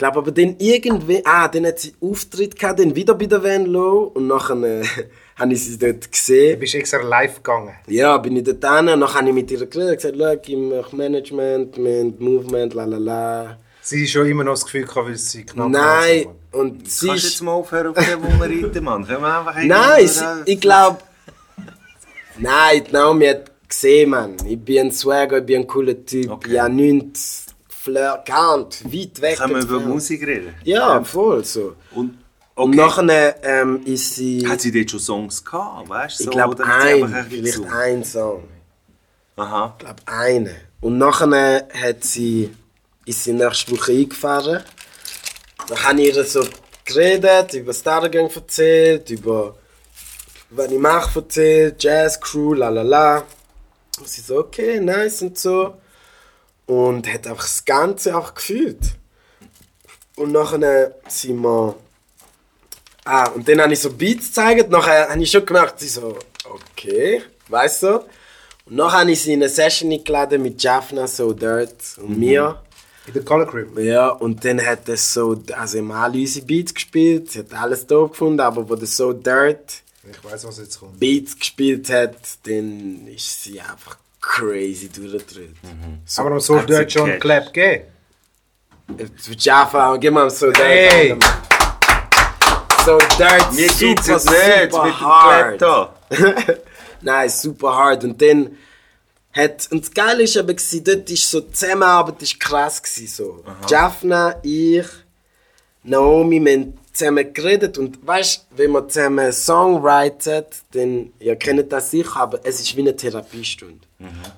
glaube 0.00 0.18
aber 0.18 0.32
dann 0.32 0.56
irgendwie, 0.58 1.20
ah, 1.24 1.46
dann 1.46 1.66
hat 1.66 1.78
sie 1.78 1.92
Auftritt 2.00 2.58
gehabt, 2.58 2.80
dann 2.80 2.96
wieder 2.96 3.14
bei 3.14 3.26
der 3.26 3.42
Van 3.42 3.66
Low 3.66 4.10
und 4.14 4.26
nachher 4.26 4.56
äh, 4.62 4.82
habe 5.36 5.52
ich 5.52 5.64
sie 5.64 5.78
dort 5.78 6.06
Du 6.06 6.10
gesehen. 6.10 6.58
bist 6.58 6.74
extra 6.74 7.02
live 7.02 7.36
gegangen. 7.36 7.74
Ja, 7.86 8.16
bin 8.18 8.36
ich 8.36 8.44
dort 8.44 8.64
hin 8.64 8.88
und 8.88 9.00
dann 9.00 9.14
habe 9.14 9.28
ich 9.28 9.34
mit 9.34 9.50
ihr 9.50 9.66
geredet, 9.66 9.96
gesagt, 10.00 10.16
schau, 10.18 10.32
ich 10.42 10.56
mache 10.56 10.96
Management, 10.96 11.76
mit 11.78 12.18
Movement, 12.18 12.74
la 12.74 12.84
la 12.86 12.96
la. 12.96 13.58
Sie 13.82 14.02
hat 14.02 14.08
schon 14.10 14.26
immer 14.26 14.42
noch 14.44 14.52
das 14.54 14.64
Gefühl 14.64 14.86
gehabt, 14.86 15.06
weil 15.08 15.16
sie 15.16 15.44
knapp 15.44 15.68
Nein, 15.70 16.26
und 16.52 16.90
sie 16.90 17.06
Kannst 17.08 17.22
du 17.22 17.26
jetzt 17.28 17.34
ist... 17.34 17.42
mal 17.42 17.52
aufhören, 17.52 17.88
auf 17.88 17.96
den, 17.96 18.22
wo 18.22 18.28
wir 18.42 18.64
reiten, 18.64 18.84
Mann? 18.84 19.06
Können 19.06 19.22
wir 19.22 19.38
einfach 19.38 19.62
Nein, 19.62 20.08
sie, 20.08 20.24
ich 20.46 20.60
glaube... 20.60 20.98
Nein, 22.38 22.84
die 22.88 22.92
Naomi 22.92 23.26
hat 23.26 23.50
gesehen, 23.68 24.10
Mann. 24.10 24.36
Ich 24.48 24.58
bin 24.58 24.78
ein 24.78 24.92
Swagger, 24.92 25.38
ich 25.38 25.44
bin 25.46 25.60
ein 25.60 25.66
cooler 25.66 26.04
Typ. 26.06 26.30
Okay. 26.30 26.52
Ich 26.54 26.58
habe 26.58 26.72
nichts 26.72 27.49
Flirt, 27.82 28.26
gekannt, 28.26 28.84
weit 28.84 29.22
weg. 29.22 29.38
Können 29.38 29.54
wir 29.54 29.62
über. 29.62 29.80
Musik 29.80 30.26
reden? 30.26 30.54
Ja, 30.64 31.02
voll 31.02 31.42
so. 31.44 31.76
Und, 31.92 32.18
Und 32.54 32.76
nachher 32.76 33.42
ähm, 33.42 33.80
ist 33.86 34.16
sie... 34.16 34.46
Hat 34.46 34.60
sie 34.60 34.70
dort 34.70 34.90
schon 34.90 35.00
Songs 35.00 35.42
gehabt, 35.42 35.88
weißt 35.88 36.20
du? 36.20 36.24
Ich 36.24 36.26
so, 36.26 36.30
glaube 36.30 36.56
sie 36.58 36.62
einfach 36.62 37.16
ein, 37.16 37.26
vielleicht 37.30 37.54
gesungen? 37.56 37.72
ein 37.72 38.04
Song. 38.04 38.44
Aha. 39.36 39.74
Ich 39.78 39.84
glaube 39.84 40.02
eine. 40.04 40.56
Und 40.82 40.98
nachher 40.98 41.68
hat 41.72 42.04
sie, 42.04 42.50
ist 43.06 43.24
sie 43.24 43.32
nächste 43.32 43.72
Woche 43.72 43.92
eingefahren. 43.92 44.62
Dann 45.68 45.82
habe 45.82 46.02
ich 46.02 46.14
ihr 46.14 46.24
so 46.24 46.44
geredet, 46.84 47.54
über 47.54 47.68
das 47.68 47.82
Tagegang 47.82 48.28
erzählt, 48.28 49.08
über 49.08 49.56
was 50.50 50.70
ich 50.70 50.78
mache 50.78 51.20
erzählt, 51.20 51.82
Jazz 51.82 52.20
Crew, 52.20 52.52
la 52.52 52.68
la 52.68 52.82
la. 52.82 53.24
Und 53.98 54.06
sie 54.06 54.20
so, 54.20 54.38
okay, 54.38 54.80
nice 54.80 55.22
und 55.22 55.38
so. 55.38 55.79
Und 56.70 57.12
hat 57.12 57.26
einfach 57.26 57.42
das 57.42 57.64
Ganze 57.64 58.16
auch 58.16 58.32
gefühlt. 58.32 58.78
Und 60.14 60.30
nachher 60.30 60.94
sind 61.08 61.40
wir... 61.40 61.74
Ah, 63.04 63.28
und 63.30 63.48
dann 63.48 63.60
habe 63.60 63.72
ich 63.72 63.80
so 63.80 63.90
Beats 63.90 64.28
gezeigt, 64.28 64.70
nachher 64.70 65.08
habe 65.08 65.20
ich 65.20 65.32
schon 65.32 65.44
gemerkt, 65.44 65.80
sie 65.80 65.88
so, 65.88 66.16
okay, 66.44 67.22
weißt 67.48 67.82
du? 67.82 67.94
Und 68.66 68.76
dann 68.76 68.92
habe 68.92 69.10
ich 69.10 69.20
sie 69.20 69.32
in 69.32 69.42
eine 69.42 69.48
Session 69.48 69.90
eingeladen 69.90 70.42
mit 70.42 70.62
Jaffna, 70.62 71.08
So 71.08 71.32
Dirt 71.32 71.74
und 71.96 72.16
mir. 72.16 72.62
In 73.08 73.14
der 73.14 73.24
Color 73.24 73.46
Crib. 73.46 73.76
Ja, 73.76 74.10
und 74.10 74.44
dann 74.44 74.64
hat 74.64 74.88
es 74.88 75.12
so, 75.12 75.42
also 75.56 75.78
haben 75.78 75.90
alle 75.90 76.20
unsere 76.20 76.46
Beats 76.46 76.72
gespielt, 76.72 77.32
sie 77.32 77.40
hat 77.40 77.52
alles 77.52 77.84
doof 77.84 78.12
gefunden, 78.12 78.38
aber 78.38 78.68
wo 78.68 78.76
der 78.76 78.86
So 78.86 79.12
Dirt 79.12 79.82
Ich 80.08 80.22
weiß, 80.22 80.44
was 80.44 80.58
jetzt 80.58 80.78
kommt. 80.78 81.00
Beats 81.00 81.36
gespielt 81.36 81.90
hat, 81.90 82.14
dann 82.44 83.08
ist 83.08 83.42
sie 83.42 83.60
einfach 83.60 83.96
crazy 84.20 84.88
durchgedreht. 84.88 85.54
So, 86.04 86.22
Aber 86.22 86.40
so 86.40 86.58
hat 86.58 86.68
sie 86.68 86.74
dort 86.74 86.92
schon 86.92 87.10
einen. 87.10 87.20
Clap 87.20 87.52
gegeben. 87.52 87.84
Für 89.16 89.34
Jaffa, 89.34 89.96
gib 89.96 90.12
mal 90.12 90.30
So 90.30 90.50
Dirt. 90.50 90.58
Hey! 90.58 91.16
So 92.84 92.98
Dirt, 92.98 93.52
Mir 93.52 93.68
geht's 93.68 94.06
super, 94.06 94.12
jetzt 94.12 94.30
nicht 94.30 94.72
super 94.72 94.84
mit 94.84 94.94
dem 94.94 95.00
hard. 95.00 95.90
Nein, 97.02 97.28
super 97.30 97.76
hard. 97.76 98.04
Und 98.04 98.20
dann 98.20 98.56
hat, 99.32 99.68
und 99.70 99.82
das 99.82 99.92
Geile 99.92 100.24
ist 100.24 100.36
aber, 100.36 100.54
gewesen, 100.54 100.84
dort 100.84 101.08
ist 101.10 101.30
so, 101.30 101.40
die 101.40 101.52
Zusammenarbeit 101.52 102.20
ist 102.22 102.40
krass 102.40 102.82
gewesen, 102.82 103.06
so. 103.06 103.44
Jaffna, 103.68 104.36
ich, 104.42 104.86
Naomi, 105.84 106.44
wir 106.44 106.52
haben 106.52 106.78
zusammen 106.92 107.32
geredet 107.32 107.78
und 107.78 108.04
weißt, 108.04 108.48
wenn 108.56 108.72
man 108.72 108.90
zusammen 108.90 109.20
einen 109.20 109.32
Song 109.32 109.82
writet, 109.82 110.56
dann, 110.72 111.12
ihr 111.20 111.36
kennt 111.36 111.72
das 111.72 111.92
sicher, 111.92 112.16
aber 112.16 112.40
es 112.42 112.60
ist 112.60 112.76
wie 112.76 112.80
eine 112.80 112.96
Therapiestunde. 112.96 113.86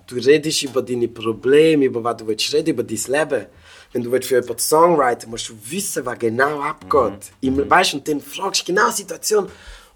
Du 0.07 0.17
redest 0.17 0.63
über 0.65 0.83
deine 0.83 1.09
Probleme, 1.09 1.85
über 1.85 2.03
was 2.03 2.17
du 2.17 2.27
willst 2.27 2.53
reden, 2.53 2.71
über 2.71 2.83
dein 2.83 2.99
Leben. 3.07 3.47
Wenn 3.93 4.03
du 4.03 4.11
willst 4.11 4.29
für 4.29 4.37
jemanden 4.37 4.59
Song 4.59 4.99
writen 4.99 5.31
musst 5.31 5.49
du 5.49 5.55
wissen, 5.71 6.05
was 6.05 6.19
genau 6.19 6.61
abgeht. 6.61 7.33
Im, 7.41 7.71
weißt, 7.71 7.95
und 7.95 8.09
dann 8.09 8.21
fragst 8.21 8.63
du 8.63 8.73
genau 8.73 8.89
die 8.89 8.97
Situation 8.97 9.49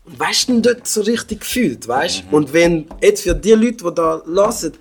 und 0.05 0.21
weißt 0.21 0.49
du 0.49 0.61
dort 0.61 0.87
so 0.87 1.01
richtig 1.01 1.41
gefühlt, 1.41 1.89
weißt? 1.89 2.25
Und 2.31 2.53
wenn, 2.53 2.87
jetzt 3.03 3.23
für 3.23 3.35
die 3.35 3.53
Leute, 3.53 3.85
die 3.85 3.95
da 3.95 4.23
hören, 4.25 4.73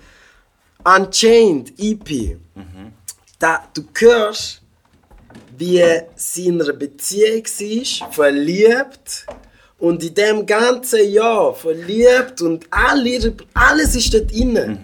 Unchained 0.84 1.72
EP, 1.78 2.38
da, 3.40 3.68
du 3.74 3.82
hörst, 3.98 4.62
wie 5.58 5.82
sie 6.14 6.46
in 6.46 6.62
einer 6.62 6.72
Beziehung 6.72 7.42
war, 7.44 8.12
verliebt 8.12 9.26
und 9.78 10.02
in 10.02 10.14
dem 10.14 10.46
ganzen 10.46 11.10
Jahr 11.10 11.54
verliebt 11.54 12.40
und 12.40 12.66
all 12.70 13.06
ihre, 13.06 13.34
alles 13.54 13.94
ist 13.94 14.14
dort 14.14 14.32
drin. 14.32 14.78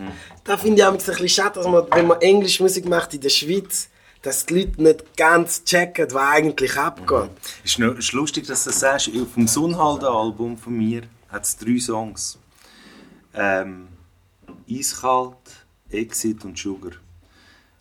Da 0.44 0.56
finde 0.56 0.78
ich 0.78 0.84
auch 0.84 0.92
ein 0.92 0.98
bisschen 0.98 1.28
schade, 1.28 1.54
dass 1.54 1.66
man, 1.66 1.86
wenn 1.90 2.06
man 2.06 2.20
Englisch 2.20 2.60
Musik 2.60 2.86
macht 2.88 3.14
in 3.14 3.20
der 3.20 3.28
Schweiz, 3.28 3.88
dass 4.22 4.46
die 4.46 4.60
Leute 4.60 4.82
nicht 4.82 5.16
ganz 5.16 5.64
checken, 5.64 6.06
was 6.12 6.22
eigentlich 6.22 6.76
abgeht. 6.76 7.30
Ist, 7.64 7.78
noch, 7.78 7.96
ist 7.96 8.12
lustig, 8.12 8.46
dass 8.46 8.64
du 8.64 8.70
das 8.70 8.80
sagst. 8.80 9.08
Auf 9.08 9.34
dem 9.34 9.48
Sunhalde-Album 9.48 10.56
von 10.56 10.74
mir 10.74 11.02
hat 11.28 11.44
es 11.44 11.56
drei 11.56 11.78
Songs. 11.78 12.38
Ähm, 13.34 13.88
Eiskalt, 14.70 15.36
Exit 15.90 16.44
und 16.44 16.56
Sugar. 16.58 16.92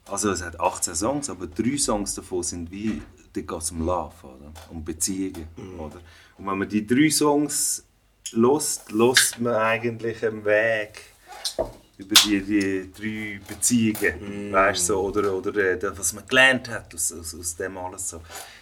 Also 0.05 0.32
es 0.32 0.41
hat 0.41 0.59
18 0.59 0.95
Songs, 0.95 1.30
aber 1.30 1.47
drei 1.47 1.78
Songs 1.78 2.16
davon 2.16 2.43
sind 2.43 2.72
wie, 2.72 3.01
da 3.34 3.41
geht 3.41 3.62
es 3.62 3.72
um 3.72 3.86
Love, 3.86 4.14
oder? 4.24 4.51
um 4.70 4.84
Beziehungen. 4.84 5.47
Oder? 5.78 5.99
Und 6.41 6.47
wenn 6.47 6.57
man 6.57 6.69
die 6.69 6.87
drei 6.87 7.11
Songs 7.11 7.85
lost, 8.31 8.91
lost 8.91 9.39
man 9.39 9.53
eigentlich 9.53 10.25
einen 10.25 10.43
Weg 10.43 11.01
über 11.99 12.15
die, 12.15 12.41
die 12.41 12.91
drei 12.91 13.39
Beziehungen, 13.47 14.51
weißt 14.51 14.87
so, 14.87 15.01
oder, 15.01 15.35
oder 15.35 15.55
äh, 15.57 15.77
das, 15.77 15.99
was 15.99 16.13
man 16.13 16.25
gelernt 16.25 16.67
hat 16.67 16.95
aus, 16.95 17.13
aus, 17.13 17.35
aus 17.35 17.55
dem 17.55 17.77
alles 17.77 18.09
so. 18.09 18.21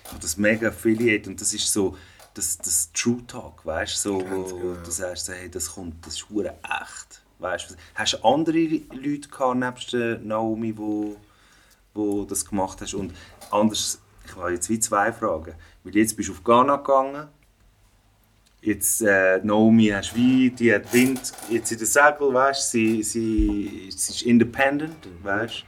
Habe 0.09 0.19
das 0.19 0.35
mega 0.35 0.67
affiliate 0.67 1.29
und 1.29 1.39
das 1.39 1.53
ist 1.53 1.71
so 1.71 1.95
das, 2.33 2.57
das 2.57 2.91
True 2.91 3.25
Talk, 3.25 3.65
weißt 3.65 4.01
so, 4.01 4.21
wo 4.29 4.75
du 4.83 4.91
sagst, 4.91 5.27
so, 5.27 5.31
hey, 5.31 5.49
das 5.49 5.73
kommt, 5.73 6.05
das 6.05 6.15
ist 6.15 6.29
hure 6.29 6.53
echt, 6.63 7.21
weißt 7.37 7.77
Hast 7.95 8.13
du 8.13 8.25
andere 8.25 8.57
Leute 8.91 9.29
gehabt, 9.29 9.55
nebst 9.55 9.93
der 9.93 10.19
Naomi, 10.19 10.77
wo, 10.77 11.15
wo 11.93 12.25
das 12.25 12.43
gemacht 12.43 12.81
hast? 12.81 12.93
Und 12.93 13.13
anders, 13.51 14.01
ich 14.25 14.35
habe 14.35 14.51
jetzt 14.51 14.69
wie 14.69 14.81
zwei 14.81 15.13
Fragen, 15.13 15.53
weil 15.85 15.95
jetzt 15.95 16.17
bist 16.17 16.27
du 16.27 16.33
auf 16.33 16.43
Ghana 16.43 16.75
gegangen 16.75 17.29
Jetzt 18.61 19.01
äh, 19.01 19.39
Naomi 19.43 19.87
hast 19.87 20.15
wie, 20.15 20.49
die 20.49 20.73
hat 20.73 20.91
Wind 20.93 21.31
jetzt 21.49 21.71
in 21.71 21.77
der 21.77 21.87
Segel, 21.87 22.33
weißt 22.33 22.71
sie, 22.71 23.01
sie, 23.03 23.89
sie 23.89 24.11
ist 24.11 24.21
independent, 24.23 24.95
weißt 25.23 25.63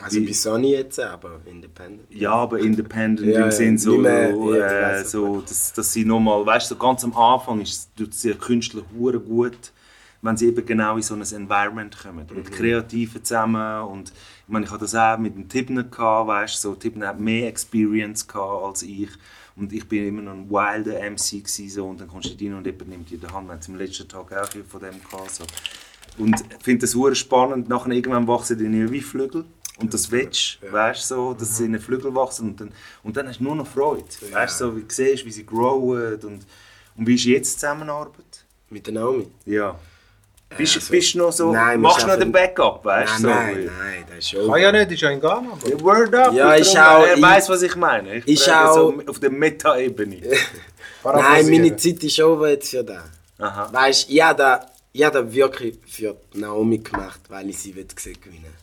Also 0.00 0.20
bei 0.22 0.32
Sony 0.34 0.72
jetzt, 0.72 1.00
aber 1.00 1.40
independent. 1.46 2.06
Ja, 2.12 2.32
aber 2.32 2.58
independent 2.58 3.34
Ja, 3.34 3.46
im 3.46 3.50
Sinn 3.50 3.78
so, 3.78 3.96
mehr- 3.96 4.30
ja, 4.58 4.90
äh, 5.00 5.04
so 5.04 5.40
dass, 5.40 5.72
dass 5.72 5.92
sie 5.92 6.04
nochmal, 6.04 6.44
weißt 6.44 6.70
du, 6.70 6.74
so 6.74 6.78
ganz 6.78 7.02
am 7.04 7.16
Anfang 7.16 7.60
ist 7.62 7.88
tut 7.96 8.12
sie 8.12 8.34
Künstler 8.34 8.82
hure 8.96 9.18
gut, 9.18 9.72
wenn 10.20 10.36
sie 10.36 10.48
eben 10.48 10.66
genau 10.66 10.96
in 10.96 11.02
so 11.02 11.14
ein 11.14 11.22
Environment 11.22 11.96
kommen, 11.98 12.26
Mhm. 12.30 12.36
mit 12.36 12.52
Kreativen 12.52 13.24
zusammen 13.24 13.82
und 13.88 14.10
ich 14.10 14.48
meine, 14.52 14.66
ich 14.66 14.70
hatte 14.70 14.84
das 14.84 14.94
auch 14.94 15.16
mit 15.18 15.34
dem 15.34 15.48
Tibner 15.48 15.84
gehabt, 15.84 16.28
weißt 16.28 16.60
so 16.60 16.74
Tibner 16.74 17.08
hat 17.08 17.18
mehr 17.18 17.48
Experience 17.48 18.26
gehabt 18.28 18.62
als 18.64 18.82
ich 18.82 19.08
und 19.58 19.72
ich 19.72 19.88
bin 19.88 20.06
immer 20.06 20.22
noch 20.22 20.32
ein 20.32 20.48
wilder 20.48 20.98
MC 21.10 21.44
gewesen, 21.44 21.68
so 21.70 21.86
und 21.86 22.00
dann 22.00 22.08
kommst 22.08 22.40
du 22.40 22.44
rein 22.44 22.54
und 22.54 22.66
jemand 22.66 22.88
nimmt 22.88 23.10
dir 23.10 23.14
in 23.14 23.20
die 23.20 23.26
Hand, 23.26 23.48
wir 23.48 23.54
hatten 23.54 23.72
am 23.72 23.78
letzten 23.78 24.08
Tag 24.08 24.32
auch 24.32 24.48
viel 24.50 24.64
von 24.64 24.80
dem 24.80 25.02
gehabt, 25.02 25.34
so. 25.34 25.44
Und 26.18 26.40
ich 26.40 26.64
finde 26.64 26.80
das 26.80 26.94
hure 26.94 27.14
spannend. 27.14 27.68
Nachher 27.68 27.92
irgendwann 27.92 28.26
wachsen 28.26 28.58
die 28.58 28.68
nie 28.68 28.90
wie 28.90 29.00
Flügel. 29.00 29.44
Und 29.78 29.94
das 29.94 30.10
willst 30.10 30.58
du, 30.60 30.72
weißt 30.72 31.10
du, 31.10 31.14
so, 31.14 31.34
dass 31.34 31.56
sie 31.56 31.66
in 31.66 31.72
den 31.72 31.80
Flügel 31.80 32.12
wachsen. 32.14 32.48
Und 32.48 32.60
dann, 32.60 32.72
und 33.04 33.16
dann 33.16 33.28
hast 33.28 33.38
du 33.38 33.44
nur 33.44 33.54
noch 33.54 33.66
Freude. 33.66 34.04
Weißt 34.32 34.60
du, 34.60 34.64
so, 34.64 34.76
wie 34.76 34.80
du 34.80 34.86
siehst, 34.88 35.24
wie 35.24 35.30
sie 35.30 35.46
growen. 35.46 36.14
Und, 36.14 36.46
und 36.96 37.06
wie 37.06 37.14
ist 37.14 37.24
jetzt 37.24 37.54
die 37.54 37.60
Zusammenarbeit? 37.60 38.44
Mit 38.70 38.86
der 38.86 38.94
Naomi. 38.94 39.28
Ja. 39.46 39.78
Bist, 40.56 40.76
Also, 40.76 40.90
bist 40.90 41.14
du 41.14 41.18
noch 41.18 41.30
so, 41.32 41.52
nein, 41.52 41.80
machst 41.80 42.02
du 42.02 42.06
noch 42.08 42.16
den 42.18 42.32
Backup, 42.32 42.84
weißt 42.84 43.20
Nein, 43.20 43.22
du? 43.22 43.28
nein, 43.28 43.66
so? 43.68 43.82
nein, 43.82 44.04
das 44.08 44.18
ist 44.18 44.30
schon. 44.30 44.50
Kann 44.50 44.60
ja 44.62 44.72
nicht, 44.72 44.90
ist 44.92 45.00
ja 45.02 45.10
in 45.10 45.20
Ghana. 45.20 45.58
Ja, 45.66 45.80
Word 45.82 46.14
up! 46.14 46.32
Ja, 46.32 46.56
darum, 46.58 47.02
auch- 47.02 47.06
Er 47.06 47.14
ich- 47.16 47.22
weiß, 47.22 47.48
was 47.50 47.62
ich 47.62 47.76
meine. 47.76 48.16
Ich 48.24 48.42
frage 48.42 48.70
auch- 48.70 48.74
so 48.74 49.02
auf 49.06 49.20
der 49.20 49.30
Meta-Ebene. 49.30 50.16
Nein, 51.04 51.50
meine 51.50 51.76
Zeit 51.76 52.02
ist 52.02 52.20
over 52.20 52.48
jetzt 52.50 52.70
für 52.70 52.82
das. 52.82 53.02
Aha. 53.38 53.68
Weißt 53.72 54.08
du, 54.08 54.12
ich 54.14 54.22
habe 54.22 54.38
das, 54.42 54.60
ich 54.92 55.04
habe 55.04 55.22
das 55.22 55.32
wirklich 55.34 55.78
für 55.86 56.16
Naomi 56.34 56.78
gemacht, 56.78 57.20
weil 57.28 57.48
ich 57.50 57.58
sie 57.58 57.76
will 57.76 57.86
sehen 57.96 58.16
gewinnen. 58.20 58.54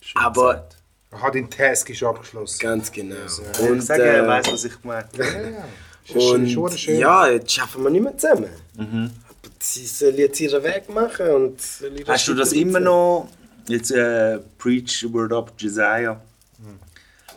Schön 0.00 0.22
Aber- 0.22 0.52
gesagt. 0.54 0.76
Aha, 1.12 1.30
dein 1.32 1.50
Task 1.50 1.90
ist 1.90 2.02
abgeschlossen. 2.04 2.60
Ganz 2.60 2.92
genau. 2.92 3.16
Ich 3.26 3.58
Und, 3.68 3.80
sage, 3.82 4.04
er 4.04 4.22
äh, 4.24 4.28
weiß, 4.28 4.52
was 4.52 4.64
ich 4.64 4.74
meine. 4.84 5.08
Ja, 5.18 5.24
ja. 5.24 5.64
Ist 6.04 6.12
schon- 6.28 6.48
schon 6.48 6.62
und 6.62 6.78
schön. 6.78 6.98
ja, 7.00 7.26
jetzt 7.28 7.50
schaffen 7.52 7.82
wir 7.82 7.90
nicht 7.90 8.02
mehr 8.04 8.16
zusammen. 8.16 8.48
Aber 8.78 9.10
sie 9.60 9.86
soll 9.86 10.14
jetzt 10.14 10.40
ihren 10.40 10.62
Weg 10.62 10.88
machen 10.88 11.28
und 11.30 11.58
Hast 12.06 12.28
du 12.28 12.34
das 12.34 12.52
immer 12.52 12.80
noch, 12.80 13.28
jetzt 13.68 13.90
äh, 13.90 14.38
Preach 14.58 15.06
Word 15.12 15.32
Up 15.32 15.52
Josiah, 15.58 16.20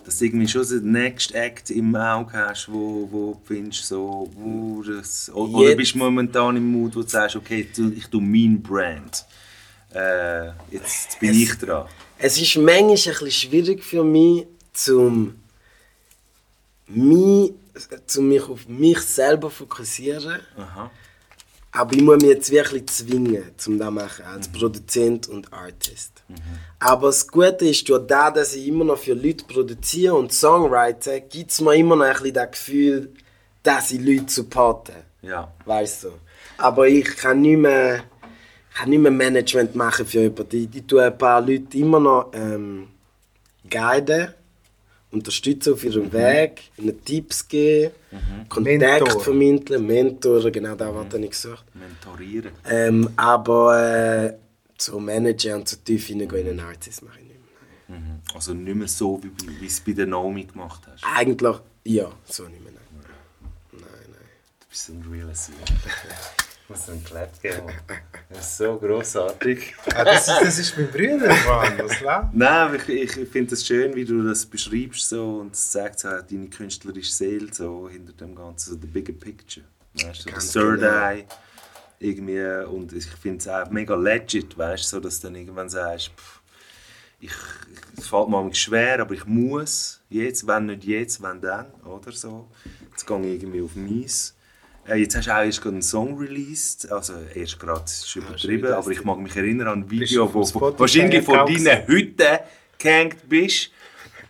dass 0.06 0.18
du 0.20 0.26
irgendwie 0.26 0.48
schon 0.48 0.64
so 0.66 0.80
den 0.80 0.92
Next 0.92 1.34
Act 1.34 1.70
im 1.70 1.96
Auge 1.96 2.34
hast, 2.34 2.68
wo, 2.72 3.08
wo 3.10 3.34
du 3.34 3.42
findest, 3.46 3.86
so, 3.88 4.30
wo 4.36 4.84
das, 4.84 5.30
oder 5.34 5.70
Jetzt- 5.70 5.78
bist 5.78 5.94
du 5.94 5.98
momentan 6.00 6.58
im 6.58 6.72
Mut, 6.72 6.96
wo 6.96 7.02
du 7.04 7.08
sagst, 7.08 7.36
okay, 7.38 7.68
du- 7.76 7.92
ich 7.94 8.08
tue 8.08 8.22
mein 8.22 8.62
Brand, 8.62 9.26
äh, 9.94 10.48
jetzt 10.72 11.20
bin 11.22 11.34
ich 11.34 11.54
dran. 11.58 11.88
Es 12.20 12.38
ist 12.42 12.56
manchmal 12.58 12.82
ein 12.90 12.90
bisschen 12.96 13.32
schwierig 13.32 13.84
für 13.84 14.04
mich, 14.04 14.46
zum 14.74 15.36
mich, 16.88 17.52
zum 18.06 18.28
mich 18.28 18.44
auf 18.44 18.68
mich 18.68 19.00
selber 19.00 19.50
fokussieren. 19.50 20.42
Aha. 20.58 20.92
Aber 21.76 21.96
ich 21.96 22.02
muss 22.04 22.18
mich 22.18 22.30
jetzt 22.30 22.52
wirklich 22.52 22.86
zwingen, 22.88 23.44
um 23.66 23.78
das 23.80 23.88
zu 23.88 23.92
machen, 23.92 24.26
als 24.26 24.48
Produzent 24.48 25.28
und 25.28 25.52
Artist. 25.52 26.12
Aber 26.80 27.08
das 27.08 27.28
Gute 27.28 27.68
ist, 27.68 27.90
durch 27.90 28.06
das, 28.06 28.34
dass 28.34 28.56
ich 28.56 28.68
immer 28.68 28.86
noch 28.86 28.98
für 28.98 29.16
Leute 29.16 29.44
produziere 29.46 30.14
und 30.14 30.32
Songwriter, 30.32 31.20
gibt 31.22 31.50
es 31.50 31.62
mir 31.62 31.76
immer 31.76 31.96
noch 31.96 32.06
ein 32.06 32.14
bisschen 32.14 32.34
das 32.34 32.52
Gefühl, 32.52 33.14
dass 33.64 33.92
ich 33.92 34.02
Leute 34.02 34.32
supporte. 34.32 34.94
Ja. 35.24 35.52
Weißt 35.66 36.04
du? 36.04 36.10
Aber 36.58 36.88
ich 36.88 37.06
kann 37.18 37.42
nicht 37.42 37.58
mehr, 37.58 38.04
kann 38.76 38.90
nicht 38.90 39.00
mehr 39.00 39.12
Management 39.12 39.76
machen 39.76 40.06
für 40.06 40.22
jemanden. 40.22 40.56
Ich, 40.56 40.76
ich 40.76 40.86
tue 40.86 41.04
ein 41.04 41.18
paar 41.18 41.42
Leute 41.42 41.76
immer 41.76 42.00
noch 42.00 42.32
ähm, 42.34 42.90
guiden, 43.68 44.34
unterstützen 45.14 45.74
auf 45.74 45.84
ihrem 45.84 46.12
Weg, 46.12 46.62
ihnen 46.78 47.04
Tipps 47.06 47.48
geben, 47.48 47.92
Kontakt 48.50 48.80
Mentor. 48.80 49.22
vermitteln, 49.22 49.86
Mentoren, 49.86 50.52
genau 50.52 50.76
das 50.76 50.94
was 50.94 51.14
ich 51.14 51.30
gesucht 51.30 51.66
Mentorieren. 51.74 52.52
ähm, 52.70 53.10
Aber 53.16 54.26
äh, 54.26 54.34
so 54.78 55.00
managen 55.00 55.56
und 55.56 55.70
so 55.70 55.78
tief 55.78 56.08
hineingehen 56.08 56.48
in 56.48 56.60
einen 56.60 56.68
Artist 56.68 57.04
mache 57.04 57.20
ich 57.20 57.28
nicht 57.28 57.40
mehr. 57.90 58.00
Mhm. 58.00 58.22
Also 58.34 58.54
nicht 58.54 58.76
mehr 58.76 58.88
so, 58.88 59.22
wie, 59.24 59.30
du 59.30 59.66
es 59.66 59.80
bei 59.80 59.94
der 59.94 60.08
Naomi 60.08 60.44
gemacht 60.46 60.82
hast. 60.92 61.04
Eigentlich, 61.16 61.58
ja, 61.86 62.12
so 62.26 62.44
nicht 62.44 62.64
mehr. 62.64 62.74
Nein. 62.74 63.06
Nein, 63.72 63.82
nein. 63.82 64.30
Du 64.60 64.66
bist 64.70 64.90
ein 64.90 65.06
realer 65.12 65.36
Sieg. 65.36 65.56
Ich 66.64 66.70
muss 66.70 66.90
einen 66.90 67.04
Clap 67.04 67.42
geben. 67.42 67.64
Das 68.30 68.52
ist 68.52 68.58
so 68.58 68.78
grossartig. 68.78 69.76
Ah, 69.94 70.06
das, 70.06 70.30
ist, 70.30 70.42
das 70.42 70.60
ist 70.60 70.78
mein 70.78 70.90
Bruder, 70.90 71.28
Mann. 71.46 71.80
Was 71.80 72.00
läuft? 72.00 72.34
Nein, 72.34 72.80
ich, 72.88 73.18
ich 73.18 73.30
finde 73.30 73.54
es 73.54 73.68
schön, 73.68 73.94
wie 73.96 74.06
du 74.06 74.24
das 74.24 74.46
beschreibst 74.46 75.10
so, 75.10 75.40
und 75.40 75.54
es 75.54 75.72
zeigt 75.72 76.00
so 76.00 76.08
deine 76.08 76.48
künstlerische 76.48 77.12
Seele 77.12 77.54
so, 77.54 77.90
hinter 77.90 78.14
dem 78.14 78.34
Ganzen, 78.34 78.76
so 78.76 78.80
the 78.80 78.88
bigger 78.88 79.12
picture. 79.12 79.66
Weißt 79.94 80.22
du, 80.22 80.24
der 80.24 80.34
Ganz 80.34 80.52
Third 80.54 80.80
genau. 80.80 80.94
Eye. 80.94 81.26
Irgendwie, 82.00 82.66
und 82.66 82.94
ich 82.94 83.08
finde 83.08 83.40
es 83.40 83.48
auch 83.48 83.70
mega 83.70 83.96
legit, 83.96 84.58
weißt 84.58 84.86
du, 84.86 84.88
so, 84.88 85.00
dass 85.02 85.20
du 85.20 85.28
dann 85.28 85.36
irgendwann 85.36 85.70
sagst, 85.70 86.12
pff, 86.16 86.40
ich, 87.20 87.32
es 87.98 88.08
fällt 88.08 88.30
mir 88.30 88.56
schwer, 88.56 89.02
aber 89.02 89.14
ich 89.14 89.26
muss 89.26 90.02
jetzt, 90.10 90.48
wenn 90.48 90.68
nicht 90.68 90.86
jetzt, 90.86 91.22
wenn 91.22 91.42
dann, 91.42 91.68
oder 91.86 92.12
so. 92.12 92.48
Jetzt 92.92 93.06
gehe 93.06 93.20
ich 93.20 93.42
irgendwie 93.42 93.62
auf 93.62 93.76
meins. 93.76 94.34
Äh, 94.88 94.96
jetzt 94.96 95.16
hast 95.16 95.28
du 95.28 95.32
auch 95.32 95.44
erst 95.44 95.62
gerade 95.62 95.76
einen 95.76 95.82
Song 95.82 96.18
released, 96.18 96.92
also 96.92 97.14
erst 97.34 97.60
gerade, 97.60 97.84
ist 97.86 98.16
übertrieben, 98.16 98.64
wieder 98.64 98.78
aber 98.78 98.92
ich 98.92 99.04
mag 99.04 99.18
mich 99.18 99.36
erinnern 99.36 99.68
an 99.68 99.80
ein 99.80 99.92
Video, 99.92 100.26
du 100.26 100.34
wo 100.34 100.46
Spotify 100.46 100.80
wahrscheinlich 100.80 101.24
von 101.24 101.46
deinen 101.46 101.88
Hütten 101.88 102.40
gehängt 102.78 103.30
bist 103.30 103.72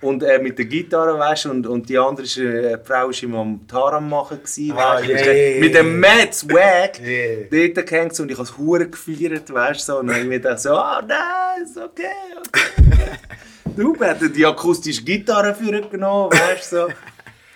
und 0.01 0.21
äh, 0.21 0.37
mit 0.37 0.59
der 0.59 0.65
Gitarre 0.65 1.17
weißt, 1.17 1.47
und, 1.47 1.65
und 1.65 1.89
die 1.89 1.97
andere 1.97 2.25
ist, 2.25 2.37
äh, 2.37 2.77
Frau 2.83 3.07
war 3.07 3.23
immer 3.23 3.39
am 3.39 3.67
Taram 3.67 4.07
machen 4.07 4.37
gewesen, 4.43 4.73
Ah, 4.77 4.95
weißt, 4.95 5.07
du, 5.07 5.11
yeah, 5.11 5.23
mit, 5.23 5.35
yeah, 5.35 5.59
mit 5.59 5.75
dem 5.75 5.99
Mad 5.99 6.33
Swag 6.33 6.99
Yeah. 7.01 7.47
dort 7.49 7.87
gehängt 7.87 8.19
und 8.19 8.29
ich 8.29 8.37
habe 8.37 8.47
es 8.47 8.55
hure 8.55 8.87
gefeiert, 8.87 9.51
weißt 9.51 9.79
du, 9.89 9.93
so, 9.93 9.99
und 9.99 10.07
dann 10.07 10.27
mir 10.27 10.39
gedacht 10.39 10.59
so, 10.59 10.75
ah 10.75 11.01
nein, 11.01 11.63
ist 11.63 11.77
okay, 11.77 12.03
okay. 12.37 13.17
du, 13.75 13.99
hatten 13.99 14.31
die 14.31 14.45
akustische 14.45 15.03
Gitarre 15.03 15.55
für 15.55 15.81
genommen, 15.81 16.31
weißt 16.31 16.73
du, 16.73 16.75
so. 16.75 16.87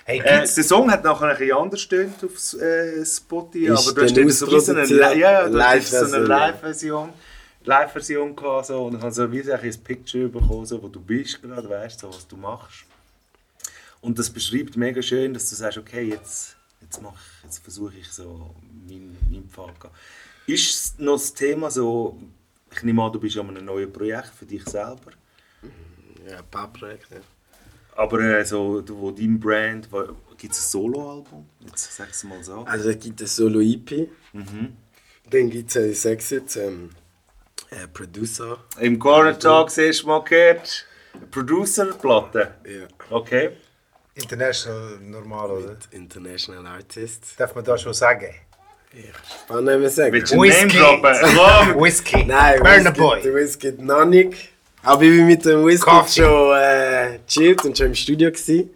Hey, 0.10 0.20
Äh, 0.20 0.48
der 0.48 0.64
Song 0.64 0.90
hat 0.90 1.04
nachher 1.04 1.28
ein 1.28 1.38
bisschen 1.38 1.58
anders 1.58 1.80
gestöhnt 1.82 2.24
auf 2.24 2.62
äh, 2.62 3.06
Spotify, 3.06 3.72
aber 3.72 3.92
du 3.94 4.02
hast 4.04 4.16
dann 4.16 4.24
dort 4.24 4.32
so 4.34 4.48
wie 4.48 4.60
so 4.62 4.72
eine, 4.72 5.18
ja, 5.18 5.50
du 5.50 5.62
hast 5.62 5.90
so 5.92 6.16
eine 6.16 6.26
Live-Version. 6.26 7.10
Live-Version 7.66 8.34
gehabt, 8.34 8.68
so, 8.68 8.86
und 8.86 8.96
ich 8.96 9.02
habe 9.02 9.12
so 9.12 9.30
wie 9.30 9.42
so 9.42 9.52
ein 9.52 9.60
bisschen 9.62 9.82
ein 9.82 9.84
Picture 9.84 10.30
bekommen, 10.30 10.66
so, 10.66 10.82
wo 10.82 10.88
du 10.88 11.02
bist 11.02 11.42
gerade, 11.42 11.70
weißt 11.70 12.00
so, 12.00 12.08
was 12.08 12.26
du 12.26 12.38
machst. 12.38 12.86
Und 14.00 14.18
das 14.18 14.30
beschreibt 14.30 14.78
mega 14.78 15.02
schön, 15.02 15.34
dass 15.34 15.50
du 15.50 15.56
sagst, 15.58 15.78
okay, 15.78 16.04
jetzt, 16.08 16.56
jetzt, 16.80 17.02
mach, 17.02 17.20
jetzt 17.44 17.60
versuche 17.60 17.98
ich 18.00 18.08
so 18.10 18.56
meinen 18.88 19.18
mein 19.30 19.44
Pfad 19.50 19.78
gehen. 19.82 19.92
Ist 20.46 20.98
noch 21.02 21.16
das 21.18 21.34
Thema 21.34 21.70
so, 21.70 22.18
ich 22.72 22.82
nehme 22.82 23.04
an, 23.04 23.12
du 23.12 23.20
bist 23.20 23.36
an 23.38 23.50
einem 23.50 23.66
neuen 23.66 23.92
Projekt 23.92 24.32
für 24.40 24.46
dich 24.46 24.64
selber, 24.64 25.12
Ja, 26.30 26.38
ein 26.38 26.46
paar 26.50 26.72
Projekte. 26.72 27.16
ja. 27.16 27.22
Aber 27.98 28.20
äh, 28.22 28.46
so, 28.46 28.82
du- 28.82 28.98
wo 29.00 29.12
dein 29.12 29.40
Brand, 29.40 29.90
gibt 30.38 30.54
es 30.54 30.60
ein 30.60 30.70
Soloalbum? 30.72 31.50
Jetzt 31.60 31.94
sag 31.96 32.10
es 32.12 32.24
mal 32.24 32.42
so. 32.44 32.62
Also 32.66 32.90
es 32.92 33.00
gibt 33.00 33.20
ein 33.22 33.28
Solo-EP. 33.28 34.10
Mhm. 34.34 34.78
Dann 35.30 35.50
gibt 35.50 35.76
es, 35.76 35.76
ich 35.76 36.00
sag's 36.00 36.30
jetzt, 36.30 36.56
ähm, 36.56 36.92
äh, 37.72 37.88
Producer. 37.88 38.60
Im 38.80 38.98
Corner 38.98 39.38
Talk 39.38 39.70
siehst 39.72 40.04
du 40.04 40.08
mal 40.08 40.24
gehört, 40.24 40.86
Producer-Platte. 41.32 42.54
Ja. 42.66 42.88
Okay. 43.10 43.50
international 44.16 44.98
normal, 45.02 45.52
oder? 45.52 45.70
Mit 45.70 45.88
International 45.92 46.66
Artist. 46.68 47.34
Darf 47.38 47.54
man 47.56 47.64
da 47.66 47.78
schon 47.78 47.94
sagen? 47.94 48.34
Ich 48.94 49.04
kann 49.48 49.64
nicht 49.66 49.80
mehr 49.80 49.90
sagen. 49.90 50.14
Willst 50.14 50.34
du! 50.34 50.42
Whisky. 50.42 52.24
Nein, 52.26 52.60
Burner 52.60 52.86
Whisky, 52.86 53.00
Boy. 53.00 53.22
Der 53.22 53.34
Whisky 53.36 53.72
noch 53.80 54.06
nicht. 54.06 54.50
Aber 54.88 55.02
ich 55.02 55.10
bin 55.10 55.28
mit 55.28 55.44
dem 55.44 55.66
Whisky 55.66 55.92
schon 56.08 56.56
äh, 56.56 57.20
chillt 57.28 57.66
und 57.66 57.78
schon 57.78 57.88
im 57.88 57.96
Studio 57.96 58.32
gsi. 58.32 58.70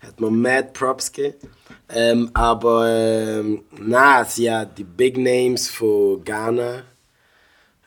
Hat 0.00 0.20
mir 0.20 0.30
mad 0.30 0.68
Props 0.74 1.10
gegeben. 1.10 1.48
Ähm, 1.88 2.30
aber 2.34 2.86
ähm, 2.86 3.64
nein, 3.78 4.26
sie 4.28 4.52
hat 4.52 4.76
die 4.76 4.84
Big 4.84 5.16
Names 5.16 5.70
von 5.70 6.22
Ghana. 6.22 6.82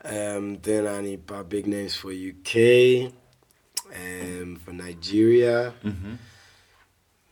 Ähm, 0.04 0.60
dann 0.60 0.90
habe 0.90 1.08
ich 1.08 1.20
ein 1.20 1.24
paar 1.24 1.44
Big 1.44 1.68
Names 1.68 1.96
von 1.96 2.14
UK. 2.14 2.56
Ähm, 2.56 4.60
von 4.66 4.76
Nigeria. 4.76 5.72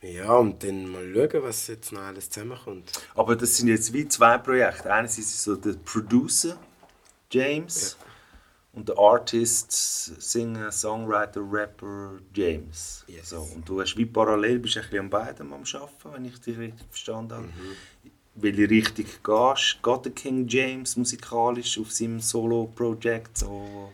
Ja, 0.00 0.36
und 0.36 0.62
dann 0.62 0.92
mal 0.92 1.12
schauen, 1.12 1.42
was 1.42 1.66
jetzt 1.66 1.90
noch 1.90 2.02
alles 2.02 2.30
zusammenkommt. 2.30 2.92
Aber 3.16 3.34
das 3.34 3.56
sind 3.56 3.66
jetzt 3.66 3.92
wie 3.92 4.06
zwei 4.06 4.38
Projekte. 4.38 4.92
Einerseits 4.92 5.18
ist 5.18 5.42
so 5.42 5.56
der 5.56 5.72
Producer, 5.72 6.56
James, 7.32 7.96
und 8.76 8.90
der 8.90 8.98
Artist, 8.98 9.72
Singer, 9.72 10.70
Songwriter, 10.70 11.40
Rapper, 11.50 12.18
James. 12.34 13.04
Yes. 13.08 13.30
So, 13.30 13.40
und 13.54 13.66
du 13.66 13.80
hast 13.80 13.96
wie 13.96 14.04
parallel 14.04 14.58
bist 14.58 14.76
du 14.76 14.80
ein 14.80 14.84
bisschen 14.84 15.00
an 15.00 15.10
beidem 15.10 15.52
am 15.54 15.62
Arbeiten, 15.62 16.12
wenn 16.12 16.24
ich 16.26 16.38
dich 16.40 16.58
richtig 16.58 16.86
verstanden 16.90 17.32
habe. 17.32 17.48
Welche 18.34 18.68
Richtung 18.68 19.06
gehst? 19.24 19.82
Geht 19.82 20.04
der 20.04 20.12
King 20.12 20.46
James 20.46 20.94
musikalisch 20.96 21.78
auf 21.80 21.90
seinem 21.90 22.20
Solo-Projekt? 22.20 23.38
So? 23.38 23.92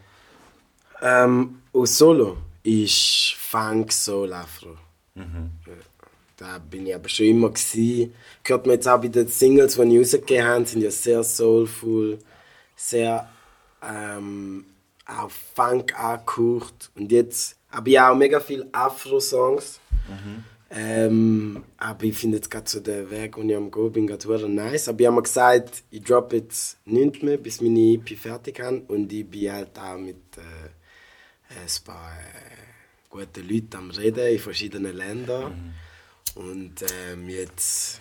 Ähm, 1.00 1.60
aus 1.72 1.96
Solo 1.96 2.38
ist 2.64 3.34
Funk, 3.38 3.92
Soul, 3.92 4.32
Afro. 4.32 4.76
Ja, 5.14 5.22
da 6.36 6.58
bin 6.58 6.88
ich 6.88 6.94
aber 6.94 7.08
schon 7.08 7.26
immer 7.26 7.50
gewesen. 7.50 8.14
Hört 8.44 8.66
man 8.66 8.74
jetzt 8.74 8.88
auch 8.88 9.00
bei 9.00 9.06
den 9.06 9.28
Singles, 9.28 9.76
die 9.76 9.82
ich 9.82 10.00
rausgegeben 10.00 10.44
habe, 10.44 10.66
sind 10.66 10.82
ja 10.82 10.90
sehr 10.90 11.22
soulful, 11.22 12.18
sehr 12.74 13.28
ähm, 13.80 14.64
auch 15.12 15.30
Funk 15.30 15.98
angehaucht. 15.98 16.90
Und 16.94 17.12
jetzt 17.12 17.56
habe 17.70 17.90
ich 17.90 18.00
auch 18.00 18.14
mega 18.14 18.40
viele 18.40 18.68
Afro-Songs. 18.72 19.80
Ähm, 20.74 21.64
aber 21.76 22.04
ich 22.04 22.16
finde 22.16 22.38
jetzt 22.38 22.50
gerade 22.50 22.68
so 22.68 22.80
den 22.80 23.10
Weg, 23.10 23.36
wo 23.36 23.42
ich 23.42 23.54
am 23.54 23.70
Go 23.70 23.90
bin, 23.90 24.06
gerade 24.06 24.48
nice. 24.48 24.88
Aber 24.88 25.00
ich 25.00 25.06
habe 25.06 25.16
mir 25.16 25.22
gesagt, 25.22 25.84
ich 25.90 26.02
droppe 26.02 26.36
jetzt 26.36 26.78
nichts 26.86 27.22
mehr, 27.22 27.36
bis 27.36 27.60
meine 27.60 27.78
EP 27.78 28.16
fertig 28.16 28.60
habe. 28.60 28.82
Und 28.88 29.12
ich 29.12 29.28
bin 29.28 29.52
halt 29.52 29.78
auch 29.78 29.98
mit 29.98 30.16
äh, 30.38 30.70
ein 31.50 31.84
paar 31.84 32.12
äh, 32.12 33.08
guten 33.10 33.48
Leuten 33.48 33.76
am 33.76 33.90
Reden 33.90 34.26
in 34.26 34.38
verschiedenen 34.38 34.96
Ländern. 34.96 35.74
Und 36.34 36.82
ähm, 37.10 37.28
jetzt 37.28 38.00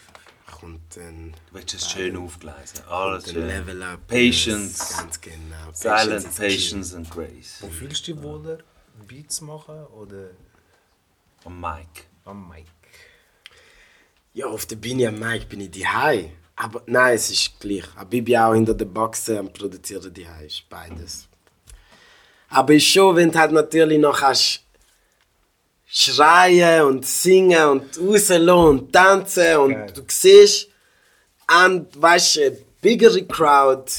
kommt 0.61 0.95
dann 0.95 1.31
Du 1.49 1.55
willst 1.55 1.73
es 1.73 1.89
schön 1.89 2.15
aufgleisen. 2.15 2.81
Alles 2.87 3.31
schön. 3.31 3.47
Level 3.47 3.81
Up. 3.83 4.07
Patience. 4.07 4.95
Ganz 4.97 5.19
genau. 5.19 5.71
Silent 5.73 6.23
key. 6.35 6.41
Patience 6.47 6.95
and 6.95 7.09
Grace. 7.09 7.57
Wo 7.61 7.67
fühlst 7.67 8.07
du 8.07 8.13
dich 8.13 8.23
wohler? 8.23 8.59
Beats 9.07 9.41
machen 9.41 9.83
oder 9.87 10.29
Am 11.43 11.59
Mike. 11.59 12.03
am 12.25 12.47
Mic? 12.47 12.67
Ja, 14.33 14.45
auf 14.45 14.65
der 14.67 14.75
Bühne 14.75 15.07
am 15.09 15.19
Mic 15.19 15.49
bin 15.49 15.61
ich 15.61 15.71
daheim. 15.71 16.31
Aber 16.55 16.83
nein, 16.85 17.15
es 17.15 17.31
ist 17.31 17.59
gleich. 17.59 17.85
Aber 17.95 18.13
ich 18.13 18.23
bin 18.23 18.37
auch 18.37 18.53
hinter 18.53 18.75
der 18.75 18.85
Boxen 18.85 19.39
und 19.39 19.53
produziere 19.53 20.11
daheim. 20.11 20.45
Ist 20.45 20.69
beides. 20.69 21.27
Aber 22.49 22.73
ist 22.73 22.85
schon, 22.85 23.15
wenn 23.15 23.31
du 23.31 23.39
halt 23.39 23.51
natürlich 23.51 23.97
noch 23.99 24.21
hast 24.21 24.63
schreien 25.91 26.83
und 26.85 27.05
singen 27.05 27.65
und 27.65 27.83
rauslassen 27.99 28.49
und 28.49 28.93
tanzen 28.93 29.57
und 29.57 29.73
Geil. 29.73 29.93
du 29.93 30.01
siehst 30.07 30.69
an, 31.47 31.85
weißt 31.97 32.35
du, 32.35 32.41
eine 32.41 32.57
bigere 32.81 33.23
Crowd, 33.25 33.91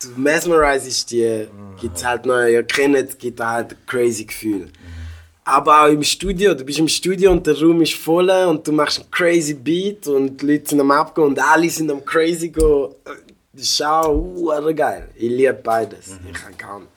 du 0.00 0.08
mesmerisest 0.16 1.10
die, 1.10 1.48
gibt's 1.80 2.04
halt 2.04 2.26
noch, 2.26 2.44
ihr 2.46 2.62
kennt, 2.62 3.18
gibt 3.18 3.40
halt 3.40 3.72
ein 3.72 3.78
crazy 3.86 4.24
Gefühl. 4.24 4.70
Aber 5.44 5.82
auch 5.82 5.88
im 5.88 6.04
Studio, 6.04 6.54
du 6.54 6.64
bist 6.64 6.78
im 6.78 6.86
Studio 6.86 7.32
und 7.32 7.44
der 7.44 7.60
Raum 7.60 7.82
ist 7.82 7.94
voll 7.94 8.30
und 8.30 8.64
du 8.64 8.70
machst 8.70 9.00
einen 9.00 9.10
crazy 9.10 9.54
Beat 9.54 10.06
und 10.06 10.40
die 10.40 10.46
Leute 10.46 10.70
sind 10.70 10.80
am 10.80 10.92
Abgehen 10.92 11.26
und 11.26 11.38
alle 11.40 11.68
sind 11.68 11.90
am 11.90 12.04
crazy 12.04 12.50
go. 12.50 12.94
Das 13.52 13.64
ist 13.64 13.82
auch 13.82 14.14
uh, 14.14 14.74
geil. 14.74 15.08
Ich 15.16 15.28
liebe 15.28 15.54
beides. 15.54 16.16
Ich 16.24 16.32
kann 16.32 16.56
gar 16.56 16.78
nicht, 16.78 16.90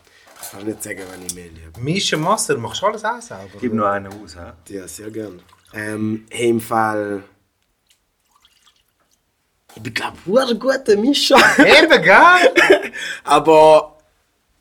ich 0.45 0.51
kann 0.51 0.67
nicht 0.67 0.83
sagen, 0.83 1.01
wenn 1.11 1.25
ich 1.25 1.35
mehr 1.35 1.45
liebe. 1.45 1.79
Mische 1.79 2.17
Master, 2.17 2.57
machst 2.57 2.81
du 2.81 2.85
alles 2.87 3.03
auch 3.03 3.21
selber? 3.21 3.57
Gib 3.59 3.73
noch 3.73 3.85
einen 3.85 4.07
aus, 4.07 4.35
hä? 4.35 4.73
Ja, 4.73 4.87
sehr 4.87 5.09
gerne. 5.09 5.39
Ähm, 5.73 6.25
hey, 6.29 6.49
im 6.49 6.61
Fall. 6.61 7.23
Ich 9.75 9.81
bin, 9.81 9.93
glaube 9.93 10.17
ich, 10.25 10.51
ein 10.51 10.59
guter 10.59 10.95
Mischer. 10.97 11.35
Eben, 11.59 12.01
gell? 12.01 12.91
Aber 13.23 13.97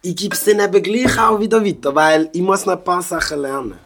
ich 0.02 0.16
gebe 0.16 0.34
es 0.34 0.44
dann 0.44 0.60
eben 0.60 0.82
gleich 0.82 1.18
auch 1.18 1.40
wieder 1.40 1.64
weiter, 1.64 1.94
weil 1.94 2.28
ich 2.32 2.42
muss 2.42 2.66
noch 2.66 2.76
ein 2.76 2.84
paar 2.84 3.00
Sachen 3.02 3.40
lernen. 3.40 3.78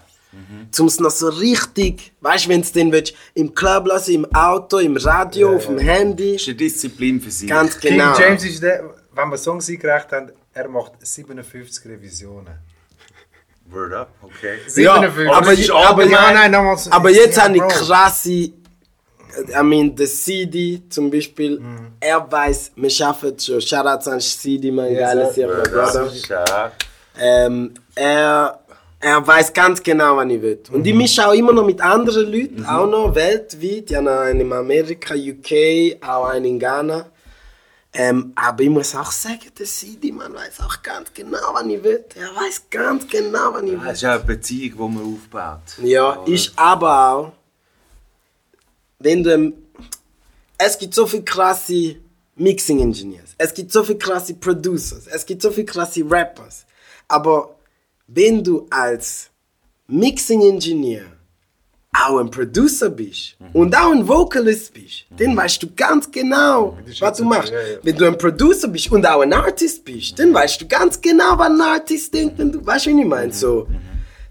Um 0.79 0.87
es 0.87 1.01
noch 1.01 1.11
so 1.11 1.29
richtig, 1.29 2.13
weißt 2.21 2.47
du, 2.47 2.49
wenn 2.51 2.63
du 2.63 2.69
den 2.73 2.93
willst, 2.93 3.15
im 3.35 3.55
Club 3.55 3.87
lassen, 3.87 4.15
im 4.15 4.35
Auto, 4.35 4.79
im 4.79 4.97
Radio, 4.97 5.57
auf 5.57 5.67
dem 5.67 5.79
Handy. 5.79 6.35
Das 6.35 6.43
ist 6.43 6.49
eine 6.49 6.57
Disziplin 6.57 7.21
für 7.21 7.31
sich. 7.31 7.49
Ganz 7.49 7.79
King 7.79 7.93
genau. 7.93 8.19
James 8.19 8.45
ist 8.45 8.63
der, 8.63 8.85
wenn 9.15 9.29
wir 9.31 9.39
Songs 9.39 9.69
eingereicht 9.69 10.13
haben, 10.13 10.31
er 10.59 10.69
macht 10.69 10.93
57 11.01 11.85
Revisionen. 11.87 12.59
Word 13.71 13.93
up, 13.93 14.11
okay. 14.23 14.59
Ja, 14.77 14.95
57. 15.01 15.31
aber, 15.31 15.51
das 15.51 15.59
ist 15.61 15.71
aber, 15.71 16.05
ja, 16.07 16.33
nein, 16.33 16.51
nochmals. 16.51 16.91
aber 16.91 17.11
jetzt 17.11 17.37
ja, 17.37 17.45
habe 17.45 17.57
ich 17.59 17.63
krasse. 17.63 18.31
I 18.31 19.63
mean, 19.63 19.95
der 19.95 20.07
CD 20.07 20.83
zum 20.89 21.11
Beispiel, 21.11 21.61
Mhm. 21.61 21.93
er 22.01 22.21
weiß, 22.33 22.73
wir 22.77 22.91
schaffen 22.91 23.35
es 23.37 23.45
schon. 23.47 23.61
Shoutouts 23.61 24.09
an 24.09 24.21
CD, 24.21 24.71
mein 24.73 24.93
Yes, 24.95 25.35
Brother. 25.37 26.11
Stark. 26.11 26.73
Ähm, 27.21 27.75
er, 27.95 28.59
er 29.01 29.27
weiß 29.27 29.53
ganz 29.53 29.81
genau, 29.83 30.17
was 30.17 30.29
ich 30.31 30.43
will. 30.43 30.59
Und 30.73 30.87
ich 30.87 30.95
mische 30.95 31.29
auch 31.29 31.35
immer 31.35 31.53
noch 31.53 31.67
mit 31.67 31.81
anderen 31.81 32.33
Leuten, 32.33 32.65
auch 32.65 32.87
noch 32.87 33.15
weltweit. 33.15 33.91
Ich 33.91 33.95
habe 33.97 34.11
einen 34.21 34.41
in 34.41 34.53
Amerika, 34.53 35.15
UK, 35.15 36.03
auch 36.03 36.25
einen 36.31 36.47
in 36.47 36.59
Ghana. 36.59 37.07
Ähm, 37.93 38.33
aber 38.35 38.63
ich 38.63 38.69
muss 38.69 38.95
auch 38.95 39.11
sagen, 39.11 39.51
der 39.59 39.67
CD, 39.67 40.13
man 40.13 40.33
weiß 40.35 40.61
auch 40.61 40.83
ganz 40.83 41.13
genau, 41.13 41.55
was 41.55 41.67
ich 41.67 41.83
will. 41.83 42.05
Er 42.15 42.35
weiß 42.35 42.63
ganz 42.71 43.09
genau, 43.09 43.55
was 43.55 43.63
ich 43.63 43.71
will. 43.73 43.81
Das 43.85 43.93
ist 43.95 44.03
ja 44.03 44.15
eine 44.15 44.25
Beziehung, 44.25 44.91
die 44.91 44.95
man 44.95 45.15
aufbaut. 45.15 45.79
Ja, 45.83 46.21
Oder? 46.21 46.33
ist 46.33 46.53
aber 46.57 47.13
auch, 47.13 47.33
wenn 48.99 49.23
du, 49.23 49.53
es 50.59 50.79
gibt 50.79 50.95
so 50.95 51.07
viele 51.07 51.25
krasse 51.25 51.97
Mixing 52.37 52.81
Engineers, 52.81 53.35
es 53.39 53.55
gibt 53.55 53.73
so 53.73 53.83
viele 53.83 53.99
krasse 53.99 54.35
Producers, 54.35 55.07
es 55.07 55.25
gibt 55.25 55.41
so 55.41 55.51
viele 55.51 55.67
krasse 55.67 56.03
Rappers, 56.09 56.67
aber 57.09 57.57
wenn 58.07 58.45
du 58.45 58.67
als 58.71 59.31
Mixing 59.87 60.43
Engineer 60.43 61.07
auch 61.93 62.19
ein 62.19 62.31
Producer 62.31 62.91
bist 62.91 63.37
und 63.53 63.75
auch 63.77 63.93
ein 63.93 64.07
Vocalist 64.07 64.75
bist, 64.75 65.07
dann 65.17 65.37
weißt 65.37 65.63
du 65.63 65.75
ganz 65.75 66.11
genau, 66.11 66.77
was 67.01 67.17
du 67.19 67.25
machst. 67.25 67.51
ja, 67.53 67.61
ja. 67.61 67.79
Wenn 67.83 67.97
du 67.97 68.07
ein 68.07 68.19
Producer 68.19 68.69
bist 68.69 68.91
und 68.93 69.07
auch 69.07 69.21
ein 69.23 69.33
Artist 69.33 69.85
bist, 69.85 70.19
dann 70.19 70.33
weißt 70.35 70.61
du 70.61 70.69
ganz 70.69 71.01
genau, 71.01 71.39
was 71.39 71.49
ein 71.49 71.61
Artist 71.61 72.13
denkt, 72.15 72.39
wenn 72.39 72.53
du, 72.53 72.65
weißt 72.65 72.87
du, 72.87 72.91
wie 72.91 73.01
ich 73.01 73.07
meine? 73.07 73.33
So. 73.33 73.67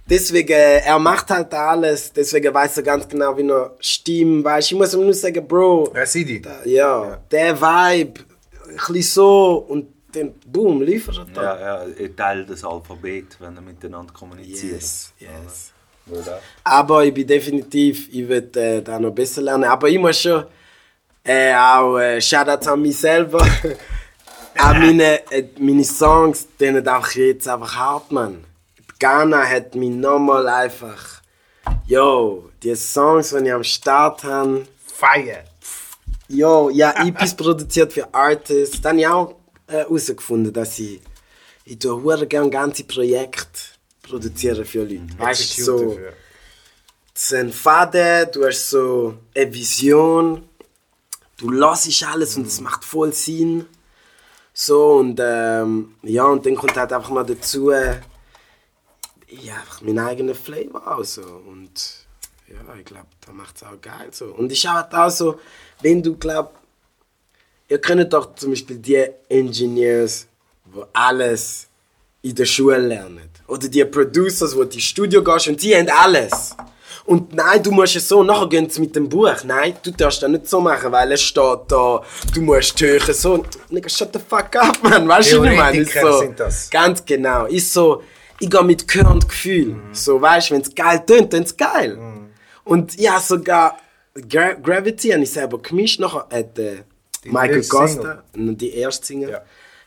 Deswegen, 0.10 0.54
äh, 0.54 0.78
er 0.86 1.00
macht 1.00 1.30
halt 1.32 1.54
alles, 1.54 2.14
deswegen 2.14 2.54
weiß 2.54 2.78
er 2.78 2.84
ganz 2.84 3.08
genau, 3.10 3.36
wie 3.38 3.50
er 3.50 3.76
stimmt, 3.80 4.46
weißt. 4.46 4.72
Ich 4.72 4.78
muss 4.78 4.94
ihm 4.94 5.02
nur 5.02 5.14
sagen, 5.14 5.46
Bro, 5.46 5.90
Wer 5.94 6.06
CD? 6.06 6.42
ja, 6.64 7.18
der 7.30 7.60
Vibe, 7.60 8.22
ein 8.70 8.76
bisschen 8.94 9.02
so 9.02 9.66
und 9.68 9.88
dann, 10.14 10.34
boom, 10.46 10.82
liefert 10.82 11.28
er. 11.36 11.44
Ja, 11.44 11.60
ja, 11.60 11.82
ein 11.82 12.16
Teil 12.16 12.46
des 12.46 12.64
Alphabets, 12.64 13.36
wenn 13.42 13.56
er 13.58 13.62
miteinander 13.62 14.14
kommuniziert. 14.14 14.74
Yes, 14.74 15.14
yes. 15.20 15.30
Up. 15.30 15.77
Aber 16.64 17.06
ich 17.06 17.14
bin 17.14 17.28
definitiv, 17.28 18.08
ich 18.12 18.28
will 18.28 18.50
äh, 18.56 18.82
da 18.82 19.00
noch 19.00 19.12
besser 19.12 19.42
lernen. 19.42 19.66
Aber 19.66 19.90
ich 19.90 20.00
muss 20.00 20.22
schon 20.22 20.46
äh, 21.24 21.54
auch 21.54 21.98
äh, 21.98 22.22
Shoutout 22.22 22.70
an 22.70 22.82
mich 22.82 22.98
selber. 22.98 23.40
auch 24.60 24.74
meine, 24.74 25.30
äh, 25.32 25.44
meine 25.60 25.84
Songs, 25.84 26.48
denen 26.60 26.88
auch 26.88 27.10
jetzt 27.12 27.48
einfach 27.48 27.76
hart, 27.76 28.12
man. 28.12 28.44
Ghana 29.00 29.44
hat 29.44 29.76
mich 29.76 29.92
nochmal 29.92 30.48
einfach, 30.48 31.22
yo, 31.86 32.50
die 32.64 32.76
Songs, 32.76 33.30
die 33.30 33.46
ich 33.46 33.54
am 33.54 33.64
Start 33.64 34.24
habe, 34.24 34.66
Fire. 34.86 35.44
Jo, 36.30 36.70
ja, 36.70 36.94
EPs 37.06 37.36
produziert 37.36 37.94
für 37.94 38.14
Artists. 38.14 38.82
Dann 38.82 38.98
habe 38.98 39.00
ich 39.02 39.08
auch 39.08 39.36
äh, 39.68 39.78
herausgefunden, 39.78 40.52
dass 40.52 40.80
ich, 40.80 41.00
ich 41.64 41.78
tue 41.80 42.28
gerne 42.28 42.50
ganze 42.50 42.84
Projekte 42.84 43.77
produzieren 44.08 44.66
für 44.66 44.84
Leute. 44.84 45.08
Weißt 45.18 45.58
du, 45.58 45.64
so, 45.64 45.74
Execute 45.76 45.98
dafür. 45.98 46.14
es 47.14 47.22
ist 47.24 47.34
ein 47.34 47.52
Faden, 47.52 48.32
du 48.32 48.46
hast 48.46 48.70
so 48.70 49.18
eine 49.36 49.54
Vision, 49.54 50.50
du 51.38 51.50
lässt 51.52 52.04
alles 52.04 52.38
und 52.38 52.48
es 52.48 52.62
macht 52.62 52.84
voll 52.84 53.14
Sinn. 53.14 53.66
So 54.54 54.96
und 54.96 55.20
ähm, 55.22 55.96
ja, 56.02 56.26
und 56.26 56.46
dann 56.46 56.56
kommt 56.56 56.76
halt 56.76 56.92
einfach 56.92 57.12
noch 57.12 57.26
dazu, 57.26 57.70
äh, 57.70 58.00
ja, 59.30 59.56
einfach 59.56 59.82
mein 59.82 60.00
eigener 60.00 60.34
Flavor 60.34 60.98
auch 60.98 61.04
so. 61.04 61.22
Und 61.22 62.08
ja, 62.48 62.76
ich 62.76 62.86
glaube, 62.86 63.08
da 63.26 63.32
macht 63.34 63.58
es 63.58 63.64
auch 63.64 63.80
geil 63.80 64.10
so. 64.12 64.26
Und 64.28 64.52
ich 64.52 64.62
schaue 64.62 64.74
halt 64.74 64.94
auch 64.94 65.10
so, 65.10 65.40
wenn 65.82 66.02
du 66.02 66.18
glaub, 66.18 66.56
ihr 67.68 67.80
kennt 67.80 68.12
doch 68.14 68.34
zum 68.36 68.52
Beispiel 68.52 68.78
die 68.78 69.08
Engineers, 69.30 70.28
wo 70.66 70.86
alles 70.94 71.68
in 72.22 72.36
der 72.36 72.46
Schule 72.46 72.80
lernen. 72.80 73.30
Oder 73.48 73.68
die 73.70 73.84
Producers, 73.86 74.56
wo 74.56 74.64
die 74.66 74.82
Studio 74.82 75.24
gehst 75.24 75.48
und 75.48 75.62
die 75.62 75.76
haben 75.76 75.90
alles. 75.90 76.56
Und 77.06 77.34
nein, 77.34 77.64
du 77.64 77.72
musst 77.72 77.96
es 77.96 78.06
so, 78.10 78.22
nachher 78.22 78.50
gehen 78.50 78.70
sie 78.70 78.82
mit 78.82 78.94
dem 78.94 79.08
Buch. 79.08 79.34
Nein, 79.46 79.78
du 79.82 79.92
darfst 79.92 80.22
das 80.22 80.30
nicht 80.30 80.50
so 80.50 80.60
machen, 80.60 80.92
weil 80.92 81.10
es 81.14 81.22
steht 81.22 81.60
da, 81.70 82.04
du 82.34 82.42
musst 82.42 82.78
die 82.82 82.86
Höhe 82.86 83.14
so. 83.14 83.46
Nigga, 83.70 83.88
shut 83.88 84.10
the 84.12 84.20
fuck 84.20 84.54
up, 84.58 84.78
man. 84.84 85.08
Weißt 85.08 85.32
du, 85.32 85.42
was 85.42 85.50
ich 85.52 85.58
meine? 85.58 85.78
Ist 85.78 85.94
so, 85.94 86.20
sind 86.20 86.38
das. 86.38 86.70
Ganz 86.70 87.06
genau. 87.06 87.46
Ist 87.46 87.72
so, 87.72 88.04
ich 88.42 88.50
gehe 88.50 88.64
mit 88.64 88.86
Gehör 88.86 89.10
und 89.12 89.28
Gefühl. 89.30 89.78
So, 89.94 90.22
weißt 90.22 90.50
du, 90.50 90.56
wenn 90.56 90.62
es 90.62 90.76
geil 90.76 91.02
tönt, 91.06 91.32
dann 91.32 91.44
ist 91.44 91.52
es 91.52 91.58
geil. 91.58 91.98
Und 92.66 93.00
ja, 93.00 93.18
sogar 93.22 93.78
Gra 94.28 94.52
Gravity 94.54 95.12
habe 95.12 95.24
ich 95.24 95.32
selber 95.32 95.60
gemischt. 95.60 96.02
Nachher 96.02 96.28
hat 96.30 96.60
äh, 96.60 96.84
Die 97.24 97.30
Michael 97.30 97.64
Costa, 97.66 98.24
die 98.36 98.74
erste 98.74 99.06
Single, 99.06 99.30
Ja. 99.30 99.42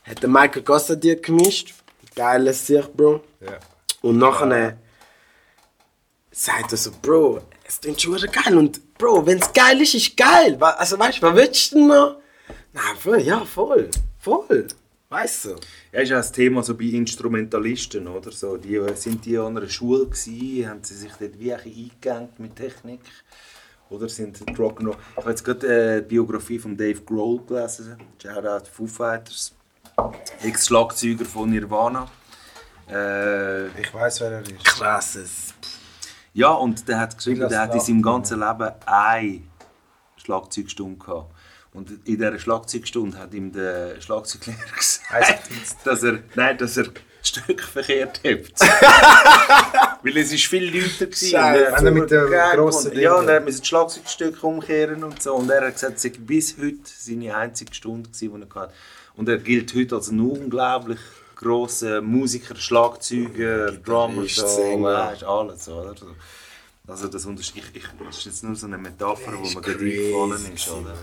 hat 0.05 0.23
Michael 0.27 0.63
Costa 0.63 0.95
dir 0.95 1.17
gemischt. 1.17 1.75
Geiles 2.15 2.67
Sicht, 2.67 2.95
Bro. 2.95 3.21
Ja. 3.39 3.59
Und 4.01 4.17
nachher 4.17 4.77
sagt 6.31 6.71
er 6.71 6.77
so, 6.77 6.91
Bro, 7.01 7.41
es 7.67 7.79
klingt 7.79 8.01
schon 8.01 8.17
geil. 8.17 8.57
Und 8.57 8.97
Bro, 8.97 9.25
wenn 9.25 9.39
es 9.39 9.51
geil 9.53 9.81
ist, 9.81 9.95
ist 9.95 10.15
geil. 10.17 10.57
Also 10.61 10.97
weißt 10.97 11.21
du, 11.21 11.27
was 11.27 11.35
willst 11.35 11.71
du 11.71 11.75
denn 11.75 11.87
noch? 11.87 12.17
Nein, 12.73 12.95
voll, 12.97 13.21
ja, 13.21 13.43
voll. 13.45 13.89
Voll. 14.19 14.67
Weißt 15.09 15.45
du? 15.45 15.55
Ja, 15.91 15.99
ist 15.99 16.09
ja 16.09 16.17
das 16.17 16.31
Thema 16.31 16.63
so 16.63 16.73
bei 16.73 16.85
Instrumentalisten, 16.85 18.07
oder? 18.07 18.31
So, 18.31 18.55
die, 18.55 18.75
äh, 18.75 18.95
sind 18.95 19.25
die 19.25 19.37
an 19.37 19.57
einer 19.57 19.67
Schule 19.67 20.05
gewesen, 20.05 20.69
haben 20.69 20.83
sie 20.83 20.95
sich 20.95 21.11
dort 21.19 21.37
wie 21.37 21.53
ein 21.53 21.59
eingegangen 21.59 22.29
mit 22.37 22.55
Technik? 22.55 23.01
Oder 23.89 24.07
sind 24.07 24.41
Rock 24.57 24.81
noch... 24.81 24.95
Ich 25.11 25.17
habe 25.17 25.29
jetzt 25.31 25.43
gerade 25.43 25.67
äh, 25.97 26.01
die 26.01 26.07
Biografie 26.07 26.59
von 26.59 26.77
Dave 26.77 27.01
Grohl 27.01 27.41
gelesen, 27.45 27.97
Shoutout 28.21 28.69
Foo 28.71 28.87
Fighters, 28.87 29.53
Ex-Schlagzeuger 30.43 31.25
von 31.25 31.49
Nirvana. 31.49 32.07
Äh, 32.89 33.67
Ich 33.79 33.93
weiß, 33.93 34.21
wer 34.21 34.31
er 34.31 34.41
ist. 34.41 34.63
Krasses. 34.65 35.53
ja, 36.33 36.49
und 36.51 36.87
der 36.87 36.99
hat 36.99 37.17
geschrieben, 37.17 37.47
der 37.49 37.61
hat 37.61 37.73
in 37.75 37.79
seinem 37.81 38.01
ganzen 38.01 38.39
Leben 38.39 38.71
eine 38.85 39.41
Schlagzeugstunde 40.17 41.03
gehabt. 41.03 41.33
Und 41.73 41.89
in 41.89 42.17
dieser 42.17 42.37
Schlagzeugstunde 42.37 43.17
hat 43.17 43.33
ihm 43.33 43.51
der 43.53 43.99
Schlagzeuglehrer 44.01 44.59
gesagt, 44.75 45.41
dass 45.85 46.03
er, 46.03 46.19
nein, 46.35 46.57
dass 46.57 46.75
er 46.77 46.87
Stück 47.23 47.61
verkehrt 47.61 48.19
hebt. 48.23 48.59
Weil 50.03 50.17
es 50.17 50.33
ist 50.33 50.45
viel 50.47 50.65
lauter 50.65 51.05
gewesen. 51.05 51.35
Und 51.35 51.85
er 51.85 51.91
mit 51.91 52.09
geil 52.09 52.55
grossen 52.55 52.85
gefunden. 52.85 52.99
Ja, 52.99 53.13
und 53.13 53.27
er 53.29 53.39
musste 53.41 53.59
das 53.61 53.67
Schlagzeugstück 53.67 54.43
umkehren 54.43 55.03
und 55.03 55.21
so. 55.21 55.35
Und 55.35 55.49
er 55.51 55.67
hat 55.67 55.73
gesagt, 55.75 55.97
es 55.97 56.01
sei 56.01 56.09
bis 56.17 56.57
heute 56.57 56.79
seine 56.83 57.35
einzige 57.35 57.73
Stunde 57.73 58.09
gewesen, 58.09 58.33
die 58.35 58.41
er 58.55 58.61
hatte. 58.61 58.73
Und 59.15 59.29
er 59.29 59.37
gilt 59.37 59.73
heute 59.75 59.95
als 59.95 60.09
ein 60.09 60.19
unglaublich 60.19 60.99
grosser 61.35 62.01
Musiker, 62.01 62.55
Schlagzeuger, 62.55 63.71
Drummer, 63.71 64.23
so, 64.27 64.47
Sänger. 64.47 65.09
weißt, 65.11 65.23
alles, 65.23 65.67
oder? 65.67 65.95
So. 65.97 66.07
Also 66.87 67.07
das, 67.07 67.25
ich, 67.25 67.53
ich, 67.73 67.83
das 68.05 68.17
ist 68.17 68.25
jetzt 68.25 68.43
nur 68.43 68.55
so 68.55 68.67
eine 68.67 68.77
Metapher, 68.77 69.31
die 69.41 69.47
ist 69.47 69.55
mir 69.55 69.61
gerade 69.61 69.79
eingefallen 69.79 70.53
ist, 70.53 70.69
oder? 70.69 70.81
Mann. 70.81 70.93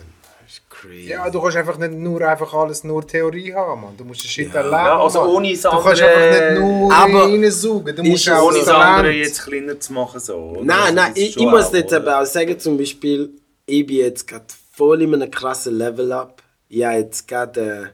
Das 0.45 0.55
ist 0.57 0.71
crazy. 0.71 1.09
Ja, 1.09 1.29
du 1.29 1.41
kannst 1.43 1.57
einfach 1.59 1.77
nicht 1.79 1.93
nur 1.93 2.21
einfach 2.23 2.53
alles 2.55 2.83
nur 2.85 3.07
Theorie 3.07 3.53
haben, 3.55 3.83
man. 3.83 3.97
Du 3.97 4.05
musst 4.05 4.23
den 4.25 4.29
Shit 4.29 4.49
Ja. 4.49 4.61
erleben. 4.61 4.77
Ja, 4.77 5.01
also 5.03 5.23
ohne 5.23 5.53
das 5.53 5.63
Du 5.63 5.69
kannst 5.71 6.03
andere- 6.03 6.09
einfach 6.11 6.51
nicht 6.51 6.61
nur 6.61 6.93
Aber 6.95 7.23
reinsaugen. 7.25 7.97
Du 7.97 8.03
musst 8.05 8.31
auch 8.31 8.43
Ohne 8.49 8.59
das 8.59 8.69
andere 8.69 9.13
jetzt 9.13 9.43
kleiner 9.45 9.79
zu 9.81 9.93
machen, 9.93 10.21
so, 10.21 10.35
oder? 10.37 10.65
Nein, 10.65 10.79
Also, 10.81 10.95
nein, 10.95 11.13
ich, 11.17 11.37
ich 11.37 11.43
muss 11.47 11.73
jetzt 11.73 11.93
aber 11.93 12.21
auch 12.23 12.27
sagen, 12.27 12.59
zum 12.59 12.79
Beispiel, 12.79 13.31
ich 13.67 13.87
bin 13.87 13.97
jetzt 13.97 14.27
gerade 14.27 14.47
voll 14.73 15.03
in 15.03 15.15
einem 15.15 15.31
krassen 15.31 15.77
Level 15.77 16.13
up. 16.13 16.43
Ich 16.71 16.83
habe 16.85 16.97
jetzt 16.97 17.29
gerade, 17.29 17.61
äh, 17.61 17.87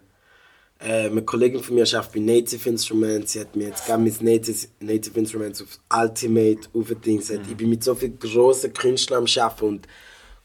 äh, 0.85 1.07
eine 1.07 1.23
Kollegin 1.23 1.63
von 1.63 1.75
mir 1.75 1.85
arbeitet 1.85 2.13
bei 2.13 2.21
Native 2.21 2.69
Instruments, 2.69 3.33
sie 3.33 3.41
hat 3.41 3.57
mir 3.57 3.69
jetzt 3.69 3.87
gerade 3.87 4.03
mit 4.03 4.21
Native, 4.23 4.67
Native 4.81 5.19
Instruments 5.19 5.63
auf 5.63 5.79
Ultimate 5.93 6.69
aufgedingset. 6.75 7.41
Ich 7.49 7.57
bin 7.57 7.71
mit 7.71 7.83
so 7.83 7.95
vielen 7.95 8.19
grossen 8.19 8.73
Künstlern 8.73 9.25
am 9.25 9.43
Arbeiten 9.43 9.65
und 9.65 9.89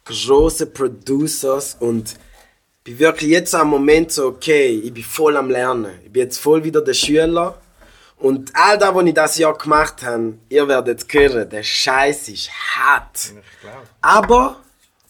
grossen 0.05 0.71
Producers 0.73 1.75
und 1.79 2.15
bin 2.83 2.99
wirklich 2.99 3.31
jetzt 3.31 3.53
am 3.53 3.69
Moment 3.69 4.11
so, 4.11 4.27
okay, 4.27 4.69
ich 4.69 4.93
bin 4.93 5.03
voll 5.03 5.35
am 5.35 5.49
Lernen. 5.49 5.99
Ich 6.05 6.11
bin 6.11 6.23
jetzt 6.23 6.37
voll 6.37 6.63
wieder 6.63 6.81
der 6.81 6.93
Schüler. 6.93 7.59
Und 8.17 8.51
all 8.53 8.77
das, 8.77 8.93
was 8.93 9.05
ich 9.05 9.13
das 9.13 9.37
Jahr 9.37 9.57
gemacht 9.57 10.03
habe, 10.03 10.37
ihr 10.49 10.67
werdet 10.67 11.01
es 11.01 11.07
hören, 11.13 11.49
der 11.49 11.63
Scheiß 11.63 12.29
ist 12.29 12.49
hart. 12.49 13.33
Ich. 13.33 13.69
Aber 14.01 14.61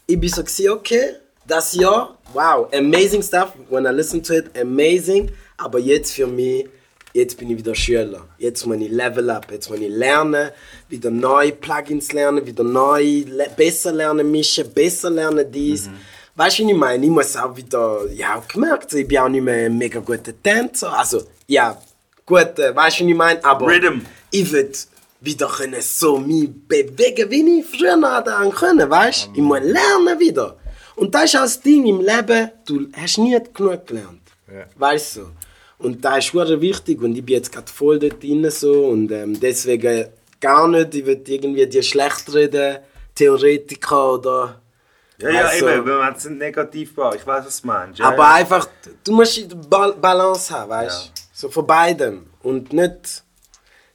ich 0.06 0.20
bin 0.20 0.30
so, 0.30 0.44
okay, 0.74 1.16
das 1.46 1.74
Jahr, 1.74 2.19
wow, 2.34 2.70
amazing 2.74 3.22
stuff, 3.22 3.54
when 3.70 3.86
I 3.86 3.92
listen 3.92 4.22
to 4.24 4.34
it, 4.34 4.58
amazing. 4.58 5.32
Aber 5.58 5.80
jetzt 5.80 6.14
für 6.14 6.28
mich, 6.28 6.68
jetzt 7.14 7.38
bin 7.38 7.50
ich 7.50 7.58
wieder 7.58 7.76
Schüler. 7.76 8.28
Jetzt 8.38 8.66
muss 8.66 8.78
ich 8.78 8.90
level 8.90 9.30
up, 9.30 9.52
jetzt 9.52 9.70
muss 9.70 9.80
ich 9.80 9.90
lernen, 9.90 10.52
wieder 10.88 11.10
neue 11.10 11.52
Plugins 11.52 12.12
lernen, 12.14 12.46
wieder 12.46 12.64
neu, 12.64 13.24
le 13.26 13.48
besser 13.56 13.92
lernen 13.92 14.30
mischen, 14.32 14.72
besser 14.74 15.10
lernen 15.10 15.52
dies. 15.52 15.90
Weißt 16.36 16.60
du, 16.60 16.68
wie 16.68 16.72
ich 16.72 16.78
meine? 16.78 17.04
Ich 17.04 17.12
muss 17.12 17.36
auch 17.36 17.56
wieder, 17.56 18.02
ja, 18.14 18.36
auch 18.36 18.48
gemerkt, 18.48 18.94
ich 18.94 19.08
bin 19.08 19.18
auch 19.18 19.30
nicht 19.30 19.44
mehr 19.44 19.66
ein 19.66 19.78
mega 19.78 20.00
guter 20.00 20.32
Tänzer. 20.42 20.98
Also, 20.98 21.24
ja, 21.48 21.78
gut, 22.26 22.58
äh, 22.60 22.74
weißt 22.74 23.02
du, 23.02 23.06
wie 23.06 23.12
ich 23.12 23.18
meine? 23.18 23.44
Aber 23.44 23.68
Rhythm. 23.68 24.02
ich 24.32 24.52
will 24.52 24.72
wieder 25.22 25.48
können 25.48 25.82
so 25.82 26.18
mich 26.18 26.50
bewegen, 26.68 27.30
wie 27.30 27.60
ich 27.60 27.66
früher 27.66 27.98
daran 28.00 28.52
können, 28.52 28.90
weißt 28.90 29.28
du? 29.28 29.32
Ich 29.34 29.42
muss 29.42 29.60
lernen 29.60 30.18
wieder. 30.18 30.56
Und 31.00 31.16
das 31.16 31.26
ist 31.26 31.34
das 31.36 31.62
Ding 31.62 31.86
im 31.86 32.02
Leben, 32.02 32.52
du 32.68 32.88
hast 32.94 33.18
nie 33.18 33.38
genug 33.54 33.86
gelernt. 33.88 34.22
Ja. 34.52 34.66
Weißt 34.76 35.18
du? 35.18 35.22
Und 35.78 36.04
das 36.04 36.26
ist 36.26 36.32
sehr 36.34 36.60
wichtig 36.62 37.02
und 37.02 37.16
ich 37.16 37.24
bin 37.26 37.36
jetzt 37.36 37.52
gerade 37.52 37.72
voll 37.72 38.00
dort 38.00 38.22
drin 38.22 38.50
so 38.52 38.88
und 38.88 39.10
ähm, 39.12 39.40
deswegen 39.40 40.08
gar 40.40 40.68
nicht, 40.68 40.94
ich 40.96 41.06
will 41.06 41.22
irgendwie 41.26 41.66
die 41.68 41.82
schlecht 41.84 42.34
reden, 42.34 42.80
Theoretiker 43.16 44.14
oder... 44.14 44.62
Ja, 45.22 45.30
ja, 45.30 45.46
Also- 45.48 45.68
eben, 45.70 45.86
wenn 45.86 45.98
man 45.98 46.14
es 46.14 46.26
negativ 46.30 46.96
baut, 46.96 47.16
ich 47.16 47.28
weiß, 47.28 47.46
was 47.46 47.62
du 47.62 47.68
meinst. 47.68 48.00
Ja, 48.00 48.08
Aber 48.08 48.24
ja. 48.24 48.34
einfach, 48.36 48.68
du 49.04 49.12
musst 49.14 49.36
die 49.38 49.48
Ba- 49.70 49.92
Balance 49.92 50.54
haben, 50.54 50.70
weißt 50.70 51.06
du? 51.16 51.22
So 51.34 51.50
von 51.50 51.68
beidem. 51.68 52.28
Und 52.42 52.72
nicht 52.74 53.24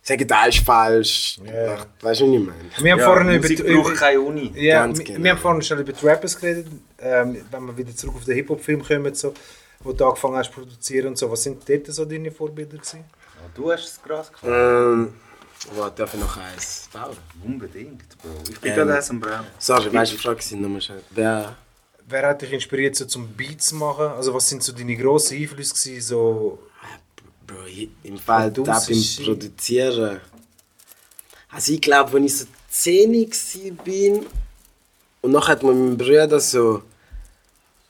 sagen, 0.05 0.27
das 0.29 0.49
ist 0.49 0.65
falsch. 0.65 1.39
Ja. 1.45 1.79
Weißt 1.79 1.87
du, 2.03 2.03
was 2.03 2.21
ich 2.21 2.21
meine? 2.29 2.53
Wir 2.79 2.93
haben 2.93 2.99
ja, 3.01 3.05
vorhin 3.07 3.29
über, 3.31 3.39
Musik 3.39 3.61
über, 3.61 3.83
braucht 3.83 3.97
keine 3.97 4.21
Uni. 4.21 4.53
ja, 4.55 4.85
Ganz 4.85 4.99
wir, 4.99 5.05
genau. 5.05 5.25
wir 5.25 5.31
haben 5.31 5.39
vorhin 5.39 5.63
schon 5.63 5.79
über 5.81 5.93
die 5.93 6.07
Rappers 6.07 6.39
geredet. 6.39 6.67
Ähm, 6.99 7.45
wenn 7.51 7.65
wir 7.67 7.77
wieder 7.77 7.97
zurück 7.97 8.17
auf 8.17 8.25
den 8.25 8.35
Hip-Hop-Film 8.35 8.85
kommen, 8.85 9.15
so, 9.15 9.33
wo 9.81 9.93
du 9.93 10.05
angefangen 10.05 10.37
hast 10.37 10.53
zu 10.53 10.61
produzieren 10.61 11.09
und 11.09 11.19
so. 11.19 11.31
Was 11.31 11.43
sind 11.43 11.69
dort 11.69 11.87
so 11.87 12.05
deine 12.05 12.31
Vorbilder 12.31 12.77
gewesen? 12.77 13.01
Ja, 13.01 13.51
du 13.55 13.73
hast 13.73 13.85
es 13.85 14.03
krass 14.03 14.31
gefunden. 14.31 14.55
Ähm, 14.55 15.15
darf 15.97 16.15
ich 16.15 16.21
noch 16.21 16.37
eins 16.37 16.89
bauen? 16.93 17.17
Unbedingt, 17.43 18.19
Bro. 18.23 18.31
Ich 18.51 18.61
bin 18.61 18.71
Ähm, 18.73 18.77
gerade 18.77 18.91
erst 18.93 19.11
am 19.11 19.21
Brauen. 19.21 19.47
Sorry, 19.59 19.93
weißt 19.93 20.13
du, 20.13 20.17
frag 20.19 20.43
sie 20.43 20.57
nochmal 20.57 20.83
schnell. 20.83 21.03
Wer? 21.11 21.57
Wer 22.07 22.27
hat 22.29 22.43
dich 22.43 22.53
inspiriert, 22.53 22.97
so 22.97 23.07
zum 23.07 23.29
Beats 23.29 23.69
zu 23.69 23.77
machen? 23.77 24.07
Also 24.09 24.35
was 24.35 24.47
sind 24.47 24.63
so 24.63 24.73
deine 24.73 24.95
grossen 24.97 25.39
Einflüsse 25.39 25.73
gewesen? 25.75 26.01
So, 26.03 26.59
Bro, 27.47 27.67
ich- 27.67 27.89
im 28.03 28.19
Fall 28.19 28.51
da 28.51 28.63
beim 28.63 29.05
Produzieren. 29.25 30.21
Also 31.51 31.73
ich 31.73 31.81
glaube, 31.81 32.17
als 32.19 32.25
ich 32.27 32.39
so 32.39 32.45
10 32.71 33.13
war 33.13 33.85
bin 33.85 34.27
und 35.23 35.31
noch 35.31 35.49
hat 35.49 35.63
mir 35.63 35.73
mein 35.73 35.97
Bruder 35.97 36.41
so 36.41 36.83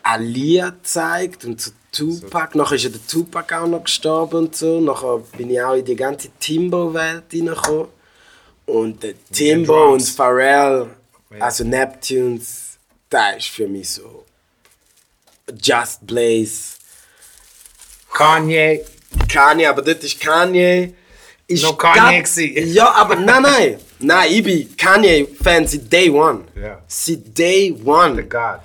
Alia 0.02 0.70
gezeigt 0.70 1.44
und 1.44 1.60
so 1.60 1.70
Tupac. 1.90 2.56
Nachher 2.59 2.74
ist 2.74 2.82
ja 2.85 2.90
der 2.90 3.06
Tupac 3.06 3.52
auch 3.56 3.66
noch 3.68 3.85
gestorben 3.85 4.36
und 4.47 4.56
so. 4.56 4.81
Nachher 4.81 5.18
bin 5.36 5.48
ich 5.51 5.62
auch 5.62 5.74
in 5.74 5.85
die 5.85 5.97
ganze 5.97 6.28
Timbo-Welt 6.40 7.24
reingekommen. 7.32 7.86
Und 8.66 9.02
der 9.02 9.14
Timbo 9.32 9.93
und. 9.93 10.02
Pharrell, 10.02 10.90
also 11.39 11.64
Neptunes, 11.64 12.78
das 13.10 13.36
ist 13.39 13.47
für 13.48 13.68
mich 13.68 13.90
so 13.90 14.24
Just 15.62 16.06
Blaze. 16.06 16.76
Kanye. 18.12 18.85
Kanye, 19.28 19.66
aber 19.66 19.82
dort 19.82 20.03
ist 20.05 20.20
Kanye. 20.20 20.95
Ist 21.47 21.62
Noch 21.62 21.77
Kanye 21.77 22.23
gewesen. 22.23 22.73
Ja, 22.73 22.91
aber 22.93 23.16
nein, 23.16 23.43
nein. 23.43 23.78
Nein, 23.99 24.32
ich 24.32 24.43
bin 24.43 24.77
Kanye-Fan 24.77 25.66
seit 25.66 25.93
Day 25.93 26.11
One. 26.11 26.45
Ja. 26.55 26.82
Seit 26.86 27.36
Day 27.36 27.74
The 27.77 27.85
One. 27.85 28.24
God. 28.24 28.32
Ja. 28.32 28.61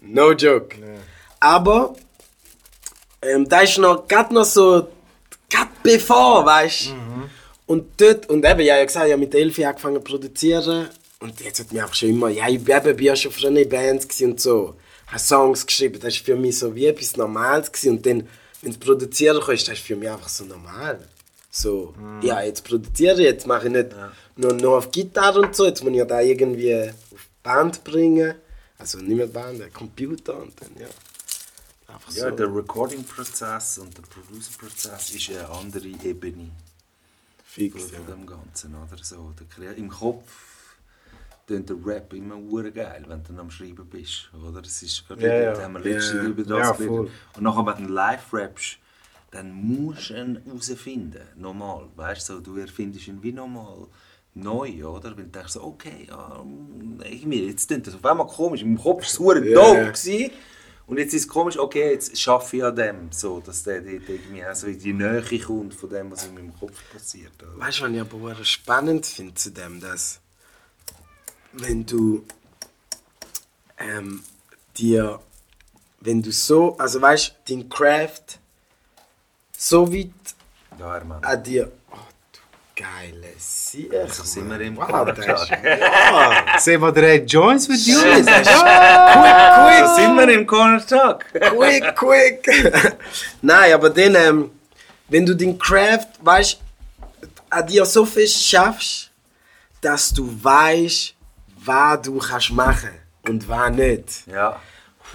No 0.00 0.32
joke. 0.32 0.76
Aber 1.40 1.94
ähm, 3.22 3.48
da 3.48 3.60
ist 3.60 3.78
noch 3.78 4.06
gerade 4.06 4.32
noch 4.34 4.44
so, 4.44 4.88
gerade 5.48 5.70
bevor, 5.82 6.44
weißt 6.44 6.88
du? 6.88 6.94
Und 7.66 8.00
dort, 8.00 8.28
und 8.28 8.44
eben, 8.44 8.60
ja, 8.60 8.80
ich 8.80 8.86
gesagt, 8.88 9.06
ich 9.06 9.12
habe 9.12 9.20
mit 9.20 9.34
Elfi 9.34 9.64
angefangen 9.64 9.96
zu 9.96 10.02
produzieren. 10.02 10.88
Und 11.20 11.40
jetzt 11.40 11.60
hat 11.60 11.72
mich 11.72 11.82
auch 11.82 11.94
schon 11.94 12.08
immer, 12.10 12.28
ja, 12.28 12.48
ich 12.48 12.66
eben, 12.68 12.96
bin 12.96 13.06
ja 13.06 13.14
schon 13.14 13.30
früher 13.30 13.54
in 13.54 13.68
Bands 13.68 14.20
und 14.22 14.40
so. 14.40 14.74
Habe 15.06 15.18
Songs 15.18 15.66
geschrieben, 15.66 16.00
das 16.00 16.14
war 16.18 16.24
für 16.24 16.36
mich 16.36 16.58
so 16.58 16.74
wie 16.74 16.86
etwas 16.86 17.16
Normales. 17.16 17.70
Gewesen. 17.70 17.96
Und 17.96 18.06
dann, 18.06 18.28
wenn 18.62 18.72
du 18.72 18.78
produzieren 18.78 19.40
kannst, 19.44 19.68
das 19.68 19.78
ist 19.78 19.84
für 19.86 19.96
mich 19.96 20.10
einfach 20.10 20.28
so 20.28 20.44
normal. 20.44 21.06
So, 21.50 21.94
ja, 22.22 22.42
jetzt 22.42 22.64
produziere 22.64 23.14
ich, 23.14 23.26
jetzt 23.26 23.46
mache 23.46 23.66
ich 23.66 23.72
nicht 23.72 23.88
nur, 24.36 24.52
nur 24.52 24.78
auf 24.78 24.90
Gitarre 24.90 25.40
und 25.40 25.56
so, 25.56 25.66
jetzt 25.66 25.82
muss 25.82 25.90
ich 25.92 25.98
ja 25.98 26.04
da 26.04 26.20
irgendwie 26.20 26.90
auf 27.12 27.28
Band 27.42 27.82
bringen. 27.82 28.34
Also 28.78 28.98
nicht 28.98 29.16
mehr 29.16 29.26
Band, 29.26 29.60
ein 29.60 29.72
Computer 29.72 30.40
und 30.40 30.52
dann, 30.60 30.70
ja. 30.78 30.86
Einfach 31.92 32.12
Ja, 32.12 32.30
so. 32.30 32.36
der 32.36 32.54
Recording-Prozess 32.54 33.78
und 33.78 33.96
der 33.96 34.02
Producer-Prozess 34.02 35.10
ist 35.10 35.30
eine 35.30 35.48
andere 35.48 35.88
Ebene 35.88 36.50
Fix, 37.44 37.82
von 37.90 38.06
dem 38.06 38.26
Ganzen. 38.26 38.74
Oder? 38.74 39.02
So, 39.02 39.32
Im 39.76 39.88
Kopf 39.88 40.22
tönt 41.50 41.68
der 41.68 41.76
Rap 41.84 42.12
immer 42.12 42.36
hure 42.36 42.70
geil, 42.70 43.04
wenn 43.08 43.22
du 43.24 43.40
am 43.40 43.50
Schreiben 43.50 43.84
bist. 43.86 44.30
Oder? 44.48 44.62
Das 44.62 44.82
ist 44.82 45.06
gerade 45.08 45.26
Ja, 45.26 45.52
ja. 45.52 45.62
haben 45.62 45.74
wir 45.74 45.80
letztens 45.80 46.22
Ja, 46.22 46.28
über 46.28 46.42
das 46.44 46.78
ja. 46.78 46.86
Und 46.88 47.10
nachher, 47.40 47.66
wenn 47.66 47.86
du 47.88 47.92
live 47.92 48.32
rappst, 48.32 48.78
dann 49.32 49.52
musst 49.52 50.10
du 50.10 50.14
ihn 50.14 50.40
herausfinden. 50.44 51.22
Normal. 51.36 51.88
Weißt 51.96 52.28
du, 52.28 52.34
so, 52.34 52.40
du 52.40 52.56
erfindest 52.56 53.08
ihn 53.08 53.20
wie 53.22 53.32
normal 53.32 53.88
neu, 54.34 54.84
oder? 54.86 55.16
Wenn 55.16 55.24
du 55.24 55.30
denkst, 55.38 55.52
so, 55.54 55.62
okay, 55.64 56.06
ja, 56.08 56.44
irgendwie, 57.04 57.46
jetzt 57.48 57.66
klingt 57.66 57.86
das 57.86 57.94
auf 57.96 58.04
einmal 58.04 58.26
komisch. 58.28 58.62
Im 58.62 58.76
Kopf 58.78 59.02
war 59.02 59.06
es 59.08 59.18
hure 59.18 59.48
Ja, 59.48 59.54
dope. 59.56 59.76
ja. 59.76 59.90
gewesen. 59.90 60.30
Und 60.86 60.98
jetzt 60.98 61.14
ist 61.14 61.22
es 61.22 61.28
komisch, 61.28 61.56
okay, 61.58 61.92
jetzt 61.92 62.18
schaffe 62.18 62.56
ich 62.56 62.64
an 62.64 62.74
dem, 62.74 63.12
so, 63.12 63.40
dass 63.40 63.62
der 63.62 63.80
dort 63.80 64.08
irgendwie 64.08 64.44
auch 64.44 64.54
so 64.54 64.66
in 64.66 64.78
die 64.78 64.92
Nähe 64.92 65.22
kommt 65.44 65.72
von 65.74 65.88
dem, 65.88 66.10
was 66.10 66.26
in 66.26 66.34
meinem 66.34 66.52
Kopf 66.58 66.80
passiert. 66.92 67.32
Oder? 67.42 67.58
Weißt 67.64 67.78
du, 67.80 67.84
was 67.84 67.90
ich 67.92 68.00
aber 68.00 68.44
spannend 68.44 69.06
finde 69.06 69.34
zu 69.34 69.50
dem, 69.52 69.80
dass 69.80 70.20
wenn 71.52 71.84
du 71.86 72.24
ähm, 73.78 74.22
dir, 74.76 75.20
wenn 76.00 76.22
du 76.22 76.30
so, 76.32 76.76
also 76.78 77.00
weißt 77.00 77.34
du, 77.46 77.54
dein 77.54 77.68
Craft 77.68 78.38
so 79.56 79.92
weit 79.92 80.10
Ja, 80.78 81.00
an 81.22 81.42
dir, 81.42 81.70
oh 81.90 81.96
du 82.32 82.82
geile 82.82 83.28
Sieg. 83.38 83.92
So 84.08 84.22
sind 84.22 84.48
wir 84.48 84.60
im 84.60 84.76
wow, 84.76 84.86
Corner 84.88 85.12
das 85.12 85.42
ist, 85.42 85.50
ja, 85.50 86.58
Sehen 86.58 86.80
wir 86.80 86.92
drei 86.92 87.16
Joints 87.16 87.68
mit 87.68 87.80
you? 87.86 87.98
das 88.00 88.18
ist 88.20 88.26
quick, 88.26 89.86
So 89.86 89.94
sind 89.96 90.14
wir 90.16 90.28
im 90.30 90.46
Corner 90.46 90.86
Talk. 90.86 91.24
quick, 91.32 91.96
quick. 91.96 92.96
Nein, 93.42 93.72
aber 93.74 93.90
dann, 93.90 94.14
ähm, 94.14 94.50
wenn 95.08 95.26
du 95.26 95.34
den 95.34 95.58
Craft, 95.58 96.06
weißt, 96.20 96.58
an 97.50 97.66
dir 97.66 97.84
so 97.84 98.04
fest 98.06 98.46
schaffst, 98.46 99.10
dass 99.80 100.12
du 100.12 100.30
weißt, 100.42 101.14
was 101.64 102.02
du 102.02 102.18
kannst 102.18 102.50
machen 102.52 102.90
und 103.28 103.48
was 103.48 103.70
nicht. 103.72 104.26
Ja. 104.26 104.60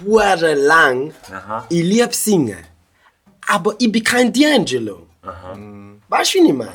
Hure 0.00 0.54
lang, 0.54 1.14
Aha. 1.32 1.66
ich 1.68 1.82
liebe 1.82 2.12
singen, 2.12 2.64
aber 3.46 3.74
ich 3.78 3.90
bin 3.90 4.04
kein 4.04 4.32
D'Angelo. 4.32 4.98
Weißt 6.08 6.34
du, 6.34 6.38
wie 6.38 6.48
ich 6.48 6.52
meine? 6.52 6.70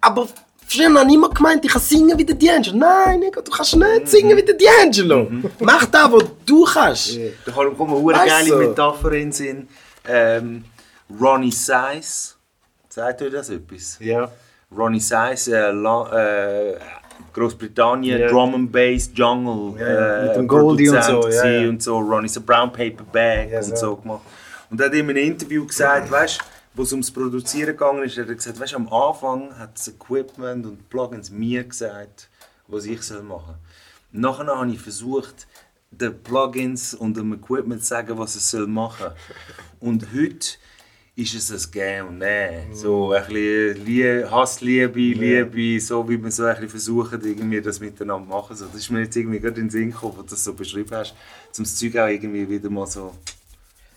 Aber 0.00 0.28
Früher 0.72 0.88
habe 0.94 1.06
ich 1.06 1.14
immer 1.14 1.28
gemeint, 1.28 1.62
ich 1.64 1.70
kann 1.70 1.82
singen 1.82 2.16
wie 2.18 2.24
der 2.24 2.36
D'Angelo. 2.36 2.76
Nein, 2.76 3.20
Nigga, 3.20 3.42
du 3.42 3.50
kannst 3.50 3.76
nicht 3.76 4.08
singen 4.08 4.34
wie 4.36 4.42
der 4.42 4.56
D'Angelo. 4.56 5.28
Mach 5.60 5.84
das, 5.84 6.12
was 6.12 6.24
du 6.46 6.64
kannst. 6.64 7.18
Da 7.44 7.52
kommt 7.52 7.76
kommt 7.76 7.90
mir 7.90 7.96
eine 7.98 8.18
Weißt 8.20 8.26
geile 8.26 8.48
du? 8.48 8.56
Metapher 8.68 9.12
in 9.12 9.32
Sinn. 9.32 9.68
Ähm, 10.08 10.64
Ronnie 11.20 11.52
Size. 11.52 12.34
Sagt 12.88 13.20
euch 13.22 13.32
das 13.32 13.50
etwas? 13.50 13.98
Ja. 14.00 14.30
Ronnie 14.74 15.00
Size, 15.00 15.54
äh, 15.54 15.70
äh, 15.72 16.78
Großbritannien, 17.32 18.20
Ja. 18.20 18.28
Drum 18.28 18.54
and 18.54 18.72
Bass, 18.72 19.10
Jungle, 19.14 19.78
Ja, 19.80 19.86
äh, 20.22 20.26
mit 20.28 20.36
dem 20.36 20.48
Goldie 20.48 20.88
und 20.90 21.02
so, 21.04 21.28
ja, 21.28 21.46
ja. 21.48 21.68
und 21.68 21.82
so, 21.82 21.98
Ronnie 21.98 22.28
so 22.28 22.40
Brown 22.40 22.72
Paper 22.72 23.04
Bag 23.04 23.50
Ja, 23.50 23.58
und 23.60 23.76
so. 23.78 23.96
gemacht. 23.96 24.22
Und 24.70 24.80
er 24.80 24.86
hat 24.86 24.94
in 24.94 25.08
einem 25.08 25.16
Interview 25.16 25.66
gesagt, 25.66 26.10
weißt 26.10 26.40
wo 26.74 26.84
es 26.84 26.92
ums 26.92 27.10
Produzieren 27.10 27.72
gegangen 27.76 28.02
ist, 28.04 28.16
hat 28.16 28.28
er 28.28 28.34
gesagt, 28.34 28.58
weißt 28.58 28.74
am 28.74 28.90
Anfang 28.90 29.58
hat 29.58 29.74
das 29.78 29.88
Equipment 29.88 30.64
und 30.64 30.78
die 30.78 30.84
Plugins 30.88 31.30
mir 31.30 31.64
gesagt, 31.64 32.30
was 32.66 32.86
ich 32.86 33.02
soll 33.02 33.22
machen 33.22 33.56
soll. 34.12 34.20
Nachher 34.20 34.46
habe 34.46 34.70
ich 34.70 34.80
versucht, 34.80 35.46
den 35.90 36.18
Plugins 36.22 36.94
und 36.94 37.16
dem 37.18 37.34
Equipment 37.34 37.82
zu 37.82 37.88
sagen, 37.88 38.16
was 38.18 38.34
es 38.36 38.50
soll 38.50 38.66
machen 38.66 39.08
Und 39.80 40.06
heute 40.14 40.46
ist 41.14 41.34
es 41.34 41.66
ein 41.66 41.70
Gehen 41.70 42.06
und 42.06 42.18
Nehmen. 42.18 42.74
So 42.74 43.12
ein 43.12 43.26
bisschen 43.26 43.84
Lie 43.84 44.30
Hassliebe, 44.30 44.98
Liebe, 44.98 45.80
so 45.80 46.08
wie 46.08 46.22
wir 46.22 46.30
so 46.30 46.44
ein 46.44 46.54
bisschen 46.54 46.70
versuchen, 46.70 47.20
irgendwie 47.22 47.60
das 47.60 47.80
miteinander 47.80 48.24
zu 48.24 48.30
machen. 48.30 48.56
So, 48.56 48.66
das 48.66 48.76
ist 48.76 48.90
mir 48.90 49.00
jetzt 49.00 49.16
irgendwie 49.16 49.40
gerade 49.40 49.60
in 49.60 49.66
den 49.66 49.70
Sinn 49.70 49.90
gekommen, 49.90 50.14
wo 50.16 50.22
du 50.22 50.28
das 50.28 50.42
so 50.42 50.54
beschrieben 50.54 50.96
hast, 50.96 51.14
um 51.58 51.64
das 51.64 51.76
Zeug 51.76 51.96
auch 51.98 52.08
irgendwie 52.08 52.48
wieder 52.48 52.70
mal 52.70 52.86
so 52.86 53.14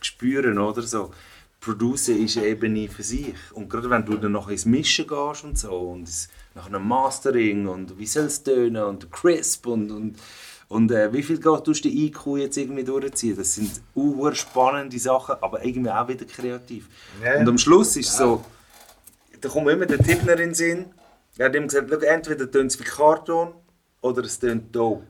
zu 0.02 0.06
spüren, 0.08 0.58
oder 0.58 0.82
so. 0.82 1.12
Producen 1.62 2.24
ist 2.24 2.38
eine 2.38 2.48
Ebene 2.48 2.90
für 2.90 3.02
sich. 3.02 3.34
Und 3.54 3.70
gerade 3.70 3.90
wenn 3.90 4.06
du 4.06 4.18
dann 4.18 4.34
noch 4.34 4.50
ins 4.50 4.66
Mischen 4.66 5.08
gehst 5.08 5.46
und 5.46 5.58
so, 5.58 5.72
und 5.72 6.10
nach 6.54 6.68
einem 6.68 6.88
Mastering 6.88 7.68
und 7.68 7.98
wie 7.98 8.06
soll 8.06 8.26
es 8.26 8.44
tönen 8.44 8.84
und 8.84 9.12
Crisp 9.12 9.68
und, 9.68 9.90
und, 9.90 10.16
und 10.68 10.92
äh, 10.92 11.14
wie 11.14 11.24
viel 11.24 11.40
geht 11.40 11.64
tust 11.64 11.86
du 11.86 11.90
den 11.90 11.98
IQ 11.98 12.38
jetzt 12.38 12.58
irgendwie 12.58 12.84
durchziehen, 12.84 13.38
das 13.38 13.56
sind 13.56 13.82
uh, 13.96 14.32
spannende 14.34 14.98
Sachen, 15.00 15.36
aber 15.42 15.64
irgendwie 15.64 15.92
auch 15.92 16.08
wieder 16.08 16.26
kreativ. 16.26 16.88
Ja. 17.24 17.40
Und 17.40 17.48
am 17.48 17.58
Schluss 17.58 17.96
ist 17.98 18.10
es 18.10 18.18
so, 18.18 18.44
da 19.42 19.50
kommt 19.50 19.70
immer 19.70 19.86
der 19.86 20.00
Tippner 20.00 20.34
in 20.34 20.38
den 20.40 20.54
Sinn, 20.54 20.86
er 21.38 21.48
hat 21.48 21.56
ihm 21.56 21.68
gesagt, 21.68 21.90
«Schau, 21.90 21.98
entweder 22.00 22.50
tönt 22.50 22.72
es 22.72 22.80
wie 22.80 22.84
Karton 22.84 23.54
oder 24.02 24.24
es 24.24 24.40
tönt 24.40 24.76
dope. 24.76 25.06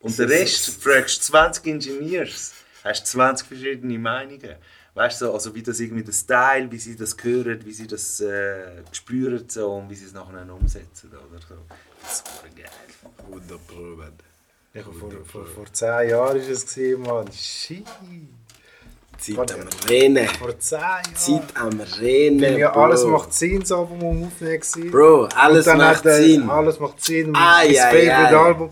Und 0.00 0.18
der 0.18 0.28
Rest, 0.28 0.68
fragst 0.82 1.28
du 1.28 1.32
20 1.32 1.66
Engineers, 1.66 2.52
hast 2.84 3.06
20 3.06 3.48
verschiedene 3.48 3.98
Meinungen. 3.98 4.56
Weißt 4.94 5.20
du, 5.20 5.26
so, 5.26 5.32
also 5.34 5.54
wie 5.54 5.62
das 5.62 5.80
irgendwie 5.80 6.04
der 6.04 6.12
Style, 6.12 6.70
wie 6.70 6.78
sie 6.78 6.96
das 6.96 7.16
hören, 7.20 7.64
wie 7.64 7.72
sie 7.72 7.86
das 7.86 8.20
äh, 8.20 8.82
spüren 8.92 9.46
so, 9.48 9.74
und 9.74 9.90
wie 9.90 9.94
sie 9.94 10.06
es 10.06 10.14
nachher 10.14 10.50
umsetzen. 10.54 11.10
Oder 11.10 11.40
so. 11.46 11.54
Das 12.02 12.12
ist 12.12 12.26
super 12.26 12.48
geil. 12.54 12.70
100 13.30 13.66
Pro, 13.66 13.96
man. 13.96 14.12
Ja, 14.76 14.82
vor, 14.82 15.10
vor, 15.24 15.46
vor 15.46 15.64
zehn 15.72 16.10
Jahren 16.10 16.36
war 16.36 16.36
es, 16.36 16.74
gewesen, 16.74 17.02
Mann. 17.02 17.26
Shit. 17.32 17.86
Zeit 19.18 19.52
am 19.52 19.60
Rennen. 19.88 20.28
Vor 20.28 20.58
zehn 20.58 20.78
Jahren. 20.78 21.14
Zeit 21.14 21.42
am 21.54 21.80
Rennen. 22.00 22.58
Ja, 22.58 22.70
Bro. 22.70 22.82
alles 22.82 23.04
macht 23.04 23.32
Sinn, 23.32 23.60
das 23.60 23.72
Album, 23.72 24.30
das 24.38 24.40
wir 24.46 24.58
aufnehmen. 24.58 24.90
Bro, 24.90 25.28
alles 25.34 25.66
macht 25.66 26.04
äh, 26.06 26.22
Sinn. 26.22 26.50
Alles 26.50 26.78
macht 26.78 27.02
Sinn. 27.02 27.34
Ai, 27.34 27.68
mein 27.68 27.68
ai, 27.68 27.74
Favorite 27.74 28.12
ai. 28.16 28.36
Album. 28.36 28.70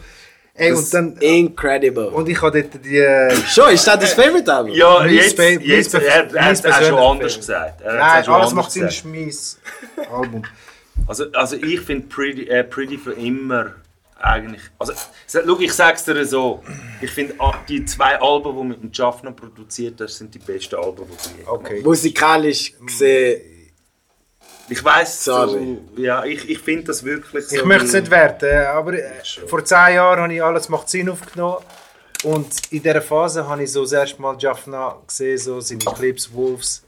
Ey, 0.57 0.71
Das 0.71 0.79
und 0.81 0.95
dann... 0.95 1.13
ist 1.15 1.23
incredible. 1.23 2.09
Und 2.09 2.29
ich 2.29 2.41
habe 2.43 2.63
dort 2.63 2.85
die... 2.85 2.99
äh, 2.99 3.35
Schon, 3.49 3.73
ist 3.73 3.87
das 3.87 3.99
das 3.99 4.13
Favorite 4.13 4.53
Album? 4.53 4.75
Ja, 4.75 4.99
Mein 5.01 5.15
jetzt, 5.15 5.31
Spe- 5.33 5.59
jetzt, 5.63 5.93
mein 5.95 6.03
er, 6.03 6.09
er, 6.31 6.35
er 6.35 6.45
hat 6.45 6.65
es 6.65 6.87
schon 6.87 6.99
anders 6.99 7.37
gesagt. 7.37 7.81
Er 7.81 7.95
Nein, 7.95 8.25
schon 8.25 8.35
alles 8.35 8.53
macht 8.53 8.71
Sinn, 8.71 8.87
ist 8.87 9.05
mein 9.07 9.33
Album. 10.13 10.43
Also, 11.07 11.25
also 11.33 11.57
ich 11.57 11.81
finde 11.81 12.07
Pretty, 12.09 12.47
äh, 12.49 12.63
Pretty 12.63 12.99
für 12.99 13.15
immer 13.15 13.73
eigentlich. 14.21 14.63
Also, 14.79 14.93
schau, 15.29 15.59
ich 15.61 15.73
sag's 15.73 16.05
dir 16.05 16.25
so. 16.25 16.63
Ich 17.01 17.11
finde 17.11 17.35
ah, 17.39 17.55
die 17.69 17.85
zwei 17.85 18.19
Alben, 18.21 18.57
die 18.57 18.65
mit 18.65 18.83
dem 18.83 18.91
Jaffna 18.93 19.31
produziert 19.31 20.01
hast, 20.01 20.19
sind 20.19 20.35
die 20.35 20.39
besten 20.39 20.77
Alben, 20.77 21.05
die 21.07 21.15
ich 21.15 21.39
je 21.39 21.47
Okay. 21.47 21.83
Musikalisch 21.83 22.75
gesehen, 22.85 23.43
Ich 24.69 24.83
weiß, 24.83 25.25
so, 25.25 25.33
Sorry. 25.33 25.79
ja, 25.97 26.25
ich, 26.25 26.49
ich 26.49 26.59
finde 26.59 26.85
das 26.85 27.05
wirklich 27.05 27.47
so. 27.47 27.57
Ich 27.57 27.65
möchte 27.65 27.85
es 27.87 27.93
nicht 27.93 28.11
werten, 28.11 28.67
aber 28.67 28.95
äh, 28.95 29.23
vor 29.47 29.65
zehn 29.65 29.95
Jahren 29.97 30.21
habe 30.23 30.35
ich 30.35 30.43
«Alles 30.43 30.69
macht 30.69 30.89
Sinn» 30.89 31.09
aufgenommen. 31.11 31.59
Und 32.23 32.47
in 32.71 32.83
dieser 32.83 33.03
Phase 33.03 33.47
habe 33.47 33.63
ich 33.63 33.73
so 33.73 33.83
das 33.83 33.93
erste 33.93 34.23
Mal 34.23 34.37
Jaffna 34.39 34.97
gesehen, 35.07 35.37
so 35.37 35.61
seine 35.61 35.81
Clips, 35.81 36.33
Wolves. 36.33 36.83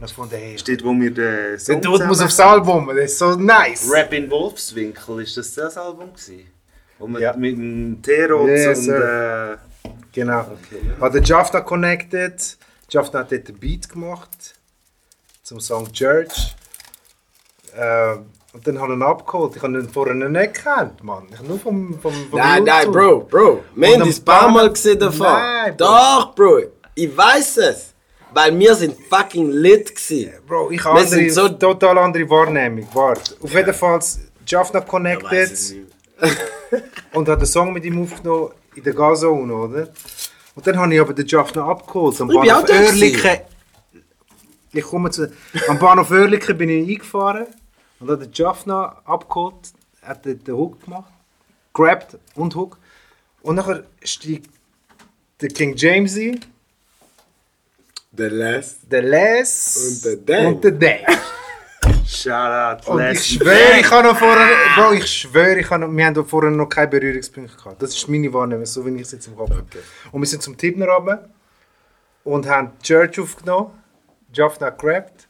Und 0.00 0.06
ich 0.06 0.16
fand, 0.16 0.32
hey, 0.32 0.56
Steht, 0.58 0.82
wo 0.82 0.92
wir 0.94 1.10
den 1.10 1.14
der 1.16 1.58
Song 1.58 1.82
Dude 1.82 2.06
muss 2.06 2.22
aufs 2.22 2.40
Album, 2.40 2.86
das 2.86 3.12
ist 3.12 3.18
so 3.18 3.34
nice. 3.34 3.90
Rap 3.92 4.12
in 4.14 4.30
Wolfswinkel, 4.30 5.20
ist 5.22 5.36
das 5.36 5.52
das 5.54 5.76
Album 5.76 6.14
gewesen? 6.14 6.46
Wo 6.98 7.06
wir 7.06 7.20
Ja. 7.20 7.36
mit 7.36 7.56
dem 7.56 8.00
Terod 8.02 8.48
Yes, 8.48 8.86
und 8.88 8.94
äh, 8.94 9.56
Genau. 10.12 10.40
Okay, 10.40 10.80
Hat 11.00 11.14
der 11.14 11.22
Jaffna 11.22 11.60
connected. 11.60 12.56
Jaffna 12.90 13.20
hat 13.20 13.30
dort 13.32 13.46
den 13.48 13.58
Beat 13.58 13.88
gemacht. 13.88 14.54
Zum 15.42 15.60
Song 15.60 15.90
Church. 15.92 16.54
Äh, 17.76 18.16
und 18.52 18.66
dann 18.66 18.80
hat 18.80 18.88
er 18.88 18.94
ihn 18.94 19.02
abgeholt. 19.02 19.54
Ich 19.56 19.62
habe 19.62 19.78
ihn 19.78 19.88
vorher 19.88 20.14
nicht 20.14 20.54
gekannt, 20.54 21.04
Mann. 21.04 21.26
Ich 21.30 21.38
habe 21.38 21.46
nur 21.48 21.58
vom, 21.60 21.98
vom, 22.00 22.12
vom 22.30 22.38
Nein, 22.38 22.64
nein, 22.64 22.86
YouTube. 22.86 23.30
Bro, 23.30 23.44
Bro. 23.54 23.64
Wir 23.76 23.94
haben 23.94 24.02
ein 24.02 24.24
paar 24.24 24.48
Mal 24.50 24.70
gesehen 24.70 24.98
davon. 24.98 25.26
Nein, 25.26 25.76
Bro. 25.76 25.86
Doch, 25.86 26.34
Bro. 26.34 26.58
Ich 26.94 27.16
weiß 27.16 27.56
es. 27.58 27.94
Weil 28.32 28.58
wir 28.58 28.74
sind 28.74 28.96
fucking 29.08 29.50
lit 29.50 29.94
gewesen. 29.94 30.32
Bro, 30.46 30.70
ich 30.70 30.84
habe 30.84 30.98
Wir 31.00 31.06
sind 31.06 31.18
andere, 31.30 31.34
so- 31.34 31.48
total 31.50 31.98
andere 31.98 32.28
Wahrnehmung. 32.28 32.88
Warte. 32.92 33.36
Auf 33.40 33.52
jeden 33.54 33.72
Fall 33.74 34.00
Jaffna 34.46 34.80
connected. 34.80 35.76
und 37.12 37.28
hat 37.28 37.40
den 37.40 37.46
Song 37.46 37.72
mit 37.72 37.84
ihm 37.84 38.02
aufgenommen 38.02 38.52
in 38.74 38.82
der 38.82 38.94
Gazone, 38.94 39.52
oder? 39.52 39.88
Und 40.54 40.66
dann 40.66 40.78
habe 40.78 40.94
ich 40.94 41.00
aber 41.00 41.14
den 41.14 41.26
Jaffna 41.26 41.66
abgeholt. 41.66 42.20
Am 42.20 42.30
Ich 42.30 42.40
bin 42.40 42.50
auch 42.50 42.66
Bahnhof. 42.66 42.70
Oerlikon. 42.70 43.38
Ich 44.72 44.84
komme 44.84 45.10
zu. 45.10 45.32
Am 45.68 45.78
Bahnhof 45.78 46.10
Oerlikon 46.10 46.58
bin 46.58 46.68
ich 46.68 46.88
eingefahren 46.88 47.46
und 48.00 48.10
habe 48.10 48.26
den 48.26 48.32
Jaffna 48.32 49.00
abgeholt, 49.04 49.72
hat 50.02 50.24
den, 50.24 50.40
Hook 50.48 50.84
gemacht, 50.84 51.12
grabbed 51.72 52.18
und 52.34 52.54
Hook. 52.54 52.78
Und 53.42 53.56
nachher 53.56 53.84
steigt 54.02 54.50
der 55.40 55.48
King 55.48 55.74
James 55.76 56.16
ein, 56.16 56.40
The 58.16 58.24
last. 58.24 58.78
der 58.90 59.02
Les 59.02 59.76
Und 59.76 60.04
der 60.04 60.16
Dan. 60.16 60.46
Und 60.46 60.64
der 60.64 60.72
Dan. 60.72 60.98
Shoutout 62.08 62.90
Und 62.90 63.02
ich 63.02 63.22
schwöre, 63.22 63.80
ich 63.80 63.90
habe 63.90 64.08
noch 64.08 64.18
vorher, 64.18 64.48
Bro, 64.74 64.92
ich 64.94 65.06
schwöre, 65.06 65.58
ich 65.58 65.68
habe 65.68 65.86
noch, 65.86 65.94
wir 65.94 66.06
haben 66.06 66.24
vorher 66.24 66.50
noch 66.50 66.66
keine 66.66 66.88
Berührungspunkte 66.88 67.54
gehabt. 67.54 67.82
Das 67.82 67.94
ist 67.94 68.08
meine 68.08 68.32
Wahrnehmung, 68.32 68.64
so 68.64 68.84
wie 68.86 68.94
ich 68.94 69.02
es 69.02 69.12
jetzt 69.12 69.26
im 69.26 69.36
Kopf 69.36 69.50
habe. 69.50 69.66
Und 70.10 70.22
wir 70.22 70.26
sind 70.26 70.42
zum 70.42 70.56
Tippner 70.56 70.86
runter 70.86 71.28
und 72.24 72.48
haben 72.48 72.72
Church 72.82 73.20
aufgenommen, 73.20 73.72
Jaffna 74.32 74.70
gerappt 74.70 75.28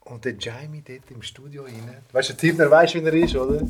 und 0.00 0.26
der 0.26 0.34
Jamie 0.38 0.82
dort 0.86 1.10
im 1.10 1.22
Studio 1.22 1.62
rein. 1.62 2.02
Weißt 2.12 2.28
du, 2.28 2.32
der 2.34 2.40
Tippner 2.40 2.70
weiß, 2.70 2.94
wie 2.94 2.98
er 3.04 3.14
ist, 3.14 3.34
oder? 3.34 3.62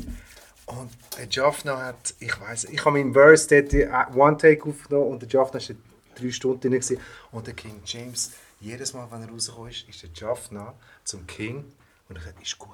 Und 0.65 0.91
der 1.17 1.27
Jaffna 1.29 1.85
hat, 1.85 2.15
ich 2.19 2.37
weiß, 2.39 2.65
ich 2.65 2.83
habe 2.83 2.97
meinen 2.97 3.13
Verse 3.13 3.47
dort 3.47 3.73
One 4.13 4.35
Take 4.35 4.67
aufgenommen 4.67 5.07
und 5.07 5.21
der 5.21 5.29
Jaffna 5.29 5.61
war 5.61 5.75
drei 6.15 6.31
Stunden 6.31 6.69
drin. 6.69 6.99
Und 7.31 7.47
der 7.47 7.53
King 7.53 7.81
James, 7.85 8.33
jedes 8.59 8.93
Mal, 8.93 9.07
wenn 9.09 9.21
er 9.21 9.29
rausgekommen 9.29 9.71
ist, 9.71 9.87
ist 9.87 10.03
der 10.03 10.09
Jaffna 10.13 10.73
zum 11.05 11.25
King 11.27 11.63
und 12.09 12.15
er 12.17 12.21
sagt, 12.23 12.41
ist 12.41 12.57
gut. 12.57 12.69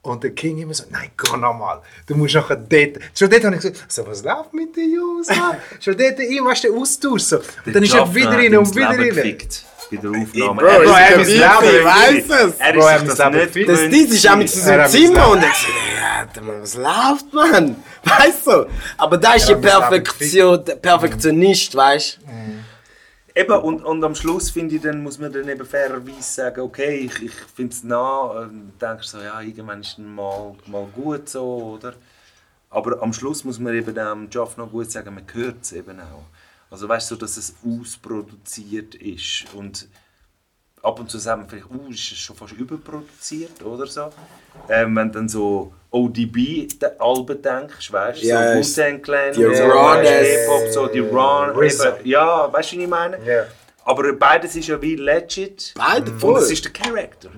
Und 0.00 0.22
der 0.22 0.30
King 0.30 0.58
immer 0.58 0.72
so, 0.74 0.84
nein, 0.90 1.10
geh 1.16 1.36
nochmal. 1.36 1.82
Du 2.06 2.14
musst 2.14 2.34
nachher 2.34 2.56
dort. 2.56 2.98
Schon 3.14 3.28
dort 3.28 3.44
habe 3.44 3.56
ich 3.56 3.62
gesagt, 3.62 3.84
so, 3.92 4.06
was 4.06 4.22
läuft 4.22 4.54
mit 4.54 4.74
den 4.76 4.94
Jungs? 4.94 5.28
Mann? 5.28 5.56
Schon 5.80 5.96
dort 5.98 6.18
ihm 6.20 6.46
hast 6.48 6.64
du 6.64 6.68
den 6.72 6.78
Austausch. 6.80 7.22
So. 7.22 7.38
Und 7.66 7.74
dann 7.74 7.82
ist 7.82 7.94
er 7.94 8.14
wieder 8.14 8.30
rein 8.30 8.56
und 8.56 8.74
wieder 8.74 8.88
rein. 8.90 9.38
Bei 9.90 9.96
der 9.96 10.10
Aufnahme. 10.10 10.60
Bro, 10.60 10.66
Er 10.68 10.82
ist 10.82 10.90
er 10.90 11.18
das 11.18 11.28
Leben, 11.28 11.78
ich 11.78 11.84
weiß 11.84 12.28
gewöhnt. 12.28 12.54
es. 12.54 12.60
Er 12.60 12.72
Bro, 12.74 12.80
ist 12.80 12.86
er 12.86 12.98
sich 13.00 13.08
das 13.08 13.32
nicht. 13.32 13.46
Das 13.46 13.54
gewöhnt. 13.54 13.94
Dies 13.94 14.10
ist 14.12 14.28
auch 14.30 14.36
mit 14.36 14.50
so 14.50 14.60
Er 14.60 14.72
einem 14.74 14.82
hat 14.84 14.90
Zimmer 14.90 15.28
und 15.30 15.38
ich 15.38 15.54
so, 15.54 15.68
ja, 15.96 16.18
Alter, 16.20 16.60
was 16.60 16.74
läuft, 16.74 17.32
man? 17.32 17.76
Weißt 18.04 18.46
du? 18.46 18.66
Aber 18.98 19.16
da 19.18 19.32
ist 19.34 19.48
Er 19.48 19.56
mich 19.56 19.66
Perfektion, 19.66 20.64
der 20.64 20.76
Perfektionist, 20.76 21.74
weißt 21.74 22.18
du? 22.22 22.28
Eben, 23.38 23.56
und, 23.60 23.84
und 23.84 24.02
am 24.02 24.16
Schluss 24.16 24.50
finde 24.50 24.74
ich, 24.74 24.82
dann 24.82 25.00
muss 25.00 25.20
man 25.20 25.32
dann 25.32 25.48
eben 25.48 25.64
fairerweise 25.64 26.22
sagen, 26.22 26.60
okay, 26.60 26.96
ich, 27.06 27.22
ich 27.22 27.32
finde 27.32 27.72
es 27.72 27.84
nah, 27.84 28.42
ähm, 28.42 28.72
denkst 28.80 29.06
so, 29.06 29.20
ja, 29.20 29.40
irgendwann 29.40 29.80
ist 29.80 29.92
es 29.92 29.98
mal, 29.98 30.56
mal 30.66 30.86
gut 30.86 31.28
so, 31.28 31.78
oder? 31.78 31.94
Aber 32.68 33.00
am 33.00 33.12
Schluss 33.12 33.44
muss 33.44 33.60
man 33.60 33.76
eben 33.76 33.94
dem 33.94 34.28
Job 34.28 34.58
noch 34.58 34.68
gut 34.72 34.90
sagen, 34.90 35.14
man 35.14 35.24
hört 35.32 35.62
es 35.62 35.70
eben 35.70 36.00
auch. 36.00 36.24
Also 36.68 36.88
weißt 36.88 37.12
du, 37.12 37.14
dass 37.14 37.36
es 37.36 37.54
ausproduziert 37.64 38.96
ist 38.96 39.44
und 39.54 39.86
ab 40.82 40.98
und 40.98 41.08
zu 41.08 41.18
sagen 41.18 41.42
wir 41.42 41.48
vielleicht, 41.48 41.70
uh, 41.70 41.90
ist 41.90 42.10
es 42.10 42.18
schon 42.18 42.34
fast 42.34 42.54
überproduziert 42.54 43.62
oder 43.62 43.86
so. 43.86 44.10
Ähm, 44.68 44.96
wenn 44.96 45.12
dann 45.12 45.28
so 45.28 45.72
ODB-Alben 45.90 47.42
denkst, 47.42 47.92
weißt 47.92 48.22
du, 48.22 48.26
Ja, 48.26 48.62
so 48.62 48.80
Wu-Tang 48.82 49.02
Clan, 49.02 49.32
die 49.32 49.44
und 49.44 49.56
so, 49.56 49.62
Hip-Hop, 49.64 50.68
so 50.70 50.86
die 50.86 50.98
eben, 50.98 52.04
ja, 52.04 52.52
weißt 52.52 52.72
du, 52.72 52.76
wie 52.78 52.82
ich 52.82 52.88
meine? 52.88 53.18
Ja. 53.26 53.46
Aber 53.84 54.12
beides 54.12 54.54
ist 54.54 54.68
ja 54.68 54.80
wie 54.82 54.96
legit. 54.96 55.72
Beide 55.76 56.10
Und 56.10 56.20
voll. 56.20 56.38
es 56.40 56.50
ist 56.50 56.64
der 56.64 56.72
Charakter. 56.72 57.30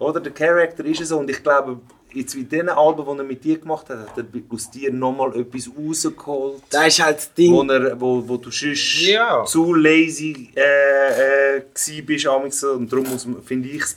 Oder? 0.00 0.18
Der 0.20 0.32
Charakter 0.32 0.84
ist 0.84 1.00
es 1.00 1.10
so. 1.10 1.18
Und 1.18 1.30
ich 1.30 1.40
glaube, 1.40 1.78
jetzt 2.12 2.34
in 2.34 2.48
den 2.48 2.68
Alben, 2.68 3.04
die 3.04 3.18
er 3.20 3.24
mit 3.24 3.44
dir 3.44 3.58
gemacht 3.58 3.88
hat, 3.88 3.98
hat 4.08 4.18
er 4.18 4.24
aus 4.52 4.68
dir 4.68 4.92
nochmal 4.92 5.38
etwas 5.38 5.70
rausgeholt, 5.78 6.60
Das 6.70 6.88
ist 6.88 7.04
halt 7.04 7.18
das 7.18 7.32
Ding. 7.34 7.52
wo, 7.52 7.62
er, 7.62 8.00
wo, 8.00 8.28
wo 8.28 8.36
du 8.36 8.50
sonst 8.50 9.00
Ja. 9.02 9.44
zu 9.44 9.74
lazy 9.74 10.50
äh, 10.56 11.58
äh, 11.58 11.62
gsi 11.72 12.02
bist 12.02 12.26
amigs 12.26 12.58
so. 12.60 12.72
und 12.72 12.92
darum 12.92 13.08
muss 13.08 13.24
man- 13.24 13.40
finde 13.42 13.68
ich 13.68 13.82
es 13.82 13.96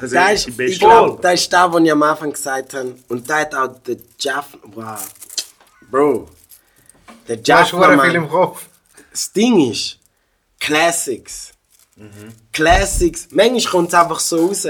Das 0.00 0.10
persönlich 0.10 0.46
ist, 0.48 0.58
ich 0.60 0.78
glaube, 0.78 1.20
das 1.22 1.34
ist 1.40 1.52
das, 1.52 1.72
was 1.72 1.82
ich 1.82 1.92
am 1.92 2.02
Anfang 2.02 2.32
gesagt 2.32 2.74
habe. 2.74 2.94
Und 3.08 3.28
da 3.28 3.40
hat 3.40 3.54
auch 3.54 3.68
der 3.80 3.96
Jeff. 4.18 4.46
Wow. 4.62 5.08
Bro. 5.90 6.28
Der 7.28 7.36
Du 7.36 7.42
Jeff. 7.42 7.72
hast 7.72 8.00
viel 8.02 8.14
im 8.14 8.28
Kopf. 8.28 8.66
das 9.10 9.32
Ding 9.32 9.70
ist, 9.70 9.98
Classics. 10.58 11.52
Classics. 12.52 13.28
Manchmal 13.30 13.70
kommt 13.72 13.88
es 13.88 13.94
einfach 13.94 14.20
so 14.20 14.46
raus. 14.46 14.66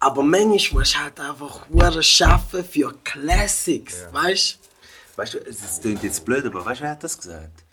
Aber 0.00 0.22
manchmal 0.22 0.80
musst 0.80 0.94
du 0.94 0.98
halt 0.98 1.20
einfach 1.20 1.68
hure 1.68 2.02
schaffen 2.02 2.64
für 2.64 2.92
Classics. 3.04 4.06
Weißt 4.12 4.58
Weißt 5.16 5.34
du, 5.34 5.38
es 5.40 5.62
es 5.62 5.80
klingt 5.80 6.02
jetzt 6.02 6.24
blöd, 6.24 6.44
aber 6.46 6.64
weißt 6.64 6.80
du, 6.80 6.84
wer 6.84 6.90
hat 6.92 7.04
das 7.04 7.18
gesagt? 7.18 7.64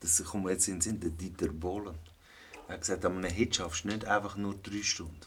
Das 0.00 0.24
kommt 0.24 0.48
jetzt 0.48 0.66
in 0.66 0.76
den 0.76 0.80
Sinn, 0.80 0.98
der 1.00 1.10
Dieter 1.10 1.48
Bohlen. 1.48 1.94
Er 2.68 2.74
hat 2.74 2.80
gesagt, 2.80 3.04
an 3.04 3.18
einem 3.18 3.30
Hit 3.30 3.56
schaffst 3.56 3.84
du 3.84 3.88
nicht 3.88 4.06
einfach 4.06 4.36
nur 4.36 4.54
drei 4.62 4.82
Stunden. 4.82 5.20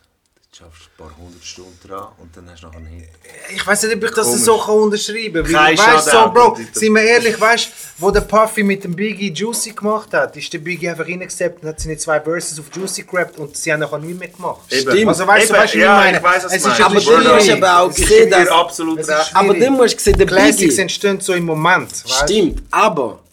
Du 0.56 0.60
schaffst 0.60 0.84
ein 0.84 1.04
paar 1.04 1.18
hundert 1.18 1.44
Stunden 1.44 1.80
dran 1.88 2.10
und 2.20 2.38
dann 2.38 2.48
hast 2.48 2.62
du 2.62 2.68
noch 2.68 2.76
einen 2.76 2.86
Hit. 2.86 3.10
Ich 3.56 3.66
weiß 3.66 3.84
nicht, 3.84 3.96
ob 3.96 4.04
ich 4.04 4.12
das 4.12 4.28
Komisch. 4.28 4.42
so 4.44 4.58
kann 4.60 4.76
unterschreiben 4.76 5.44
kann. 5.44 5.52
Kein 5.52 5.78
Weißt 5.80 6.08
du, 6.08 6.12
so, 6.12 6.30
Bro, 6.32 6.58
sind 6.74 6.94
wir 6.94 7.02
ehrlich, 7.02 7.42
weißt 7.42 7.66
du, 7.66 7.72
wo 7.98 8.12
der 8.12 8.22
Puffy 8.22 8.62
mit 8.62 8.84
dem 8.84 8.96
Biggie 8.96 9.32
Juicy 9.34 9.72
gemacht 9.72 10.14
hat, 10.14 10.38
ist 10.38 10.54
der 10.54 10.60
Biggie 10.60 10.90
einfach 10.90 11.08
reingesteppt 11.08 11.64
und 11.64 11.70
hat 11.70 11.80
seine 11.80 11.98
zwei 11.98 12.22
Verses 12.22 12.60
auf 12.60 12.66
Juicy 12.72 13.02
gerappt 13.02 13.40
und 13.40 13.58
sie 13.58 13.74
haben 13.74 13.80
nachher 13.80 13.98
nie 13.98 14.14
mehr 14.14 14.28
gemacht. 14.28 14.72
Eben. 14.72 14.92
Stimmt. 14.92 15.08
Also 15.08 15.26
weißt 15.26 15.50
du, 15.50 15.54
Eben, 15.56 15.64
weißt 15.64 15.74
du, 15.74 15.78
wie 15.78 15.82
ja, 15.82 16.12
ich 16.12 16.24
weiss, 16.24 16.44
was 16.44 16.54
es 16.54 16.62
du 16.64 16.70
ist 16.70 16.82
Aber 16.82 16.96
ist 16.98 17.04
schwierig. 17.04 17.52
aber 17.54 17.80
auch 17.80 17.92
Dir 17.94 18.30
dass- 18.30 18.48
absolut 18.50 19.00
Es 19.00 19.08
ist 19.08 19.14
recht. 19.16 19.36
Aber 19.36 19.54
dann 19.56 19.74
musst 19.74 19.96
du 19.96 20.04
sehen, 20.04 20.18
der 20.20 20.28
Classics 20.28 20.58
Biggie. 20.60 20.82
entstehen 20.82 21.20
so 21.20 21.34
im 21.34 21.46
Moment. 21.46 21.90
Weißt? 21.92 22.06
du? 22.06 22.26
Stimmt, 22.32 22.62
aber 22.70 23.24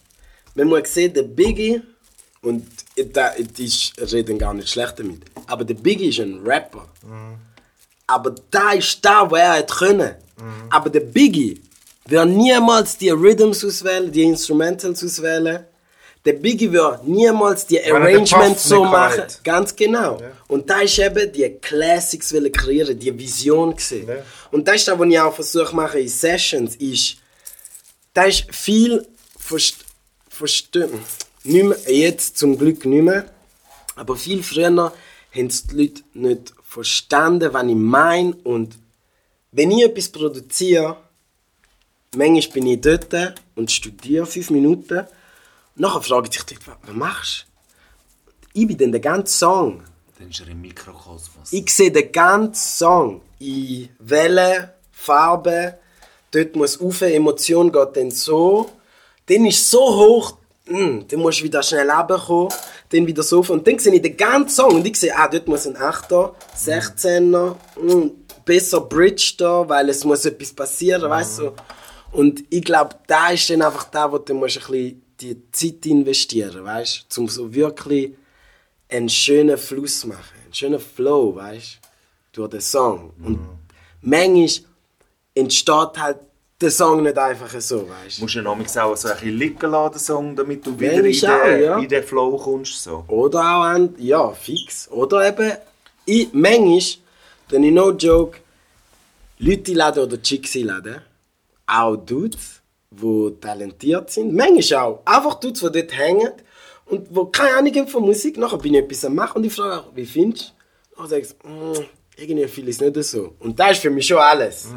wenn 0.55 0.69
man 0.69 0.83
sieht, 0.85 1.15
der 1.15 1.21
Biggie, 1.23 1.81
und 2.41 2.65
da, 3.13 3.33
ich 3.35 3.93
rede 4.11 4.35
gar 4.37 4.55
nicht 4.55 4.69
schlecht 4.69 4.97
damit, 4.97 5.21
aber 5.47 5.63
der 5.63 5.75
Biggie 5.75 6.09
ist 6.09 6.19
ein 6.19 6.41
Rapper. 6.45 6.87
Aber 8.07 8.35
da 8.49 8.73
ist 8.73 9.03
da, 9.03 9.29
wo 9.29 9.35
er 9.35 9.55
hätte 9.55 9.73
können. 9.73 10.15
Aber 10.69 10.89
der 10.89 11.01
Biggie 11.01 11.61
wird 12.05 12.27
niemals 12.27 12.97
die 12.97 13.09
Rhythms 13.09 13.63
auswählen, 13.63 14.11
die 14.11 14.23
Instrumentals 14.23 15.03
auswählen. 15.03 15.65
Der 16.23 16.33
Biggie 16.33 16.71
wird 16.71 17.07
niemals 17.07 17.65
die 17.65 17.83
Arrangements 17.83 18.65
so 18.65 18.83
machen. 18.83 19.21
hat. 19.21 19.43
Ganz 19.43 19.75
genau. 19.75 20.21
Und 20.47 20.69
da 20.69 20.81
ist 20.81 20.99
eben 20.99 21.31
die 21.31 21.49
Classics 21.49 22.31
will 22.31 22.51
kreieren, 22.51 22.97
die 22.99 23.17
Vision 23.17 23.75
gesehen. 23.75 24.07
Ja. 24.07 24.15
Und 24.51 24.67
das 24.67 24.75
ist 24.75 24.87
das, 24.87 24.99
was 24.99 25.07
ich 25.07 25.19
auch 25.19 25.33
versuche 25.33 25.75
mache 25.75 25.99
in 25.99 26.07
Sessions, 26.07 26.75
ist, 26.75 27.17
da 28.13 28.25
ist 28.25 28.45
viel 28.51 29.07
verst. 29.37 29.77
Nicht 31.43 31.65
mehr, 31.65 31.77
jetzt 31.87 32.37
zum 32.37 32.57
Glück 32.57 32.85
nicht 32.85 33.03
mehr. 33.03 33.25
Aber 33.95 34.15
viel 34.15 34.43
früher 34.43 34.93
haben 35.35 35.49
die 35.49 35.75
Leute 35.75 36.03
nicht 36.13 36.53
verstanden, 36.63 37.53
was 37.53 37.65
ich 37.65 37.75
meine. 37.75 38.35
Und 38.43 38.77
wenn 39.51 39.71
ich 39.71 39.83
etwas 39.83 40.09
produziere, 40.09 40.97
manchmal 42.15 42.53
bin 42.53 42.67
ich 42.67 42.81
dort 42.81 43.41
und 43.55 43.71
studiere 43.71 44.25
fünf 44.25 44.49
Minuten. 44.49 45.05
Nachher 45.75 46.01
fragen 46.01 46.31
sich 46.31 46.43
die 46.43 46.55
Leute, 46.55 46.77
was 46.83 46.95
machst 46.95 47.45
du? 47.45 47.51
Ich 48.53 48.67
bin 48.67 48.77
dann 48.77 48.91
den 48.91 49.01
ganzen 49.01 49.37
Song. 49.37 49.83
Dann 50.19 50.29
ist 50.29 50.41
er 50.41 50.49
im 50.49 50.61
Mikrokosmos. 50.61 51.51
Ich 51.51 51.69
sehe 51.73 51.91
den 51.91 52.11
ganzen 52.11 52.77
Song 52.77 53.21
in 53.39 53.89
Wellen, 53.99 54.69
Farben. 54.91 55.73
Dort 56.31 56.55
muss 56.55 56.79
auf, 56.79 57.01
Emotion 57.01 57.71
geht 57.71 57.95
dann 57.95 58.11
so. 58.11 58.69
Dann 59.25 59.45
ist 59.45 59.69
so 59.69 59.79
hoch, 59.79 60.37
mm, 60.67 61.07
dann 61.07 61.19
musst 61.19 61.39
du 61.39 61.43
wieder 61.45 61.63
schnell 61.63 61.89
runterkommen. 61.89 62.53
Dann 62.89 63.07
wieder 63.07 63.23
so. 63.23 63.39
Und 63.39 63.67
dann 63.67 63.79
sehe 63.79 63.93
ich 63.93 64.01
den 64.01 64.17
ganzen 64.17 64.49
Song 64.49 64.75
und 64.75 64.87
ich 64.87 64.97
sehe, 64.97 65.15
ah, 65.15 65.27
dort 65.27 65.47
muss 65.47 65.67
ein 65.67 65.77
8er, 65.77 66.33
16er, 66.57 67.55
mm, 67.79 68.11
besser 68.45 68.81
Bridge 68.81 69.33
da, 69.37 69.67
weil 69.67 69.89
es 69.89 70.03
muss 70.03 70.25
etwas 70.25 70.53
passieren, 70.53 71.09
weißt 71.09 71.39
du. 71.39 71.51
Und 72.11 72.43
ich 72.49 72.63
glaube, 72.63 72.95
da 73.07 73.29
ist 73.29 73.49
dann 73.49 73.61
einfach 73.61 73.85
da, 73.85 74.11
wo 74.11 74.17
du 74.17 74.33
musst 74.33 74.57
ein 74.57 74.71
bisschen 74.71 75.01
die 75.21 75.51
Zeit 75.51 75.85
investieren, 75.85 76.65
weißt 76.65 77.05
du, 77.09 77.21
um 77.21 77.27
so 77.29 77.53
wirklich 77.53 78.15
einen 78.89 79.09
schönen 79.09 79.57
Fluss 79.57 80.03
machen, 80.05 80.35
einen 80.43 80.53
schönen 80.53 80.79
Flow, 80.79 81.35
weißt 81.35 81.79
du, 82.33 82.41
durch 82.41 82.49
den 82.49 82.61
Song. 82.61 83.13
Und 83.23 83.39
manchmal 84.01 84.49
entsteht 85.35 85.97
halt 85.97 86.19
der 86.61 86.71
Song 86.71 87.03
nicht 87.03 87.17
einfach 87.17 87.59
so, 87.59 87.87
weißt 87.89 88.17
du. 88.17 88.21
musst 88.21 88.35
du 88.35 88.41
nämlich 88.41 88.79
auch 88.79 88.95
so 88.95 89.07
ein 89.07 89.13
bisschen 89.15 89.37
liegen 89.37 89.71
lassen, 89.71 89.93
den 89.93 89.99
Song, 89.99 90.35
damit 90.35 90.65
du 90.65 90.79
wieder 90.79 90.93
in 90.93 91.01
Manchmal 91.03 91.59
den, 91.59 91.69
auch, 91.69 91.77
ja. 91.77 91.79
in 91.79 91.89
den 91.89 92.03
Flow 92.03 92.37
kommst. 92.37 92.83
So. 92.83 93.03
Oder 93.07 93.39
auch 93.39 93.63
an, 93.63 93.95
ja, 93.97 94.31
fix. 94.31 94.89
Oder 94.91 95.27
eben, 95.27 95.53
ich, 96.05 96.29
manchmal, 96.33 96.81
wenn 97.49 97.63
ich 97.63 97.73
no 97.73 97.91
joke, 97.91 98.37
Leute 99.39 99.73
laden 99.73 100.03
oder 100.03 100.21
Chicks 100.21 100.55
laden, 100.55 101.01
auch 101.67 101.95
Dudes, 101.95 102.61
die 102.91 103.35
talentiert 103.39 104.11
sind, 104.11 104.33
manchmal 104.33 104.79
auch, 104.79 105.01
einfach 105.05 105.35
Dudes, 105.35 105.61
die 105.61 105.71
dort 105.71 105.97
hängen 105.97 106.31
und 106.85 107.07
die 107.09 107.31
keine 107.31 107.57
Ahnung 107.57 107.75
haben 107.75 107.87
von 107.87 108.03
Musik, 108.03 108.37
nachher 108.37 108.57
bin 108.57 108.73
ich 108.73 108.81
etwas 108.81 109.05
am 109.05 109.15
machen 109.15 109.37
und 109.37 109.45
ich 109.45 109.53
frage 109.53 109.81
auch, 109.81 109.95
wie 109.95 110.05
findest 110.05 110.53
du? 110.91 110.97
Dann 110.97 111.09
sagst 111.09 111.35
du, 111.41 111.85
irgendwie 112.17 112.47
fühle 112.47 112.69
ich 112.69 112.75
es 112.75 112.81
nicht 112.81 113.03
so. 113.03 113.33
Und 113.39 113.59
das 113.59 113.71
ist 113.71 113.81
für 113.81 113.89
mich 113.89 114.05
schon 114.05 114.17
alles. 114.17 114.67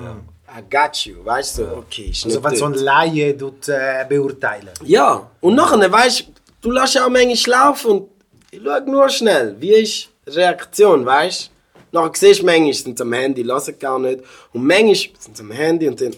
I 0.56 0.62
got 0.70 0.97
you, 1.05 1.24
weißt 1.24 1.59
du, 1.59 1.64
so, 1.64 1.76
okay, 1.78 2.10
ist 2.10 2.24
Also 2.26 2.44
wenn 2.44 2.56
so 2.56 2.66
ein. 2.66 2.74
Laie 2.74 3.36
tut, 3.36 3.68
äh, 3.68 4.05
beurteilen. 4.09 4.70
Ja, 4.85 5.28
und 5.40 5.56
nachher, 5.56 5.90
weißt 5.90 6.28
du, 6.60 6.70
lässt 6.70 6.94
ja 6.94 7.06
auch 7.06 7.10
manchmal 7.10 7.59
laufen 7.60 7.90
und 7.90 8.09
ich 8.52 8.60
schau 8.64 8.81
nur 8.81 9.09
schnell, 9.09 9.56
wie 9.59 9.72
ist 9.74 10.09
die 10.26 10.31
Reaktion, 10.31 11.05
weißt 11.05 11.51
du? 11.93 11.98
Nachher 11.98 12.12
siehst 12.14 12.43
du 12.43 12.47
manchmal, 12.47 12.72
sind 12.72 12.98
sie 12.98 13.02
am 13.02 13.12
Handy, 13.12 13.43
hören 13.43 13.78
gar 13.81 13.98
nicht. 13.98 14.20
Und 14.52 14.64
manchmal 14.64 15.20
sind 15.20 15.36
sie 15.36 15.43
am 15.43 15.51
Handy 15.51 15.89
und 15.89 16.01
dann 16.01 16.14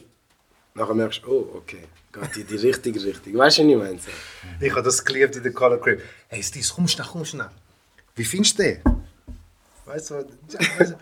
nachher 0.75 0.95
merkst 0.95 1.23
du, 1.25 1.31
oh, 1.31 1.57
okay, 1.57 1.85
geht 2.13 2.37
in 2.37 2.47
die 2.47 2.57
richtige 2.57 3.03
Richtung. 3.03 3.39
Weißt 3.39 3.59
du, 3.59 3.63
was 3.63 3.71
ich 3.71 3.77
meine? 3.77 3.99
Ich 4.61 4.71
habe 4.71 4.83
das 4.83 5.03
geliebt 5.03 5.37
in 5.37 5.43
der 5.43 5.53
Color 5.53 5.81
Crib. 5.81 6.03
Hey, 6.29 6.43
Stis, 6.43 6.75
komm 6.75 6.87
schnell, 6.89 7.07
komm 7.11 7.25
schnell. 7.25 7.49
Wie 8.15 8.25
findest 8.25 8.59
du 8.59 8.63
den? 8.65 8.81
Weißt 9.87 10.11
du, 10.11 10.15
weißt 10.79 10.91
du, 10.93 10.97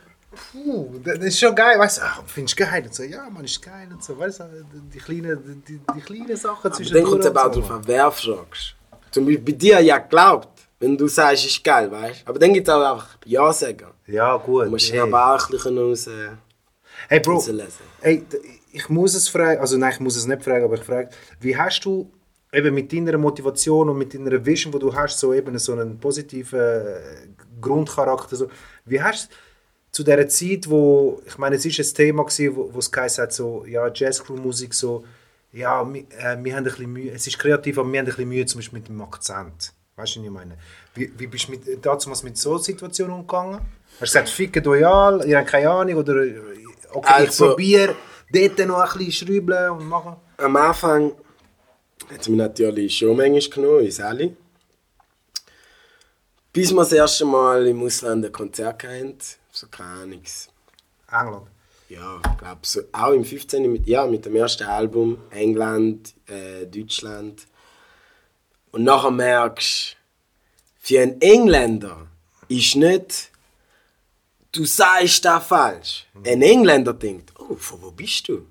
puh, 0.52 1.00
das 1.02 1.18
ist 1.18 1.38
schon 1.38 1.54
geil. 1.54 1.78
Weißt 1.78 1.98
du, 1.98 2.02
ach, 2.02 2.22
findest 2.26 2.58
du 2.58 2.64
geil? 2.64 2.82
Und 2.84 2.94
so, 2.94 3.02
ja, 3.02 3.28
man 3.30 3.44
ist 3.44 3.60
geil 3.62 3.88
und 3.90 4.02
so. 4.02 4.18
Weißt 4.18 4.40
du, 4.40 4.44
die 4.92 4.98
kleinen, 4.98 5.62
die, 5.66 5.80
die 5.94 6.00
kleinen 6.00 6.36
Sachen 6.36 6.66
Aber 6.66 6.76
zwischen 6.76 6.94
dann 6.94 7.04
kommt 7.04 7.20
es 7.20 7.26
aber 7.26 7.46
auch 7.46 7.50
darauf 7.50 7.70
an, 7.70 7.82
wer 7.86 8.10
fragst. 8.10 8.74
Zum 9.10 9.26
Beispiel 9.26 9.44
bei 9.44 9.52
dir 9.52 9.80
ja 9.80 9.98
glaubt, 9.98 10.48
wenn 10.80 10.96
du 10.96 11.08
sagst, 11.08 11.46
ist 11.46 11.62
geil, 11.62 11.90
weißt 11.90 12.22
du? 12.22 12.30
Aber 12.30 12.38
dann 12.38 12.52
gibt 12.52 12.66
es 12.68 12.74
auch 12.74 12.92
einfach 12.92 13.16
Ja-Säger. 13.24 13.92
Ja, 14.06 14.36
gut. 14.36 14.66
Du 14.66 14.70
musst 14.70 14.92
hey. 14.92 15.00
aber 15.00 15.34
auch 15.34 15.46
ein 15.46 15.50
bisschen 15.50 15.78
raus. 15.78 16.08
Hey 17.08 17.20
Bro, 17.20 17.44
hey, 18.00 18.24
ich 18.72 18.88
muss 18.88 19.14
es 19.14 19.28
fragen, 19.28 19.60
also 19.60 19.76
nein, 19.76 19.92
ich 19.92 20.00
muss 20.00 20.16
es 20.16 20.26
nicht 20.26 20.42
fragen, 20.42 20.64
aber 20.64 20.74
ich 20.74 20.82
frage, 20.82 21.10
wie 21.40 21.56
hast 21.56 21.84
du 21.84 22.10
eben 22.52 22.74
mit 22.74 22.92
deiner 22.92 23.18
Motivation 23.18 23.88
und 23.88 23.98
mit 23.98 24.14
deiner 24.14 24.44
Vision, 24.44 24.72
wo 24.72 24.78
du 24.78 24.94
hast, 24.94 25.18
so 25.18 25.34
eben 25.34 25.58
so 25.58 25.72
einen 25.72 25.98
positiven 25.98 26.58
äh, 26.58 27.00
Grundcharakter, 27.60 28.36
so, 28.36 28.48
wie 28.84 29.02
hast 29.02 29.30
du 29.30 29.36
zu 29.94 30.02
der 30.02 30.28
Zeit, 30.28 30.68
wo, 30.68 31.22
ich 31.24 31.38
meine, 31.38 31.54
es 31.54 31.64
ist 31.64 31.78
ein 31.78 31.94
Thema 31.94 32.24
gewesen, 32.24 32.56
wo, 32.56 32.74
wo 32.74 32.78
es 32.80 32.90
geheißen 32.90 33.22
hat, 33.22 33.32
so, 33.32 33.64
ja, 33.64 33.88
Jazzcrew-Musik, 33.94 34.74
so, 34.74 35.04
ja, 35.52 35.86
wir, 35.92 36.00
äh, 36.18 36.36
wir 36.42 36.52
haben 36.56 36.58
ein 36.58 36.64
bisschen 36.64 36.92
Mühe, 36.92 37.12
es 37.12 37.24
ist 37.28 37.38
kreativ, 37.38 37.78
aber 37.78 37.90
wir 37.92 38.00
haben 38.00 38.06
ein 38.06 38.10
bisschen 38.10 38.28
Mühe 38.28 38.44
zum 38.44 38.58
Beispiel 38.58 38.80
mit 38.80 38.88
dem 38.88 39.00
Akzent. 39.00 39.72
Weißt 39.94 40.16
du, 40.16 40.20
was 40.20 40.26
ich 40.26 40.30
meine? 40.32 40.56
Wie, 40.96 41.12
wie 41.16 41.28
bist 41.28 41.46
du 41.46 41.52
mit, 41.52 41.62
damals 41.86 42.24
mit 42.24 42.36
so 42.36 42.58
Situationen 42.58 43.14
umgegangen? 43.14 43.60
Hast 43.60 44.00
du 44.00 44.00
gesagt, 44.18 44.28
fickt 44.30 44.66
euch 44.66 44.84
all, 44.84 45.24
ihr 45.28 45.38
habt 45.38 45.48
keine 45.48 45.70
Ahnung, 45.70 45.94
oder 45.94 46.14
okay, 46.90 47.08
ich 47.08 47.08
Also- 47.28 47.50
probiere 47.50 47.94
dort 48.32 48.58
noch 48.66 48.80
ein 48.80 48.98
bisschen 48.98 49.28
schrübeln 49.28 49.70
und 49.70 49.86
machen? 49.88 50.16
am 50.38 50.56
Anfang 50.56 51.12
hat 52.10 52.20
es 52.20 52.28
mich 52.28 52.36
natürlich 52.38 52.98
schon 52.98 53.16
manchmal 53.16 53.48
genommen, 53.50 53.84
in 53.84 53.90
Sally. 53.92 54.36
Bis 56.52 56.72
wir 56.72 56.80
das 56.82 56.92
erste 56.92 57.24
Mal 57.24 57.64
im 57.68 57.80
Ausland 57.84 58.24
ein 58.26 58.32
Konzert 58.32 58.82
hatten, 58.82 59.16
so 59.54 59.68
keine 59.68 60.02
Ahnung. 60.02 60.22
England. 61.10 61.46
Ja, 61.88 62.16
ich 62.16 62.38
glaube, 62.38 62.60
so, 62.62 62.80
auch 62.92 63.12
im 63.12 63.24
15. 63.24 63.70
Mit, 63.70 63.86
ja, 63.86 64.06
mit 64.06 64.24
dem 64.24 64.34
ersten 64.34 64.64
Album, 64.64 65.18
England, 65.30 66.14
äh, 66.26 66.66
Deutschland. 66.66 67.46
Und 68.72 68.84
nachher 68.84 69.10
merkst 69.10 69.92
du, 69.92 69.96
für 70.86 71.00
einen 71.00 71.20
Engländer 71.20 72.08
ist 72.48 72.74
nicht, 72.76 73.30
du 74.52 74.64
sagst 74.64 75.24
das 75.24 75.46
falsch. 75.46 76.06
Ein 76.26 76.42
Engländer 76.42 76.92
denkt, 76.92 77.32
oh, 77.38 77.54
von 77.54 77.82
wo 77.82 77.90
bist 77.90 78.28
du? 78.28 78.46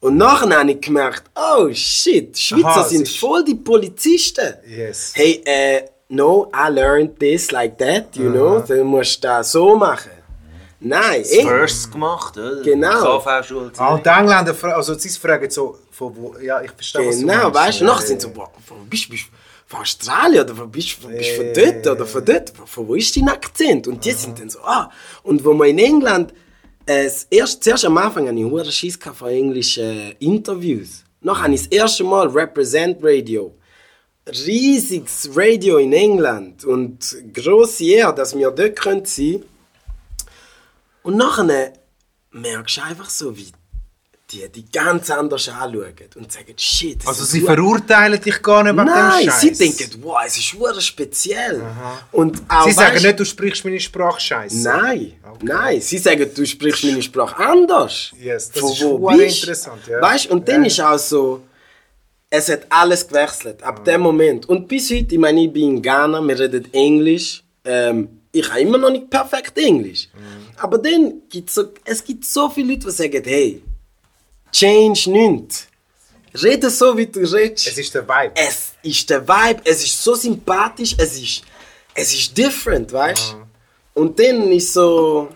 Und 0.00 0.16
nachher 0.16 0.56
habe 0.56 0.70
ich 0.70 0.80
gemerkt, 0.80 1.24
oh 1.34 1.72
shit, 1.72 2.38
Schweizer 2.38 2.66
Aha, 2.68 2.84
sind 2.84 3.08
voll 3.08 3.44
die 3.44 3.56
Polizisten. 3.56 4.54
Yes. 4.66 5.12
Hey, 5.14 5.42
äh, 5.44 5.82
no, 6.08 6.50
I 6.54 6.68
learned 6.70 7.18
this 7.18 7.50
like 7.52 7.76
that, 7.78 8.16
you 8.16 8.30
know, 8.30 8.60
dann 8.60 8.84
musst 8.86 9.22
du 9.22 9.28
das 9.28 9.52
so 9.52 9.76
machen. 9.76 10.10
Nein, 10.80 11.22
eh. 11.28 11.42
First 11.44 11.90
gemacht, 11.90 12.36
oder? 12.38 12.62
Genau. 12.62 13.18
KV-Schule. 13.18 13.72
Ah, 13.78 13.94
und 13.94 14.06
die 14.06 14.10
Engländer, 14.10 14.54
fra- 14.54 14.74
also 14.74 14.94
sie 14.94 15.08
fragen 15.08 15.50
so, 15.50 15.76
von 15.90 16.14
wo, 16.16 16.36
ja, 16.40 16.62
ich 16.62 16.70
verstehe, 16.70 17.08
was 17.08 17.16
du 17.18 17.26
Genau, 17.26 17.52
weißt 17.52 17.80
du? 17.80 17.84
Ja, 17.84 17.90
Nachher 17.90 18.06
sind 18.06 18.20
so, 18.22 18.30
boah, 18.30 18.48
wo 18.68 18.74
bist 18.88 19.08
du? 19.12 19.16
Von 19.66 19.80
Australien 19.80 20.44
oder 20.44 20.56
wo 20.56 20.66
bist 20.66 21.02
du? 21.02 21.08
Bist 21.08 21.30
von 21.32 21.46
dort 21.52 21.86
oder 21.88 22.06
von 22.06 22.24
dort? 22.24 22.52
Von 22.64 22.86
wo 22.88 22.94
ist 22.94 23.16
dein 23.16 23.28
Akzent? 23.28 23.88
Und 23.88 24.04
die 24.04 24.12
sind 24.12 24.38
dann 24.38 24.48
so, 24.48 24.60
ah. 24.60 24.88
Und 25.24 25.44
wo 25.44 25.52
man 25.52 25.68
in 25.68 25.78
England, 25.80 26.32
äh, 26.86 27.04
das 27.04 27.26
erst, 27.28 27.64
zuerst 27.64 27.84
am 27.84 27.98
Anfang 27.98 28.28
hatte 28.28 28.38
ich 28.68 28.74
Schiss 28.74 28.98
gehabt 28.98 29.18
von 29.18 29.28
englischen 29.30 30.12
Interviews. 30.20 31.02
Nachher 31.20 31.42
habe 31.42 31.54
ich 31.54 31.62
das 31.68 31.72
erste 31.72 32.04
Mal 32.04 32.28
Represent 32.28 32.98
Radio. 33.02 33.52
Riesiges 34.28 35.30
Radio 35.34 35.78
in 35.78 35.92
England 35.92 36.64
und 36.64 37.16
grosse 37.32 37.84
Ehre, 37.84 38.14
dass 38.14 38.36
wir 38.36 38.50
dort 38.50 38.76
können 38.76 39.04
sein 39.04 39.42
Und 41.02 41.16
nachher 41.16 41.72
merkst 42.32 42.76
du 42.76 42.82
einfach 42.82 43.10
so, 43.10 43.36
wie 43.36 43.52
die 44.30 44.46
die 44.54 44.70
ganz 44.70 45.08
anders 45.10 45.48
anschauen 45.48 45.94
und 46.16 46.30
sagen, 46.30 46.52
shit, 46.58 47.00
Also 47.06 47.24
sie 47.24 47.40
verurteilen 47.40 48.20
dich 48.20 48.42
gar 48.42 48.62
nicht 48.62 48.74
wegen 48.76 48.84
Nein, 48.84 49.24
dem 49.24 49.32
sie 49.32 49.52
denken, 49.52 50.02
wow, 50.02 50.18
es 50.26 50.36
ist 50.36 50.52
hure 50.52 50.78
speziell. 50.82 51.62
Und 52.12 52.42
auch, 52.46 52.66
Sie 52.66 52.72
sagen 52.72 52.96
weisst- 52.96 53.06
nicht, 53.06 53.20
du 53.20 53.24
sprichst 53.24 53.64
meine 53.64 53.80
Sprache 53.80 54.20
scheiße. 54.20 54.58
Nein, 54.68 55.14
nein, 55.40 55.80
sie 55.80 55.96
sagen, 55.96 56.30
du 56.34 56.44
sprichst 56.44 56.84
meine 56.84 57.00
Sprache 57.00 57.36
anders. 57.42 58.12
Yes, 58.20 58.50
das 58.50 58.60
Von 58.60 58.72
ist 58.72 58.84
wo 58.84 59.08
bist? 59.16 59.38
interessant, 59.38 59.80
ja. 59.86 59.98
Weißt 60.02 60.26
und 60.30 60.46
dann 60.46 60.60
Ja. 60.60 60.66
ist 60.66 60.80
auch 60.82 60.98
so, 60.98 61.40
es 62.30 62.48
hat 62.48 62.66
alles 62.68 63.06
gewechselt, 63.06 63.62
ab 63.62 63.84
dem 63.84 64.02
Moment. 64.02 64.48
Und 64.48 64.68
bis 64.68 64.90
heute, 64.90 65.14
ich 65.14 65.18
meine, 65.18 65.44
ich 65.44 65.52
bin 65.52 65.76
in 65.76 65.82
Ghana, 65.82 66.20
wir 66.20 66.38
reden 66.38 66.72
Englisch. 66.72 67.42
Ähm, 67.64 68.20
ich 68.32 68.48
habe 68.50 68.60
immer 68.60 68.78
noch 68.78 68.90
nicht 68.90 69.08
perfekt 69.08 69.56
Englisch. 69.58 70.08
Mhm. 70.14 70.58
Aber 70.58 70.78
dann 70.78 71.22
gibt 71.28 71.50
so, 71.50 71.64
es 71.84 72.04
gibt 72.04 72.24
so 72.24 72.50
viele 72.50 72.74
Leute, 72.74 72.86
die 72.86 72.92
sagen, 72.92 73.22
hey, 73.24 73.62
change 74.52 75.10
nicht. 75.10 75.68
Rede 76.42 76.68
so, 76.68 76.96
wie 76.96 77.06
du 77.06 77.20
redest. 77.20 77.66
Es 77.66 77.78
ist 77.78 77.94
der 77.94 78.06
Vibe. 78.06 78.32
Es 78.34 78.72
ist 78.82 79.08
der 79.08 79.26
Vibe, 79.26 79.62
es 79.64 79.84
ist 79.84 80.02
so 80.02 80.14
sympathisch, 80.14 80.94
es 80.98 81.18
ist, 81.18 81.42
es 81.94 82.12
ist 82.12 82.36
different, 82.36 82.92
weißt 82.92 83.32
du? 83.32 84.00
Und 84.00 84.18
dann 84.18 84.52
ist 84.52 84.74
so. 84.74 85.28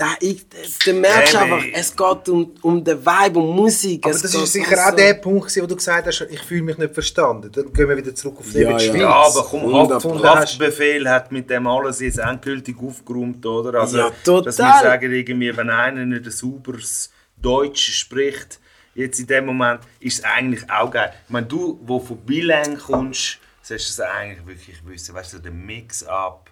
Da, 0.00 0.14
ich, 0.18 0.46
da 0.86 0.92
merkst 0.94 1.34
du 1.34 1.38
Hey, 1.40 1.52
einfach, 1.52 1.66
es 1.74 1.94
geht 1.94 2.28
um, 2.30 2.54
um 2.62 2.82
den 2.82 3.04
Vibe, 3.04 3.38
um 3.38 3.54
Musik. 3.54 4.06
Aber 4.06 4.14
das 4.14 4.24
ist 4.34 4.50
sicher 4.50 4.72
um 4.72 4.78
auch 4.78 4.90
so- 4.92 4.96
der 4.96 5.12
Punkt, 5.14 5.42
gewesen, 5.42 5.62
wo 5.62 5.66
du 5.66 5.76
gesagt 5.76 6.06
hast, 6.06 6.22
ich 6.22 6.40
fühle 6.40 6.62
mich 6.62 6.78
nicht 6.78 6.94
verstanden. 6.94 7.52
Dann 7.52 7.70
gehen 7.70 7.86
wir 7.86 7.96
wieder 7.98 8.14
zurück 8.14 8.38
auf 8.38 8.46
die 8.50 8.60
Ja, 8.60 8.78
Schweiz. 8.80 8.98
ja. 8.98 9.10
Aber 9.10 9.42
komm, 9.44 9.74
Haft. 9.74 10.06
Haftbefehl 10.24 11.06
hat 11.06 11.30
mit 11.32 11.50
dem 11.50 11.66
alles 11.66 12.00
jetzt 12.00 12.16
endgültig 12.18 12.76
aufgeräumt, 12.80 13.44
oder? 13.44 13.78
Also, 13.80 13.98
Ja, 13.98 14.10
total. 14.24 14.44
Dass 14.44 14.56
wir 14.58 14.78
sagen, 14.80 15.12
irgendwie, 15.12 15.54
wenn 15.54 15.68
einer 15.68 16.06
nicht 16.06 16.24
ein 16.24 16.30
sauberes 16.30 17.10
Deutsch 17.36 17.92
spricht, 17.98 18.58
jetzt 18.94 19.20
in 19.20 19.26
dem 19.26 19.44
Moment, 19.44 19.80
ist 20.00 20.20
es 20.20 20.24
eigentlich 20.24 20.62
auch 20.70 20.90
geil. 20.90 21.12
Ich 21.26 21.30
meine, 21.30 21.46
du, 21.46 21.78
wo 21.82 22.00
von 22.00 22.16
Bilang 22.24 22.78
kommst, 22.78 23.36
solltest 23.60 23.98
du 23.98 24.02
es 24.02 24.08
eigentlich 24.08 24.46
wirklich 24.46 24.78
wissen. 24.86 25.14
Weißt 25.14 25.34
du, 25.34 25.36
so 25.36 25.42
den 25.42 25.66
Mix-up, 25.66 26.48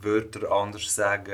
Wörter 0.00 0.52
anders 0.52 0.94
sagen, 0.94 1.32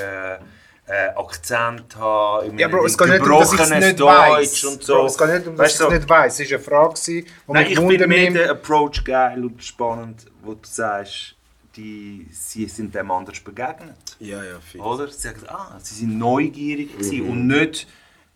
äh, 0.91 1.09
Akzent 1.17 1.95
haben, 1.97 2.59
Ja, 2.59 2.67
Bro, 2.69 2.85
es 2.87 2.99
geht 2.99 3.09
nicht 3.09 3.21
um, 3.21 3.29
dass 3.39 3.53
ich 3.53 3.61
es 3.61 3.71
nicht 3.71 4.01
Deutsch 4.01 4.11
weiss. 4.11 4.65
und 4.65 4.83
so. 4.83 4.95
Bro, 4.95 5.07
es 5.07 5.19
geht 5.19 5.29
nicht 5.29 5.47
um, 5.47 5.57
dass 5.57 5.65
Weißt 5.65 5.75
ich 5.75 5.87
du, 5.87 5.93
es 5.93 5.99
nicht 5.99 6.09
weiss. 6.09 6.41
Es 6.41 6.51
war 6.51 6.57
eine 6.57 6.65
Frage, 6.65 6.95
die 7.07 7.27
Nein, 7.47 7.63
mich 7.63 7.73
ich 7.73 7.79
finde 7.79 8.07
mehr 8.09 8.31
den 8.31 8.51
Approach 8.51 9.05
geil 9.05 9.45
und 9.45 9.63
spannend, 9.63 10.27
wo 10.43 10.55
du 10.55 10.59
sagst, 10.63 11.37
die, 11.77 12.27
sie 12.33 12.67
sind 12.67 12.93
dem 12.95 13.11
anders 13.11 13.39
begegnet. 13.41 14.17
Ja, 14.19 14.43
ja, 14.43 14.59
viel. 14.61 14.81
Oder? 14.81 15.07
Sie 15.09 15.21
sagen, 15.21 15.43
ah, 15.47 15.79
sie 15.81 15.95
sind 15.95 16.19
neugierig 16.19 16.93
gewesen 16.99 17.29
und 17.31 17.47
nicht 17.47 17.87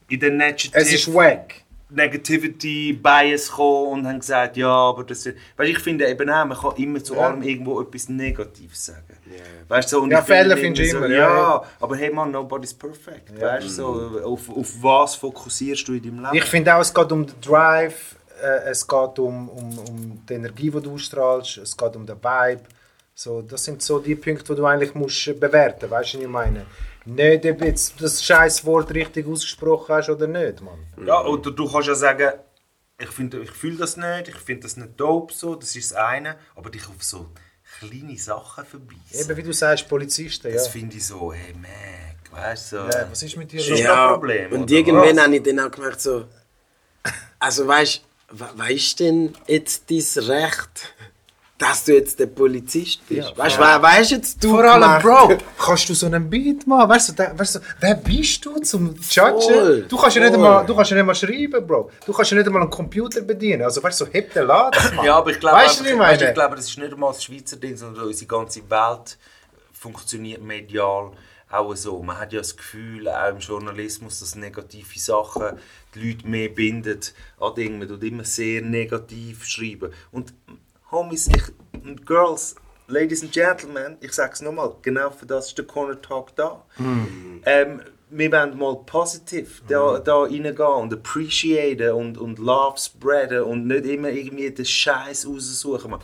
in 0.08 0.20
den 0.20 0.36
Negative, 0.36 0.76
Es 0.78 0.92
ist 0.92 1.12
wack. 1.12 1.54
Negativity 1.94 2.92
Bias 2.92 3.48
gekommen 3.48 4.00
und 4.00 4.06
haben 4.08 4.18
gesagt, 4.20 4.56
ja, 4.56 4.68
aber 4.68 5.04
das 5.04 5.26
ist... 5.26 5.36
Weißt, 5.56 5.70
ich 5.70 5.78
finde 5.78 6.06
eben 6.08 6.28
auch, 6.30 6.44
man 6.44 6.56
kann 6.58 6.76
immer 6.76 7.02
zu 7.02 7.14
Ja. 7.14 7.20
allem 7.28 7.42
irgendwo 7.42 7.80
etwas 7.80 8.08
Negatives 8.08 8.86
sagen. 8.86 9.16
Weißt, 9.68 9.88
so, 9.88 10.00
und 10.02 10.10
Ja, 10.10 10.18
ich 10.20 10.24
finde 10.24 10.42
Fehler 10.42 10.56
findest 10.56 10.92
du 10.92 10.98
so, 10.98 11.04
immer, 11.04 11.14
ja, 11.14 11.20
ja, 11.20 11.36
ja. 11.36 11.64
aber 11.80 11.96
hey 11.96 12.10
man, 12.12 12.30
nobody's 12.30 12.74
perfect. 12.74 13.40
Weißt, 13.40 13.70
so, 13.70 14.20
auf, 14.24 14.48
auf 14.48 14.82
was 14.82 15.14
fokussierst 15.14 15.86
du 15.88 15.94
in 15.94 16.02
deinem 16.02 16.22
Leben? 16.22 16.36
Ich 16.36 16.44
finde 16.44 16.74
auch, 16.74 16.80
es 16.80 16.92
geht 16.92 17.10
um 17.12 17.26
den 17.26 17.40
Drive, 17.40 18.16
äh, 18.42 18.70
es 18.70 18.86
geht 18.86 19.18
um, 19.18 19.48
um, 19.48 19.78
um 19.78 20.22
die 20.28 20.34
Energie, 20.34 20.70
die 20.70 20.80
du 20.80 20.92
ausstrahlst, 20.94 21.58
es 21.58 21.76
geht 21.76 21.96
um 21.96 22.04
den 22.06 22.16
Vibe. 22.16 22.62
So, 23.14 23.42
das 23.42 23.64
sind 23.64 23.80
so 23.80 24.00
die 24.00 24.16
Punkte, 24.16 24.54
die 24.54 24.60
du 24.60 24.66
eigentlich 24.66 24.94
musst 24.94 25.28
äh, 25.28 25.34
bewerten 25.34 25.88
musst. 25.88 25.92
Weißt 25.92 26.14
du, 26.14 26.18
was 26.18 26.24
ich 26.24 26.28
meine? 26.28 26.66
Nicht, 27.04 27.46
ob 27.46 27.62
jetzt 27.62 28.00
das 28.00 28.24
scheiß 28.24 28.64
Wort 28.64 28.92
richtig 28.92 29.26
ausgesprochen 29.26 29.94
hast 29.94 30.08
oder 30.10 30.26
nicht, 30.26 30.60
Mann. 30.62 30.78
Ja, 31.06 31.24
oder 31.24 31.50
du 31.50 31.70
kannst 31.70 31.88
ja 31.88 31.94
sagen, 31.94 32.32
ich, 32.98 33.08
finde, 33.10 33.40
ich 33.40 33.50
fühle 33.50 33.76
das 33.76 33.96
nicht, 33.96 34.28
ich 34.28 34.36
finde 34.36 34.62
das 34.62 34.76
nicht 34.76 34.98
dope, 34.98 35.32
so, 35.32 35.54
das 35.54 35.76
ist 35.76 35.92
das 35.92 35.98
eine, 35.98 36.36
aber 36.56 36.70
dich 36.70 36.88
auf 36.88 37.02
so 37.02 37.28
kleine 37.78 38.16
Sachen 38.18 38.64
verbeissen, 38.64 39.30
Eben 39.30 39.36
wie 39.36 39.42
du 39.42 39.52
sagst, 39.52 39.88
Polizisten, 39.88 40.48
ja. 40.48 40.54
das 40.54 40.68
finde 40.68 40.96
ich 40.96 41.06
so, 41.06 41.32
hey, 41.32 41.54
Mac, 41.54 42.32
weißt 42.32 42.72
du, 42.72 42.76
so, 42.76 42.82
ja. 42.98 43.10
Was 43.10 43.22
ist 43.22 43.36
mit 43.36 43.52
dir? 43.52 43.58
Das 43.58 43.68
ist 43.68 43.84
doch 43.84 43.96
ein 43.96 44.08
Problem, 44.14 44.52
Und 44.52 44.62
oder 44.62 44.72
irgendwann 44.72 45.16
was? 45.16 45.24
habe 45.24 45.36
ich 45.36 45.42
dann 45.42 45.60
auch 45.60 45.70
gemerkt, 45.70 46.00
so, 46.00 46.24
also 47.38 47.66
weißt 47.66 48.02
du, 48.30 48.58
weißt 48.58 49.00
denn 49.00 49.34
jetzt 49.46 49.90
dein 49.90 50.24
Recht, 50.24 50.93
dass 51.64 51.84
du 51.84 51.94
jetzt 51.94 52.18
der 52.18 52.26
Polizist 52.26 53.06
bist? 53.08 53.30
Ja, 53.30 53.36
weißt 53.36 53.56
du, 53.56 53.60
we 53.60 53.82
weißt 53.82 54.10
jetzt 54.10 54.44
du 54.44 54.50
Vor 54.50 54.64
allem? 54.64 55.02
Bro, 55.02 55.38
kannst 55.58 55.88
du 55.88 55.94
so 55.94 56.06
einen 56.06 56.28
Beat 56.28 56.66
machen? 56.66 56.90
Weißt 56.90 57.08
du, 57.08 57.12
da, 57.14 57.38
weißt 57.38 57.54
du, 57.54 57.60
wer 57.80 57.94
bist 57.94 58.44
du 58.44 58.58
zum 58.60 58.94
Judgen? 59.10 59.88
Du 59.88 59.96
kannst, 59.96 60.16
ja 60.16 60.22
nicht 60.22 60.34
einmal, 60.34 60.66
du 60.66 60.76
kannst 60.76 60.90
ja 60.90 60.96
nicht 60.98 61.06
mal 61.06 61.14
schreiben, 61.14 61.66
Bro. 61.66 61.90
Du 62.04 62.12
kannst 62.12 62.30
ja 62.30 62.36
nicht 62.36 62.46
einmal 62.46 62.62
einen 62.62 62.70
Computer 62.70 63.22
bedienen. 63.22 63.62
Also 63.62 63.82
weißt 63.82 64.00
du, 64.00 64.04
so 64.04 64.12
heb 64.12 64.32
den 64.34 64.46
Laden, 64.46 64.96
Mann. 64.96 65.06
Ja, 65.06 65.16
aber 65.16 65.30
ich 65.30 65.40
glaube, 65.40 65.56
weißt 65.56 65.80
du, 65.80 65.84
ich 65.86 65.98
weißt, 65.98 66.22
ich 66.22 66.34
glaube, 66.34 66.56
das 66.56 66.68
ist 66.68 66.78
nicht 66.78 66.92
einmal 66.92 67.12
das 67.12 67.24
Schweizer 67.24 67.56
Ding, 67.56 67.76
sondern 67.76 68.04
unsere 68.04 68.26
ganze 68.26 68.60
Welt 68.68 69.16
funktioniert 69.72 70.42
medial 70.42 71.12
auch 71.50 71.74
so. 71.76 72.02
Man 72.02 72.18
hat 72.18 72.32
ja 72.32 72.40
das 72.40 72.56
Gefühl, 72.56 73.08
auch 73.08 73.30
im 73.30 73.38
Journalismus, 73.38 74.20
dass 74.20 74.34
negative 74.34 74.98
Sachen 74.98 75.58
die 75.94 76.10
Leute 76.10 76.26
mehr 76.26 76.48
binden 76.48 77.00
an 77.38 77.54
Dinge. 77.54 77.78
Man 77.78 77.88
tut 77.88 78.02
immer 78.02 78.24
sehr 78.24 78.60
negativ 78.60 79.44
schreiben. 79.44 79.92
Und 80.10 80.34
Homies 80.94 81.28
ich, 81.28 81.42
und 81.84 82.06
Girls, 82.06 82.54
Ladies 82.86 83.22
and 83.22 83.32
Gentlemen, 83.32 83.96
ich 84.00 84.12
sage 84.12 84.32
es 84.34 84.42
nochmal, 84.42 84.72
genau 84.82 85.10
für 85.10 85.26
das 85.26 85.48
ist 85.48 85.58
der 85.58 85.64
Corner 85.66 86.00
Talk 86.00 86.34
da. 86.36 86.64
Ähm, 87.44 87.80
wir 88.10 88.30
wollen 88.30 88.56
mal 88.58 88.76
positiv 88.86 89.62
da, 89.66 89.98
da 89.98 90.22
reingehen 90.22 90.56
und 90.56 90.92
appreciaten 90.92 91.90
und, 91.92 92.18
und 92.18 92.38
Love 92.38 92.78
spreaden 92.78 93.42
und 93.42 93.66
nicht 93.66 93.86
immer 93.86 94.10
irgendwie 94.10 94.50
den 94.50 94.64
Scheiß 94.64 95.26
raussuchen. 95.26 95.90
Man. 95.92 96.00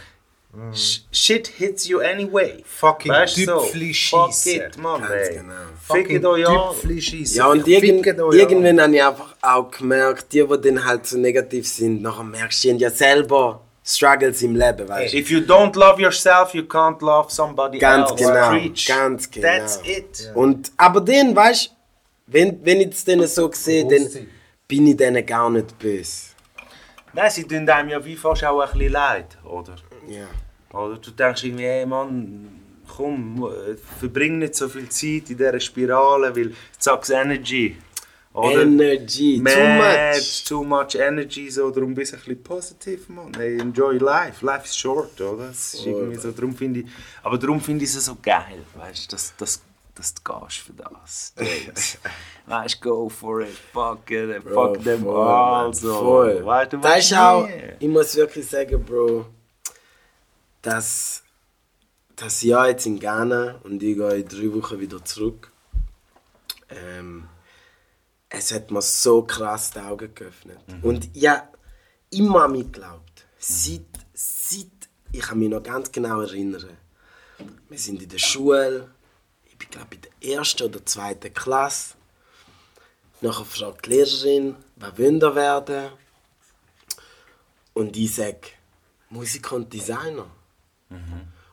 Sh- 0.72 1.02
Shit 1.12 1.46
hits 1.46 1.86
you 1.86 2.00
anyway. 2.00 2.64
Fucking 2.66 3.12
Weißt 3.12 3.36
du 3.36 3.44
so? 3.44 3.60
Tüpfli 3.60 3.94
Fuck 3.94 4.46
it, 4.46 4.78
Mann. 4.78 5.00
Ganz 5.02 5.28
ey. 5.28 5.36
genau. 5.36 5.54
Fickt 5.80 6.24
euch 6.24 6.48
an. 6.48 6.74
Tüpfli. 6.74 7.22
Ja, 7.24 7.46
und 7.46 7.68
irgend, 7.68 8.04
irgendwann 8.06 8.80
habe 8.80 8.96
ich 8.96 9.04
einfach 9.04 9.36
auch 9.42 9.70
gemerkt, 9.70 10.32
die, 10.32 10.44
die 10.44 10.60
dann 10.60 10.84
halt 10.84 11.06
so 11.06 11.18
negativ 11.18 11.68
sind, 11.68 12.02
nachher 12.02 12.24
merkst 12.24 12.64
du, 12.64 12.70
haben 12.70 12.78
ja 12.78 12.90
selber 12.90 13.60
Struggles 13.96 14.42
im 14.42 14.54
Leben, 14.54 14.88
weißt 14.88 15.12
du? 15.14 15.18
If 15.18 15.30
you 15.30 15.40
don't 15.40 15.76
love 15.76 16.00
yourself, 16.00 16.54
you 16.54 16.62
can't 16.62 17.00
love 17.04 17.30
somebody 17.30 17.78
Ganz 17.78 18.10
else. 18.10 18.24
genau, 18.24 18.50
Preach. 18.50 18.86
ganz 18.86 19.30
genau. 19.30 19.46
That's 19.46 19.80
it. 19.84 20.30
Und, 20.34 20.72
aber 20.76 21.00
dann, 21.00 21.34
weißt 21.34 21.66
du, 21.66 21.70
wenn, 22.26 22.64
wenn 22.64 22.80
ich 22.80 22.88
es 22.92 23.04
denen 23.04 23.26
so 23.26 23.50
sehe, 23.52 23.86
dann 23.86 24.08
bin 24.68 24.86
ich 24.86 24.96
denen 24.96 25.24
gar 25.26 25.50
nicht 25.50 25.78
böse. 25.78 26.30
Nein, 27.12 27.30
sie 27.30 27.44
tun 27.44 27.68
einem 27.68 27.88
ja 27.88 28.04
wie 28.04 28.16
fast 28.16 28.44
auch 28.44 28.60
ein 28.60 28.70
bisschen 28.72 28.92
leid, 28.92 29.36
oder? 29.44 29.74
Ja. 30.06 30.28
Oder 30.78 30.96
du 30.96 31.10
denkst 31.10 31.42
irgendwie, 31.42 31.64
hey 31.64 31.84
Mann, 31.84 32.48
komm, 32.96 33.44
äh, 33.44 33.76
verbring 33.98 34.38
nicht 34.38 34.54
so 34.54 34.68
viel 34.68 34.88
Zeit 34.88 35.30
in 35.30 35.36
dieser 35.36 35.58
Spirale, 35.58 36.34
weil 36.36 36.54
zack's 36.78 37.10
Energy. 37.10 37.76
Oder? 38.32 38.62
Energy, 38.62 39.42
too 39.42 39.66
much. 39.66 40.44
too 40.44 40.64
much 40.64 40.94
energy, 40.94 41.50
so, 41.50 41.70
darum 41.70 41.94
bist 41.94 42.12
du 42.12 42.16
ein 42.16 42.20
bisschen 42.22 42.42
positiv, 42.44 43.08
Mann. 43.08 43.32
Hey, 43.36 43.58
enjoy 43.58 43.98
life, 43.98 44.44
life 44.46 44.66
is 44.66 44.76
short, 44.76 45.20
oder? 45.20 45.48
Das 45.48 45.74
ist 45.74 45.84
irgendwie 45.84 46.16
so, 46.16 46.30
darum 46.30 46.54
finde 46.54 46.80
ich, 46.80 46.86
aber 47.24 47.38
darum 47.38 47.60
finde 47.60 47.84
ich 47.84 47.90
es 47.92 48.04
so 48.04 48.16
geil, 48.22 48.62
weißt 48.76 49.10
du, 49.10 49.16
dass, 49.16 49.34
dass, 49.36 49.60
dass 49.96 50.14
du 50.14 50.22
gehst 50.22 50.58
für 50.58 50.72
das. 50.72 51.34
Weißt 52.46 52.84
du, 52.84 52.88
go 52.88 53.08
for 53.08 53.42
it, 53.42 53.56
fuck 53.72 54.10
it, 54.10 54.42
Bro, 54.44 54.74
fuck 54.74 54.84
them 54.84 55.02
voll, 55.04 55.28
all, 55.28 55.74
so. 55.74 55.94
voll. 55.94 56.44
Weißt 56.44 56.72
du, 56.72 56.78
Das 56.78 56.98
ist 56.98 57.14
auch, 57.16 57.48
ich 57.78 57.88
muss 57.88 58.16
wirklich 58.16 58.48
sagen, 58.48 58.82
Bro, 58.84 59.26
dass 60.62 61.22
das 62.16 62.42
Jahr 62.42 62.68
jetzt 62.68 62.86
in 62.86 62.98
Ghana 62.98 63.60
und 63.64 63.82
ich 63.82 63.96
gehe 63.96 64.16
in 64.16 64.28
drei 64.28 64.52
Wochen 64.52 64.80
wieder 64.80 65.04
zurück. 65.04 65.50
Ähm, 66.70 67.28
es 68.30 68.52
hat 68.52 68.70
mir 68.70 68.80
so 68.80 69.22
krass 69.22 69.72
die 69.72 69.80
Augen 69.80 70.14
geöffnet. 70.14 70.58
Und 70.82 71.14
ja, 71.16 71.50
immer 72.10 72.44
an 72.44 72.52
mich 72.52 72.72
geglaubt. 72.72 73.26
Seit, 73.38 73.82
seit, 74.14 74.68
ich 75.12 75.20
kann 75.20 75.38
mich 75.40 75.50
noch 75.50 75.62
ganz 75.62 75.90
genau 75.90 76.20
erinnern. 76.20 76.76
Wir 77.68 77.78
sind 77.78 78.02
in 78.02 78.08
der 78.08 78.18
Schule, 78.18 78.90
ich 79.44 79.58
bin 79.58 79.68
glaube 79.70 79.96
in 79.96 80.00
der 80.02 80.38
ersten 80.38 80.62
oder 80.62 80.84
zweiten 80.86 81.34
Klasse. 81.34 81.94
Nachher 83.20 83.44
fragt 83.44 83.86
die 83.86 83.90
Lehrerin, 83.90 84.56
was 84.76 84.96
will 84.96 85.20
ihr 85.20 85.34
werden? 85.34 85.90
Und 87.74 87.96
ich 87.96 88.14
sage, 88.14 88.40
Musiker 89.10 89.56
und 89.56 89.72
Designer. 89.72 90.30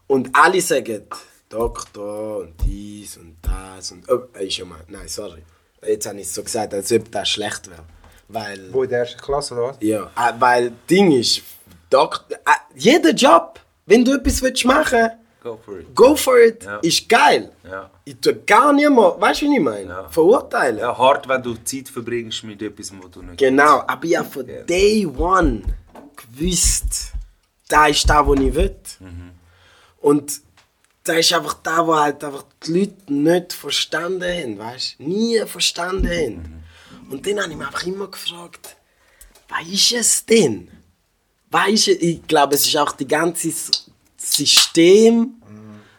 Und 0.05 0.29
alle 0.33 0.61
sagen, 0.61 1.07
Doktor 1.49 2.39
und 2.39 2.55
dies 2.63 3.17
und 3.17 3.37
das 3.41 3.91
und... 3.91 4.09
Oh, 4.09 4.27
ist 4.37 4.53
schon 4.53 4.69
mal... 4.69 4.83
Nein, 4.87 5.07
sorry. 5.07 5.43
Jetzt 5.85 6.05
habe 6.07 6.17
ich 6.19 6.23
es 6.27 6.33
so 6.33 6.43
gesagt, 6.43 6.73
als 6.73 6.91
ob 6.91 7.11
das 7.11 7.29
schlecht 7.29 7.69
wäre. 7.69 7.83
Weil... 8.29 8.73
Wo 8.73 8.83
in 8.83 8.89
der 8.89 8.99
ersten 8.99 9.21
Klasse 9.21 9.53
oder 9.53 9.63
was? 9.69 9.77
Ja, 9.79 10.03
äh, 10.15 10.33
weil 10.39 10.71
Ding 10.89 11.11
ist, 11.11 11.41
Doktor, 11.89 12.35
äh, 12.45 12.51
jeder 12.75 13.11
Job, 13.11 13.59
wenn 13.85 14.03
du 14.03 14.13
etwas 14.13 14.41
willst 14.41 14.65
machen 14.65 15.09
Go 15.41 15.57
for 15.63 15.79
it. 15.79 15.95
go 15.95 16.15
for 16.15 16.39
it, 16.39 16.63
Ja. 16.65 16.77
ist 16.79 17.07
geil. 17.07 17.51
Ja. 17.63 17.89
Ich 18.03 18.17
tue 18.19 18.35
gar 18.45 18.73
niemand, 18.73 19.21
weißt 19.21 19.41
du, 19.43 19.45
wie 19.45 19.55
ich 19.55 19.61
meine? 19.61 19.87
Ja. 19.89 20.09
Verurteilen. 20.09 20.79
Ja, 20.79 20.97
hart, 20.97 21.27
wenn 21.29 21.41
du 21.41 21.53
Zeit 21.63 21.87
verbringst 21.87 22.43
mit 22.43 22.61
etwas, 22.61 22.91
wo 23.01 23.07
du 23.07 23.21
nicht 23.21 23.37
Genau, 23.37 23.83
aber 23.87 24.03
ich 24.05 24.17
habe 24.17 24.27
von 24.29 24.45
Day 24.67 25.05
One 25.05 25.61
gewusst, 26.17 27.13
da 27.69 27.87
ist 27.87 28.09
das, 28.09 28.27
was 28.27 28.39
ich 28.39 28.53
will. 28.53 28.75
Und 30.01 30.41
da 31.07 31.13
ist 31.13 31.33
einfach 31.33 31.55
da, 31.55 31.85
wo 31.85 31.95
halt 31.95 32.23
einfach 32.23 32.43
die 32.65 32.79
Leute 32.79 33.13
nicht 33.13 33.53
verstanden 33.53 34.23
haben, 34.23 34.57
weißt? 34.57 34.99
Nie 34.99 35.41
verstanden 35.45 36.07
haben. 36.07 36.63
Und 37.09 37.25
dann 37.25 37.39
habe 37.39 37.51
ich 37.51 37.57
mich 37.57 37.67
einfach 37.67 37.85
immer 37.85 38.07
gefragt, 38.07 38.75
was 39.47 39.67
ist 39.67 39.91
es 39.93 40.25
denn? 40.25 40.69
Was 41.49 41.69
ist 41.69 41.87
es? 41.87 41.97
Ich 42.01 42.27
glaube, 42.27 42.55
es 42.55 42.65
ist 42.67 42.75
auch 42.75 42.91
die 42.91 43.07
ganze 43.07 43.53
System, 44.17 45.41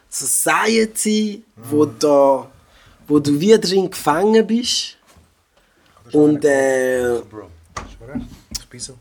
Society, 0.09 1.43
wo, 1.55 1.85
da, 1.85 2.49
wo 3.07 3.19
du 3.19 3.39
wie 3.39 3.59
drin 3.59 3.89
gefangen 3.89 4.45
bist. 4.45 4.97
Und 6.11 6.43
äh? 6.45 7.17
Ich 7.17 8.69
bin 8.69 8.79
so. 8.79 8.97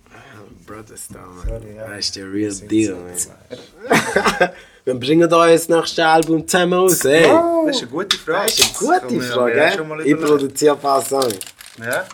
Brothers 0.66 1.08
da, 1.08 1.20
man. 1.20 1.48
Sorry, 1.48 1.76
ja. 1.76 1.88
Das 1.88 1.98
ist 2.00 2.16
der 2.16 2.30
real 2.30 2.54
deal, 2.54 2.94
man. 2.94 4.50
Wir 4.88 4.94
bringen 4.94 5.28
da 5.28 5.46
jetzt 5.46 5.68
das 5.68 5.76
nächste 5.76 6.06
Album 6.06 6.48
zusammen 6.48 6.72
raus, 6.72 7.04
ey. 7.04 7.24
Das 7.24 7.76
ist 7.76 7.82
eine 7.82 7.90
gute 7.90 8.16
Frage. 8.16 8.46
Das 8.46 8.58
ist 8.58 8.88
eine 8.88 9.00
gute 9.00 9.20
Frage, 9.20 9.84
mal 9.84 10.06
Ich 10.06 10.18
produziere 10.18 10.76
ein 10.76 10.80
paar 10.80 11.04
Songs. 11.04 11.38
Ja? 11.78 12.06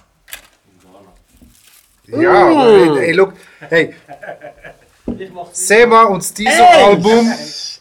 Ja, 2.20 2.32
aber 2.32 3.00
ey, 3.00 3.12
look, 3.12 3.34
hey. 3.60 3.94
Sema 5.52 6.02
und 6.02 6.24
das 6.24 6.34
Tiso-Album 6.34 7.32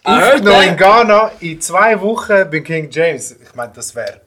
aufgenommen 0.03 0.61
in 0.61 0.77
Ghana 0.77 1.31
in 1.39 1.59
zwei 1.59 1.99
Wochen 1.99 2.47
bei 2.51 2.59
King 2.59 2.87
James. 2.91 3.31
Ich 3.31 3.55
meine, 3.55 3.71
das 3.73 3.95
wäre. 3.95 4.21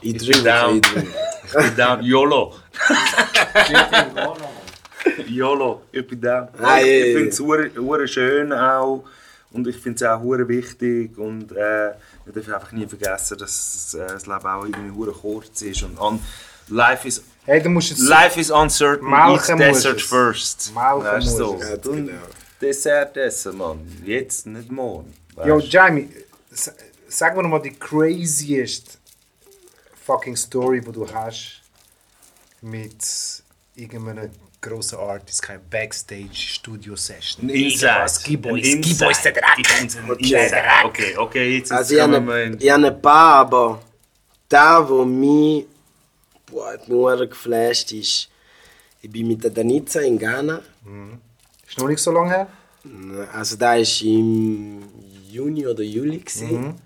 Ich 0.00 0.16
bin 0.16 0.28
drücke, 0.28 0.44
down. 0.44 0.76
ich 0.78 1.52
bin 1.52 1.76
down. 1.76 2.02
YOLO. 2.02 2.54
YOLO. 5.28 5.82
Ich 5.92 6.06
bin 6.06 6.22
down. 6.22 6.48
Nein, 6.58 6.86
ich 6.86 7.34
finde 7.36 8.04
es 8.04 8.10
schön 8.10 8.50
auch. 8.54 9.04
Und 9.52 9.66
ich 9.66 9.76
finde 9.76 9.96
es 10.04 10.10
auch 10.10 10.20
hure 10.20 10.48
wichtig. 10.48 11.16
Und 11.18 11.52
äh, 11.52 11.92
wir 12.24 12.32
dürfen 12.32 12.54
einfach 12.54 12.72
nie 12.72 12.86
vergessen, 12.86 13.36
dass 13.38 13.94
äh, 13.94 14.06
das 14.06 14.26
Leben 14.26 14.46
auch 14.46 14.64
irgendwie 14.64 14.90
hure 14.96 15.12
kurz 15.12 15.62
ist. 15.62 15.82
Und 15.82 15.98
an, 15.98 16.20
life, 16.68 17.06
is, 17.08 17.22
Hey, 17.44 17.60
du 17.62 17.68
musst 17.68 17.90
jetzt. 17.90 18.00
life 18.00 18.40
is 18.40 18.50
uncertain. 18.50 19.08
Melken 19.10 19.60
Eat 19.60 19.74
desert 19.74 19.96
es. 19.96 20.02
first. 20.04 20.72
Melken 20.74 21.02
Weißt 21.04 21.26
du 21.26 21.30
so. 21.36 21.52
musst 21.54 21.64
es. 21.70 21.86
Und 21.86 22.06
Genau. 22.06 22.18
Dessert 22.60 23.16
essen, 23.16 23.56
Mann. 23.58 24.02
Jetzt, 24.04 24.46
nicht 24.46 24.70
morgen. 24.70 25.12
Yo, 25.44 25.56
Weißt 25.56 25.66
du? 25.66 25.70
Jamie, 25.70 26.08
s- 26.52 26.72
sag 27.08 27.34
mir 27.36 27.42
nochmal 27.42 27.60
die 27.62 27.72
craziest 27.72 28.98
fucking 30.06 30.36
Story, 30.36 30.80
die 30.80 30.92
du 30.92 31.08
hast 31.12 31.60
mit 32.60 33.42
irgendeinem 33.74 34.30
grossen 34.62 34.98
Artist, 34.98 35.42
kein 35.42 35.60
Backstage-Studio-Session. 35.68 37.50
Inside. 37.50 37.64
Inside. 37.64 38.08
Skiboys, 38.08 39.22
der 39.22 39.32
Dreck. 39.32 39.58
Okay, 40.04 40.84
okay, 40.84 41.16
okay, 41.18 41.56
jetzt, 41.58 41.72
Also 41.72 42.00
eine, 42.00 42.42
in... 42.44 42.58
ich 42.58 42.70
habe 42.70 42.86
ein 42.86 43.02
paar, 43.02 43.34
aber 43.40 43.82
der, 44.50 44.86
wo 44.88 45.04
mich, 45.04 45.66
boah, 46.46 46.78
hure 46.88 47.28
geflasht 47.28 47.92
ist, 47.92 48.28
ich 49.02 49.10
bin 49.10 49.26
mit 49.26 49.42
der 49.42 49.50
Danica 49.50 50.00
in 50.00 50.18
Ghana. 50.18 50.62
Ist 51.68 51.78
noch 51.78 51.88
nicht 51.88 52.00
so 52.00 52.12
lange 52.12 52.30
her? 52.30 52.46
Also 53.32 53.56
da 53.56 53.70
war 53.72 54.02
im 54.02 54.82
Juni 55.28 55.66
oder 55.66 55.82
Juli. 55.82 56.18
gewesen. 56.18 56.76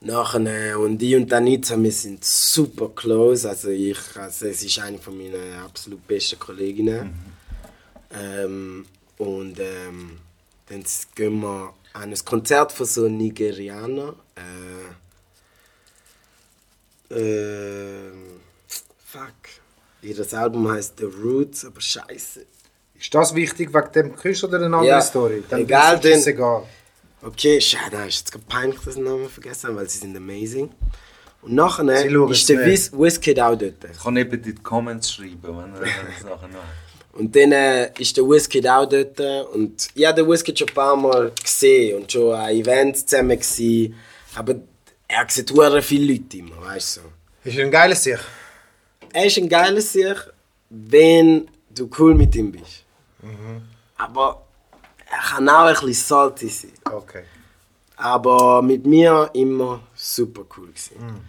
Nachher, 0.00 0.70
äh, 0.70 0.74
und 0.74 1.02
ich 1.02 1.16
und 1.16 1.30
Danica, 1.30 1.76
wir 1.82 1.90
sind 1.90 2.24
super 2.24 2.90
close. 2.94 3.48
Also 3.48 3.70
ich, 3.70 3.98
also 4.16 4.46
es 4.46 4.62
ist 4.62 4.78
eine 4.78 4.98
von 4.98 5.16
meinen 5.18 5.54
absolut 5.64 6.06
besten 6.06 6.38
Kolleginnen. 6.38 7.14
Ähm, 8.12 8.86
und 9.16 9.58
ähm, 9.58 10.18
dann 10.68 10.84
gehen 11.14 11.40
wir 11.40 11.74
an 11.94 12.10
ein 12.12 12.24
Konzert 12.24 12.70
von 12.70 12.86
so 12.86 13.08
Nigerianer. 13.08 14.14
Äh, 14.36 14.94
ähm, 17.10 18.40
fuck. 18.98 19.32
Ihr 20.02 20.32
Album 20.32 20.70
heißt 20.70 20.98
The 20.98 21.06
Roots, 21.06 21.64
aber 21.64 21.80
scheiße. 21.80 22.46
Ist 22.94 23.14
das 23.14 23.34
wichtig 23.34 23.74
wegen 23.74 23.92
dem 23.92 24.16
Küss 24.16 24.44
oder 24.44 24.58
eine 24.58 24.66
andere 24.66 24.86
Ja, 24.86 25.00
Story? 25.00 25.42
Dann 25.48 25.60
egal, 25.60 25.96
ist 25.98 26.04
es 26.04 26.26
egal. 26.28 26.64
Okay, 27.22 27.60
schade, 27.60 27.96
ist 28.06 28.18
jetzt 28.18 28.32
gerade 28.32 28.44
peinlich, 28.48 28.78
dass 28.78 28.88
ich 28.88 28.94
den 28.94 29.04
Namen 29.04 29.28
vergessen 29.28 29.68
habe, 29.68 29.78
weil 29.78 29.88
sie 29.88 29.98
sind 29.98 30.16
amazing. 30.16 30.70
Und 31.42 31.54
nachher 31.54 31.84
ist 32.30 32.48
der 32.48 32.58
nicht. 32.58 32.66
Wiz 32.66 32.92
Wizkid 32.92 33.40
auch 33.40 33.56
dort. 33.56 33.84
Ich 33.92 34.02
kann 34.02 34.16
eben 34.16 34.32
in 34.32 34.42
die 34.42 34.54
Comments 34.54 35.12
schreiben, 35.12 35.42
wenn 35.42 35.74
er 35.74 35.80
das 35.80 36.24
nachher 36.24 36.48
noch... 36.48 37.18
Und 37.18 37.34
dann 37.34 37.50
äh, 37.50 37.92
ist 37.98 38.16
der 38.16 38.24
Wizkid 38.24 38.68
auch 38.68 38.86
dort. 38.86 39.18
Und 39.52 39.88
ich 39.94 40.06
habe 40.06 40.22
den 40.22 40.30
Wizkid 40.30 40.58
schon 40.58 40.68
ein 40.68 40.74
paar 40.74 40.96
Mal 40.96 41.32
gesehen 41.42 42.00
und 42.00 42.12
schon 42.12 42.32
an 42.34 42.50
Events 42.50 43.06
zusammen 43.06 43.36
gewesen. 43.36 43.94
Aber 44.36 44.54
er 45.08 45.26
sieht 45.28 45.50
hure 45.50 45.82
viele 45.82 46.12
Leute 46.12 46.36
immer, 46.36 46.60
weißt 46.62 46.98
du. 46.98 47.00
So. 47.00 47.50
Ist 47.50 47.58
ein 47.58 47.70
geiles 47.70 48.04
Sicht. 48.04 48.24
Er 49.12 49.26
ist 49.26 49.38
ein 49.38 49.48
geiler 49.48 49.80
Sieg, 49.80 50.16
wenn 50.68 51.48
du 51.74 51.90
cool 51.98 52.14
mit 52.14 52.34
ihm 52.36 52.52
bist. 52.52 52.84
Aber 53.96 54.46
er 55.10 55.18
kann 55.18 55.48
auch 55.48 55.66
ein 55.66 55.74
bisschen 55.74 55.94
salty 55.94 56.48
sein. 56.48 56.72
Okay. 56.84 57.22
Aber 57.96 58.62
mit 58.62 58.86
mir 58.86 59.30
immer 59.32 59.80
super 59.94 60.42
cool 60.56 60.68
gewesen. 60.68 61.20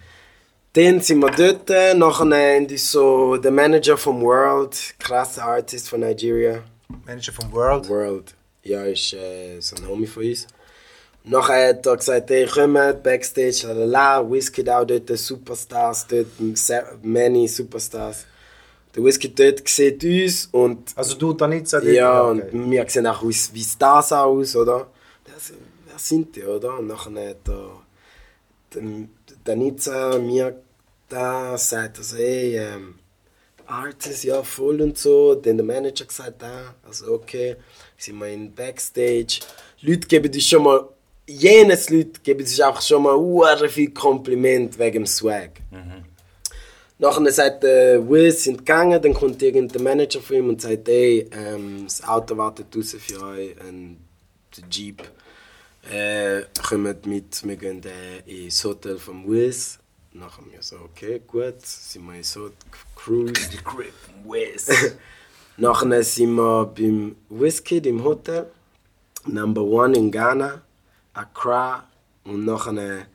Dann 0.72 1.00
sind 1.00 1.18
wir 1.18 1.30
dort, 1.30 1.98
nachher 1.98 2.58
uns 2.58 2.92
so 2.92 3.36
der 3.36 3.50
Manager 3.50 3.96
vom 3.96 4.22
World, 4.22 4.94
krasser 5.00 5.44
Artist 5.44 5.88
von 5.88 6.00
Nigeria. 6.00 6.62
Manager 7.04 7.32
vom 7.32 7.50
World. 7.52 7.88
World, 7.88 8.34
ja, 8.62 8.84
ist 8.84 9.12
äh, 9.14 9.58
so 9.60 9.74
ein 9.76 9.88
Homie 9.88 10.06
von 10.06 10.24
uns. 10.24 10.46
Nachher 11.24 11.70
hat 11.70 11.86
er 11.86 11.96
gesagt, 11.96 12.30
hey, 12.30 12.46
kommt, 12.46 13.02
Backstage, 13.02 13.66
lalala, 13.66 14.30
Wizkid 14.30 14.70
auch 14.70 14.84
dort, 14.84 15.08
Superstars 15.18 16.06
dort, 16.06 16.28
many 17.02 17.48
Superstars. 17.48 18.26
Der 18.94 19.04
Wizkid 19.04 19.38
dort 19.38 19.68
sieht 19.68 20.02
uns 20.04 20.48
und 20.52 20.92
Also 20.96 21.16
du, 21.16 21.32
Danica, 21.32 21.80
ja, 21.82 22.24
okay. 22.28 22.42
und 22.52 22.70
wir 22.70 22.88
sehen 22.88 23.06
auch 23.06 23.22
aus, 23.22 23.50
wie 23.52 23.62
Stars 23.62 24.12
aus, 24.12 24.56
oder? 24.56 24.88
Das, 25.24 25.52
wer 25.86 25.98
sind 25.98 26.34
die, 26.34 26.42
oder? 26.42 26.78
Und 26.78 26.88
nachher 26.88 27.30
hat 27.30 27.48
er 27.48 27.70
den- 28.74 29.10
Danica 29.44 30.18
mir 30.18 30.60
da 31.08 31.56
sagt, 31.56 31.98
also, 31.98 32.16
hey, 32.16 32.56
ähm, 32.58 32.94
Artist, 33.66 34.24
ja, 34.24 34.42
voll 34.42 34.80
und 34.82 34.98
so. 34.98 35.34
Dann 35.36 35.56
der 35.56 35.66
Manager 35.66 36.04
gesagt, 36.04 36.42
ah, 36.42 36.74
also 36.86 37.12
okay, 37.12 37.56
sind 37.96 38.18
wir 38.18 38.26
in 38.28 38.52
Backstage. 38.52 39.40
Leute 39.82 40.06
geben 40.08 40.32
uns 40.34 40.44
schon 40.46 40.64
mal, 40.64 40.88
jenes 41.26 41.88
Leute 41.90 42.20
geben 42.22 42.40
uns 42.40 42.60
auch 42.60 42.80
schon 42.82 43.04
mal 43.04 43.14
hure 43.16 43.68
viel 43.68 43.90
Kompliment 43.92 44.76
wegen 44.78 45.04
dem 45.04 45.06
Swag. 45.06 45.52
Nachher 47.00 47.32
sagt 47.32 47.62
der 47.62 48.06
Wiz, 48.10 48.44
sind 48.44 48.58
gegangen, 48.58 49.00
dann 49.00 49.14
kommt 49.14 49.40
irgendein 49.42 49.82
Manager 49.82 50.20
von 50.20 50.36
ihm 50.36 50.48
und 50.50 50.60
sagt, 50.60 50.86
hey, 50.86 51.26
ähm, 51.32 51.84
das 51.84 52.06
Auto 52.06 52.36
wartet 52.36 52.74
draußen 52.74 53.00
für 53.00 53.22
euch, 53.22 53.58
ein 53.62 53.96
der 54.54 54.64
Jeep. 54.70 55.02
Äh, 55.90 56.42
kommt 56.62 57.06
mit, 57.06 57.42
wir 57.42 57.56
gehen 57.56 57.82
äh, 57.84 58.44
ins 58.44 58.62
Hotel 58.64 58.98
vom 58.98 59.26
Wiz. 59.26 59.78
Nachher 60.12 60.42
wir 60.50 60.62
so, 60.62 60.76
okay, 60.76 61.22
gut, 61.26 61.64
sind 61.64 62.04
wir 62.04 62.22
so 62.22 62.50
cruised. 62.94 63.50
Die 63.50 63.64
Grip, 63.64 63.94
Wiz. 64.24 64.68
Nachher 65.56 66.02
sind 66.02 66.34
wir 66.34 66.66
beim 66.66 67.16
Wizkid 67.30 67.86
im 67.86 68.04
Hotel, 68.04 68.44
Number 69.24 69.62
One 69.62 69.96
in 69.96 70.10
Ghana, 70.10 70.60
Accra. 71.14 71.88
Und 72.24 72.44
nachher 72.44 73.06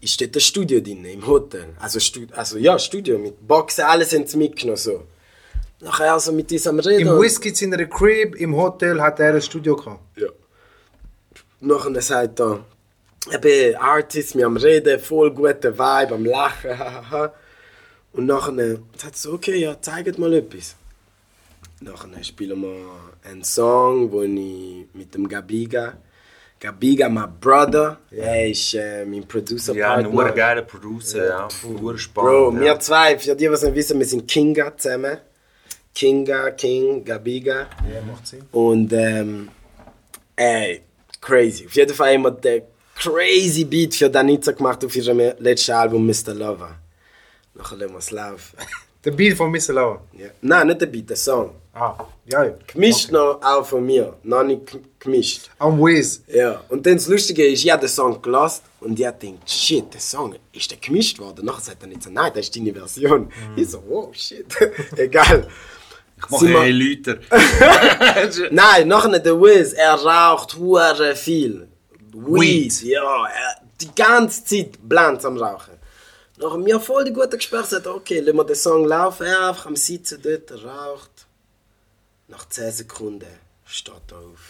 ist 0.00 0.20
dort 0.20 0.36
ein 0.36 0.40
Studio 0.40 0.80
drin, 0.80 1.04
im 1.04 1.26
Hotel. 1.26 1.68
Also, 1.78 2.00
Stu 2.00 2.20
also 2.32 2.58
ja, 2.58 2.78
Studio 2.78 3.18
mit 3.18 3.46
Boxen, 3.46 3.84
alles 3.84 4.12
haben 4.12 4.26
sie 4.26 4.36
mitgenommen. 4.36 4.76
So. 4.76 5.04
Nachher 5.80 6.12
also 6.12 6.32
mit 6.32 6.66
am 6.66 6.78
Reden. 6.78 7.08
Im 7.08 7.20
Whisky 7.20 7.52
in 7.64 7.74
einer 7.74 7.86
Crib, 7.86 8.36
im 8.36 8.56
Hotel 8.56 9.00
hat 9.00 9.20
er 9.20 9.34
ein 9.34 9.42
Studio 9.42 9.76
gehabt. 9.76 10.00
Ja. 10.16 10.28
Nachher 11.60 12.00
sagt 12.00 12.40
er, 12.40 12.64
eben 13.32 13.76
Artist, 13.76 14.36
wir 14.36 14.46
am 14.46 14.56
Reden, 14.56 14.98
voll 14.98 15.30
guter 15.32 15.72
Vibe, 15.72 16.14
am 16.14 16.24
Lachen, 16.24 16.70
hahaha. 16.78 17.32
Und 18.12 18.26
nachher 18.26 18.78
sagt 18.96 19.16
sie 19.16 19.28
so, 19.28 19.34
okay, 19.34 19.56
ja, 19.56 19.80
zeigt 19.80 20.18
mal 20.18 20.32
etwas. 20.32 20.76
Nachher 21.80 22.24
spielen 22.24 22.62
wir 22.62 22.86
einen 23.22 23.44
Song, 23.44 24.10
wo 24.10 24.22
ich 24.22 24.86
mit 24.94 25.14
dem 25.14 25.28
Gabiga, 25.28 25.98
Gabiga, 26.58 27.08
my 27.08 27.24
brother, 27.40 27.98
er 28.10 28.48
ist 28.48 28.74
äh, 28.74 29.04
mein 29.04 29.20
Ja, 29.20 29.26
Producer-Partner. 29.28 30.08
nur 30.08 30.24
ein 30.26 30.34
geiler 30.34 30.62
Producer, 30.62 31.26
ja. 31.26 31.48
Nur 31.68 31.98
spannend. 31.98 32.30
Bro, 32.30 32.52
ja. 32.54 32.60
wir 32.60 32.80
zwei, 32.80 33.18
für 33.18 33.34
die, 33.34 33.44
die 33.46 33.52
es 33.52 33.62
nicht 33.62 33.74
wissen, 33.74 33.98
wir 33.98 34.06
sind 34.06 34.26
Kinga 34.26 34.74
zusammen. 34.76 35.18
Kinga, 35.94 36.50
King, 36.52 37.04
Gabiga. 37.04 37.66
Ja, 37.92 38.00
macht 38.10 38.26
Sinn. 38.26 38.42
Und 38.52 38.92
ähm, 38.92 39.48
ey, 40.34 40.82
crazy. 41.20 41.66
Auf 41.66 41.72
jeden 41.74 41.94
Fall 41.94 42.18
wir 42.18 42.30
den 42.30 42.62
crazy 42.94 43.64
Beat 43.64 43.94
für 43.94 44.08
Danica 44.08 44.52
gemacht 44.52 44.82
auf 44.84 44.94
ihrem 44.96 45.18
letzten 45.38 45.72
Album 45.72 46.06
Mr. 46.06 46.32
Lover. 46.34 46.70
Nachher 47.54 47.76
lassen 47.76 47.92
wir 47.92 47.98
es 47.98 48.10
laufen. 48.10 48.56
Der 49.04 49.10
Beat 49.12 49.36
von 49.36 49.50
Mr. 49.50 49.72
Lauer. 49.72 50.02
ja. 50.18 50.28
Nein, 50.40 50.66
nicht 50.66 50.80
der 50.80 50.86
Beat, 50.86 51.08
der 51.10 51.16
Song. 51.16 51.54
Ah, 51.78 52.06
ja. 52.24 52.54
Gemischt 52.66 53.10
noch 53.10 53.38
auch 53.42 53.66
von 53.66 53.84
mir. 53.84 54.14
Noch 54.22 54.42
nicht 54.42 54.78
gemischt. 54.98 55.50
Am 55.58 55.78
Wiz. 55.78 56.22
Ja. 56.26 56.62
Und 56.70 56.86
dann 56.86 56.94
das 56.94 57.06
Lustige 57.06 57.46
ist, 57.46 57.62
ich 57.62 57.70
habe 57.70 57.80
den 57.80 57.90
Song 57.90 58.22
gelassen 58.22 58.62
und 58.80 58.98
ich 58.98 59.06
denkt, 59.10 59.50
shit, 59.50 59.92
der 59.92 60.00
Song, 60.00 60.34
ist 60.52 60.70
der 60.70 60.78
gemischt 60.78 61.18
worden? 61.18 61.44
Nachher 61.44 61.60
sagt 61.60 61.82
er 61.82 61.88
nicht 61.88 62.02
so, 62.02 62.08
nein, 62.08 62.32
das 62.34 62.46
ist 62.46 62.56
deine 62.56 62.72
Version. 62.72 63.30
Ich 63.56 63.68
so, 63.68 63.82
wow, 63.86 64.14
shit. 64.14 64.46
Egal. 64.96 65.46
Ich 66.18 66.30
mache 66.30 66.46
hey 66.62 66.72
Leute. 66.72 67.20
Nein, 68.50 68.88
noch 68.88 69.06
nicht 69.06 69.26
der 69.26 69.38
Wiz. 69.38 69.74
Er 69.74 69.96
raucht 69.96 70.56
hure 70.56 71.14
viel. 71.14 71.68
Weed. 72.14 72.82
Ja, 72.84 73.26
er, 73.26 73.60
die 73.78 73.94
ganze 73.94 74.42
Zeit 74.42 74.78
blanz 74.82 75.26
am 75.26 75.36
Rauchen. 75.36 75.74
Nach 76.38 76.56
mir 76.56 76.80
voll 76.80 77.04
die 77.04 77.12
gute 77.12 77.36
Gespräche 77.36 77.66
sagt, 77.66 77.86
okay, 77.86 78.20
lassen 78.20 78.36
wir 78.38 78.44
den 78.44 78.56
Song 78.56 78.86
laufen. 78.86 79.26
Er 79.26 79.48
einfach 79.48 79.66
am 79.66 79.76
Sitzen 79.76 80.20
dort, 80.22 80.50
er 80.50 80.64
raucht. 80.64 81.15
Nach 82.28 82.48
10 82.48 82.72
Sekunden 82.72 83.26
steht 83.64 83.94
er 84.10 84.18
auf. 84.18 84.48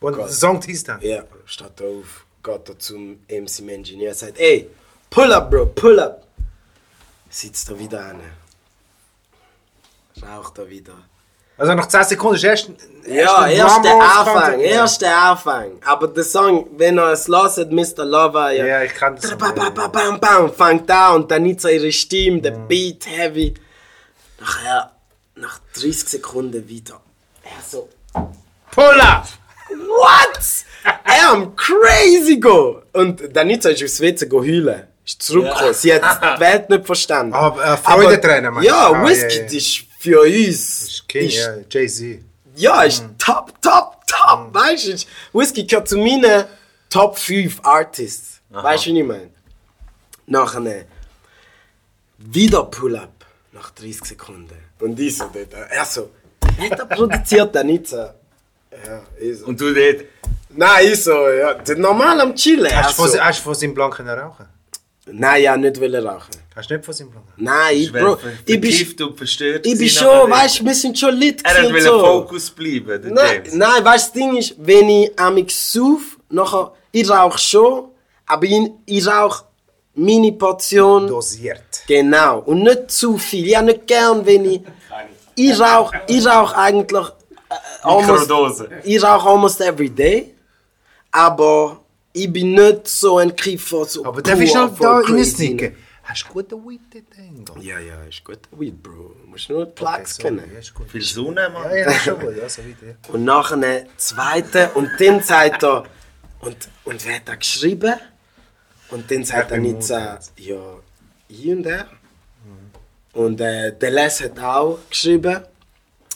Und 0.00 0.16
der 0.16 0.28
Song 0.28 0.62
hieß 0.62 0.84
dann. 0.84 1.00
Ja, 1.02 1.24
steht 1.44 1.80
er 1.80 1.86
auf, 1.86 2.24
geht 2.42 2.68
er 2.68 2.78
zum 2.78 3.20
MC 3.28 3.68
Engineer, 3.68 4.14
sagt, 4.14 4.38
ey, 4.38 4.70
pull 5.10 5.32
up, 5.32 5.50
Bro, 5.50 5.66
pull 5.66 5.98
up. 5.98 6.26
Sitzt 7.28 7.68
er 7.70 7.78
wieder 7.78 8.04
an. 8.06 8.20
Raucht 10.22 10.58
er 10.58 10.68
wieder. 10.68 10.94
Also 11.60 11.74
nach 11.74 11.86
10 11.86 12.04
Sekunden 12.04 12.36
ist 12.36 12.44
erst. 12.44 12.70
Ja, 13.06 13.46
erst 13.46 13.58
erst 13.58 13.84
der 13.84 13.94
Anfang, 13.94 14.60
erst 14.60 15.02
der 15.02 15.16
Anfang. 15.16 15.72
Aber 15.84 16.08
der 16.08 16.24
Song, 16.24 16.66
wenn 16.78 16.96
er 16.96 17.12
es 17.12 17.28
hört, 17.28 17.70
Mr. 17.70 18.04
Lover, 18.04 18.50
ja. 18.52 18.64
Ja, 18.64 18.82
ich 18.82 18.94
kann 18.94 19.16
das. 19.16 19.36
Bam, 19.36 19.54
bam, 19.54 19.74
bam, 19.74 19.92
bam, 19.92 20.20
bam, 20.20 20.52
fängt 20.54 20.90
an 20.90 21.16
und 21.16 21.30
dann 21.30 21.42
nicht 21.42 21.60
so 21.60 21.68
ihre 21.68 21.92
Stimme, 21.92 22.40
der 22.40 22.52
Beat 22.52 23.06
heavy. 23.06 23.54
Nachher, 24.38 24.92
nach 25.40 25.60
30 25.74 26.08
Sekunden 26.08 26.68
wieder. 26.68 27.00
Er 27.42 27.62
so, 27.68 27.88
Pull 28.70 29.00
up! 29.00 29.26
what? 29.70 30.40
er 31.04 31.30
am 31.30 31.54
crazy 31.56 32.38
go. 32.38 32.82
Und 32.92 33.34
Danica 33.34 33.68
ist 33.70 33.82
aufs 33.82 34.00
WC 34.00 34.26
go 34.26 34.40
heulen. 34.40 34.86
Ist 35.04 35.22
zurückgekommen. 35.22 35.74
Sie 35.74 35.92
hat 35.94 36.02
die 36.36 36.40
Welt 36.40 36.70
nicht 36.70 36.86
verstanden. 36.86 37.32
Aber, 37.34 37.64
äh, 37.64 37.76
Freudentränen, 37.76 38.52
meinst? 38.54 38.68
Ja, 38.68 38.90
Ah, 38.92 39.04
Whisky 39.06 39.36
ja, 39.38 39.42
ja. 39.42 39.56
ist 39.56 39.84
für 39.98 40.20
uns. 40.20 40.82
Ist 40.82 41.08
King, 41.08 41.26
ist- 41.28 41.36
ja, 41.36 41.54
Jay-Z. 41.70 42.24
Ja, 42.56 42.82
ist 42.82 43.04
top, 43.18 43.52
top, 43.62 43.96
top. 44.06 44.52
Weißt 44.54 44.86
du, 44.88 45.38
Whisky 45.38 45.64
gehört 45.66 45.88
zu 45.88 45.96
meinen 45.98 46.44
Top 46.90 47.18
5 47.18 47.60
Artists. 47.64 48.40
Weißt 48.50 48.86
du, 48.86 48.90
was 48.90 48.98
ich 48.98 49.04
meine? 49.04 49.30
Nachher 50.26 50.60
ne, 50.60 50.84
wieder 52.18 52.64
Pull-up 52.64 53.24
nach 53.52 53.70
30 53.70 54.04
Sekunden. 54.04 54.69
Und 54.80 54.98
ich 54.98 55.16
so 55.16 55.24
dort, 55.32 55.52
er 55.70 55.84
so, 55.84 56.10
hat 56.58 56.78
er 56.78 56.86
produziert 56.86 57.54
dann 57.54 57.66
nicht 57.66 57.86
so. 57.88 57.96
Ja, 57.96 59.02
ich 59.20 59.38
so. 59.38 59.46
Und 59.46 59.60
du 59.60 59.72
dort, 59.74 60.04
Nein, 60.52 60.86
ich 60.92 61.02
so, 61.02 61.28
ja, 61.28 61.54
das 61.54 61.70
ist 61.70 61.78
normal 61.78 62.20
am 62.20 62.34
Chillen. 62.34 62.74
Hast 62.74 62.98
du 62.98 63.02
so, 63.04 63.08
von, 63.08 63.20
hast 63.20 63.38
du 63.38 63.44
von 63.44 63.54
seinem 63.54 63.74
Blanc 63.74 63.94
können 63.94 64.18
rauchen? 64.18 64.46
Nein, 65.06 65.42
ja, 65.42 65.56
nicht 65.56 65.80
wollen 65.80 66.06
rauchen. 66.06 66.30
Hast 66.54 66.70
du 66.70 66.74
nicht 66.74 66.84
von 66.84 66.94
seinem 66.94 67.10
Blanc? 67.10 67.26
Nein, 67.36 67.76
ich, 67.76 67.92
Bro, 67.92 68.18
ich 68.44 68.60
bin, 68.60 68.72
verkifft 68.72 69.00
und 69.00 69.16
verstört. 69.16 69.66
ich 69.66 69.78
bin 69.78 69.88
schon, 69.88 70.30
weißt 70.30 70.60
du, 70.60 70.64
wir 70.64 70.74
sind 70.74 70.98
schon 70.98 71.14
lit. 71.14 71.40
Er 71.44 71.62
wollte 71.64 71.74
und 71.74 71.80
so. 71.82 72.00
Fokus 72.00 72.50
bleiben, 72.50 73.00
der 73.02 73.12
Nein, 73.12 73.42
James. 73.44 73.54
nein, 73.54 73.84
weißt 73.84 74.14
du, 74.16 74.20
das 74.20 74.28
Ding 74.28 74.36
ist, 74.36 74.54
wenn 74.58 74.88
ich 74.88 75.18
amix 75.18 75.72
sauf, 75.72 76.18
nachher, 76.28 76.72
ich 76.90 77.08
rauche 77.08 77.38
schon, 77.38 77.88
aber 78.26 78.44
ich, 78.44 78.70
ich 78.86 79.06
rauche 79.06 79.44
meine 80.00 80.32
Portion. 80.32 81.06
Dosiert. 81.06 81.82
Genau. 81.86 82.40
Und 82.40 82.62
nicht 82.62 82.90
zu 82.90 83.18
viel. 83.18 83.46
Ich 83.46 83.56
habe 83.56 83.66
nicht 83.66 83.86
gern, 83.86 84.24
wenn 84.24 84.44
ich. 84.44 84.60
Ich 85.36 85.58
rauche 85.58 86.00
ich 86.08 86.26
rauch 86.26 86.52
eigentlich. 86.52 87.06
Äh, 87.48 87.54
almost, 87.82 88.28
Mikrodose. 88.28 88.68
ich 88.84 89.02
rauche 89.02 89.28
almost 89.28 89.60
every 89.60 89.90
day. 89.90 90.34
Aber 91.10 91.80
ich 92.12 92.32
bin 92.32 92.54
nicht 92.54 92.86
so 92.86 93.18
ein 93.18 93.34
Kiffer. 93.34 93.84
So 93.84 94.04
Aber 94.04 94.22
darf 94.22 94.40
ich 94.40 94.52
voll 94.52 94.70
da 94.78 94.98
reinsnicken? 94.98 95.76
Hast 96.02 96.24
du 96.24 96.32
guten 96.32 96.68
Weed 96.68 96.80
dort 96.92 97.04
drin? 97.16 97.62
Ja, 97.62 97.78
ja, 97.78 98.02
ist 98.08 98.24
gut. 98.24 98.40
Weed, 98.50 98.82
Bro. 98.82 99.14
Du 99.22 99.28
musst 99.28 99.48
nur 99.48 99.64
die 99.64 99.72
Plugs 99.72 100.16
sorry, 100.16 100.36
kennen. 100.36 100.50
ja. 100.52 100.84
Viel 100.86 101.02
Sonne, 101.02 101.50
Mann. 101.50 101.70
Ja, 101.70 101.76
ja, 101.76 101.92
schon 101.92 102.18
gut, 102.18 102.36
ja, 102.36 102.48
so 102.48 102.62
weiter. 102.62 102.86
Ja. 102.86 103.14
Und 103.14 103.24
nachher 103.24 103.54
eine 103.54 103.86
zweite 103.96 104.70
und 104.74 104.90
dann 104.98 105.22
sagt 105.22 105.62
er, 105.62 105.84
und, 106.40 106.56
und 106.84 107.06
wer 107.06 107.16
hat 107.16 107.28
da 107.28 107.36
geschrieben? 107.36 107.94
Und 108.90 109.10
dann 109.10 109.24
sagt 109.24 109.52
er 109.52 109.56
so, 109.56 109.62
Mut 109.62 109.88
ja, 110.36 110.78
ich 111.28 111.48
und 111.48 111.66
er. 111.66 111.88
Und 113.12 113.40
äh, 113.40 113.76
der 113.76 113.90
Les 113.90 114.20
hat 114.20 114.38
auch 114.38 114.78
geschrieben. 114.88 115.40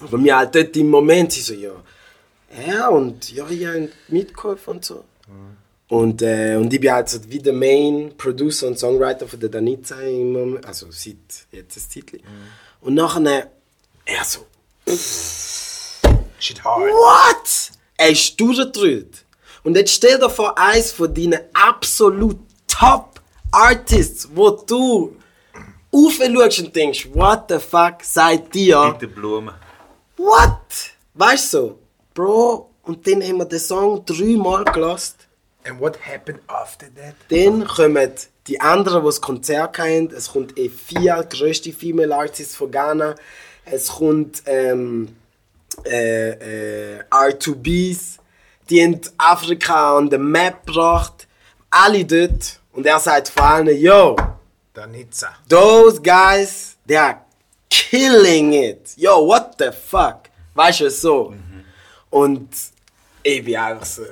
Aber 0.01 0.19
mir 0.19 0.37
halt 0.37 0.55
dort 0.55 0.77
im 0.77 0.91
Moment, 0.91 1.37
ich 1.37 1.45
so, 1.45 1.55
ja, 1.55 1.73
ja, 2.67 2.89
und 2.89 3.33
ja, 3.33 3.49
ich 3.49 3.67
habe 3.67 3.91
mitgeholfen 4.09 4.75
und 4.75 4.85
so. 4.85 5.05
Und, 5.89 6.23
äh, 6.23 6.57
und 6.57 6.73
ich 6.73 6.81
bin 6.81 6.93
halt 6.93 7.09
so 7.09 7.19
wie 7.29 7.39
der 7.39 7.53
Main 7.53 8.13
Producer 8.17 8.67
und 8.67 8.79
Songwriter 8.79 9.29
von 9.29 9.39
der 9.39 9.49
Danica 9.49 10.01
im 10.01 10.33
Moment, 10.33 10.67
also 10.67 10.87
seit 10.91 11.17
jetzt 11.53 11.77
ein 11.77 11.91
Zeitchen. 11.91 12.21
Und 12.81 12.95
nachher, 12.95 13.51
er 14.05 14.25
so, 14.25 14.47
Shit 16.39 16.63
hard. 16.63 16.91
What? 16.91 17.71
Er 17.97 18.11
ist 18.11 18.39
durchgedreht. 18.39 19.25
Und 19.63 19.77
jetzt 19.77 19.93
stell 19.93 20.19
dir 20.19 20.29
vor, 20.29 20.59
eins 20.59 20.93
von 20.93 21.13
deinen 21.15 21.41
absolut 21.55 22.39
Top 22.77 23.21
Artists, 23.53 24.29
wo 24.35 24.51
du 24.51 25.17
aufschaust 25.93 26.59
und 26.59 26.75
denkst, 26.75 27.09
what 27.13 27.45
the 27.49 27.59
fuck 27.59 28.03
seid 28.03 28.55
ihr? 28.57 28.85
Mit 28.89 29.03
den 29.03 29.15
Blumen. 29.15 29.55
What? 30.17 30.93
Weißt 31.15 31.55
du 31.55 31.59
so? 31.59 31.79
Bro, 32.15 32.71
und 32.83 33.07
dann 33.07 33.23
haben 33.23 33.39
wir 33.39 33.45
den 33.45 33.61
Song 33.61 34.05
dreimal 34.05 34.65
gelost. 34.65 35.29
And 35.65 35.81
what 35.81 35.99
happened 36.05 36.41
after 36.49 36.87
that? 36.97 37.15
Dann 37.29 37.65
kommen 37.65 38.11
die 38.49 38.61
anderen, 38.61 39.03
die 39.03 39.07
das 39.07 39.21
Konzert 39.21 39.79
haben. 39.79 40.11
Es 40.11 40.33
kommt 40.33 40.55
E4, 40.55 41.23
die 41.23 41.37
grösste 41.37 41.73
Female 41.73 42.15
Artist 42.15 42.57
von 42.57 42.71
Ghana. 42.71 43.15
Es 43.65 43.89
kommt 43.89 44.43
ähm, 44.47 45.17
äh, 45.85 46.97
äh, 46.97 47.05
R2Bs. 47.09 48.19
Die 48.69 48.83
haben 48.83 49.01
Afrika 49.17 49.97
on 49.97 50.11
the 50.11 50.19
Map 50.19 50.67
gebracht. 50.67 51.29
Alle 51.71 52.05
dort. 52.05 52.61
Und 52.75 52.87
er 52.87 52.99
sagt 52.99 53.29
vor 53.29 53.45
allem, 53.45 53.77
yo, 53.77 54.17
Danica. 54.73 55.29
those 55.49 56.01
guys, 56.01 56.77
they 56.87 56.97
are 56.97 57.21
killing 57.71 58.53
it. 58.53 58.91
Yo, 58.97 59.27
what 59.27 59.55
the 59.59 59.71
fuck? 59.73 60.29
Weißt 60.55 60.81
du 60.81 60.91
so? 60.91 61.35
Und 62.11 62.49
ich 63.23 63.45
bin 63.45 63.57
einfach 63.57 63.85
so. 63.87 64.03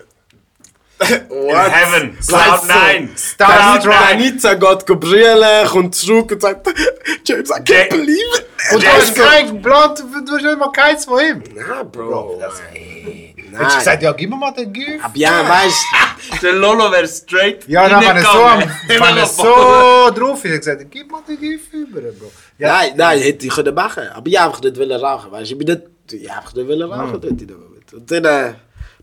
What? 1.01 1.68
heaven. 1.72 2.16
Sag 2.20 2.44
Cloud 2.44 2.62
nine. 2.68 3.09
Danica, 3.36 3.78
Cloud 3.80 3.84
nine. 3.86 4.39
Danica 4.40 4.55
geht 4.55 4.86
gebrüllen, 4.86 5.66
kommt 5.66 5.94
zurück 5.97 6.30
und 6.30 6.40
sagt, 6.43 6.66
James, 7.24 7.51
I 7.51 7.55
can't 7.55 7.89
believe 7.90 8.39
it. 8.39 8.47
Und 8.72 8.76
du 8.82 8.86
Der 8.86 8.93
hast 8.94 9.14
kein 9.16 9.60
Blanc, 9.60 9.97
du 9.97 10.32
hast 10.36 10.59
mal 10.59 10.70
keins 10.70 11.05
von 11.05 11.18
ihm. 11.20 11.43
Na, 11.56 11.82
Bro. 11.82 12.39
das- 12.40 12.60
Nein. 12.72 13.31
Hättest 13.56 13.74
du 13.74 13.78
gesagt, 13.78 14.02
ja, 14.02 14.12
gib 14.12 14.30
mir 14.30 14.36
mal 14.36 14.50
den 14.52 14.72
Gift. 14.72 15.04
Aber 15.04 15.16
ja, 15.16 15.48
weißt 15.48 15.84
Der 16.42 16.52
Lolo 16.54 16.90
wäre 16.90 17.06
straight 17.08 17.66
Ja, 17.68 17.88
dann, 17.88 18.00
wenn 18.00 18.16
er 18.16 18.22
so, 18.22 18.28
am- 18.28 18.46
reingegangen. 18.58 18.76
wenn 18.86 18.96
Immer 18.96 19.06
er 19.08 19.14
noch 19.16 19.26
so 19.26 20.10
drauf 20.20 20.44
ist, 20.44 20.50
hat 20.50 20.52
er 20.52 20.58
gesagt, 20.76 20.90
gib 20.90 21.10
mir 21.10 21.22
den 21.28 21.40
Gift 21.40 21.72
über, 21.72 22.00
Bro. 22.00 22.32
Ja, 22.58 22.68
Nein, 22.78 22.92
nein, 22.96 23.18
hätte 23.20 23.46
ich 23.46 23.52
können 23.52 23.74
machen. 23.74 24.08
Aber 24.08 24.26
ich 24.28 24.38
einfach 24.40 24.60
nicht 24.62 24.78
wollen 24.78 25.00
rauchen. 25.00 25.30
Weißt 25.32 25.50
du, 25.50 25.54
ich 25.54 25.58
bin 25.58 25.68
nicht. 25.74 25.82
Ich 26.22 26.30
einfach 26.30 26.54
nicht 26.54 26.68
wollen 26.68 26.90
rauchen 26.92 27.20
dort 27.20 27.24
in 27.40 27.46
der 27.46 27.56
Moment. 27.56 27.92
Und 27.92 28.10
dann, 28.10 28.24
äh, 28.24 28.54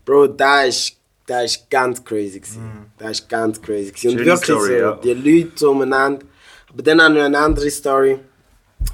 Bro, 0.04 0.28
da 0.28 0.62
ist, 0.62 0.96
da 1.26 1.42
ist 1.42 1.68
ganz 1.70 2.02
crazy 2.04 2.40
gewesen. 2.40 2.92
Da 2.98 3.10
ist 3.10 3.28
ganz 3.28 3.60
crazy 3.60 3.90
gewesen. 3.90 4.10
Und 4.10 4.18
Schöne 4.18 4.26
wirklich 4.26 4.44
Story, 4.56 4.66
so, 4.66 4.72
ja. 4.74 4.92
die 5.02 5.12
Leute 5.14 5.50
so 5.56 5.70
umeinander. 5.70 6.24
Aber 6.72 6.82
dann 6.82 7.00
habe 7.02 7.12
ich 7.14 7.18
noch 7.18 7.26
eine 7.26 7.38
andere 7.38 7.70
Story. 7.70 8.18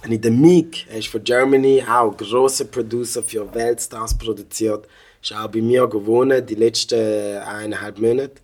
Und 0.04 0.10
in 0.12 0.20
der 0.20 0.30
Meek, 0.32 0.86
er 0.90 0.98
ist 0.98 1.08
von 1.08 1.22
Germany, 1.22 1.84
auch 1.88 2.10
ein 2.10 2.16
grosser 2.16 2.64
Producer 2.64 3.22
für 3.22 3.52
Weltstars 3.54 4.16
produziert. 4.18 4.86
Ist 5.22 5.32
auch 5.32 5.48
bei 5.48 5.60
mir 5.60 5.86
gewohnt, 5.86 6.48
die 6.48 6.54
letzten 6.54 7.38
eineinhalb 7.38 7.98
Monate. 7.98 8.34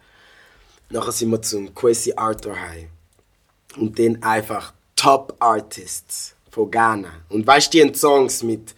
Nachher 0.90 1.12
sind 1.12 1.30
wir 1.30 1.40
zum 1.40 1.74
Kwesi 1.74 2.12
Arthur 2.16 2.60
High. 2.60 2.86
Und 3.76 3.98
dann 3.98 4.22
einfach 4.22 4.74
Top 4.96 5.34
Artists 5.38 6.34
von 6.50 6.70
Ghana. 6.70 7.10
Und 7.30 7.46
weißt 7.46 7.72
du, 7.72 7.78
die 7.78 7.84
haben 7.84 7.94
Songs 7.94 8.42
mit 8.42 8.74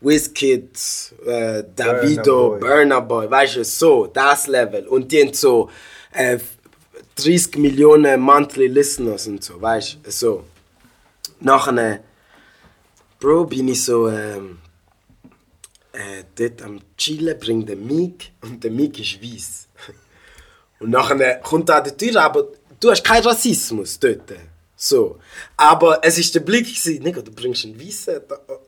Wizkid, 0.00 0.78
äh, 1.26 1.62
Davido, 1.76 2.50
Boy. 2.50 2.60
Burna 2.60 3.00
Boy, 3.00 3.30
weißt 3.30 3.56
du, 3.56 3.64
so, 3.64 4.06
das 4.06 4.46
Level. 4.46 4.88
Und 4.88 5.12
die 5.12 5.20
haben 5.20 5.34
so 5.34 5.68
äh, 6.12 6.38
30 7.16 7.58
Millionen 7.58 8.20
Monthly 8.20 8.68
Listeners 8.68 9.26
und 9.26 9.44
so, 9.44 9.60
weißt 9.60 9.98
du, 10.02 10.10
so. 10.10 10.44
Nachher, 11.40 11.76
äh, 11.76 11.98
Bro, 13.18 13.44
bin 13.44 13.68
ich 13.68 13.84
so, 13.84 14.08
ähm, 14.08 14.58
äh, 15.92 16.24
dort 16.36 16.62
am 16.62 16.80
Chillen, 16.96 17.38
bringt 17.38 17.68
der 17.68 17.76
Mick 17.76 18.32
und 18.42 18.62
der 18.62 18.70
Mick 18.70 18.98
ist 18.98 19.22
weiß. 19.22 19.68
Und 20.80 20.90
nachher 20.90 21.36
kommt 21.40 21.68
er 21.68 21.76
an 21.76 21.84
die 21.84 21.96
Tür, 21.96 22.22
aber 22.22 22.48
du 22.80 22.90
hast 22.90 23.04
keinen 23.04 23.24
Rassismus 23.24 23.98
dort. 23.98 24.32
So. 24.74 25.18
Aber 25.56 26.00
es 26.02 26.16
ist 26.16 26.34
der 26.34 26.40
Blick, 26.40 26.66
Nigga, 27.02 27.20
du 27.20 27.30
bringst 27.32 27.64
einen 27.64 27.78
Weißen. 27.78 28.20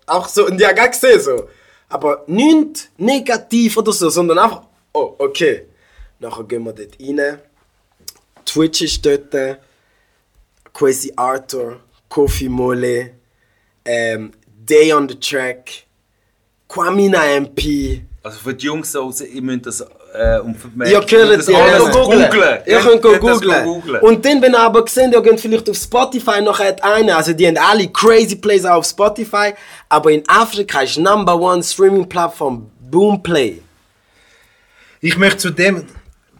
Auch 0.06 0.28
so, 0.28 0.46
und 0.46 0.60
ich 0.60 0.66
habe 0.66 0.90
gesehen, 0.90 1.20
so. 1.20 1.48
Aber 1.88 2.24
nicht 2.26 2.90
negativ 2.98 3.76
oder 3.78 3.92
so, 3.92 4.10
sondern 4.10 4.38
einfach, 4.38 4.62
oh, 4.92 5.14
okay. 5.18 5.66
Nachher 6.18 6.44
gehen 6.44 6.64
wir 6.64 6.72
dort 6.72 6.98
rein. 7.00 7.38
Twitch 8.44 8.82
ist 8.82 9.04
dort. 9.04 9.58
Quasi 10.74 11.12
Arthur, 11.16 11.80
Kofi 12.08 12.48
Mole, 12.48 13.14
ähm, 13.84 14.32
Day 14.46 14.92
on 14.92 15.08
the 15.08 15.14
Track, 15.18 15.84
Kwamina 16.72 17.24
MP. 17.36 18.02
Also 18.22 18.38
für 18.38 18.54
die 18.54 18.66
Jungs 18.66 18.92
so, 18.92 19.12
ihr 19.32 19.42
müsst 19.42 19.66
das 19.66 19.80
äh, 20.14 20.38
um 20.38 20.54
Ihr 20.84 21.00
könnt 21.00 21.38
das 21.38 21.48
ihr 21.48 21.56
alles 21.58 21.82
könnt 21.82 21.94
googlen. 21.94 22.30
googlen. 22.30 22.58
Ihr 22.66 22.78
könnt 22.78 23.02
go 23.02 23.12
das 23.12 23.20
googlen. 23.20 23.64
googlen. 23.64 24.00
Und 24.00 24.24
dann, 24.24 24.40
wenn 24.40 24.52
ihr 24.52 24.60
aber 24.60 24.84
gesehen, 24.84 25.12
ihr 25.12 25.22
geht 25.22 25.40
vielleicht 25.40 25.68
auf 25.68 25.76
Spotify 25.76 26.40
noch 26.40 26.58
hat 26.58 26.82
eine, 26.82 27.16
also 27.16 27.32
die 27.32 27.46
haben 27.46 27.58
alle 27.58 27.88
crazy 27.88 28.36
Plays 28.36 28.64
auf 28.64 28.86
Spotify, 28.86 29.54
aber 29.88 30.12
in 30.12 30.22
Afrika 30.28 30.82
ist 30.82 30.98
Number 30.98 31.38
One 31.38 31.62
Streaming 31.62 32.08
Plattform 32.08 32.70
Boomplay. 32.90 33.60
Ich 35.00 35.16
möchte 35.18 35.38
zu 35.38 35.50
dem 35.50 35.86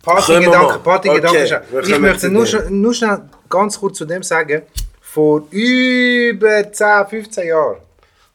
Partygedanken. 0.03 0.83
Partygedanken 0.83 1.43
Okay, 1.43 1.61
wir 1.71 1.83
Ich 1.83 1.99
möchte 1.99 2.29
nur, 2.29 2.47
nur 2.71 2.95
schnell 2.95 3.23
ganz 3.51 3.79
kurz 3.79 3.99
zu 3.99 4.05
dem 4.05 4.23
sagen, 4.23 4.63
vor 5.01 5.47
über 5.51 6.73
10, 6.73 7.07
15 7.09 7.49
Jahren, 7.49 7.77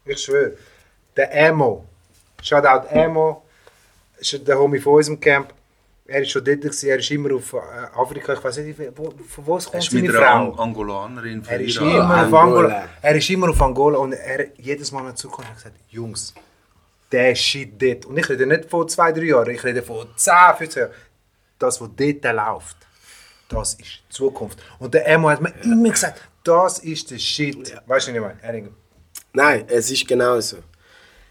ich 0.06 0.20
schwöre, 0.20 0.54
der 1.16 1.34
Emo, 1.34 1.87
Shoutout 2.48 2.88
Emo, 2.90 3.44
ist 4.20 4.48
der 4.48 4.58
Homie 4.58 4.80
von 4.80 4.94
unserem 4.94 5.20
Camp, 5.20 5.54
er 6.08 6.22
ist 6.22 6.32
schon 6.32 6.44
dort, 6.44 6.62
gewesen, 6.62 6.90
er 6.90 7.00
ist 7.00 7.12
immer 7.12 7.36
auf 7.36 7.54
äh, 7.54 7.58
Afrika, 8.00 8.34
ich 8.34 8.44
weiß 8.44 8.58
nicht, 8.58 8.80
wo, 8.96 9.12
von 9.28 9.46
wo 9.46 9.58
kommt 9.58 9.74
Hast 9.76 9.92
du 9.92 9.98
seine 9.98 10.08
mit 10.08 10.16
Frau? 10.16 10.54
Angolanerin 10.54 11.44
Er 11.48 11.60
ist 11.60 11.78
immer 11.78 12.04
auf 12.04 12.34
Angola. 12.34 12.40
Angola. 12.42 12.90
Er 13.02 13.16
ist 13.16 13.30
immer 13.30 13.50
auf 13.50 13.62
Angola 13.62 13.98
und 13.98 14.14
er 14.14 14.58
jedes 14.58 14.92
Mal 14.94 15.04
dazugekommen 15.04 15.50
und 15.50 15.56
hat 15.56 15.64
gesagt, 15.64 15.76
Jungs, 15.90 16.34
der 17.12 17.36
Shit 17.36 17.82
dort. 17.82 18.06
Und 18.06 18.18
ich 18.18 18.30
rede 18.30 18.46
nicht 18.46 18.70
von 18.70 18.88
zwei, 18.88 19.12
drei 19.12 19.26
Jahren, 19.26 19.50
ich 19.50 19.64
rede 19.64 19.84
von 19.84 20.08
10, 20.16 20.34
15 20.58 20.82
Jahren. 20.84 20.94
Das, 21.60 21.82
was 21.82 21.90
dort 21.96 22.24
läuft, 22.24 22.78
das 23.50 23.74
ist 23.74 24.04
die 24.08 24.14
Zukunft. 24.14 24.60
Und 24.80 24.94
der 24.94 25.08
Emo 25.08 25.30
hat 25.30 25.42
mir 25.42 25.54
immer 25.64 25.90
gesagt, 25.90 26.22
das 26.44 26.80
ist 26.80 27.12
der 27.12 27.18
Shit. 27.18 27.76
Weißt 27.86 28.08
du, 28.08 28.12
was 28.12 28.16
ich 28.16 28.22
meine? 28.22 28.38
Er 28.42 28.70
Nein, 29.34 29.66
es 29.68 29.92
ist 29.92 30.08
genau 30.08 30.40
so. 30.40 30.58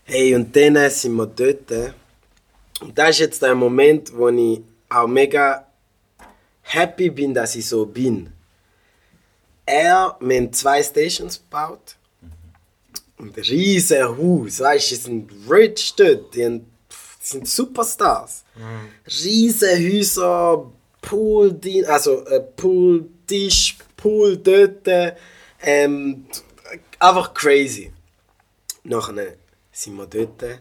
Hey, 0.08 0.34
und 0.36 0.54
dann 0.54 0.88
sind 0.90 1.16
wir 1.16 1.26
dort. 1.26 1.70
Und 2.80 2.96
das 2.96 3.10
ist 3.10 3.18
jetzt 3.18 3.42
der 3.42 3.54
Moment, 3.54 4.16
wo 4.16 4.28
ich 4.28 4.60
auch 4.88 5.08
mega 5.08 5.66
happy 6.62 7.10
bin, 7.10 7.34
dass 7.34 7.56
ich 7.56 7.66
so 7.66 7.86
bin. 7.86 8.32
Er, 9.64 10.16
wir 10.20 10.36
haben 10.36 10.52
zwei 10.52 10.80
Stations 10.82 11.40
gebaut. 11.40 11.96
Und 13.18 13.36
ein 13.36 13.42
riesen 13.44 14.04
Haus, 14.04 14.60
weißt 14.60 14.90
du, 14.90 14.94
die 14.94 15.00
sind 15.00 15.30
rich 15.50 15.94
dort, 15.96 16.34
die, 16.34 16.44
haben, 16.44 16.66
sind 17.20 17.48
Superstars. 17.48 18.44
Riesen 19.24 19.70
Häuser, 19.92 20.70
Pool, 21.02 21.52
Din- 21.52 21.86
also 21.86 22.24
äh, 22.26 22.40
Pool, 22.40 23.08
Tisch, 23.26 23.76
Pool 23.96 24.36
dort. 24.36 24.86
Ähm, 25.62 26.26
einfach 27.00 27.34
crazy. 27.34 27.90
Nachher 28.84 29.34
sind 29.76 29.96
wir 29.96 30.06
dort 30.06 30.60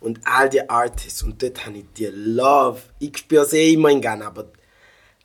und 0.00 0.20
all 0.24 0.48
die 0.48 0.68
Artists 0.68 1.22
und 1.22 1.42
dort 1.42 1.64
habe 1.66 1.78
ich 1.78 1.84
die 1.96 2.06
Love. 2.06 2.80
Ich 2.98 3.16
spüre 3.18 3.44
es 3.44 3.52
eh 3.52 3.72
immer 3.72 3.90
in 3.90 4.00
Ghana, 4.00 4.26
aber 4.26 4.48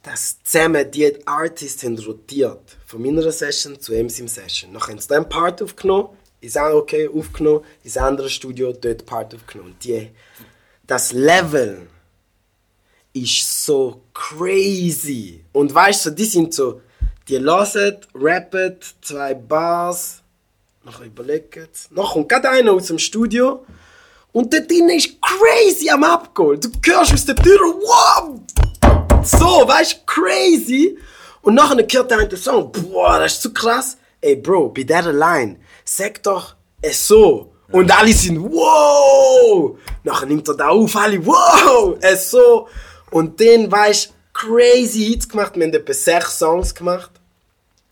das 0.04 0.38
zusammen, 0.44 0.90
die 0.92 1.28
Artists 1.28 1.84
haben 1.84 1.98
rotiert. 2.00 2.78
Von 2.86 3.02
meiner 3.02 3.32
Session 3.32 3.80
zu 3.80 3.94
ihm 3.94 4.10
Session. 4.10 4.72
Nachher 4.72 4.94
haben 4.94 5.00
sie 5.00 5.08
dann 5.08 5.28
Part 5.28 5.62
aufgenommen, 5.62 6.10
ist 6.40 6.58
auch 6.58 6.74
okay 6.74 7.10
aufgenommen, 7.10 7.66
ins 7.84 7.98
andere 7.98 8.30
Studio 8.30 8.72
dort 8.72 9.06
Part 9.06 9.36
aufgenommen. 9.36 9.72
Und 9.72 9.84
die, 9.84 10.10
das 10.86 11.12
Level 11.12 11.88
ist 13.14 13.66
so 13.66 14.02
crazy. 14.14 15.44
Und 15.52 15.74
weißt 15.74 16.06
du, 16.06 16.10
die 16.12 16.26
sind 16.26 16.54
so, 16.54 16.82
die 17.28 17.40
hören, 17.40 17.98
rappen, 18.14 18.78
zwei 19.02 19.34
Bars, 19.34 20.22
nachher 20.88 21.06
überlegen. 21.06 21.68
Nachher 21.90 22.14
kommt 22.14 22.30
gerade 22.30 22.50
einer 22.50 22.72
aus 22.72 22.88
dem 22.88 22.98
Studio 22.98 23.66
und 24.32 24.54
dort 24.54 24.70
drin 24.70 24.90
ist 24.90 25.18
crazy 25.22 25.90
am 25.90 26.04
Abgehen. 26.06 26.62
Du 26.62 26.70
hörst 26.86 27.14
aus 27.14 27.26
der 27.26 27.36
Tür, 27.36 27.60
wow! 27.60 28.40
So, 29.22 29.68
weißt 29.68 29.94
du, 29.94 29.98
crazy. 30.06 30.98
Und 31.42 31.56
nachher 31.56 31.76
hört 31.92 32.12
der 32.12 32.20
eine 32.20 32.38
Song, 32.38 32.72
boah, 32.72 33.20
das 33.20 33.34
ist 33.34 33.42
zu 33.42 33.54
krass. 33.54 33.98
Ey, 34.22 34.38
Bro, 34.38 34.70
bei 34.70 34.84
dieser 34.84 35.12
Line, 35.12 35.58
sag 35.84 36.24
doch 36.24 36.56
es 36.82 37.06
so. 37.06 37.52
Und 37.70 37.92
alle 37.92 38.14
sind, 38.14 38.42
wow! 38.42 39.78
Nachher 40.04 40.26
nimmt 40.26 40.48
er 40.48 40.56
da 40.56 40.70
auf, 40.70 40.96
alle, 40.96 41.24
wow! 41.26 41.98
Es 42.00 42.32
so. 42.32 42.70
Und 43.12 43.42
dann, 43.42 43.70
weißt 43.70 44.08
du, 44.08 44.12
crazy 44.34 45.06
Hits 45.06 45.28
gemacht. 45.28 45.52
Wir 45.56 45.66
haben 45.66 45.74
etwa 45.74 45.94
sechs 45.94 46.40
Songs 46.40 46.74
gemacht. 46.74 47.12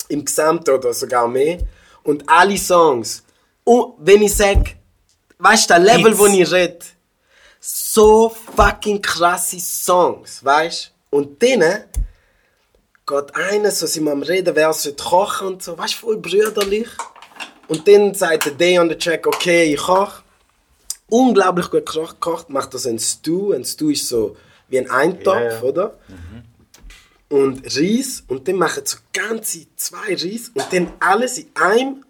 Im 0.08 0.24
Gesamten 0.24 0.70
oder 0.70 0.94
sogar 0.94 1.28
mehr. 1.28 1.60
Und 2.06 2.24
alle 2.30 2.58
Songs. 2.58 3.24
Und 3.64 3.96
wenn 3.98 4.22
ich 4.22 4.36
sag, 4.36 4.76
weißt 5.40 5.70
du, 5.70 5.74
der 5.74 5.84
Level, 5.84 6.12
Hits. 6.12 6.20
wo 6.20 6.26
ich 6.28 6.52
rede, 6.52 6.80
so 7.60 8.30
fucking 8.56 9.02
krasse 9.02 9.60
Songs, 9.60 10.46
weißt 10.46 10.94
Und 11.10 11.42
dann 11.42 11.84
geht 13.08 13.36
einer, 13.36 13.72
so 13.72 13.88
sind 13.88 14.06
wir 14.06 14.12
am 14.12 14.22
Reden, 14.22 14.56
wer 14.56 14.72
sollte 14.72 15.04
kochen 15.04 15.48
und 15.48 15.64
so, 15.64 15.78
weißt 15.78 15.96
du, 15.96 15.98
voll 15.98 16.18
brüderlich. 16.18 16.90
Und 17.68 17.88
dann 17.88 18.14
sagt 18.14 18.46
der 18.46 18.54
Day 18.54 18.78
on 18.78 18.90
the 18.90 18.96
Track, 18.96 19.26
okay, 19.26 19.74
ich 19.74 19.82
koche. 19.82 20.22
Unglaublich 21.08 21.70
gut 21.70 21.86
gekocht, 21.86 22.50
macht 22.50 22.74
das 22.74 22.86
ein 22.86 23.00
Stew. 23.00 23.54
Ein 23.54 23.66
Stew 23.66 23.90
ist 23.90 24.08
so 24.08 24.38
wie 24.68 24.80
ein 24.80 24.90
Eintopf, 24.90 25.38
ja. 25.38 25.62
oder? 25.62 25.98
Und 27.30 27.64
Reis. 27.66 28.24
Und 28.28 28.48
dann 28.48 28.56
machen 28.58 28.84
so 28.86 28.98
ganze 29.14 29.66
zwei 29.76 30.14
Reis. 30.14 30.52
Und 30.54 30.66
dann 30.72 30.94
alles 31.00 31.38
in 31.40 31.48
einem, 31.56 32.06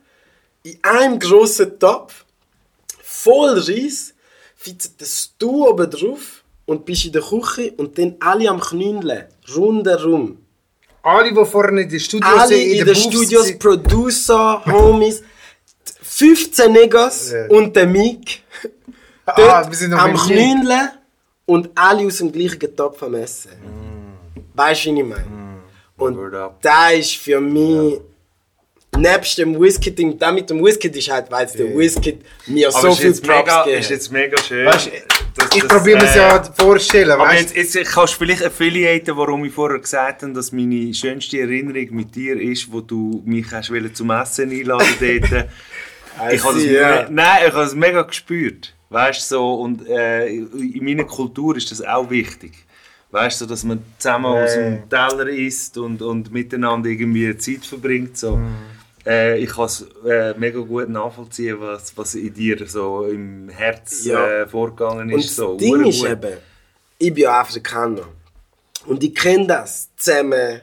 in 0.63 0.77
einem 0.83 1.19
grossen 1.19 1.79
Topf 1.79 2.25
voll 3.01 3.57
Reis, 3.59 4.13
fitzt 4.55 4.99
den 4.99 5.07
Stuhl 5.07 5.67
oben 5.69 5.89
drauf 5.89 6.43
und 6.65 6.85
bist 6.85 7.05
in 7.05 7.11
der 7.11 7.21
Küche 7.21 7.71
und 7.77 7.97
dann 7.97 8.15
alle 8.19 8.49
am 8.49 8.59
Knündeln, 8.59 9.25
rundherum. 9.55 10.39
alle, 11.03 11.31
die 11.31 11.45
vorne 11.45 11.81
in 11.83 11.89
den 11.89 11.99
Studios 11.99 12.33
Alle 12.33 12.47
sind, 12.47 12.61
in, 12.71 12.75
der 12.77 12.85
den 12.85 12.95
Studios, 12.95 13.45
sind- 13.45 13.59
Producer, 13.59 14.63
Homies, 14.65 15.21
15 16.01 16.71
Niggas 16.71 17.31
Ja. 17.31 17.45
und 17.49 17.75
der 17.75 17.85
Mick. 17.87 18.41
Ah, 19.27 19.33
Dort 19.37 19.93
am. 19.93 20.15
Knündeln 20.17 20.89
und 21.45 21.69
alle 21.75 22.05
aus 22.07 22.17
dem 22.17 22.31
gleichen 22.31 22.75
Topf 22.75 23.01
am 23.03 23.13
Essen. 23.15 23.51
Weißt 24.55 24.85
du, 24.85 24.95
wie 24.95 24.99
ich 24.99 25.05
meine? 25.05 25.25
Und 25.97 26.33
up. 26.33 26.61
da 26.61 26.89
ist 26.89 27.15
für 27.17 27.39
mich, 27.39 27.99
nebst 28.97 29.37
dem 29.37 29.59
Whisky-Ding, 29.59 30.17
da 30.17 30.31
mit 30.31 30.49
dem 30.49 30.63
Whisky 30.63 30.87
ist 30.87 31.09
halt, 31.09 31.29
weil 31.31 31.45
der 31.47 31.75
Whisky 31.75 32.19
mir 32.47 32.69
Aber 32.69 32.81
so 32.81 32.91
viel 32.95 33.11
Props 33.13 33.27
mega, 33.27 33.63
gegeben 33.63 33.81
ist 33.81 33.89
jetzt 33.89 34.11
mega 34.11 34.41
schön. 34.41 34.65
Weißt, 34.65 34.91
dass 35.35 35.55
ich 35.55 35.67
probiere 35.67 35.97
mir 35.99 36.05
es 36.05 36.15
äh, 36.15 36.19
ja 36.19 36.43
vorstellen, 36.57 37.11
Aber 37.11 37.23
weißt 37.25 37.55
jetzt, 37.55 37.75
jetzt 37.75 37.91
kannst 37.93 38.13
du 38.13 38.17
vielleicht 38.19 38.43
affiliaten, 38.45 39.15
warum 39.17 39.43
ich 39.45 39.53
vorher 39.53 39.79
gesagt 39.79 40.23
habe, 40.23 40.33
dass 40.33 40.51
meine 40.51 40.93
schönste 40.93 41.39
Erinnerung 41.39 41.87
mit 41.95 42.15
dir 42.15 42.39
ist, 42.39 42.71
wo 42.71 42.81
du 42.81 43.21
mich 43.25 43.51
hast 43.51 43.69
wollen 43.69 43.93
zum 43.93 44.09
Essen 44.11 44.49
einladen 44.51 44.85
dort. 44.99 45.45
ich 46.33 46.43
habe 46.43 46.53
das, 46.55 46.63
ja. 46.65 47.01
me- 47.03 47.07
Nein, 47.09 47.43
ich 47.47 47.53
habe 47.53 47.63
es 47.65 47.75
mega 47.75 48.01
gespürt. 48.01 48.73
Weißt 48.89 49.19
du, 49.31 49.35
so, 49.35 49.53
und 49.55 49.87
äh, 49.89 50.27
in 50.27 50.79
meiner 50.85 51.03
Kultur 51.05 51.57
ist 51.57 51.69
das 51.71 51.81
auch 51.81 52.09
wichtig. 52.09 52.64
Weißt 53.15 53.39
du, 53.39 53.45
dass 53.45 53.63
man 53.63 53.81
zusammen 53.97 54.25
aus 54.25 54.53
dem 54.55 54.89
Teller 54.89 55.27
isst 55.29 55.77
und, 55.77 56.01
und 56.01 56.33
miteinander 56.33 56.89
irgendwie 56.89 57.37
Zeit 57.37 57.65
verbringt. 57.65 58.17
So. 58.17 58.35
Mhm. 58.35 58.55
Äh, 59.05 59.37
ich 59.37 59.51
kann 59.51 59.65
es 59.65 59.85
äh, 60.05 60.33
mega 60.37 60.59
gut 60.59 60.89
nachvollziehen, 60.89 61.55
was, 61.61 61.95
was 61.97 62.15
in 62.15 62.33
dir 62.33 62.67
so 62.67 63.05
im 63.05 63.47
Herz 63.47 64.03
Ja. 64.03 64.41
äh, 64.41 64.47
vorgegangen 64.47 65.13
Und 65.13 65.19
ist. 65.19 65.33
so. 65.33 65.53
das 65.53 65.63
Ding 65.63 65.75
Hure 65.77 65.87
ist 65.89 66.03
eben, 66.03 66.33
ich 66.97 67.13
bin 67.13 67.23
ja 67.23 67.39
Afrikaner. 67.39 68.05
Und 68.85 69.01
ich 69.01 69.15
kenne 69.15 69.47
das. 69.47 69.87
Zusammen, 69.95 70.59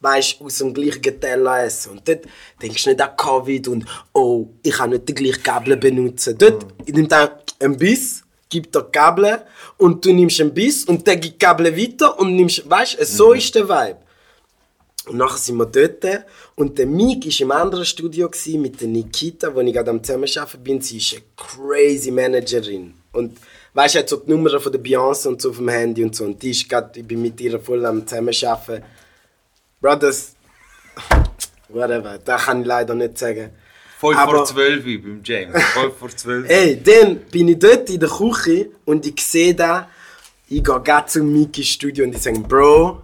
weißt 0.00 0.40
aus 0.40 0.56
dem 0.56 0.72
gleichen 0.72 1.20
Teller 1.20 1.64
essen. 1.64 1.92
Und 1.92 2.08
dort 2.08 2.24
denkst 2.62 2.84
du 2.84 2.90
nicht 2.90 3.02
an 3.02 3.14
Covid 3.14 3.68
und 3.68 3.84
oh, 4.14 4.48
ich 4.62 4.72
kann 4.72 4.88
nicht 4.88 5.06
die 5.06 5.14
gleiche 5.14 5.40
Gabel 5.40 5.76
benutzen. 5.76 6.34
Dort 6.38 6.64
nimmt 6.88 7.12
er 7.12 7.40
einen 7.60 7.76
Biss, 7.76 8.22
gibt 8.50 8.74
dir 8.74 8.82
die 8.82 8.92
Gabel 8.92 9.42
und 9.78 10.04
du 10.04 10.12
nimmst 10.12 10.40
einen 10.40 10.52
Biss 10.52 10.84
und 10.84 11.06
der 11.06 11.16
gibt 11.16 11.34
die 11.34 11.38
Gabel 11.38 11.74
weiter 11.74 12.18
und 12.18 12.36
nimmst, 12.36 12.68
weißt 12.68 13.00
du, 13.00 13.06
so 13.06 13.32
ist 13.32 13.54
der 13.54 13.68
Vibe. 13.68 13.96
Und 15.06 15.16
nachher 15.16 15.38
sind 15.38 15.56
wir 15.56 15.66
dort 15.66 16.24
und 16.56 16.78
der 16.78 16.86
Mik 16.86 17.24
war 17.24 17.40
im 17.40 17.50
anderen 17.52 17.84
Studio 17.86 18.30
mit 18.58 18.80
der 18.80 18.88
Nikita, 18.88 19.54
wo 19.54 19.60
ich 19.60 19.72
gerade 19.72 19.90
am 19.90 20.04
Zusammenarbeiten 20.04 20.62
bin. 20.62 20.80
Sie 20.82 20.98
ist 20.98 21.14
eine 21.14 21.22
crazy 21.36 22.10
Managerin. 22.10 22.94
Und 23.12 23.38
weißt 23.72 23.94
du, 23.94 23.98
hat 24.00 24.08
so 24.08 24.16
die 24.18 24.30
Nummer 24.30 24.60
von 24.60 24.70
der 24.70 24.80
Beyoncé 24.80 25.28
und 25.28 25.40
so 25.40 25.50
auf 25.50 25.56
dem 25.56 25.68
Handy 25.68 26.04
und 26.04 26.14
so. 26.14 26.24
Und 26.24 26.42
die 26.42 26.50
ist 26.50 26.68
grad, 26.68 26.96
ich 26.96 27.06
bin 27.06 27.22
mit 27.22 27.40
ihr 27.40 27.58
voll 27.58 27.84
am 27.86 28.06
Zusammenarbeiten. 28.06 28.84
Brothers, 29.80 30.34
whatever, 31.70 32.18
das 32.18 32.44
kann 32.44 32.60
ich 32.60 32.66
leider 32.66 32.94
nicht 32.94 33.16
sagen. 33.16 33.50
Voll 34.00 34.16
Aber- 34.16 34.38
vor 34.38 34.44
12 34.46 34.86
Uhr 34.86 35.02
beim 35.02 35.20
James. 35.22 35.62
Voll 35.74 35.90
vor 35.92 36.08
12 36.08 36.44
Uhr. 36.44 36.50
Ey, 36.50 36.82
dann 36.82 37.16
bin 37.30 37.48
ich 37.48 37.58
dort 37.58 37.90
in 37.90 38.00
der 38.00 38.08
Küche 38.08 38.70
und 38.86 39.06
ich 39.06 39.20
sehe 39.22 39.54
da, 39.54 39.88
ich 40.48 40.64
gehe 40.64 40.80
gerade 40.80 41.06
zum 41.06 41.30
Miki 41.32 41.62
Studio 41.62 42.04
und 42.06 42.14
ich 42.14 42.22
sage, 42.22 42.40
Bro, 42.40 43.02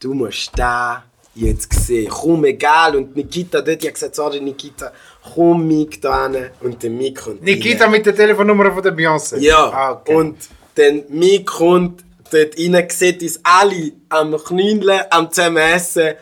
du 0.00 0.14
musst 0.14 0.52
da 0.56 1.02
jetzt 1.34 1.72
sehen. 1.86 2.08
Komm, 2.10 2.44
egal. 2.44 2.94
Und 2.96 3.16
Nikita 3.16 3.60
dort, 3.62 3.78
ich 3.82 3.88
habe 3.88 3.92
gesagt, 3.94 4.14
sorry 4.14 4.40
Nikita, 4.40 4.92
komm 5.34 5.66
Mik 5.66 6.00
da 6.00 6.30
hin. 6.30 6.50
Und 6.60 6.82
der 6.82 6.90
Mik 6.90 7.16
kommt 7.22 7.42
Nikita 7.42 7.84
rein. 7.84 7.90
mit 7.92 8.06
der 8.06 8.14
Telefonnummer 8.14 8.70
von 8.72 8.82
der 8.82 8.94
Beyoncé. 8.96 9.38
Ja, 9.38 9.70
Ah, 9.70 9.92
okay. 9.92 10.14
und 10.14 10.36
dann 10.76 11.02
Mik 11.08 11.46
kommt 11.46 12.04
dort 12.30 12.56
rein, 12.58 12.86
sieht 12.90 13.22
uns 13.22 13.40
alle 13.42 13.92
am 14.08 14.36
Knündeln, 14.36 15.00
am 15.10 15.30
zusammen 15.32 15.56
essen. 15.56 16.14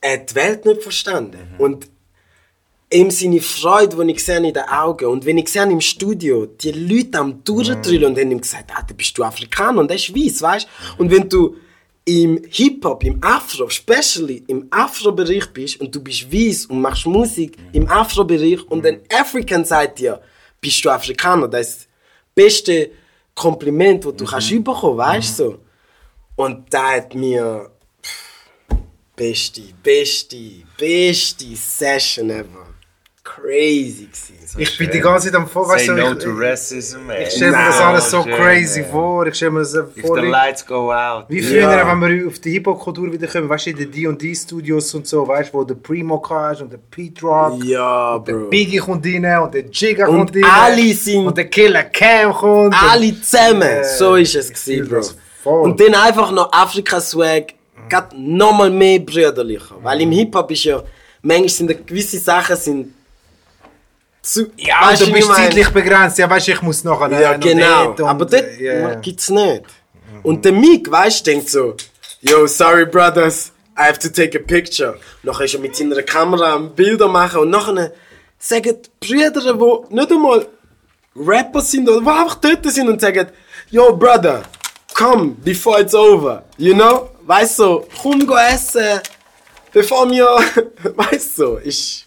Er 0.00 0.12
hat 0.14 0.30
die 0.30 0.34
Welt 0.34 0.64
nicht 0.66 0.82
verstanden. 0.82 1.38
Und 1.58 1.86
ihm 2.94 3.10
seine 3.10 3.40
Freude, 3.40 3.96
die 4.04 4.12
ich 4.12 4.24
sehe 4.24 4.36
in 4.36 4.54
den 4.54 4.62
Augen 4.62 5.06
und 5.06 5.26
wenn 5.26 5.38
ich 5.38 5.48
sehe 5.48 5.64
im 5.64 5.80
Studio, 5.80 6.46
die 6.46 6.70
Leute 6.70 7.18
am 7.18 7.42
durchdrillen 7.42 8.12
und 8.12 8.18
haben 8.18 8.30
ihm 8.30 8.40
gesagt, 8.40 8.70
ah, 8.72 8.84
dann 8.86 8.96
bist 8.96 9.18
du 9.18 9.24
Afrikaner 9.24 9.80
und 9.80 9.90
er 9.90 9.96
ist 9.96 10.14
weiß, 10.14 10.42
weißt 10.42 10.68
Und 10.98 11.10
wenn 11.10 11.28
du 11.28 11.56
im 12.04 12.40
Hip-Hop, 12.48 13.02
im 13.02 13.18
Afro, 13.22 13.66
especially 13.66 14.44
im 14.46 14.68
Afro-Bereich 14.70 15.46
bist 15.52 15.80
und 15.80 15.92
du 15.94 16.02
bist 16.02 16.32
weiß 16.32 16.66
und 16.66 16.80
machst 16.80 17.06
Musik 17.06 17.56
im 17.72 17.88
Afro-Bereich 17.88 18.62
und 18.70 18.86
ein 18.86 19.00
African 19.12 19.64
sagt 19.64 19.98
dir, 19.98 20.20
bist 20.60 20.84
du 20.84 20.90
Afrikaner, 20.90 21.48
das 21.48 21.68
ist 21.68 21.78
das 21.78 21.88
beste 22.34 22.90
Kompliment, 23.34 24.04
das 24.04 24.16
du 24.16 24.24
kannst 24.24 24.50
bekommen, 24.50 24.98
weißt 24.98 25.40
du? 25.40 25.44
So. 25.44 25.58
Und 26.36 26.72
da 26.72 26.92
hat 26.92 27.14
mir 27.14 27.70
pff, 28.02 28.76
beste, 29.16 29.62
beste, 29.82 30.38
beste 30.76 31.56
Session 31.56 32.30
ever. 32.30 32.63
Crazy 33.24 34.06
gewesen. 34.06 34.58
ich 34.58 34.76
bin 34.76 34.90
die 34.90 35.00
ganze 35.00 35.28
Zeit 35.28 35.34
am 35.40 35.46
Vor... 35.48 35.66
Weißt 35.66 35.88
du, 35.88 35.92
no 35.94 36.12
ich, 36.12 36.18
to 36.22 36.30
racism, 36.34 37.06
man. 37.06 37.16
ich 37.22 37.30
stelle 37.30 37.52
mir 37.52 37.64
das 37.68 37.80
alles 37.80 38.10
so 38.10 38.22
schön, 38.22 38.34
crazy 38.34 38.82
man. 38.82 38.90
vor. 38.90 39.26
Ich 39.26 39.34
stelle 39.34 39.50
mir 39.52 39.58
das 39.60 39.72
so 39.72 39.80
If 39.96 40.06
vor... 40.06 40.20
the 40.20 40.26
lights 40.26 40.66
go 40.66 40.92
out. 40.92 41.24
Wie 41.28 41.40
früher, 41.42 41.62
Ja. 41.62 41.86
wenn 41.90 42.00
wir 42.00 42.28
auf 42.28 42.38
die 42.38 42.50
Hip-Hop-Kultur 42.52 43.10
wieder 43.10 43.26
kommen, 43.26 43.48
weißt 43.48 43.66
du, 43.66 43.70
in 43.70 43.76
den 43.78 43.90
D&D 43.90 44.34
Studios 44.34 44.94
und 44.94 45.06
so, 45.06 45.26
weißt 45.26 45.54
du, 45.54 45.58
wo 45.58 45.64
der 45.64 45.74
Primo 45.74 46.22
hast 46.28 46.60
und 46.60 46.70
der 46.70 46.78
Pete 46.90 47.22
Rock, 47.22 47.64
Ja, 47.64 48.18
der 48.18 48.32
Bro. 48.34 48.50
Biggie 48.50 48.76
kommt 48.76 49.06
rein 49.06 49.38
und 49.42 49.54
der 49.54 49.64
Jigga 49.70 50.06
Und 50.06 50.16
kommt 50.18 50.36
rein. 50.36 50.44
alle 50.44 50.92
sind- 50.92 51.26
Und 51.26 51.36
der 51.38 51.46
Killer 51.46 51.84
Cam 51.84 52.32
kommt. 52.32 52.74
Alle 52.90 53.20
zusammen. 53.22 53.62
Äh, 53.62 53.84
so 53.84 54.16
ist 54.16 54.34
es 54.36 54.52
gewesen, 54.52 54.86
Bro. 54.88 55.00
voll. 55.42 55.62
Und 55.62 55.80
dann 55.80 55.94
einfach 55.94 56.30
noch 56.30 56.52
Afrika-Swag, 56.52 57.54
gerade 57.88 58.14
nochmal 58.20 58.68
mehr 58.70 58.98
brüderlicher. 58.98 59.76
Weil 59.82 60.02
im 60.02 60.10
Hip-Hop 60.12 60.50
ist 60.50 60.64
ja, 60.64 60.82
manchmal 61.22 61.48
sind 61.48 61.86
gewisse 61.86 62.18
Sachen 62.18 62.56
sind 62.56 62.94
zu... 64.24 64.50
Ja, 64.56 64.88
Weißt 64.88 65.06
du 65.06 65.12
bist 65.12 65.32
zeitlich 65.32 65.68
begrenzt. 65.68 66.18
Ja, 66.18 66.28
weißt 66.28 66.48
du, 66.48 66.52
ich 66.52 66.62
muss 66.62 66.82
nachher 66.84 67.20
Ja, 67.20 67.32
noch 67.32 67.40
genau. 67.40 67.90
und, 67.90 68.00
Aber 68.00 68.24
dort 68.24 68.58
äh, 68.58 68.80
ja. 68.80 68.94
gibt's 68.96 69.28
nicht. 69.28 69.62
Und 70.22 70.44
der 70.44 70.52
Mick, 70.52 70.90
weißt 70.90 71.26
du, 71.26 71.30
denkt 71.30 71.50
so, 71.50 71.76
yo, 72.22 72.46
sorry 72.46 72.86
brothers, 72.86 73.52
I 73.76 73.82
have 73.82 73.98
to 73.98 74.08
take 74.08 74.38
a 74.38 74.42
picture. 74.42 74.98
Nachher 75.22 75.44
ist 75.44 75.54
er 75.54 75.60
mit 75.60 75.76
seiner 75.76 76.02
Kamera 76.02 76.54
am 76.54 76.74
Bilder 76.74 77.08
machen 77.08 77.40
und 77.40 77.50
nachher 77.50 77.92
sagen 78.38 78.76
die 78.82 79.06
Brüder, 79.06 79.40
die 79.40 79.94
nicht 79.94 80.10
einmal 80.12 80.46
Rapper 81.16 81.60
sind 81.60 81.88
oder 81.88 82.00
die 82.00 82.08
einfach 82.08 82.36
dort 82.36 82.72
sind 82.72 82.88
und 82.88 83.00
sagen, 83.00 83.28
yo 83.70 83.94
brother, 83.96 84.42
come 84.94 85.34
before 85.44 85.80
it's 85.80 85.94
over. 85.94 86.44
You 86.56 86.74
know? 86.74 87.10
Weißt 87.26 87.58
du, 87.58 87.84
komm 88.02 88.26
go 88.26 88.36
essen, 88.36 89.00
bevor 89.72 90.10
wir, 90.10 90.26
weißt 90.96 91.38
du, 91.38 91.56
ist... 91.56 92.03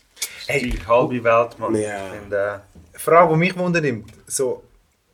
Die 0.50 0.80
halbe 0.88 1.24
Welt, 1.24 1.60
Mann. 1.60 1.76
Ja. 1.76 2.12
Und, 2.12 2.32
äh, 2.32 2.60
Frage, 2.94 3.34
die 3.34 3.40
mich 3.40 3.58
wundernimmt, 3.58 4.12
so, 4.26 4.64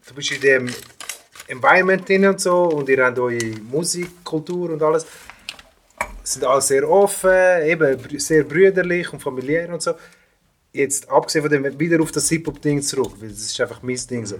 du 0.08 0.14
bist 0.14 0.32
in 0.32 0.42
dem 0.42 0.70
Environment 1.48 2.08
drin 2.08 2.26
und 2.26 2.40
so 2.40 2.64
und 2.66 2.88
ihr 2.90 3.04
habt 3.04 3.20
eure 3.20 3.46
Musikkultur 3.70 4.72
und 4.72 4.82
alles. 4.82 5.06
Sind 6.24 6.46
alle 6.46 6.62
sehr 6.62 6.90
offen, 6.90 7.64
eben 7.66 7.98
sehr 8.18 8.44
brüderlich 8.44 9.12
und 9.12 9.22
familiär 9.22 9.74
und 9.74 9.82
so. 9.82 9.94
Jetzt 10.72 11.10
abgesehen 11.10 11.44
von 11.44 11.52
dem, 11.52 11.80
wieder 11.80 12.02
auf 12.02 12.12
das 12.12 12.30
Hip-Hop-Ding 12.30 12.82
zurück, 12.82 13.14
weil 13.20 13.30
das 13.30 13.40
ist 13.40 13.60
einfach 13.60 13.82
mein 13.84 14.00
Ding 14.10 14.26
so. 14.26 14.38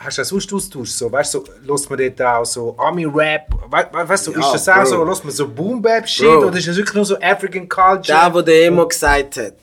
Hast 0.00 0.16
du 0.16 0.20
das 0.22 0.28
sonst 0.28 0.52
Austausch? 0.52 0.90
So, 0.90 1.10
weißt 1.10 1.34
du, 1.34 1.44
so, 1.44 1.52
lässt 1.72 1.90
man 1.90 1.98
dort 1.98 2.22
auch 2.22 2.44
so 2.44 2.76
Ami-Rap? 2.78 3.48
We 3.68 3.88
we 3.92 4.08
weißt 4.08 4.28
du, 4.28 4.32
Ja, 4.32 4.38
ist 4.40 4.52
das 4.66 4.68
auch 4.68 4.74
Bro. 4.76 4.84
so, 4.86 5.04
lässt 5.04 5.24
man 5.24 5.32
so 5.34 5.48
Boom-Bap-Shit 5.48 6.26
oder 6.28 6.56
ist 6.56 6.68
das 6.68 6.76
wirklich 6.76 6.94
nur 6.94 7.04
so 7.04 7.18
African 7.20 7.68
Culture? 7.68 8.02
Da, 8.06 8.32
wo 8.32 8.40
der 8.40 8.66
Emo 8.66 8.86
gesagt 8.86 9.36
hat, 9.38 9.54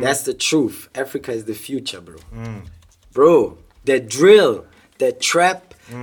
that's 0.00 0.24
the 0.24 0.34
truth. 0.34 0.88
Africa 0.96 1.32
is 1.32 1.44
the 1.46 1.54
future, 1.54 2.00
bro. 2.00 2.16
Bro, 3.12 3.58
der 3.86 4.00
Drill, 4.00 4.62
der 4.98 5.18
Trap, 5.18 5.60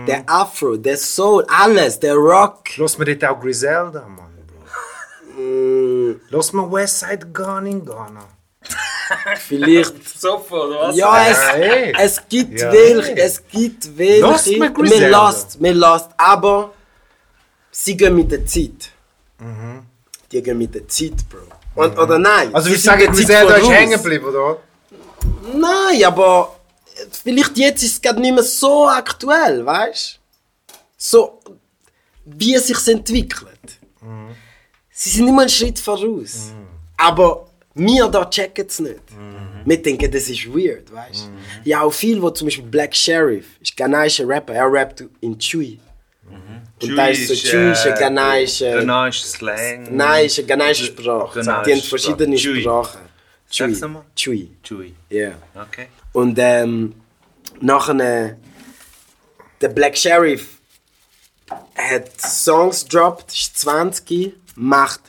der 0.07 0.23
Afro, 0.29 0.77
der 0.77 0.97
Soul, 0.97 1.43
alles, 1.49 1.99
der 1.99 2.13
Rock. 2.13 2.77
Lässt 2.77 2.99
man 2.99 3.07
dort 3.07 3.25
auch 3.25 3.39
Griselda, 3.41 4.07
Mann, 4.07 4.27
Bro? 4.45 5.39
Mm, 5.41 6.19
Lass 6.29 6.53
mal 6.53 6.69
Westside 6.71 7.25
Gun 7.33 7.65
in 7.65 7.83
Ghana. 7.85 8.25
Vielleicht. 9.47 9.93
Sofort, 10.19 10.69
oder 10.69 10.79
was? 10.89 10.95
Ja, 10.95 11.27
es, 11.27 11.37
Ja, 11.37 11.51
ey. 11.53 11.93
es 11.97 12.21
gibt 12.29 12.59
Ja, 12.59 12.71
welche, 12.71 13.17
es 13.17 13.47
gibt 13.47 13.97
welche. 13.97 14.59
Mir 14.59 14.75
Wir 14.75 15.09
lasst, 15.09 15.61
wir 15.61 15.73
lasst, 15.73 16.09
aber 16.17 16.73
sie 17.71 17.95
gehen 17.97 18.15
mit 18.15 18.31
der 18.31 18.45
Zeit. 18.45 18.91
Die 20.31 20.43
gehen 20.43 20.57
mit 20.57 20.75
der 20.75 20.87
Zeit, 20.87 21.13
Bro. 21.29 21.39
Und, 21.75 21.97
Oder 21.97 22.19
nein? 22.19 22.53
Also 22.53 22.69
der 22.69 22.79
Zeit 22.79 23.07
Griselda 23.07 23.55
ist 23.55 23.69
hängen 23.69 23.91
geblieben, 23.91 24.25
oder? 24.25 24.57
Nein, 25.53 26.03
aber 26.03 26.55
vielleicht 27.23 27.57
jetzt 27.57 27.83
ist 27.83 27.93
es 27.93 28.01
gerade 28.01 28.19
nicht 28.19 28.33
mehr 28.33 28.43
so 28.43 28.87
aktuell, 28.87 29.65
weißt 29.65 30.15
du? 30.15 30.73
So, 30.97 31.39
wie 32.25 32.55
es 32.55 32.67
sich 32.67 32.87
entwickelt. 32.87 33.79
Sie 34.91 35.09
sind 35.09 35.27
immer 35.29 35.41
einen 35.43 35.49
Schritt 35.49 35.79
voraus. 35.79 36.51
Aber 36.97 37.48
wir 37.75 38.07
da 38.07 38.25
checken 38.29 38.65
es 38.67 38.79
nicht. 38.79 38.99
Wir 39.65 39.81
denken, 39.81 40.11
das 40.11 40.27
ist 40.29 40.47
weird, 40.47 40.91
weißt 40.91 41.27
du? 41.63 41.69
Ja, 41.69 41.81
auch 41.81 41.93
viel, 41.93 42.21
wo 42.21 42.29
zum 42.31 42.47
Beispiel 42.47 42.65
Black 42.65 42.95
Sheriff 42.95 43.45
ist 43.61 43.75
ghanaischer 43.77 44.27
Rapper, 44.27 44.53
er 44.53 44.71
rappt 44.71 45.03
in 45.21 45.37
Chui. 45.37 45.79
Und 46.81 46.95
da 46.95 47.07
ist 47.07 47.27
so 47.27 47.33
ist 47.33 47.53
eine 47.85 47.93
ghanaische, 47.97 48.71
Ghanaische 48.71 49.25
Slang. 49.25 49.99
eine 50.01 50.27
ghanaische 50.27 50.85
Sprache. 50.85 51.39
Ghanaische 51.41 51.63
Die 51.65 51.73
haben 51.73 51.81
verschiedene 51.81 52.37
Sprache. 52.37 52.99
Chui. 53.49 53.75
Sprachen. 53.75 53.95
Chui. 54.15 54.15
Chui, 54.15 54.49
Chui. 54.63 54.95
ja. 55.09 55.31
Okay. 55.55 55.87
Und 56.13 56.37
ähm, 56.39 56.95
nachher 57.59 57.99
äh, 58.29 58.35
der 59.61 59.69
Black 59.69 59.97
Sheriff 59.97 60.59
hat 61.75 62.21
Songs 62.21 62.83
gedroppt, 62.85 63.33
ist 63.33 63.57
20, 63.59 64.33
macht 64.55 65.01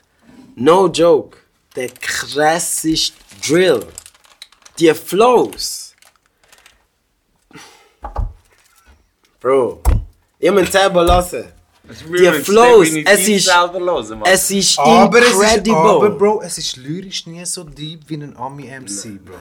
no 0.56 0.88
joke, 0.88 1.36
der 1.76 1.88
krasseste 1.88 3.12
Drill. 3.46 3.86
Die 4.78 4.92
Flows. 4.94 5.94
Bro, 9.40 9.82
ihr 10.38 10.52
müsst 10.52 10.72
selber 10.72 11.04
hören. 11.04 11.52
Die 11.88 12.42
Flows, 12.44 12.88
es 13.04 13.28
ist, 13.28 13.46
selber 13.46 13.80
hören, 13.80 14.22
es 14.24 14.50
ist 14.50 14.78
Aber 14.78 15.18
es 15.18 15.28
ist, 15.28 15.34
incredible. 15.34 15.76
aber 15.76 16.10
Bro, 16.10 16.42
es 16.42 16.58
ist 16.58 16.76
lyrisch 16.76 17.26
nie 17.26 17.44
so 17.44 17.64
deep 17.64 18.02
wie 18.08 18.16
ein 18.16 18.36
Ami-MC, 18.36 19.24
Bro. 19.24 19.34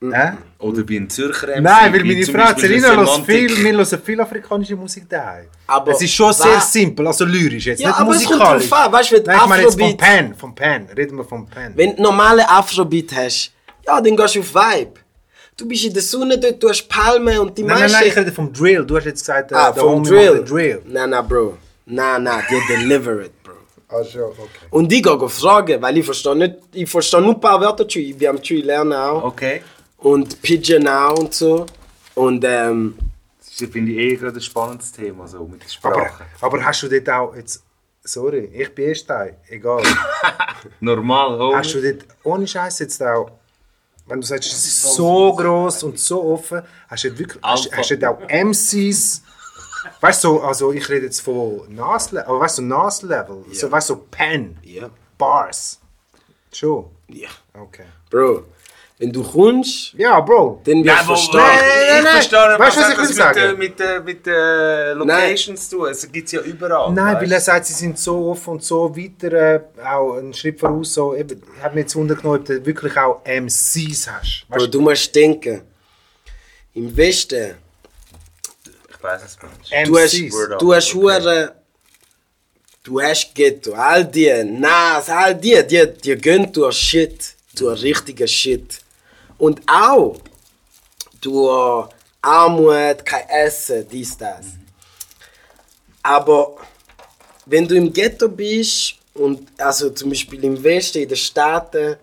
Hä? 0.00 0.32
Oder 0.60 0.88
wie 0.88 0.96
ein 0.96 1.10
Zürcher 1.10 1.48
MC. 1.48 1.60
Nein, 1.62 1.92
weil 1.92 2.04
meine 2.04 2.24
Frau 2.24 2.32
eine 2.34 2.46
hört 2.46 2.60
viel, 3.26 3.56
wir 3.64 3.72
hören 3.72 4.00
viel 4.04 4.20
afrikanische 4.20 4.76
Musik 4.76 5.08
daheim. 5.08 5.46
Aber 5.66 5.90
es 5.92 6.00
ist 6.02 6.12
schon 6.14 6.28
wa- 6.28 6.32
sehr 6.32 6.60
simpel, 6.60 7.06
also 7.08 7.24
lyrisch, 7.24 7.66
jetzt 7.66 7.80
Ja, 7.80 7.88
nicht 7.88 7.98
aber 7.98 8.12
es 8.12 8.18
kommt 8.24 8.38
musikalisch. 8.38 8.68
drauf 8.68 8.84
an, 8.86 8.92
weißt 8.92 9.10
du, 9.10 9.14
wenn 9.16 9.22
Nein, 9.24 9.36
ich 9.42 9.46
meine 9.48 9.62
jetzt 9.64 9.78
vom 9.80 9.96
Pan, 9.96 10.34
vom 10.36 10.54
Pan, 10.54 10.86
reden 10.96 11.16
wir 11.16 11.24
vom 11.24 11.46
Pan. 11.48 11.72
Wenn 11.74 11.96
du 11.96 12.02
normale 12.02 12.48
Afrobeat 12.48 13.12
hast, 13.16 13.52
ja, 13.86 14.00
dann 14.00 14.16
gehst 14.16 14.34
du 14.36 14.40
auf 14.40 14.54
Vibe. 14.54 15.00
Du 15.56 15.66
bist 15.66 15.84
in 15.84 15.92
der 15.92 16.02
Sonne 16.02 16.38
dort, 16.38 16.62
du 16.62 16.68
hast 16.68 16.88
Palmen 16.88 17.36
und 17.40 17.58
die 17.58 17.62
Nein, 17.64 17.70
nein, 17.72 17.80
meisten... 17.82 17.98
nein, 17.98 18.08
ich 18.08 18.16
rede 18.16 18.30
vom 18.32 18.52
Drill. 18.52 18.84
Du 18.86 18.96
hast 18.96 19.04
jetzt 19.06 19.20
gesagt, 19.20 19.50
äh, 19.50 19.56
ah, 19.56 19.72
vom 19.72 20.04
Drill. 20.04 20.44
Drill. 20.44 20.80
Nein, 20.86 21.10
nein, 21.10 21.26
Bro. 21.26 21.58
Nein, 21.86 22.22
nein, 22.22 22.44
die 22.48 22.72
deliver 22.72 23.22
it, 23.22 23.32
Bro. 23.42 23.54
Ah, 23.88 24.04
schon, 24.04 24.22
okay. 24.22 24.44
Und 24.70 24.92
ich 24.92 25.02
gehe 25.02 25.28
fragen, 25.28 25.82
weil 25.82 25.98
ich 25.98 26.04
verstehe 26.04 26.36
nicht... 26.36 26.54
Ich 26.74 26.88
verstehe 26.88 27.20
nur 27.20 27.34
ein 27.34 27.40
paar 27.40 27.60
Wörter 27.60 27.88
Chui. 27.88 28.14
Wir 28.16 28.28
haben 28.28 28.40
Chui 28.40 28.60
lernen 28.60 28.92
auch. 28.92 29.24
Okay. 29.24 29.62
Und 29.98 30.40
Pigeon 30.42 30.86
auch 30.88 31.18
und 31.18 31.34
so. 31.34 31.66
Und 32.14 32.44
ähm... 32.44 32.96
Das 33.38 33.60
ist, 33.60 33.72
finde 33.72 33.92
ich, 33.92 33.98
eh 33.98 34.16
gerade 34.16 34.38
ein 34.38 34.40
spannendes 34.40 34.92
Thema, 34.92 35.26
so 35.26 35.44
mit 35.44 35.62
der 35.62 35.68
Aber, 35.90 36.06
Sprache. 36.06 36.24
aber 36.40 36.64
hast 36.64 36.82
du 36.82 36.88
dort 36.88 37.08
auch 37.10 37.34
jetzt... 37.34 37.62
Sorry, 38.04 38.50
ich 38.54 38.74
bin 38.74 38.88
erst 38.88 39.06
Teil, 39.06 39.36
egal. 39.48 39.82
Normal, 40.80 41.40
oh. 41.40 41.54
hast 41.54 41.74
du 41.74 41.82
dort 41.82 42.06
ohne 42.22 42.46
Scheiß 42.46 42.78
jetzt 42.80 43.02
auch... 43.02 43.30
Wenn 44.06 44.20
du 44.20 44.26
sagst, 44.26 44.50
es 44.50 44.64
ist 44.64 44.94
so 44.94 45.34
groß 45.34 45.82
und 45.82 45.98
so 45.98 46.22
offen, 46.24 46.62
hast 46.88 47.04
du 47.04 47.08
dort 47.08 47.18
wirklich 47.18 47.42
hast, 47.42 47.76
hast 47.76 47.90
du 47.90 47.98
dort 47.98 48.22
auch 48.22 48.28
MCs... 48.28 49.22
Weißt 50.00 50.24
du, 50.24 50.28
so, 50.28 50.40
also 50.42 50.72
ich 50.72 50.88
rede 50.88 51.06
jetzt 51.06 51.20
von 51.20 51.62
Nas-Level, 51.74 52.28
aber 52.28 52.40
weißt 52.40 52.58
du, 52.58 52.62
Nas-Level, 52.62 53.44
so, 53.52 53.70
weißt 53.70 53.90
du, 53.90 53.96
Pen, 53.96 54.56
Ja. 54.62 54.90
Bars. 55.16 55.80
Schon? 56.52 56.86
Ja. 57.08 57.28
Okay. 57.54 57.84
Bro, 58.10 58.44
wenn 59.00 59.12
du 59.12 59.22
kommst, 59.22 59.92
Ja, 59.94 60.18
Bro. 60.20 60.60
dann 60.64 60.84
wirst 60.84 61.00
du 61.02 61.04
verstehen. 61.06 61.40
nein, 61.40 61.58
nein, 61.60 61.98
ich 61.98 62.04
nein. 62.04 62.12
verstehe, 62.14 62.58
Weißt 62.58 62.76
du, 62.76 62.80
was 62.80 62.86
hat 62.86 62.90
ich 62.92 62.98
das 62.98 63.08
will 63.08 63.16
sagen? 63.16 63.58
Mit, 63.58 63.80
äh, 63.80 63.94
mit, 64.00 64.04
mit 64.06 64.26
äh, 64.26 64.92
Locations 64.94 65.68
zu 65.68 65.76
tun. 65.76 65.88
Es 65.88 66.10
gibt 66.12 66.26
es 66.26 66.32
ja 66.32 66.40
überall. 66.40 66.92
Nein, 66.92 67.14
weißt 67.14 67.22
weil 67.22 67.32
er 67.32 67.40
sagt, 67.40 67.66
sie 67.66 67.74
sind 67.74 67.96
so 67.98 68.30
offen 68.30 68.50
und 68.54 68.64
so 68.64 68.94
weiter, 68.96 69.32
äh, 69.32 69.60
auch 69.84 70.16
einen 70.16 70.34
Schritt 70.34 70.58
voraus. 70.58 70.94
So, 70.94 71.14
ich 71.14 71.24
habe 71.62 71.74
mir 71.74 71.82
jetzt 71.82 71.94
wundern 71.94 72.18
ob 72.24 72.44
du 72.44 72.66
wirklich 72.66 72.96
auch 72.96 73.22
MCs 73.24 74.08
hast. 74.10 74.46
Bro, 74.48 74.56
Weißt 74.62 74.74
du 74.74 74.80
musst 74.80 75.14
denken, 75.14 75.62
im 76.74 76.96
Westen, 76.96 77.54
Ich 78.90 79.02
weiß 79.04 79.22
es 79.24 79.38
nicht. 79.70 79.86
du, 79.86 79.92
du 79.92 79.98
hast, 80.00 80.14
MCs. 80.14 80.32
Word 80.34 80.52
up. 80.54 80.58
du 80.58 80.74
hast 80.74 80.88
Okay. 80.94 80.98
hure, 80.98 81.52
du 82.82 83.00
hast 83.00 83.32
Ghetto, 83.34 83.72
all 83.74 84.04
die, 84.04 84.42
Nas, 84.44 85.08
all 85.08 85.36
die, 85.36 85.64
die, 85.68 85.86
die 86.02 86.16
gehen 86.16 86.52
durch 86.52 86.76
Shit, 86.76 87.34
durch 87.54 87.80
richtigen 87.82 88.26
Shit. 88.26 88.80
Und 89.38 89.62
auch 89.68 90.16
durch 91.20 91.88
Armut, 92.20 93.04
kein 93.04 93.28
Essen, 93.28 93.88
dies, 93.88 94.16
das. 94.16 94.46
Aber 96.02 96.56
wenn 97.46 97.66
du 97.66 97.76
im 97.76 97.92
Ghetto 97.92 98.28
bist 98.28 98.96
und 99.14 99.48
also 99.60 99.90
zum 99.90 100.10
Beispiel 100.10 100.44
im 100.44 100.62
Westen, 100.62 100.98
in 101.02 101.08
den 101.08 101.16
Staaten, 101.16 101.96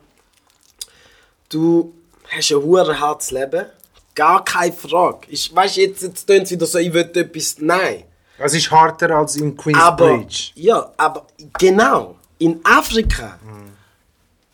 du 1.49 1.93
hast 2.29 2.51
ein 2.51 2.57
hure 2.57 2.99
hartes 2.99 3.31
Leben, 3.31 3.65
gar 4.13 4.43
keine 4.43 4.73
Frage. 4.73 5.27
Ich 5.29 5.53
weiß 5.53 5.75
jetzt, 5.75 6.03
jetzt 6.03 6.25
tönt 6.25 6.43
es 6.43 6.51
wieder 6.51 6.65
so, 6.65 6.79
ich 6.79 6.93
will 6.93 7.09
etwas, 7.13 7.57
nein. 7.59 8.05
Es 8.37 8.53
ist 8.53 8.69
harter 8.69 9.11
als 9.11 9.35
in 9.37 9.55
Queensbridge. 9.55 10.51
ja, 10.55 10.91
aber 10.97 11.25
genau, 11.57 12.15
in 12.37 12.59
Afrika, 12.65 13.39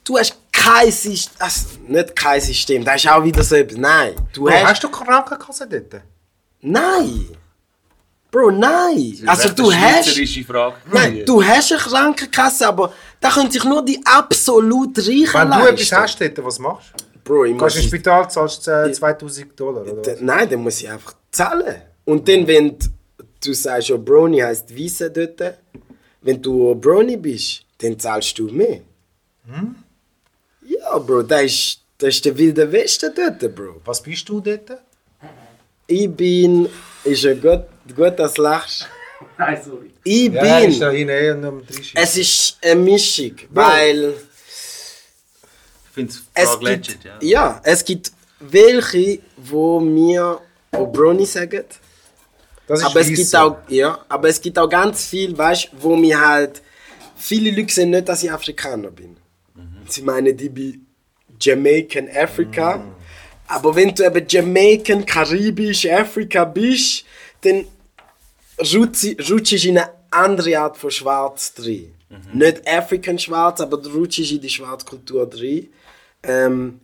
du 0.03 0.18
hast 0.18 0.38
kein 0.64 0.92
System, 0.92 1.36
also 1.40 1.66
nicht 1.88 2.16
kein 2.16 2.42
System, 2.42 2.84
das 2.86 2.96
ist 3.04 3.10
auch 3.12 3.24
wieder 3.24 3.44
so 3.44 3.56
etwas, 3.56 3.78
nein. 3.78 4.16
Du 4.34 4.44
Bro, 4.46 4.52
hast, 4.54 4.66
hast 4.66 4.84
du 4.84 4.90
Krankenkasse 4.90 5.68
dort? 5.68 6.02
nein. 6.62 7.28
Bro, 8.32 8.52
nein. 8.52 9.18
Also 9.28 9.50
Das 9.50 9.56
du 9.56 9.70
ist 9.70 9.76
eine 9.76 9.86
hast... 9.98 10.46
Frage. 10.48 10.76
Nein, 10.92 11.24
du 11.26 11.44
hast 11.44 11.72
eine 11.74 11.82
Krankenkasse, 11.82 12.66
aber 12.68 12.94
da 13.20 13.30
können 13.30 13.52
sich 13.52 13.64
nur 13.66 13.84
die 13.84 14.00
absolut 14.06 14.98
Reichen 14.98 15.34
Wenn 15.34 15.52
du 15.52 15.58
leisten. 15.58 15.74
etwas 15.76 15.92
hast 15.92 16.22
dort, 16.22 16.46
was 16.46 16.58
machst 16.60 16.94
du? 16.96 17.04
Bro, 17.26 17.44
ich 17.46 17.52
Gehst 17.52 17.62
muss 17.62 17.76
ins 17.76 17.86
Spital, 17.88 18.32
zahlst 18.32 18.68
äh, 18.70 18.92
2000 18.94 19.60
Dollar, 19.60 19.82
oder 19.82 19.98
was? 20.14 20.22
Nein, 20.22 20.50
dann 20.50 20.62
muss 20.64 20.82
ich 20.82 20.90
einfach 20.90 21.14
zahlen. 21.30 21.82
Und 22.06 22.26
dann, 22.28 22.48
wenn 22.48 22.80
d- 22.80 22.88
du 23.44 23.54
sagst, 23.54 23.90
ja, 23.90 23.98
Brony 23.98 24.40
heisst 24.40 24.74
Wiese 24.74 25.12
dort, 25.12 25.56
wenn 26.22 26.42
du 26.42 26.74
Brony 26.76 27.18
bist, 27.18 27.66
dann 27.80 28.00
zahlst 28.00 28.40
du 28.40 28.46
mehr. 28.48 28.80
Ja, 30.73 30.98
Bro, 30.99 31.23
das 31.23 31.43
ist, 31.43 31.80
das 31.98 32.10
ist 32.15 32.26
der 32.26 32.38
wilde 32.38 32.72
Westen 32.72 33.11
dort, 33.15 33.56
Bro. 33.56 33.81
Was 33.85 34.02
bist 34.02 34.27
du 34.30 34.39
dort? 34.39 34.69
Ich 35.88 36.10
bin. 36.10 36.69
Ist 37.03 37.23
ja 37.23 37.34
gut, 37.34 37.65
gut 37.95 38.18
dass 38.19 38.34
du 38.34 38.41
lachst. 38.43 38.88
Nein, 39.38 39.60
sorry. 39.64 39.91
Ich 40.03 40.31
Ja, 40.31 40.60
ist 40.60 40.81
da 40.81 40.89
bin. 40.89 41.10
hinten 41.10 41.60
eh 41.61 41.73
Tisch. 41.73 41.91
Es 41.95 42.18
ist 42.18 42.57
eine 42.61 42.76
Mischung, 42.76 43.35
weil. 43.49 44.14
Ich 45.88 45.93
finde 45.93 46.14
es 46.34 46.60
legit, 46.61 47.03
ja. 47.03 47.18
ja, 47.22 47.61
es 47.64 47.84
gibt 47.84 48.11
welche, 48.39 49.19
wo 49.35 49.80
mir 49.80 50.39
wo 50.72 50.88
Brony 50.88 51.26
sagen. 51.26 51.65
Das 52.65 52.80
ist 52.80 52.85
Aber 52.85 53.02
es 53.02 53.07
gibt 53.10 53.27
so. 53.27 53.38
auch, 53.38 53.57
ja, 53.68 53.99
aber 54.07 54.30
es 54.30 54.39
gibt 54.39 54.57
auch 54.57 54.69
ganz 54.69 55.06
viel, 55.06 55.38
weißt, 55.38 55.72
wo 55.73 55.98
mir 55.98 56.18
halt 56.19 56.61
viele 57.18 57.52
Leute 57.52 57.73
sehen 57.73 57.89
nicht, 57.89 58.07
dass 58.07 58.23
ich 58.23 58.31
Afrikaner 58.31 58.89
bin. 58.89 59.18
Sie 59.88 60.02
meinen, 60.02 60.36
bin 60.36 60.86
Jamaican 61.40 62.08
Africa. 62.10 62.84
Aber 63.48 63.76
wenn 63.76 63.94
du 63.94 64.06
eben 64.06 64.26
Jamaican, 64.28 65.06
Karibisch, 65.06 65.86
Afrika 65.88 66.45
bist, 66.45 67.03
dann 67.41 67.66
rutsch- 68.60 69.18
rutschst 69.30 69.64
du 69.64 69.70
in 69.70 69.78
eine 69.78 69.90
andere 70.12 70.60
Art 70.60 70.78
von 70.78 70.91
Schwarz 70.91 71.53
drin. 71.53 71.94
Nicht 72.34 72.68
African 72.68 73.18
Schwarz, 73.18 73.60
aber 73.62 73.78
du 73.78 73.90
rutschst 73.90 74.32
in 74.32 74.41
die 74.41 74.49
Schwarzkultur 74.49 75.26
drin. 75.28 75.70
Ähm, 76.24 76.80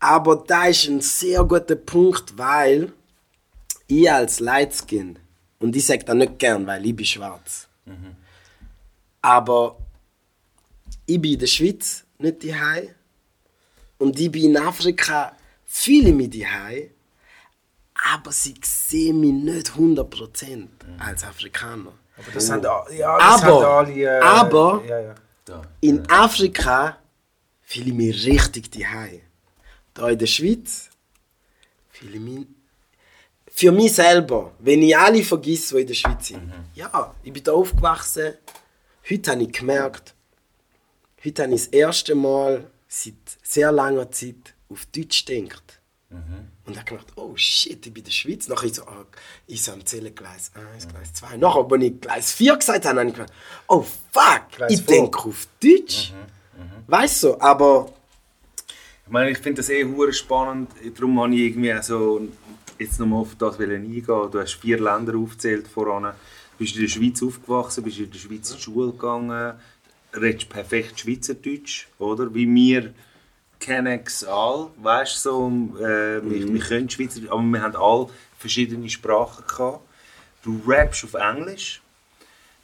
aber 0.00 0.36
da 0.46 0.66
ist 0.66 0.88
ein 0.88 1.00
sehr 1.00 1.44
guter 1.44 1.76
Punkt, 1.76 2.36
weil 2.36 2.92
ich 3.86 4.10
als 4.10 4.40
Lightskin, 4.40 5.18
und 5.60 5.76
ich 5.76 5.86
sage 5.86 6.04
das 6.04 6.14
nicht 6.16 6.38
gern, 6.38 6.66
weil 6.66 6.84
ich 6.84 6.96
bin 6.96 7.06
schwarz. 7.06 7.68
Aber 9.20 9.76
ich 11.06 11.20
bin 11.20 11.34
in 11.34 11.38
der 11.38 11.46
Schweiz 11.46 12.04
nicht 12.22 12.44
daheim 12.44 12.88
und 13.98 14.18
ich 14.18 14.30
bin 14.30 14.44
in 14.44 14.56
Afrika 14.56 15.36
viele 15.64 16.12
mich 16.12 16.30
daheim, 16.30 16.90
aber 18.14 18.32
sie 18.32 18.54
sehen 18.64 19.20
mich 19.20 19.32
nicht 19.32 19.70
100% 19.72 20.66
als 20.98 21.24
Afrikaner. 21.24 21.92
Aber 22.16 22.30
das 22.32 22.50
haben, 22.50 22.64
a- 22.66 22.90
ja, 22.90 23.18
das 23.18 23.42
Aber- 23.42 23.68
alle... 23.68 23.92
Äh, 24.02 24.20
aber- 24.20 24.82
Ja, 24.86 25.00
ja. 25.00 25.14
In 25.80 26.08
Afrika 26.10 26.98
fühle 27.62 27.86
ich 27.86 27.94
mich 27.94 28.26
richtig 28.26 28.70
daheim. 28.70 29.20
Da 29.94 30.08
in 30.08 30.18
der 30.18 30.26
Schweiz 30.26 30.88
fühle 31.90 32.14
ich 32.16 32.20
mich. 32.20 32.46
Für 33.54 33.72
mich 33.72 33.92
selber, 33.92 34.52
wenn 34.60 34.82
ich 34.82 34.96
alle 34.96 35.22
vergesse, 35.22 35.74
die 35.76 35.80
in 35.82 35.86
der 35.88 35.94
Schweiz 35.94 36.28
sind. 36.28 36.52
Ja, 36.74 37.14
ich 37.22 37.32
bin 37.32 37.42
da 37.44 37.52
aufgewachsen. 37.52 38.34
Heute 39.10 39.30
habe 39.32 39.42
ich 39.42 39.52
gemerkt, 39.52 40.14
heute 41.24 41.42
habe 41.42 41.54
ich 41.54 41.64
das 41.64 41.72
erste 41.72 42.14
Mal 42.14 42.70
seit 42.88 43.14
sehr 43.42 43.72
langer 43.72 44.10
Zeit 44.10 44.54
auf 44.68 44.86
Deutsch 44.86 45.24
gedacht. 45.24 45.80
Und 46.66 46.76
habe 46.76 46.90
gedacht, 46.90 47.12
oh 47.16 47.32
shit, 47.36 47.86
ich 47.86 47.92
bin 47.92 48.02
in 48.02 48.04
der 48.04 48.10
Schweiz. 48.10 48.46
Nachher 48.46 48.66
ich 48.66 48.74
so, 48.74 48.82
ah, 48.82 49.06
ich 49.46 49.62
so 49.62 49.72
am 49.72 49.84
Zählen 49.86 50.14
Gleis 50.14 50.52
1, 50.74 50.88
Gleis 50.88 51.12
2. 51.14 51.38
Nachher, 51.38 51.66
als 51.70 51.82
ich 51.82 52.00
Gleis 52.00 52.32
4 52.32 52.56
gesagt 52.56 52.84
habe, 52.84 52.98
habe 53.00 53.08
ich 53.08 53.14
gedacht, 53.14 53.32
oh 53.68 53.80
fuck, 53.80 54.42
Gleis 54.54 54.72
ich 54.72 54.84
denke 54.84 55.18
auf 55.20 55.48
Deutsch. 55.62 56.12
Weißt 56.86 57.22
du, 57.22 57.40
aber 57.40 57.92
Ich 59.06 59.12
meine, 59.12 59.30
ich 59.30 59.38
finde 59.38 59.60
das 59.60 59.70
eh 59.70 59.84
hure 59.84 60.12
spannend. 60.12 60.70
Darum 60.94 61.20
habe 61.20 61.34
ich 61.34 61.40
irgendwie 61.40 61.82
so 61.82 62.20
jetzt 62.78 63.00
nochmal 63.00 63.20
auf 63.20 63.34
das 63.36 63.58
eingehen. 63.58 64.04
Du 64.04 64.38
hast 64.38 64.54
vier 64.54 64.80
Länder 64.80 65.16
aufgezählt 65.16 65.66
voran. 65.66 66.04
Du 66.04 66.58
bist 66.58 66.76
in 66.76 66.82
der 66.82 66.88
Schweiz 66.88 67.22
aufgewachsen, 67.22 67.82
bist 67.82 67.98
in 67.98 68.10
der 68.10 68.18
Schweiz 68.18 68.54
die 68.54 68.60
Schule 68.60 68.92
gegangen, 68.92 69.54
redest 70.14 70.48
perfekt 70.48 71.00
Schweizerdeutsch, 71.00 71.86
oder? 71.98 72.32
Wie 72.34 72.52
wir 72.52 72.92
kennen 73.58 74.00
es 74.04 74.24
alle, 74.24 74.70
weißt 74.76 75.24
du, 75.24 75.30
so, 75.30 75.78
äh, 75.78 76.20
wir, 76.22 76.52
wir 76.52 76.60
können 76.60 76.90
Schweizer, 76.90 77.20
aber 77.30 77.42
wir 77.42 77.62
haben 77.62 77.76
alle 77.76 78.08
verschiedene 78.38 78.88
Sprachen 78.88 79.44
gehabt. 79.46 79.80
Du 80.42 80.60
rappst 80.66 81.04
auf 81.04 81.14
Englisch, 81.14 81.80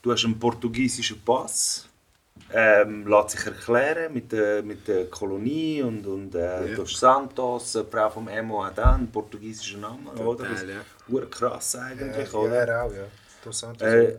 du 0.03 0.11
hast 0.13 0.25
einen 0.25 0.39
portugiesischen 0.39 1.21
Pass, 1.21 1.89
ähm, 2.53 3.07
lässt 3.07 3.31
sich 3.31 3.47
erklären 3.47 4.13
mit 4.13 4.33
der, 4.33 4.63
mit 4.63 4.89
der 4.89 5.07
Kolonie 5.07 5.83
und, 5.83 6.07
und 6.07 6.35
äh, 6.35 6.75
Dos 6.75 6.99
Santos, 6.99 7.73
die 7.73 7.85
Frau 7.91 8.11
vom 8.11 8.27
Emo 8.29 8.65
hat 8.65 8.81
auch 8.81 8.95
einen 8.95 9.11
portugiesischen 9.11 9.81
Namen, 9.81 10.07
oder? 10.09 10.49
Das 10.49 10.63
ist 10.63 10.69
ja. 10.69 11.21
krass 11.27 11.77
eigentlich, 11.77 12.33
Ja, 12.33 12.39
oder? 12.39 12.67
er 12.67 12.85
auch, 12.85 12.93
ja. 12.93 13.05
Dos 13.45 13.59
Santos. 13.59 13.87
Äh, 13.87 14.17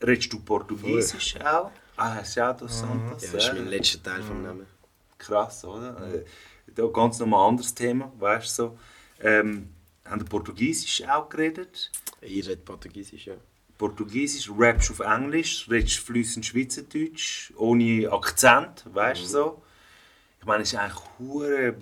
Redest 0.00 0.32
du 0.32 0.38
Portugiesisch 0.40 1.36
auch? 1.44 1.72
Ah, 1.98 2.14
hast 2.14 2.36
du 2.36 2.68
Santos? 2.68 2.80
ja, 3.24 3.32
das 3.32 3.44
ist 3.44 3.52
mein 3.54 3.66
letzter 3.66 4.00
Teil 4.00 4.22
vom 4.22 4.40
Namen. 4.40 4.66
Krass, 5.18 5.64
oder? 5.64 6.14
Äh, 6.14 6.24
da 6.68 6.86
ganz 6.86 7.18
nochmal 7.18 7.44
ein 7.44 7.50
anderes 7.50 7.74
Thema, 7.74 8.12
weißt 8.18 8.46
du 8.46 8.62
so. 8.62 8.78
Ähm, 9.20 9.70
haben 10.04 10.20
die 10.20 10.24
Portugiesisch 10.24 11.02
auch 11.08 11.28
geredet? 11.28 11.90
Ich 12.20 12.48
rede 12.48 12.62
Portugiesisch, 12.62 13.26
ja. 13.26 13.34
Portugiesisch, 13.76 14.48
rappst 14.56 14.92
auf 14.92 15.00
Englisch, 15.00 15.68
redest 15.68 15.98
fließend 15.98 16.46
Schweizerdeutsch, 16.46 17.52
ohne 17.56 18.08
Akzent, 18.12 18.84
weißt 18.94 19.22
du 19.22 19.26
so. 19.26 19.62
Ich 20.38 20.46
meine, 20.46 20.62
es 20.62 20.72
ist 20.72 20.78
eigentlich 20.78 21.02
hure 21.18 21.72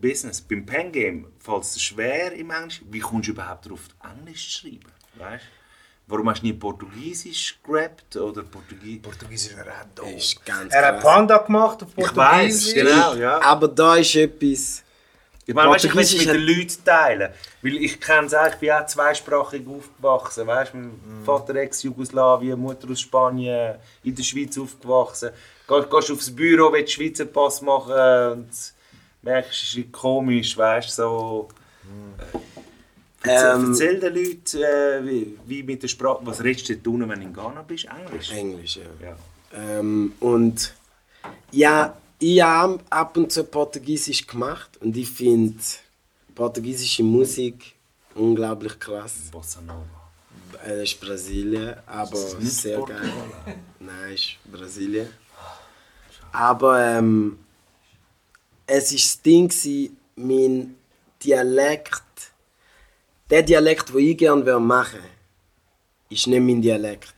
Business. 0.00 0.40
Beim 0.40 0.64
Pen 0.64 0.90
Game 0.90 1.26
fällt 1.38 1.64
es 1.64 1.82
schwer 1.82 2.32
im 2.32 2.50
Englisch. 2.50 2.80
Wie 2.90 3.00
kommst 3.00 3.28
du 3.28 3.32
überhaupt 3.32 3.66
darauf, 3.66 3.88
Englisch 4.02 4.54
zu 4.54 4.60
schreiben? 4.60 4.90
Weißt? 5.16 5.44
Warum 6.10 6.28
hast 6.28 6.42
du 6.42 6.46
nie 6.46 6.52
Portugiesisch 6.52 7.58
gerappt 7.64 8.16
oder 8.16 8.42
Portugiesisch? 8.42 9.00
Portugiesisch 9.02 9.52
er 9.56 9.78
hat 9.78 9.88
da. 9.94 10.02
Ist 10.02 10.44
ganz 10.44 10.74
Er 10.74 10.86
hat. 10.88 11.00
Panda 11.02 11.38
gemacht 11.38 11.82
auf 11.82 11.88
Ich 11.96 12.04
weiß, 12.04 12.14
Portugiesisch. 12.14 12.74
genau, 12.74 13.14
ja. 13.14 13.40
Aber 13.42 13.68
da 13.68 13.96
ist 13.96 14.14
etwas. 14.16 14.82
Ich 15.46 15.54
meine, 15.54 15.70
weißt, 15.70 15.84
ich 15.86 15.94
will 15.94 16.02
es 16.02 16.12
mit 16.12 16.22
Portugiesisch 16.26 16.46
den 16.46 16.58
Leuten 16.58 16.84
teilen. 16.84 17.32
Weil 17.62 17.76
ich 17.76 18.00
kenne 18.00 18.26
es 18.26 18.34
auch, 18.34 18.46
ich 18.48 18.54
bin 18.56 18.70
auch 18.70 18.86
zweisprachig 18.86 19.62
aufgewachsen. 19.66 20.46
Weißt, 20.46 20.74
mein 20.74 20.92
Vater 21.24 21.54
ex-Jugoslawien, 21.56 22.58
Mutter 22.60 22.88
aus 22.90 23.00
Spanien, 23.00 23.76
in 24.04 24.14
der 24.14 24.22
Schweiz 24.22 24.56
aufgewachsen. 24.58 25.30
Geh- 25.68 25.82
Gehst 25.90 26.08
du 26.08 26.14
aufs 26.14 26.34
Büro, 26.34 26.72
willst 26.72 26.92
Schweizer 26.92 27.24
Pass 27.24 27.62
machen 27.62 27.92
und 28.32 28.48
merkst, 29.22 29.62
es 29.62 29.76
ist 29.76 29.92
komisch, 29.92 30.56
weißt 30.56 30.90
so. 30.96 31.48
Erzähl, 32.28 32.59
Ähm, 33.24 33.70
erzähl 33.70 34.00
den 34.00 34.14
Leuten, 34.14 34.62
äh, 34.62 35.04
wie, 35.04 35.38
wie 35.46 35.62
mit 35.62 35.82
der 35.82 35.88
Sprache. 35.88 36.20
Was 36.22 36.42
redest 36.42 36.70
du 36.82 36.94
unten, 36.94 37.08
wenn 37.08 37.20
du 37.20 37.26
in 37.26 37.34
Ghana 37.34 37.62
bist? 37.62 37.86
Englisch? 37.86 38.30
Englisch, 38.32 38.76
ja. 38.76 38.82
Ja. 39.08 39.16
Ähm, 39.52 40.12
und 40.20 40.74
ja, 41.50 41.96
ich 42.18 42.40
habe 42.40 42.78
ab 42.88 43.16
und 43.16 43.30
zu 43.30 43.44
Portugiesisch 43.44 44.26
gemacht 44.26 44.70
und 44.80 44.96
ich 44.96 45.10
finde 45.10 45.62
portugiesische 46.34 47.02
Musik 47.02 47.74
unglaublich 48.14 48.78
krass. 48.78 49.14
Bossa 49.30 49.60
Nova. 49.60 49.84
Äh, 50.64 50.78
Das 50.80 50.82
ist 50.90 51.00
Brasilien, 51.00 51.74
aber 51.86 52.18
nicht 52.38 52.52
sehr 52.52 52.78
Portugal? 52.78 53.02
geil. 53.44 53.56
Nein, 53.80 54.14
ist 54.14 54.36
Brasilien. 54.50 55.08
Aber 56.32 56.80
ähm, 56.80 57.38
es 58.66 58.92
ist 58.92 59.16
das 59.16 59.22
Ding, 59.22 59.90
mein 60.16 60.76
Dialekt, 61.22 62.02
der 63.30 63.42
Dialekt, 63.42 63.88
den 63.90 63.98
ich 63.98 64.16
gerne 64.18 64.58
machen 64.58 64.94
würde, 64.94 65.04
ist 66.10 66.26
nicht 66.26 66.40
mein 66.42 66.60
Dialekt. 66.60 67.14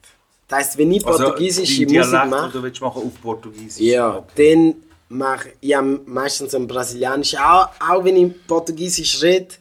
Das 0.48 0.58
heisst, 0.58 0.78
wenn 0.78 0.92
ich 0.92 1.02
portugiesische 1.02 1.86
dein 1.86 1.96
Musik 1.96 2.10
Dialekt, 2.10 2.30
mache, 2.30 2.50
du 2.52 2.62
willst 2.62 2.80
machen 2.80 3.02
auf 3.06 3.22
Portugiesisch? 3.22 3.80
ja, 3.82 4.16
Okay. 4.16 4.54
dann 4.54 4.74
mache 5.08 5.52
ich 5.60 5.74
meistens 6.06 6.54
einen 6.54 6.66
brasilianischen. 6.66 7.38
Auch, 7.38 7.68
auch 7.80 8.04
wenn 8.04 8.16
ich 8.16 8.46
Portugiesisch 8.46 9.22
rede, 9.22 9.54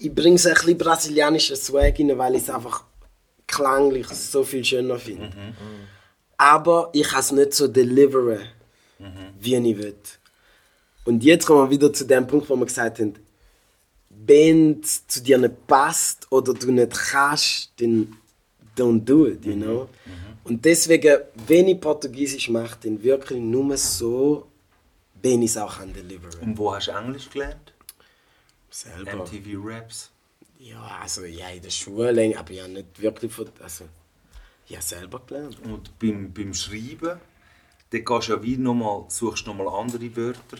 ich 0.00 0.14
bringe 0.14 0.38
so 0.38 0.48
ein 0.48 0.54
bisschen 0.54 0.78
brasilianischen 0.78 1.56
Swag 1.56 1.98
rein, 1.98 2.16
weil 2.16 2.36
ich 2.36 2.42
es 2.42 2.50
einfach 2.50 2.84
klanglich 3.46 4.06
so 4.08 4.42
viel 4.44 4.64
schöner 4.64 4.98
finde. 4.98 5.30
Aber 6.36 6.90
ich 6.92 7.08
kann 7.08 7.20
es 7.20 7.32
nicht 7.32 7.52
so 7.54 7.66
deliveren, 7.68 8.40
wie 9.40 9.56
ich 9.56 9.78
will. 9.78 9.94
Und 11.04 11.24
jetzt 11.24 11.46
kommen 11.46 11.64
wir 11.64 11.70
wieder 11.70 11.92
zu 11.92 12.04
dem 12.04 12.26
Punkt, 12.26 12.48
wo 12.48 12.56
wir 12.56 12.66
gesagt 12.66 12.98
haben, 13.00 13.14
wenn 14.28 14.80
es 14.80 15.06
zu 15.06 15.22
dir 15.22 15.38
nicht 15.38 15.66
passt 15.66 16.30
oder 16.30 16.54
du 16.54 16.70
nicht 16.70 16.92
kannst, 16.92 17.72
dann 17.80 18.16
don't 18.76 19.04
do 19.04 19.26
it, 19.26 19.44
you 19.44 19.56
know? 19.56 19.88
Und 20.44 20.64
deswegen, 20.64 21.18
wenn 21.46 21.68
ich 21.68 21.80
Portugiesisch 21.80 22.48
mache, 22.48 22.78
dann 22.82 23.02
wirklich 23.02 23.40
nur 23.40 23.76
so, 23.76 24.46
wenn 25.22 25.42
ich 25.42 25.50
es 25.50 25.56
auch 25.56 25.78
kann 25.78 25.92
deliveren. 25.92 26.40
Und 26.40 26.56
wo 26.56 26.74
hast 26.74 26.88
du 26.88 26.92
Englisch 26.92 27.28
gelernt? 27.28 27.72
Selber. 28.70 29.16
MTV 29.24 29.58
Raps. 29.62 30.10
Ja, 30.58 30.98
also 31.02 31.24
ja, 31.24 31.48
in 31.48 31.62
der 31.62 31.70
Schule, 31.70 32.38
aber 32.38 32.52
ja 32.52 32.66
nicht 32.68 33.00
wirklich 33.00 33.32
von, 33.32 33.48
also, 33.62 33.84
ja 34.68 34.80
selber 34.80 35.20
gelernt. 35.26 35.58
Und 35.64 35.98
beim, 35.98 36.32
beim 36.32 36.54
Schreiben, 36.54 37.20
dann 37.90 38.04
gehst 38.04 38.28
du 38.28 38.32
ja 38.32 38.42
wie 38.42 38.56
noch 38.56 38.74
mal, 38.74 39.04
suchst 39.08 39.46
nochmal 39.46 39.68
andere 39.68 40.14
Wörter. 40.16 40.58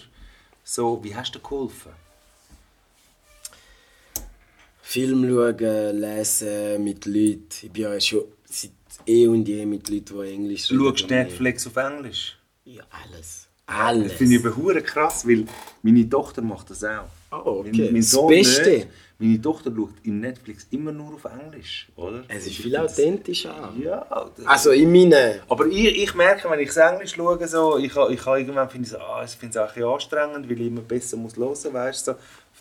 So, 0.64 1.02
wie 1.02 1.14
hast 1.14 1.34
du 1.34 1.40
geholfen? 1.40 1.92
Film 4.90 5.28
schauen, 5.28 6.00
lesen 6.00 6.82
mit 6.82 7.04
Leuten. 7.04 7.46
Ich 7.62 7.70
bin 7.70 7.82
ja 7.82 8.00
schon 8.00 8.24
seit 8.46 8.70
eh 9.06 9.26
und 9.26 9.46
je 9.46 9.66
mit 9.66 9.86
Leuten, 9.90 10.14
die 10.18 10.32
Englisch 10.32 10.70
reden. 10.70 10.82
Schaust 10.82 11.10
du 11.10 11.14
Netflix 11.14 11.66
auf 11.66 11.76
Englisch? 11.76 12.38
Ja, 12.64 12.84
alles. 12.90 13.48
Das 13.66 13.76
Alles. 13.76 14.12
finde 14.14 14.36
ich 14.36 14.46
aber 14.46 14.80
krass, 14.80 15.28
weil 15.28 15.44
meine 15.82 16.08
Tochter 16.08 16.40
macht 16.40 16.70
das 16.70 16.82
auch. 16.84 17.04
Oh, 17.30 17.60
okay. 17.60 17.70
Mein, 17.82 17.92
mein 17.92 18.00
Das 18.00 18.10
Sohn 18.12 18.28
Beste. 18.28 18.70
Nicht. 18.70 18.88
Meine 19.18 19.42
Tochter 19.42 19.70
schaut 19.76 19.90
im 20.04 20.20
Netflix 20.20 20.66
immer 20.70 20.92
nur 20.92 21.12
auf 21.14 21.24
Englisch, 21.38 21.88
oder? 21.96 22.22
Es 22.28 22.42
ist 22.46 22.46
Ich 22.46 22.60
viel 22.62 22.72
das- 22.72 22.92
authentischer. 22.98 23.74
Ja, 23.82 24.06
das- 24.36 24.46
Also 24.46 24.70
in 24.70 24.90
meinen... 24.90 25.40
Aber 25.50 25.66
ich, 25.66 26.02
ich 26.02 26.14
merke, 26.14 26.48
wenn 26.48 26.60
ich 26.60 26.68
das 26.72 26.76
Englisch 26.78 27.14
schaue, 27.14 27.46
so, 27.46 27.76
ich, 27.76 27.94
ich 27.94 28.24
ha 28.26 28.36
irgendwann 28.38 28.70
finde 28.70 28.86
ich 28.86 28.92
so, 28.92 28.98
ah, 28.98 29.22
ich 29.22 29.32
finde 29.32 29.58
es 29.60 29.76
auch 29.82 29.92
anstrengend, 29.94 30.48
weil 30.48 30.58
ich 30.60 30.66
immer 30.68 30.80
besser 30.80 31.18
muss 31.18 31.36
hören, 31.36 31.74
weißt 31.74 32.04
so. 32.06 32.14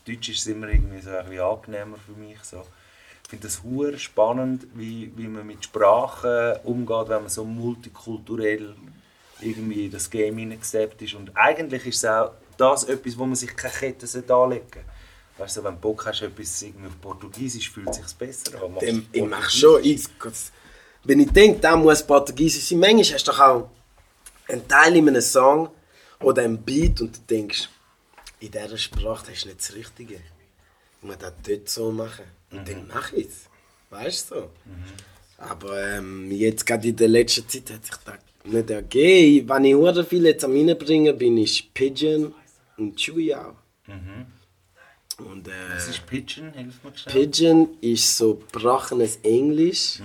Deutsch 0.07 0.29
ist 0.29 0.39
es 0.39 0.47
immer 0.47 0.67
irgendwie 0.69 1.01
so 1.01 1.09
ein 1.09 1.25
bisschen 1.25 1.41
angenehmer 1.41 1.97
für 1.97 2.13
mich. 2.13 2.37
So. 2.43 2.63
Ich 3.23 3.29
finde 3.29 3.47
das 3.47 3.61
hure 3.63 3.99
spannend, 3.99 4.67
wie, 4.73 5.11
wie 5.15 5.27
man 5.27 5.45
mit 5.45 5.63
Sprachen 5.63 6.57
umgeht, 6.63 7.09
wenn 7.09 7.21
man 7.21 7.29
so 7.29 7.43
multikulturell 7.43 8.75
irgendwie 9.41 9.85
in 9.85 9.91
das 9.91 10.09
Game 10.09 10.37
hineingesteppt 10.37 11.01
ist. 11.01 11.13
Und 11.13 11.35
eigentlich 11.35 11.85
ist 11.85 11.97
es 11.97 12.05
auch 12.05 12.31
das 12.57 12.85
etwas, 12.85 13.17
wo 13.17 13.25
man 13.25 13.35
sich 13.35 13.55
keine 13.55 13.73
Kette 13.73 14.05
anlegen 14.33 14.65
sollte. 14.71 14.85
Weißt 15.37 15.57
du, 15.57 15.63
wenn 15.63 15.75
du 15.75 15.79
Bock 15.81 16.05
hast, 16.05 16.21
etwas 16.21 16.61
irgendwie 16.61 16.87
auf 16.87 16.99
Portugiesisch, 16.99 17.69
fühlt 17.69 17.89
es 17.89 17.97
sich 17.97 18.15
besser 18.15 18.63
an. 18.63 18.79
Dem, 18.79 19.05
ich 19.11 19.23
mache 19.23 19.51
schon. 19.51 19.83
Ich, 19.83 20.07
wenn 21.03 21.19
ich 21.19 21.29
denke, 21.31 21.59
da 21.59 21.75
muss 21.75 22.01
Portugiesisch 22.01 22.69
sein, 22.69 22.79
manchmal 22.79 23.03
hast 23.03 23.27
du 23.27 23.31
doch 23.31 23.39
auch 23.39 23.69
einen 24.47 24.67
Teil 24.67 24.95
in 24.95 25.07
einem 25.07 25.21
Song 25.21 25.69
oder 26.21 26.43
einen 26.43 26.61
Beat 26.61 27.01
und 27.01 27.15
du 27.15 27.21
denkst, 27.29 27.69
in 28.39 28.51
dieser 28.51 28.77
Sprache 28.77 29.27
das 29.27 29.37
ist 29.37 29.45
nicht 29.45 29.59
das 29.59 29.73
Richtige. 29.73 30.15
Ich 30.15 31.07
muss 31.07 31.17
das 31.17 31.33
dort 31.45 31.69
so 31.69 31.91
machen. 31.91 32.25
Und 32.51 32.67
dann 32.67 32.87
mache 32.87 33.15
ich 33.17 33.27
es. 33.27 33.49
Weißt 33.89 34.31
du 34.31 34.35
so? 34.35 34.49
Aber 35.37 35.81
ähm, 35.87 36.31
jetzt 36.31 36.65
gerade 36.65 36.87
in 36.87 36.95
der 36.95 37.07
letzten 37.07 37.47
Zeit 37.47 37.71
hat 37.71 37.85
sich 37.85 37.95
das 38.03 38.15
nicht 38.43 38.69
ergeben. 38.69 39.49
Wenn 39.49 39.65
ich 39.65 39.95
sehr 39.95 40.05
viel 40.05 40.25
jetzt 40.25 40.43
am 40.43 40.51
reinbringen 40.53 41.17
bin, 41.17 41.37
ist 41.37 41.73
Pigeon 41.73 42.33
und 42.77 42.95
Chewy 42.95 43.33
auch. 43.35 43.55
Und, 45.19 45.47
äh, 45.47 45.51
Was 45.75 45.87
ist 45.87 46.05
Pigeon? 46.05 46.53
Hilf 46.53 46.83
mir 46.83 46.95
schnell. 46.95 47.13
Pigeon 47.13 47.69
ist 47.81 48.17
so 48.17 48.35
gebrochenes 48.35 49.17
Englisch. 49.23 49.99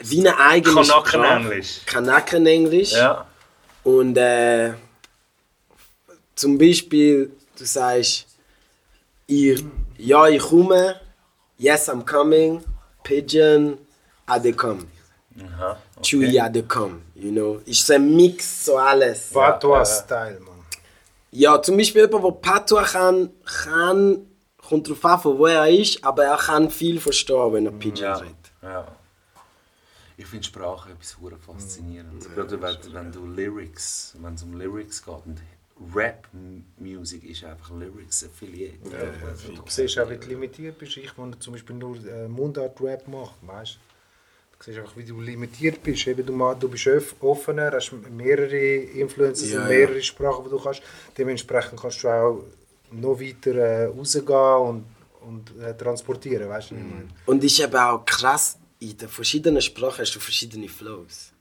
Wie 0.00 0.20
eine 0.20 0.38
eigene 0.38 0.84
Sprache. 0.84 1.10
Kanakenenglisch. 1.10 1.80
Kanakenenglisch. 1.86 2.92
Ja. 2.92 3.26
Und 3.82 4.16
äh, 4.16 4.74
zum 6.38 6.56
Beispiel, 6.56 7.32
du 7.58 7.64
sagst, 7.64 8.26
ich, 9.26 9.64
ja, 9.98 10.26
ich 10.28 10.40
komme, 10.40 11.00
yes, 11.58 11.88
I'm 11.90 12.04
coming, 12.04 12.62
Pigeon, 13.02 13.76
I 14.30 14.38
dey 14.40 14.52
come. 14.52 14.84
Aha. 15.40 15.76
Chewy, 16.02 16.38
I 16.38 16.48
dey 16.50 16.62
come, 16.62 17.00
you 17.14 17.30
know. 17.32 17.60
Ist 17.66 17.86
so 17.86 17.94
ein 17.94 18.14
Mix, 18.14 18.64
so 18.64 18.76
alles. 18.78 19.30
Patois-Style, 19.32 20.40
Mann. 20.40 20.54
Ja, 21.32 21.60
zum 21.60 21.76
Beispiel 21.76 22.02
jemand, 22.02 22.24
der 22.24 22.30
Patois 22.30 22.84
kann, 22.84 23.30
kann, 23.44 24.26
kommt 24.68 24.86
darauf 24.86 25.04
an, 25.04 25.20
von 25.20 25.38
wo 25.38 25.46
er 25.46 25.68
ist, 25.68 26.02
aber 26.04 26.24
er 26.24 26.36
kann 26.36 26.70
viel 26.70 27.00
verstehen, 27.00 27.52
wenn 27.52 27.66
er 27.66 27.72
Pidgin 27.72 28.04
Ja. 28.04 28.14
redet. 28.16 28.36
ja. 28.62 28.86
Ich 30.16 30.26
finde 30.26 30.44
Sprache 30.44 30.90
etwas 30.90 31.16
hure 31.20 31.36
faszinierend. 31.36 32.26
Gerade 32.34 32.60
wenn, 32.60 32.76
wenn 32.92 33.12
du 33.12 33.24
Lyrics, 33.26 34.14
wenn 34.20 34.34
es 34.34 34.42
um 34.42 34.58
Lyrics 34.58 35.04
geht 35.04 35.14
und 35.26 35.38
Rap-Musik 35.94 37.24
ist 37.24 37.44
einfach 37.44 37.70
Lyrics 37.70 38.24
affiliate. 38.24 38.78
Also, 38.94 39.52
Du 39.52 39.62
siehst 39.68 39.98
auch, 39.98 40.10
wie 40.10 40.16
du 40.16 40.28
limitiert 40.28 40.78
bist. 40.78 40.96
Ich, 40.96 41.16
wenn 41.16 41.38
zum 41.40 41.52
Beispiel 41.52 41.76
nur 41.76 41.96
äh, 42.06 42.28
Mundart-Rap 42.28 43.06
mache, 43.08 43.34
weißt 43.42 43.74
du? 43.74 43.78
Du 44.58 44.64
siehst 44.64 44.78
einfach, 44.78 44.96
wie 44.96 45.04
du 45.04 45.20
limitiert 45.20 45.82
bist. 45.82 46.06
Eben, 46.08 46.26
du, 46.26 46.54
du 46.58 46.68
bist 46.68 46.88
offener, 47.20 47.70
hast 47.72 47.92
mehrere 48.10 48.56
Influences 48.56 49.52
Ja, 49.52 49.58
und 49.62 49.70
ja. 49.70 49.76
mehrere 49.78 50.02
Sprachen, 50.02 50.44
die 50.44 50.50
du 50.50 50.58
kannst. 50.58 50.82
Dementsprechend 51.16 51.80
kannst 51.80 52.02
du 52.02 52.08
auch 52.08 52.44
noch 52.90 53.20
weiter 53.20 53.54
äh, 53.54 53.84
rausgehen 53.86 54.26
und, 54.68 54.84
und 55.20 55.60
äh, 55.60 55.76
transportieren, 55.76 56.48
weißt 56.48 56.70
du? 56.72 56.74
meine? 56.74 57.08
Und 57.26 57.44
ist 57.44 57.60
eben 57.60 57.76
auch 57.76 58.04
krass, 58.04 58.58
in 58.80 58.96
den 58.96 59.08
verschiedenen 59.08 59.62
Sprachen 59.62 60.00
hast 60.00 60.14
du 60.14 60.20
verschiedene 60.20 60.68
Flows. 60.68 61.32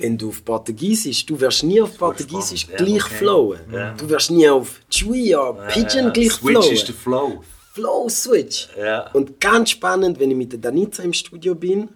Wenn 0.00 0.16
du 0.16 0.30
auf 0.30 0.44
Portugiesisch, 0.44 1.26
du 1.26 1.38
wirst 1.38 1.62
nie 1.62 1.80
auf 1.80 1.96
Portugiesisch 1.98 2.62
spannend, 2.62 2.78
gleich 2.86 3.04
okay. 3.04 3.14
flowen. 3.16 3.60
Ja. 3.72 3.92
Du 3.94 4.08
wirst 4.08 4.30
nie 4.30 4.48
auf 4.48 4.80
Chuya, 4.88 5.52
Pidgin 5.72 6.12
gleich 6.12 6.32
Switch 6.32 6.52
flowen. 6.58 6.72
ist 6.72 6.88
der 6.88 6.94
Flow. 6.94 7.44
Flow 7.74 8.08
Switch. 8.08 8.68
Ja. 8.76 9.10
Und 9.12 9.38
ganz 9.40 9.70
spannend, 9.70 10.18
wenn 10.18 10.30
ich 10.30 10.36
mit 10.36 10.52
der 10.52 10.58
Danica 10.58 11.02
im 11.02 11.12
Studio 11.12 11.54
bin, 11.54 11.88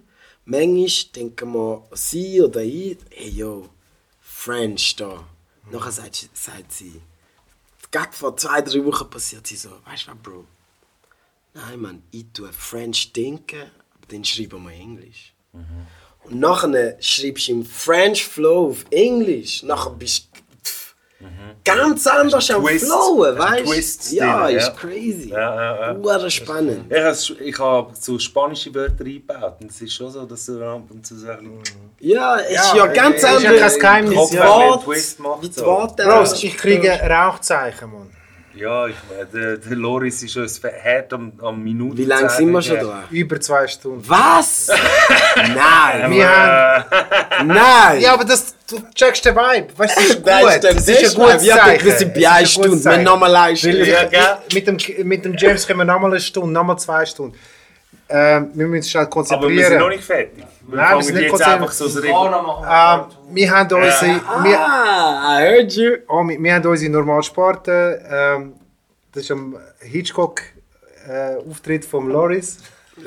manchmal 0.45 0.87
denken 1.17 1.53
wir, 1.55 1.83
sie 1.93 2.43
oder 2.43 2.63
ich, 2.63 2.99
hey 3.11 3.31
yo, 3.31 3.69
French 4.21 4.97
da. 4.97 5.25
Nachher 5.73 5.93
sagt, 5.93 6.15
sie- 6.17 6.29
sagt 6.35 6.73
sie, 6.73 7.01
gerade 7.91 8.13
vor 8.13 8.37
zwei, 8.37 8.61
drei 8.61 8.85
Wochen 8.85 9.09
passiert 9.09 9.47
sie 9.47 9.57
so, 9.57 9.71
weißt 9.87 10.07
du 10.07 10.11
was, 10.11 10.19
Bro? 10.23 10.45
Nein, 11.55 11.81
Mann, 11.81 12.03
ich 12.11 12.27
tue 12.35 12.53
French 12.53 13.13
denken, 13.13 13.63
aber 13.95 14.07
dann 14.09 14.25
schreiben 14.25 14.63
wir 14.65 14.73
Englisch. 14.73 15.33
Und 16.25 16.41
nachher 16.41 16.97
schreibst 17.01 17.49
du 17.49 17.53
im 17.53 17.65
French 17.65 18.25
Flow 18.25 18.69
auf 18.71 18.85
Englisch. 18.91 19.63
Nachher 19.63 19.91
bist 19.91 20.29
du. 20.33 20.35
ganz 21.65 22.07
anders 22.07 22.51
am 22.51 22.63
Twist. 22.65 22.85
Flowen, 22.87 23.39
weißt 23.39 23.65
Twists 23.65 24.11
du? 24.11 24.17
Ja, 24.17 24.49
ist 24.49 24.67
ja. 24.69 24.73
crazy. 24.75 25.29
Ja, 25.31 25.55
ja, 25.91 25.95
ja. 26.21 26.31
Spannend. 26.31 26.93
Ich 26.93 26.99
habe 26.99 27.45
ich 27.45 27.59
hab 27.59 27.97
so 27.97 28.19
spanische 28.19 28.75
Wörter 28.75 29.05
eingebaut 29.05 29.57
und 29.61 29.71
es 29.71 29.81
ist 29.81 29.95
schon 29.95 30.11
so, 30.11 30.25
dass 30.27 30.47
du 30.47 30.63
ab 30.63 30.83
und 30.91 31.07
zu 31.07 31.17
so 31.19 31.29
ein 31.29 31.61
Ja, 32.01 32.37
es 32.39 32.51
ist 32.51 32.75
Ja, 32.75 32.77
ja 32.77 32.87
ganz 32.87 33.17
ist 33.17 33.23
ja 33.23 33.51
anders. 33.51 33.79
kein 33.79 34.11
Geheimnis, 34.11 34.33
wie 34.33 35.49
die 35.49 35.55
so. 35.55 35.65
Worte. 35.67 36.05
Bros, 36.05 36.43
ich 36.43 36.57
kriege 36.57 36.91
Rauchzeichen, 36.91 37.91
Mann. 37.91 38.11
Ja, 38.57 38.87
ich 38.87 38.95
meine, 39.11 39.27
der, 39.27 39.57
der 39.57 39.77
Loris 39.77 40.23
ist 40.23 40.37
uns 40.37 40.61
hart 40.63 41.13
am, 41.13 41.33
am 41.43 41.61
Minuten. 41.63 41.99
Wie 41.99 42.05
lange 42.05 42.31
sind 42.31 42.51
wir 42.53 42.63
schon 42.63 42.79
dran? 42.79 43.03
Über 43.11 43.41
zwei 43.41 43.67
Stunden. 43.67 44.03
Was? 44.09 44.69
Nein, 45.37 46.11
Wir 46.13 46.29
haben... 46.29 47.49
nein. 47.49 48.01
Ja, 48.01 48.15
aber 48.15 48.25
das, 48.25 48.55
du 48.71 48.79
checkst 48.95 49.25
den 49.25 49.35
Vibe. 49.35 49.77
Weißt 49.77 49.97
du, 49.97 50.01
das 50.01 50.09
ist 50.11 50.17
gut. 50.17 50.27
Nein, 50.27 50.59
stimmt, 50.59 50.77
Das 50.77 50.89
ist 50.89 51.17
ein 51.19 51.23
gutes 51.25 51.45
Ja, 51.47 51.57
Zeichen. 51.57 51.85
Wir 51.85 51.93
sind 51.95 52.15
bei 52.15 52.21
Das 52.21 52.31
einer 52.33 52.47
Stunde, 52.47 52.71
wir 52.71 52.81
Zeichen. 52.81 53.03
nochmal 53.03 53.37
eine 53.37 53.57
Stunde. 53.57 53.91
Ja, 53.91 54.39
mit, 54.53 54.67
dem, 54.69 55.09
mit 55.09 55.25
dem 55.25 55.37
James 55.37 55.67
können 55.67 55.81
wir 55.81 55.85
nochmal 55.85 56.13
eine 56.13 56.21
Stunde, 56.21 56.53
nochmal 56.53 56.79
zwei 56.79 57.05
Stunden. 57.07 57.37
Ähm, 58.09 58.51
wir 58.55 58.67
müssen 58.67 58.77
uns 58.81 58.91
schnell 58.91 59.05
Aber 59.07 59.17
wir 59.17 59.25
sind 59.25 59.41
noch 59.41 59.49
konzentrieren. 59.49 59.89
nicht 59.91 60.05
fertig. 60.05 60.45
Wir 60.67 60.77
Nein, 60.77 60.97
wir 60.97 61.03
sind 61.03 61.15
nicht 61.15 61.23
jetzt 61.23 61.31
konzentriert. 61.31 61.61
einfach 61.63 61.73
so 61.73 61.85
das 61.87 61.97
Ähm, 62.05 63.35
wir 63.35 63.51
haben 63.51 63.73
unsere... 63.75 64.21
Wir, 64.45 64.59
Ah, 64.61 65.39
I 65.41 65.43
heard 65.47 65.73
you. 65.73 65.97
oh, 66.09 66.23
wir, 66.25 66.39
wir 66.43 66.55
haben 66.55 66.67
unsere 66.67 66.93
Normalsparten. 66.93 67.99
Ähm, 68.11 68.53
das 69.13 69.23
ist 69.25 69.31
am 69.31 69.57
Hitchcock-Auftritt 69.81 71.85
von 71.85 72.09
Loris. 72.11 72.59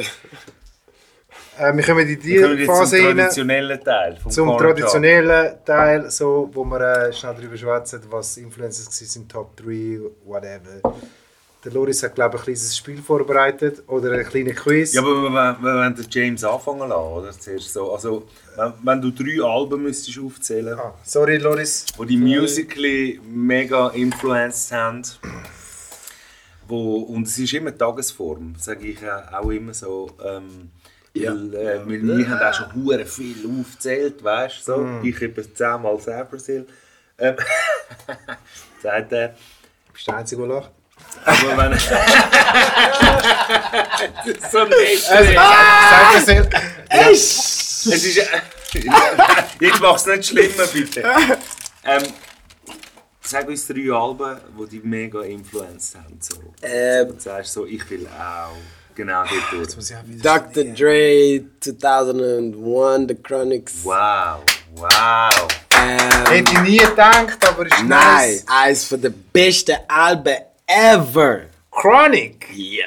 äh, 1.59 1.73
wir 1.75 1.83
kommen 1.83 2.07
in 2.07 2.23
Wir 2.23 2.55
die 2.55 2.65
zum 2.65 2.75
Phase 2.75 2.97
rein. 2.97 3.17
traditionellen 3.17 3.83
Teil. 3.83 4.17
Vom 4.21 4.31
Zum 4.31 4.47
Talk. 4.49 4.59
traditionellen 4.61 5.55
Teil, 5.65 6.09
so, 6.11 6.49
wo 6.53 6.63
wir 6.65 6.81
äh, 6.81 7.13
schnell 7.13 7.33
darüber 7.35 7.57
schwätzen, 7.57 8.01
was 8.09 8.37
Influencers 8.37 8.95
sind, 8.97 9.31
Top 9.31 9.55
3, 9.57 9.99
whatever. 10.25 10.81
Der 11.67 11.73
Loris 11.73 12.01
hat, 12.01 12.15
glaube 12.15 12.37
ich, 12.37 12.41
ein 12.43 12.45
kleines 12.45 12.77
Spiel 12.77 13.01
vorbereitet 13.01 13.83
oder 13.87 14.13
einen 14.13 14.23
kleinen 14.23 14.55
Quiz. 14.55 14.93
Ja, 14.93 15.01
aber 15.01 15.23
wir, 15.23 15.29
wir, 15.29 15.57
wir 15.59 15.73
wollen 15.73 15.95
den 15.95 16.05
James 16.09 16.41
anfangen 16.45 16.87
lassen, 16.87 17.11
oder? 17.11 17.31
Zuerst 17.31 17.73
so. 17.73 17.91
Also, 17.91 18.25
wenn, 18.55 18.73
wenn 18.83 19.01
du 19.01 19.11
drei 19.11 19.43
Alben 19.43 19.83
müsstest 19.83 20.17
aufzählen 20.17 20.79
ah, 20.79 20.93
sorry, 21.03 21.35
Loris. 21.35 21.85
wo 21.97 22.05
die 22.05 22.15
musically 22.15 23.19
mega 23.29 23.89
influenced 23.89 24.71
haben. 24.71 25.01
Wo, 26.69 26.99
und 26.99 27.27
es 27.27 27.37
ist 27.37 27.53
immer 27.53 27.77
Tagesform, 27.77 28.55
sage 28.57 28.87
ich 28.87 28.99
auch 29.33 29.49
immer 29.49 29.73
so. 29.73 30.09
Ähm, 30.23 30.71
Ja. 31.15 31.33
Weil, 31.33 31.53
äh, 31.53 31.85
weil 31.85 32.17
wir 32.17 32.29
haben 32.29 32.47
auch 32.47 32.53
schon 32.53 32.75
hure 32.75 33.05
viel 33.05 33.45
aufgezählt, 33.45 34.23
weißt 34.23 34.59
du? 34.59 34.63
So. 34.63 34.77
Mm. 34.77 35.03
Ich 35.03 35.21
etwa 35.21 35.41
zehnmal 35.53 35.99
Cybersil. 35.99 36.65
Ähm, 37.17 37.35
sagt 38.81 39.11
er. 39.11 39.35
Bist 39.91 40.07
du 40.07 40.11
der 40.11 40.19
Einzige, 40.19 40.47
der 40.47 40.55
lacht? 40.55 40.76
Aber 41.25 41.57
wenn. 41.57 41.79
so 44.51 44.59
ein 44.59 44.71
Sag 44.99 46.13
das 46.13 46.27
nicht. 46.27 46.47
Es 47.89 48.03
ist. 48.05 48.21
Jetzt 49.59 49.81
mach's 49.81 50.05
nicht 50.05 50.25
schlimmer, 50.25 50.67
bitte. 50.71 51.03
Ähm, 51.83 52.03
sag 53.21 53.47
uns 53.47 53.65
drei 53.67 53.91
Alben, 53.91 54.39
die 54.59 54.65
dich 54.69 54.83
mega 54.83 55.21
influenced 55.21 55.95
haben. 55.95 56.19
So. 56.19 56.35
Ähm, 56.61 57.07
Und 57.09 57.21
sagst 57.21 57.53
so, 57.53 57.65
ich 57.65 57.89
will 57.89 58.07
auch 58.07 58.55
genau 58.93 59.23
auch 59.23 59.31
wieder 60.05 60.21
Dr. 60.21 60.63
Dre, 60.73 61.43
2001, 61.59 63.07
The 63.07 63.15
Chronics. 63.15 63.73
Wow, 63.83 64.43
wow. 64.75 65.47
Ähm, 65.79 66.25
Hätte 66.29 66.51
ich 66.53 66.59
nie 66.61 66.77
gedacht, 66.77 67.37
aber 67.47 67.65
ist 67.65 67.83
nein, 67.83 67.87
nice. 67.87 68.45
eines 68.47 68.83
von 68.83 69.01
der 69.01 69.11
besten 69.31 69.77
Alben 69.87 70.35
ever. 70.67 71.45
Chronic. 71.71 72.45
Ja, 72.53 72.85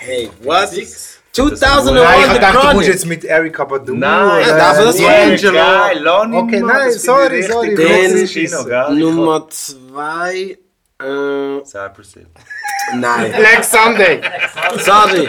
hey, 0.00 0.30
was? 0.42 0.72
Nein, 0.76 0.86
2001, 1.32 2.26
ich 2.26 2.32
The 2.34 2.38
dachte, 2.38 2.52
du 2.52 2.58
musst 2.58 2.62
Chronics. 2.62 2.86
jetzt 2.88 3.06
mit 3.06 3.24
Erika 3.24 3.64
Badu 3.64 3.94
Nein, 3.94 4.44
oder 4.44 4.56
darf 4.56 4.78
er 4.78 4.84
das 4.84 4.98
D'Angelo. 4.98 5.52
Geil, 5.54 5.98
lass 6.02 6.24
ihn 6.26 6.34
Okay, 6.34 6.60
mal, 6.60 6.66
nein, 6.66 6.86
das 6.86 6.86
finde 6.86 6.98
sorry, 7.00 7.38
ich 7.40 7.46
sorry, 7.48 7.68
richtig 7.68 7.86
Den- 7.86 8.10
großes 8.12 8.32
Kino, 8.32 8.64
gell? 8.64 8.94
Nummer 8.96 9.48
2. 9.48 10.58
Äh, 11.02 11.64
Cybersil. 11.64 12.26
nein, 12.94 13.32
Black 13.32 13.64
Sunday. 13.64 14.20
sorry. 14.78 15.28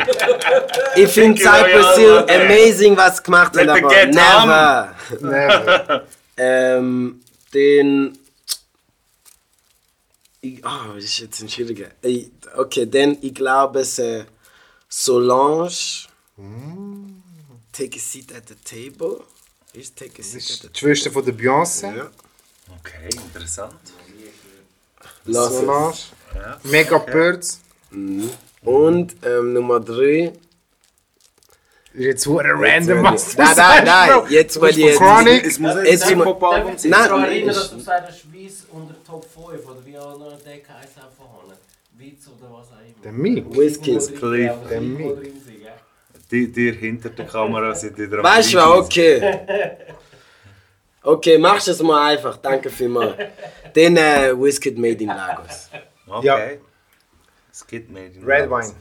Ich 0.96 1.10
finde 1.10 1.42
Cypress 1.42 1.96
Hill 1.98 2.26
amazing, 2.30 2.96
was 2.98 3.18
sie 3.18 3.24
gemacht 3.24 3.58
haben, 3.58 3.66
Let 3.66 3.76
the 3.78 3.84
aber 3.84 3.96
get 3.96 4.14
never. 4.14 4.96
Never. 5.22 6.04
Ähm, 6.38 7.22
den. 7.54 8.18
Ich, 10.44 10.60
oh, 10.66 10.94
das 10.96 11.06
ist 11.06 11.20
jetzt 11.20 11.42
ein 11.42 11.48
schwieriger. 11.48 11.88
Ich, 12.02 12.30
okay, 12.58 12.86
dann, 12.86 13.18
ich 13.22 13.34
glaube, 13.34 13.80
es 13.80 13.98
ist 13.98 14.26
Solange. 14.90 15.72
Take 17.72 17.96
a 17.98 18.00
seat 18.00 18.36
at 18.36 18.44
the 18.50 18.56
table. 18.56 19.22
Ist 19.72 19.96
Take 19.98 20.22
a 20.22 20.24
seat 20.24 20.44
at 20.44 20.62
the 20.64 20.68
Die 20.68 20.80
Schwester 20.80 21.12
von 21.12 21.24
der 21.26 21.34
Beyoncé. 21.34 21.82
table? 21.94 22.12
Okay, 22.78 23.10
interessant. 23.34 23.74
Lass. 25.24 25.54
Solange. 25.54 25.94
Mega 26.64 26.98
Birds. 26.98 27.62
Und 28.64 29.16
ähm, 29.24 29.54
Nummer 29.54 29.80
3. 29.80 30.34
Jetzt 31.96 32.24
so 32.24 32.38
random, 32.38 33.04
was 33.04 33.38
Nein, 33.38 33.46
nein, 33.48 33.56
sagst, 33.56 33.86
nein. 33.86 34.22
Jetzt, 34.30 34.62
weil 34.62 34.72
jetzt. 34.78 34.98
Chronic. 34.98 35.46
Es 35.46 35.60
muss 35.60 35.76
Jetzt 35.84 36.08
sind 36.08 36.18
wir- 36.18 36.26
Hip-Hop-Album 36.26 36.78
sein. 36.78 36.92
Nein, 36.92 37.10
nein, 37.22 37.48
dass 37.48 37.70
du 37.70 37.76
gesagt 37.78 38.08
hast, 38.08 38.20
Schweiz 38.22 38.66
unter 38.72 38.96
Top 39.04 39.26
5 39.26 39.68
oder 39.68 39.86
wie 39.86 39.98
auch 39.98 40.18
noch 40.18 40.42
der 40.42 40.54
heisst 40.54 40.98
einfach 40.98 41.20
haben. 41.20 41.54
Witz 41.98 42.28
oder 42.28 42.52
was 42.52 42.68
auch 42.68 42.80
immer. 42.80 43.04
Der 43.04 43.12
Mick. 43.12 43.56
Whiskys. 43.56 44.08
Der 44.70 44.82
Mick. 44.82 45.34
Die, 46.32 46.52
die 46.52 46.72
hinter 46.72 47.10
der 47.10 47.26
Kamera 47.28 47.76
sind 47.76 47.96
die 47.96 48.10
dran. 48.10 48.24
Weißt 48.24 48.54
du, 48.54 48.58
was? 48.58 48.80
okay. 48.86 49.40
Okay, 51.04 51.38
machst 51.38 51.68
es 51.68 51.82
mal 51.84 52.14
einfach. 52.14 52.38
Danke 52.38 52.70
vielmals. 52.72 53.16
Den 53.76 53.98
äh, 53.98 54.34
Whisky 54.36 54.72
Made 54.72 55.04
in 55.04 55.08
Lagos. 55.10 55.70
Okay. 56.08 56.26
Ja. 56.26 56.40
Es 57.52 57.68
gibt 57.68 57.92
mehr. 57.92 58.10
Red 58.26 58.50
Wine. 58.50 58.74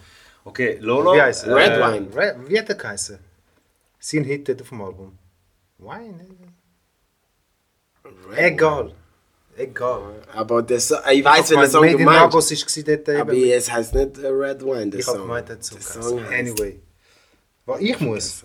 Okay, 0.44 0.78
Lolo. 0.81 1.14
Wie 1.14 1.23
heißt 1.23 1.44
er? 1.47 1.55
Red 1.56 1.70
Äh, 1.73 1.81
Wine. 1.81 2.16
Red, 2.16 2.48
wie 2.48 2.59
hat 2.59 2.69
er 2.69 2.74
geheißen? 2.74 3.19
Sein 4.01 4.24
Hit 4.24 4.48
dort 4.48 4.60
auf 4.62 4.69
dem 4.70 4.81
Album. 4.82 5.19
Wine? 5.78 6.27
Egal. 8.36 8.94
Egal. 9.56 10.23
Aber 10.35 10.62
das, 10.62 10.90
ich 11.12 11.24
weiß, 11.24 11.51
wenn 11.51 11.59
der 11.59 11.66
Ich 11.66 11.73
Song 11.73 11.85
Made 11.85 11.98
meinst. 12.05 12.20
Lagos 12.20 12.51
war 12.51 12.82
dort 12.97 13.09
Aber 13.20 13.32
eben. 13.35 13.51
es 13.52 13.70
heißt 13.70 13.94
nicht 13.94 14.19
äh, 14.19 14.27
Red 14.28 14.62
Wine, 14.64 14.90
der 14.90 15.01
Ich 15.01 15.06
habe 15.06 15.19
Song. 15.19 15.27
gemeint, 15.28 15.48
er 15.51 15.56
hat 15.56 15.64
so 15.64 15.74
Der. 15.77 15.82
Song 16.02 16.24
heißt- 16.24 16.39
Anyway. 16.39 16.81
Was 17.66 17.81
ich 17.81 18.01
muss? 18.01 18.43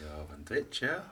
Ja, 0.00 0.24
wenn 0.30 0.44
du 0.44 0.54
willst, 0.54 0.80
ja. 0.80 1.02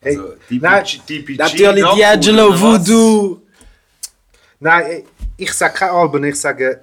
Hey, 0.00 0.16
Also, 0.16 0.28
DPG, 0.48 0.60
nein, 0.62 0.84
DPG 1.08 1.36
Natürlich 1.36 1.84
D'Angelo 1.84 2.50
was? 2.52 2.60
Voodoo. 2.88 3.42
nein, 4.60 5.02
ich 5.36 5.52
sage 5.52 5.74
kein 5.74 5.90
Album, 5.90 6.22
ich 6.24 6.40
sage 6.40 6.82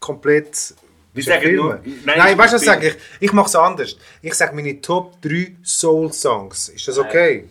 komplett. 0.00 0.74
Wir 1.14 1.24
sagen 1.24 1.56
nur- 1.56 1.80
Nein, 2.04 2.18
nein, 2.18 2.38
weißt 2.38 2.52
du, 2.52 2.56
was 2.56 2.62
ich 2.62 2.68
sage 2.68 2.88
ich? 2.88 2.96
Ich 3.20 3.32
mache 3.32 3.46
es 3.48 3.56
anders. 3.56 3.96
Ich 4.22 4.34
sage 4.34 4.54
meine 4.54 4.80
Top 4.80 5.20
3 5.22 5.56
Soul-Songs. 5.64 6.68
Ist 6.70 6.86
das 6.88 6.98
okay? 6.98 7.44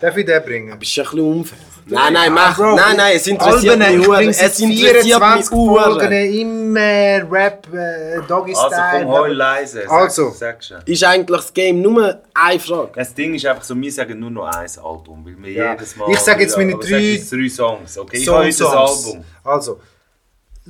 Darf 0.00 0.16
ich 0.16 0.26
den 0.26 0.42
bringen? 0.44 0.78
Bist 0.78 0.96
du 0.96 1.00
ein 1.00 1.04
bisschen 1.06 1.20
unfair? 1.20 1.58
Nein, 1.86 2.12
nein, 2.12 2.32
mach. 2.32 2.56
Bro, 2.56 2.76
nein, 2.76 2.96
nein, 2.98 3.16
es 3.16 3.26
interessiert 3.26 3.80
Alben, 3.80 4.26
mich 4.26 4.36
seit 4.36 4.52
Es 4.52 4.60
interessiert 4.60 5.02
24 5.02 5.38
mich 5.40 5.48
Folgen 5.48 6.06
hure. 6.06 6.26
immer 6.26 7.32
Rap, 7.32 7.66
äh, 7.74 8.20
Doggy 8.28 8.54
Also 8.54 8.66
Style. 8.68 9.04
komm, 9.04 9.12
heul 9.12 9.32
leise. 9.32 9.82
Sag, 9.82 9.90
Also. 9.90 10.30
Sag 10.30 10.62
schon. 10.62 10.76
Ist 10.84 11.02
eigentlich 11.02 11.40
das 11.40 11.52
Game 11.54 11.80
nur 11.80 12.20
eine 12.34 12.60
Frage. 12.60 12.90
Das 12.94 13.14
Ding 13.14 13.34
ist 13.34 13.46
einfach 13.46 13.64
so, 13.64 13.74
wir 13.74 13.90
sagen 13.90 14.20
nur 14.20 14.30
noch 14.30 14.44
ein 14.46 14.68
Album, 14.84 15.24
weil 15.24 15.36
wir 15.42 15.50
Ja. 15.52 15.72
jedes 15.72 15.96
Mal... 15.96 16.10
Ich 16.12 16.18
sag 16.20 16.38
jetzt 16.40 16.56
meine 16.58 16.74
aber 16.74 16.82
drei- 16.84 17.20
drei 17.28 17.48
Songs, 17.48 17.98
okay? 17.98 18.18
Ich 18.18 18.28
habe 18.28 18.44
jetzt 18.44 18.60
das 18.60 18.70
Soul-Songs. 18.70 19.06
Album. 19.06 19.24
Also, 19.44 19.80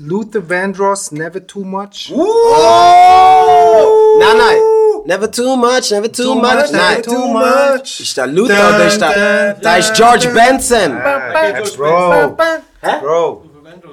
Luther 0.01 0.41
Vandross, 0.41 1.11
Never 1.11 1.41
Too 1.41 1.65
Much. 1.65 2.11
Nein, 4.19 4.37
nein. 4.39 4.61
Never 5.07 5.27
too 5.27 5.57
much, 5.57 5.91
never 5.91 6.09
too, 6.09 6.35
much. 6.35 6.71
Nein. 6.71 7.03
too 7.03 7.29
much. 7.29 8.01
Ist 8.01 8.17
da 8.19 8.25
Luther 8.27 8.69
oder 8.69 8.87
ist 8.87 9.01
da... 9.01 9.55
Da 9.55 9.77
ist 9.77 9.95
George 9.95 10.29
Benson. 10.29 10.93
Ah, 10.97 11.63
Bro, 11.77 12.37
Bro. 13.01 13.45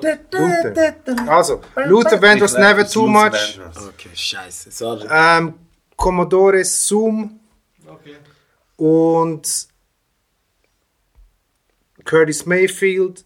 Luther. 0.02 0.96
Also, 1.28 1.62
Luther 1.86 2.22
Vandross, 2.22 2.54
Ich 2.54 2.60
Never 2.60 2.88
Too 2.88 3.08
Much. 3.08 3.60
Okay, 3.88 4.10
scheiße, 4.14 4.72
sorry. 4.72 5.08
Ähm, 5.10 5.54
Commodore 5.96 6.64
Zoom 6.66 7.40
Okay. 7.88 8.18
und 8.78 9.68
Curtis 12.04 12.46
Mayfield, 12.46 13.24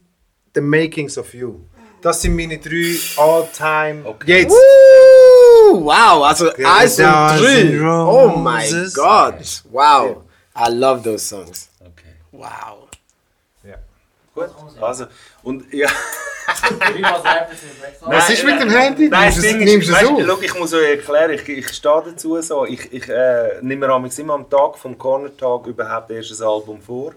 The 0.54 0.62
Makings 0.62 1.18
of 1.18 1.34
You. 1.34 1.62
Das 2.02 2.22
sind 2.22 2.36
meine 2.36 2.58
drei 2.58 2.96
All-Time. 3.18 4.06
Okay. 4.06 4.42
Jetzt. 4.42 4.52
Woo, 4.52 5.86
wow, 5.86 6.24
also 6.26 6.50
Ja, 6.58 6.78
eins 6.78 6.98
und 6.98 7.06
drei. 7.06 7.82
Oh 7.82 8.30
my 8.38 8.64
Roses. 8.64 8.94
God. 8.94 9.36
Wow. 9.72 10.18
I 10.58 10.70
love 10.72 11.04
those 11.04 11.26
songs. 11.26 11.70
Okay. 11.82 12.16
Wow. 12.32 12.88
Gut, 14.36 14.50
also, 14.80 15.06
und 15.44 15.74
ja... 15.74 15.90
Was 18.02 18.30
ist 18.30 18.44
mit 18.44 18.60
dem 18.62 18.70
Handy? 18.70 19.10
Nein, 19.10 19.34
Nimmst 19.34 19.38
das 19.38 19.44
du 19.44 19.48
es- 19.48 19.48
Ding 19.48 19.58
nimmst 19.66 19.90
ist, 19.90 19.90
du 19.90 19.94
es 19.94 20.02
weißt, 20.02 20.12
auf? 20.12 20.38
schau, 20.38 20.42
ich 20.42 20.60
muss 20.60 20.74
euch 20.74 20.90
erklären, 20.90 21.32
ich, 21.32 21.50
ich 21.50 21.70
stehe 21.70 22.04
dazu 22.06 22.42
so, 22.42 22.66
ich, 22.66 22.92
ich 22.94 23.08
äh, 23.10 23.60
nehme 23.62 23.88
mir 23.88 23.94
amigs 23.94 24.18
immer 24.20 24.34
am 24.36 24.50
Tag 24.50 24.78
vom 24.78 24.98
Corner-Tag 24.98 25.68
überhaupt 25.68 26.10
erst 26.12 26.40
ein 26.42 26.48
Album 26.48 26.82
vor 26.82 27.14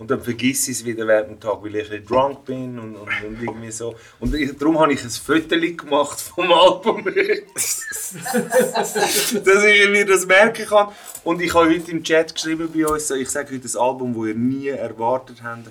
und 0.00 0.10
dann 0.10 0.20
vergesse 0.22 0.70
ich 0.70 0.78
es 0.78 0.84
wieder 0.86 1.06
während 1.06 1.28
dem 1.28 1.40
Tag, 1.40 1.62
weil 1.62 1.76
ich 1.76 1.92
ein 1.92 2.06
drunk 2.06 2.46
bin 2.46 2.78
und, 2.78 2.96
und, 2.96 3.22
und 3.22 3.42
irgendwie 3.42 3.70
so. 3.70 3.94
Und 4.18 4.34
ich, 4.34 4.56
darum 4.56 4.78
habe 4.78 4.94
ich 4.94 5.04
ein 5.04 5.10
Foto 5.10 5.60
gemacht 5.60 6.18
vom 6.18 6.50
Album. 6.50 7.04
dass 7.54 8.14
ich 9.64 9.90
mir 9.90 10.06
das 10.06 10.26
merken 10.26 10.64
kann. 10.64 10.88
Und 11.22 11.42
ich 11.42 11.52
habe 11.52 11.68
heute 11.68 11.90
im 11.90 12.02
Chat 12.02 12.34
geschrieben 12.34 12.70
bei 12.74 12.86
uns, 12.86 13.08
so, 13.08 13.14
ich 13.14 13.28
sage 13.28 13.54
heute 13.54 13.68
ein 13.68 13.76
Album, 13.78 14.14
das 14.14 14.28
ihr 14.28 14.34
nie 14.36 14.68
erwartet 14.68 15.42
habt. 15.42 15.68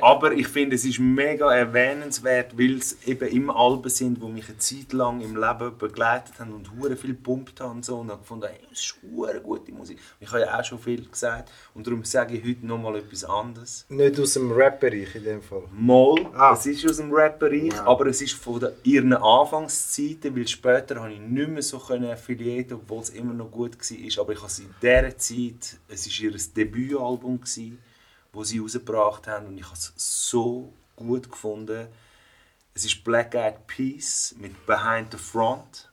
Aber 0.00 0.32
ich 0.32 0.48
finde, 0.48 0.76
es 0.76 0.84
ist 0.84 0.98
mega 0.98 1.52
erwähnenswert, 1.54 2.56
weil 2.58 2.76
es 2.78 2.96
eben 3.06 3.28
immer 3.28 3.56
Alben 3.56 3.88
sind, 3.90 4.22
die 4.22 4.26
mich 4.26 4.48
eine 4.48 4.58
Zeit 4.58 4.92
lang 4.92 5.20
im 5.20 5.36
Leben 5.36 5.76
begleitet 5.78 6.38
haben 6.38 6.52
und 6.52 6.70
hure 6.72 6.96
viel 6.96 7.10
gepumpt 7.14 7.60
haben 7.60 7.76
und 7.76 7.84
so. 7.84 7.98
Und 7.98 8.10
habe 8.10 8.20
gefunden, 8.20 8.46
hey, 8.48 8.58
das 8.70 8.80
ist 8.80 8.96
hure 9.02 9.40
gute 9.40 9.72
Musik. 9.72 9.98
Ich 10.20 10.28
habe 10.30 10.40
ja 10.40 10.58
auch 10.58 10.64
schon 10.64 10.78
viel 10.78 11.04
gesagt 11.08 11.50
und 11.74 11.86
darum 11.86 12.04
sage 12.04 12.36
ich 12.36 12.44
heute 12.44 12.66
nochmal 12.66 12.96
etwas 12.96 13.24
anderes. 13.24 13.86
Nicht 13.88 14.18
aus 14.20 14.34
dem 14.34 14.52
Rap-Bereich 14.52 15.14
in 15.14 15.24
dem 15.24 15.42
Fall. 15.42 15.62
Mal, 15.72 16.14
Ah. 16.34 16.52
es 16.52 16.66
ist 16.66 16.86
aus 16.88 16.96
dem 16.98 17.12
Rap-Bereich, 17.12 17.74
aber 17.80 18.06
es 18.06 18.20
ist 18.22 18.34
von 18.34 18.60
der, 18.60 18.72
ihren 18.84 19.12
Anfangszeiten, 19.12 20.36
weil 20.36 20.46
später 20.48 21.00
habe 21.00 21.12
ich 21.12 21.20
nicht 21.20 21.48
mehr 21.48 21.62
so 21.62 21.78
können 21.78 22.10
affiliieren, 22.10 22.74
obwohl 22.74 23.00
es 23.00 23.10
immer 23.10 23.32
noch 23.34 23.50
gut 23.50 23.76
war. 23.78 24.22
Aber 24.22 24.32
ich 24.32 24.40
habe 24.40 24.50
sie 24.50 24.62
in 24.64 24.74
dieser 24.82 25.16
Zeit, 25.16 25.78
es 25.88 26.06
war 26.06 26.30
ihr 26.30 26.36
Debütalbum, 26.56 27.40
gewesen, 27.40 27.78
das 28.38 28.48
sie 28.48 28.58
rausgebracht 28.58 29.26
haben 29.26 29.46
und 29.46 29.58
ich 29.58 29.64
habe 29.64 29.74
es 29.74 29.92
so 29.96 30.72
gut 30.96 31.30
gefunden. 31.30 31.86
Es 32.74 32.84
ist 32.84 33.02
Black 33.04 33.34
Eyed 33.34 33.66
Peas 33.66 34.34
mit 34.38 34.66
Behind 34.66 35.10
the 35.10 35.18
Front. 35.18 35.90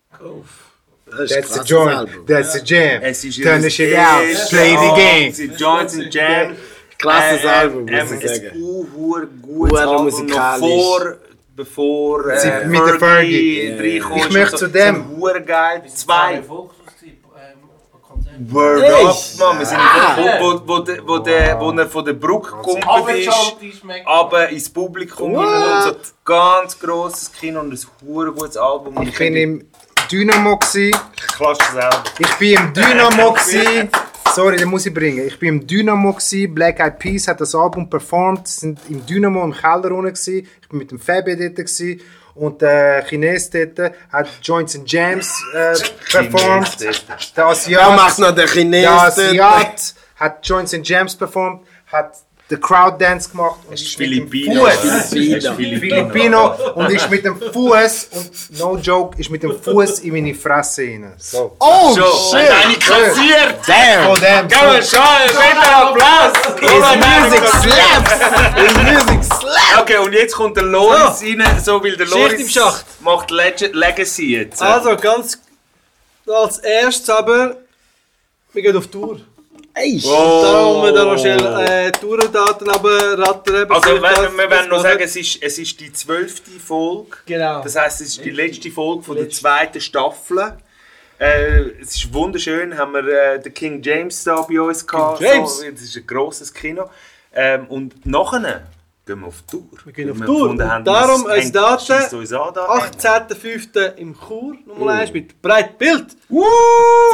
Das 1.06 1.20
ist 1.22 1.34
That's 1.34 1.54
the 1.54 1.62
joint. 1.62 1.92
Album. 1.96 2.26
That's 2.26 2.54
the 2.54 2.62
jam. 2.64 3.02
Es 3.02 3.24
ist 3.24 3.42
Turn 3.42 3.62
the 3.62 3.70
shit 3.70 3.96
out. 3.98 4.24
Play 4.50 4.72
the 4.72 4.96
game. 4.96 5.32
sie 5.34 5.48
Joints 5.48 5.96
and 5.96 6.14
Jam. 6.14 6.56
Krasses 6.98 7.44
Äh, 7.44 7.48
Album, 7.48 7.86
muss 7.86 8.12
ich 8.12 8.30
sagen. 8.30 8.48
Ein 8.54 8.62
uhuhr 8.62 9.26
gutes 9.42 9.78
Album, 9.80 9.96
noch 9.96 10.04
musikalisch. 10.04 10.60
vor, 10.70 11.16
bevor 11.56 12.30
äh, 12.32 12.66
mit 12.68 12.80
der 12.80 13.00
Fergie. 13.00 13.70
reingekommen 13.72 14.18
Ich 14.18 14.26
ist 14.26 14.32
möchte 14.32 14.52
und 14.54 14.60
zu 14.60 14.68
dem. 14.68 15.20
geil. 15.46 15.84
Zwei 15.88 15.96
Zwei. 15.96 16.44
Fokus 16.44 16.76
ähm, 17.04 18.02
Konzert. 18.02 18.23
Word 18.50 18.84
Echt? 18.84 19.04
up, 19.06 19.40
Mann. 19.40 19.60
Wir 19.60 19.66
sind 19.66 19.78
wo, 19.80 20.40
wo, 20.40 20.62
wo, 20.68 20.80
de- 20.80 21.02
wo, 21.06 21.18
der- 21.20 21.60
wo 21.60 21.72
er 21.72 21.88
von 21.88 22.06
der 22.06 22.14
Brücke 22.14 22.52
gekommen 22.56 23.16
ist. 23.16 23.30
Aber 24.06 24.50
ins 24.50 24.70
Publikum 24.70 25.32
hinein 25.32 25.88
und 25.88 25.94
so. 26.06 26.12
Ganz 26.26 26.80
grosses 26.80 27.32
Kino 27.32 27.60
und 27.60 27.72
ein 27.74 27.80
hure 28.08 28.32
gutes 28.32 28.58
Album. 28.58 28.98
Und 28.98 29.08
Ich 29.08 29.18
bin 29.18 29.36
im 29.36 29.68
Dynamo. 30.12 30.58
Gewesen. 30.58 30.96
Klasse 31.36 31.62
selber. 31.72 32.04
Ich 32.20 32.34
bin 32.36 32.58
im 32.58 32.74
Dynamo. 32.74 33.34
Gewesen. 33.34 33.90
Sorry, 34.34 34.58
den 34.58 34.70
muss 34.70 34.86
ich 34.86 34.94
bringen. 34.94 35.28
Ich 35.28 35.38
bin 35.38 35.50
im 35.60 35.68
Dynamo. 35.68 36.12
Gewesen. 36.14 36.54
Black 36.56 36.80
Eyed 36.80 36.98
Peas 37.00 37.28
hat 37.28 37.40
das 37.40 37.54
Album 37.54 37.90
performt. 37.90 38.48
Sie 38.48 38.60
sind 38.62 38.80
im 38.90 39.06
Dynamo 39.06 39.44
im 39.44 39.54
Keller 39.54 39.92
unten. 39.92 40.08
Gewesen. 40.14 40.48
Ich 40.62 40.70
bin 40.70 40.80
mit 40.80 40.90
dem 40.92 41.00
Fabi 41.00 41.36
dort. 41.38 41.56
Gewesen. 41.56 42.02
Und 42.36 42.62
der 42.62 43.06
Chines 43.06 43.50
dort 43.50 43.94
hat 44.12 44.28
Joints 44.42 44.76
and 44.76 44.92
Jams 44.92 45.32
äh, 45.54 45.76
performt. 46.12 46.80
Der 46.80 46.94
Da 47.36 47.46
macht 47.48 48.14
Asiat, 48.14 48.20
noch 48.20 48.32
der 48.32 48.46
der 48.46 48.48
Chines. 48.48 48.88
Asiat 48.88 49.94
hat 50.16 50.48
Joints 50.48 50.74
and 50.74 50.88
Jams 50.88 51.16
performt. 51.16 51.66
Hat 51.92 52.18
den 52.54 52.62
Crowd 52.62 53.04
Dance 53.04 53.30
gemacht. 53.30 53.60
Und 53.68 53.74
ist 53.74 53.96
Filipino. 53.96 54.66
Fuß- 54.68 55.10
Filipino. 55.10 55.56
Filipino 55.56 56.56
und 56.76 56.92
ist 56.92 57.10
mit 57.10 57.26
dem 57.26 57.40
Fuß 57.40 58.08
und 58.12 58.60
no 58.60 58.78
joke 58.78 59.20
ist 59.20 59.30
mit 59.30 59.42
dem 59.44 59.60
Fuß 59.60 60.00
in 60.00 60.14
meine 60.14 60.34
Fresse 60.36 60.84
rein. 60.84 61.14
So. 61.18 61.56
Oh, 61.60 61.96
Schon, 61.96 62.40
hat 62.40 62.66
eine 62.66 62.76
kassiert! 62.76 63.66
Von 64.06 64.20
dem. 64.20 64.48
Kann 64.48 64.68
man 64.68 64.84
schon, 64.84 65.00
bitte 65.28 65.76
Applaus! 65.76 66.34
His 66.60 66.72
music 67.06 67.50
slaps! 67.62 68.12
His 68.56 68.78
music 68.84 69.24
slaps! 69.24 69.82
Okay, 69.82 69.98
und 69.98 70.14
jetzt 70.14 70.36
kommt 70.36 70.56
der 70.58 70.64
Loris 70.66 71.22
rein, 71.22 71.44
so 71.64 71.84
weil 71.84 71.98
der 71.98 72.08
Loris 72.08 72.40
im 72.42 72.48
Schacht. 72.50 72.86
macht 73.02 73.32
Leg 73.32 73.60
Legacy 73.74 74.36
jetzt. 74.38 74.62
Also, 74.62 74.96
ganz 74.98 75.40
als 76.28 76.60
erstes 76.60 77.10
aber, 77.10 77.58
wir 78.54 78.62
gehen 78.62 78.78
auf 78.78 78.88
Tour. 78.88 79.20
Ey, 79.76 80.00
Darum 80.02 80.84
wir 80.84 80.92
da 80.92 81.04
noch 81.06 81.18
schnell 81.18 81.40
äh, 81.68 81.92
Tourdaten 81.92 82.70
runterrattern. 82.70 83.72
Also, 83.72 83.96
ich 83.96 84.02
wir, 84.02 84.10
das- 84.10 84.38
wir 84.38 84.50
werden 84.50 84.70
noch 84.70 84.82
sagen, 84.82 85.02
es 85.02 85.16
ist, 85.16 85.42
es 85.42 85.58
ist 85.58 85.80
die 85.80 85.92
zwölfte 85.92 86.52
Folge. 86.60 87.18
Genau. 87.26 87.64
Das 87.64 87.76
heisst, 87.76 88.02
es 88.02 88.10
ist 88.10 88.24
die 88.26 88.30
letzte 88.30 88.70
Folge 88.70 89.02
von 89.04 89.16
der 89.18 89.30
zweiten 89.30 89.82
Staffel. 89.82 90.58
Äh, 91.20 91.62
es 91.82 91.96
ist 91.96 92.14
wunderschön, 92.14 92.78
haben 92.78 92.94
wir 92.94 93.08
äh, 93.08 93.40
den 93.42 93.54
King 93.54 93.82
James 93.82 94.24
da 94.24 94.42
bei 94.42 94.60
uns 94.62 94.86
gehabt. 94.86 95.22
James. 95.22 95.58
So, 95.60 95.72
das 95.72 95.82
ist 95.82 95.96
ein 95.98 96.06
grosses 96.06 96.54
Kino. 96.54 96.90
Ähm, 97.34 97.66
und 97.68 98.06
nachher 98.06 98.68
gehen 99.08 99.22
wir 99.22 99.28
auf 99.28 99.42
Tour. 99.50 99.64
Wir 99.86 99.94
gehen 99.94 100.12
auf 100.12 100.20
Weil 100.20 100.26
Tour. 100.28 100.50
Und 100.50 100.62
haben, 100.62 100.86
darum 100.86 101.22
es 101.22 101.28
als 101.28 101.44
hängt- 101.46 101.56
Daten 101.56 101.86
schiesst 101.86 102.14
uns 102.14 102.32
an 102.34 102.54
da. 102.54 102.66
18.05. 102.68 103.96
im 103.98 104.16
Chur, 104.20 104.56
Nummer 104.68 104.92
1 104.94 105.12
mit 105.14 105.42
Breitbild. 105.42 106.06
Uh! 106.30 106.44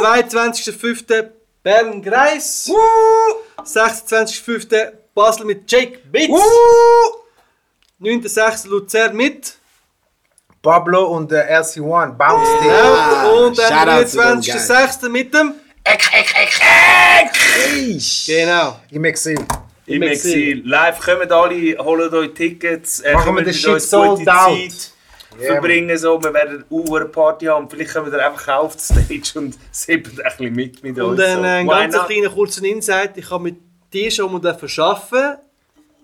22.05. 0.02 1.30
Bern 1.62 2.02
Greis. 2.02 2.70
26.05. 3.58 4.92
Basel 5.14 5.44
mit 5.46 5.70
Jake 5.70 5.98
Bitz. 6.10 6.30
9.06. 8.00 8.68
Luzern 8.68 9.16
mit. 9.16 9.56
Pablo 10.62 11.06
und 11.16 11.30
der 11.30 11.50
LC1 11.62 12.12
Bounce 12.12 12.50
Day. 12.60 12.68
Ja, 12.68 13.30
und 13.30 13.58
dann 13.58 13.88
Shoutout 13.88 14.08
zu 14.08 14.18
dem 14.18 14.40
29.06. 14.40 15.08
mit 15.08 15.34
dem. 15.34 15.54
Genau. 18.26 18.80
Im 18.90 19.04
Exil. 19.04 19.44
Im 19.86 20.02
Exil. 20.02 20.62
Live 20.66 21.00
kommen 21.00 21.30
alle, 21.30 21.78
holen 21.78 22.14
euch 22.14 22.34
Tickets, 22.34 23.00
äh, 23.00 23.14
Machen 23.14 23.36
wir 23.36 23.42
den 23.42 23.46
mit 23.46 23.56
Shit 23.56 23.82
sold 23.82 24.28
out. 24.28 24.70
Zeit 24.70 24.92
verbringen. 25.38 25.96
So. 25.98 26.22
Wir 26.22 26.32
werden 26.34 26.64
eine 26.70 27.04
Party 27.06 27.46
haben. 27.46 27.68
Vielleicht 27.68 27.92
kommen 27.94 28.10
wir 28.10 28.26
einfach 28.26 28.48
auf 28.58 28.76
die 28.76 28.82
Stage 28.82 29.38
und 29.38 29.56
sippen 29.70 30.12
ein 30.20 30.24
bisschen 30.24 30.54
mit 30.54 30.82
mit 30.82 30.98
Und 30.98 31.10
uns. 31.10 31.20
dann 31.20 31.38
so. 31.38 31.42
ein 31.42 31.66
Why 31.66 31.70
ganz 31.70 31.94
not? 31.94 32.06
kleiner 32.06 32.30
kurzer 32.30 32.64
Insight. 32.64 33.16
Ich 33.16 33.30
habe 33.30 33.44
mit 33.44 33.56
dir 33.92 34.10
schon 34.10 34.32
mal 34.32 34.46
arbeiten 34.46 35.38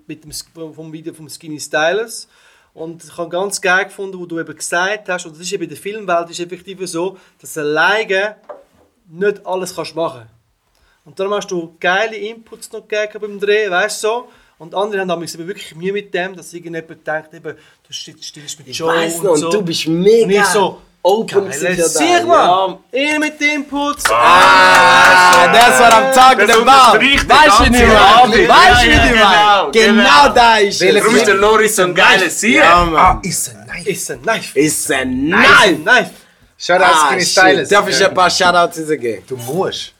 mit 0.07 0.24
dem 0.24 0.73
vom 0.74 0.93
Video 0.93 1.12
vom 1.12 1.28
Skinny 1.28 1.59
Stylus. 1.59 2.28
Und 2.74 3.03
ich 3.03 3.16
habe 3.16 3.31
ganz 3.31 3.61
geil 3.61 3.86
gefunden, 3.86 4.19
wo 4.19 4.27
du 4.27 4.39
eben 4.39 4.55
gesagt 4.55 5.09
hast, 5.09 5.24
und 5.24 5.32
das 5.35 5.40
ist 5.40 5.53
eben 5.53 5.62
in 5.62 5.70
der 5.70 5.78
Filmwelt 5.78 6.28
ist 6.31 6.40
effektiv 6.40 6.78
so, 6.86 7.16
dass 7.40 7.55
du 7.55 7.61
alleine 7.61 8.36
nicht 9.09 9.47
alles 9.47 9.74
kannst 9.74 9.97
machen 9.97 10.27
Und 11.07 11.19
darum 11.19 11.32
hast 11.32 11.51
du 11.51 11.74
geile 11.81 12.16
Inputs 12.16 12.70
noch 12.73 12.86
gegeben 12.86 13.19
beim 13.20 13.40
Dreh, 13.40 13.70
weißt 13.70 14.03
du 14.05 14.07
so. 14.09 14.28
Und 14.58 14.74
andere 14.74 15.00
haben 15.00 15.08
damals 15.08 15.36
wirklich 15.36 15.74
Mühe 15.74 15.92
mit 15.92 16.12
dem, 16.14 16.34
dass 16.34 16.52
irgendjemand 16.54 17.06
denkt, 17.06 17.34
eben, 17.34 17.54
du 17.54 17.92
stehst 17.92 18.58
mit 18.58 18.68
Ich 18.68 18.78
Joe 18.78 18.88
weiss 18.94 19.16
und 19.16 19.24
noch, 19.24 19.30
und 19.32 19.38
so. 19.38 19.50
du 19.50 19.62
bist 19.62 19.86
mega 19.86 20.24
Und 20.24 20.30
ich 20.30 20.44
so, 20.46 20.80
open 21.02 21.50
geil, 21.50 21.52
sicher. 21.76 22.24
Ja. 22.26 22.78
Ihr 22.92 23.18
mit 23.20 23.40
Inputs. 23.40 24.04
Ah, 24.10 25.52
that's 25.52 25.78
what 25.78 25.92
I'm 25.92 26.12
talking 26.14 26.46
Das 26.48 26.56
about. 26.56 26.66
Weißt 26.68 26.94
du, 26.94 27.00
wie 27.02 27.14
ich 27.14 27.28
meine? 27.28 28.48
Weißt 28.48 28.82
du, 28.82 28.86
wie 28.86 28.92
ich 28.94 29.22
meine? 29.22 29.70
genau, 29.70 29.70
Genau 29.70 30.28
da 30.34 30.56
ist 30.56 30.80
es. 30.82 30.94
Darum 30.94 31.16
ist 31.16 31.26
der 31.26 31.34
Loris 31.34 31.76
so 31.76 31.82
ein 31.82 31.94
geiler 31.94 32.30
Sieg. 32.30 32.56
Ja, 32.56 32.80
Ah, 32.82 32.84
Mann. 32.86 33.20
ist 33.22 33.50
ein 33.50 33.66
Knife. 33.66 33.90
Ist 33.90 34.10
ein 34.10 34.22
Knife. 34.22 34.58
Ist 34.58 34.90
ein 34.92 35.28
Nice. 35.28 35.46
Knife. 35.64 35.82
Knife. 35.82 36.10
Shout 36.58 36.72
out 36.76 36.80
Ah, 36.82 37.06
Skinny. 37.10 37.24
Stylus. 37.26 37.68
Darf 37.68 37.88
ich 37.90 38.06
ein 38.06 38.14
paar 38.14 38.30
Shoutouts 38.30 38.76
geben? 38.88 39.22
Du 39.28 39.36
musst. 39.36 39.92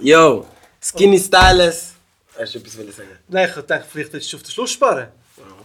Yo, 0.00 0.46
Skinny 0.80 1.18
Stylus. 1.18 1.93
Hast 2.38 2.54
du 2.54 2.58
etwas 2.58 2.78
wollen 2.78 2.92
sagen? 2.92 3.08
Nein, 3.28 3.48
ich 3.48 3.62
dachte, 3.64 3.84
vielleicht 3.90 4.12
willst 4.12 4.32
du 4.32 4.36
auf 4.36 4.42
den 4.42 4.50
Schluss 4.50 4.70
sparen. 4.72 5.06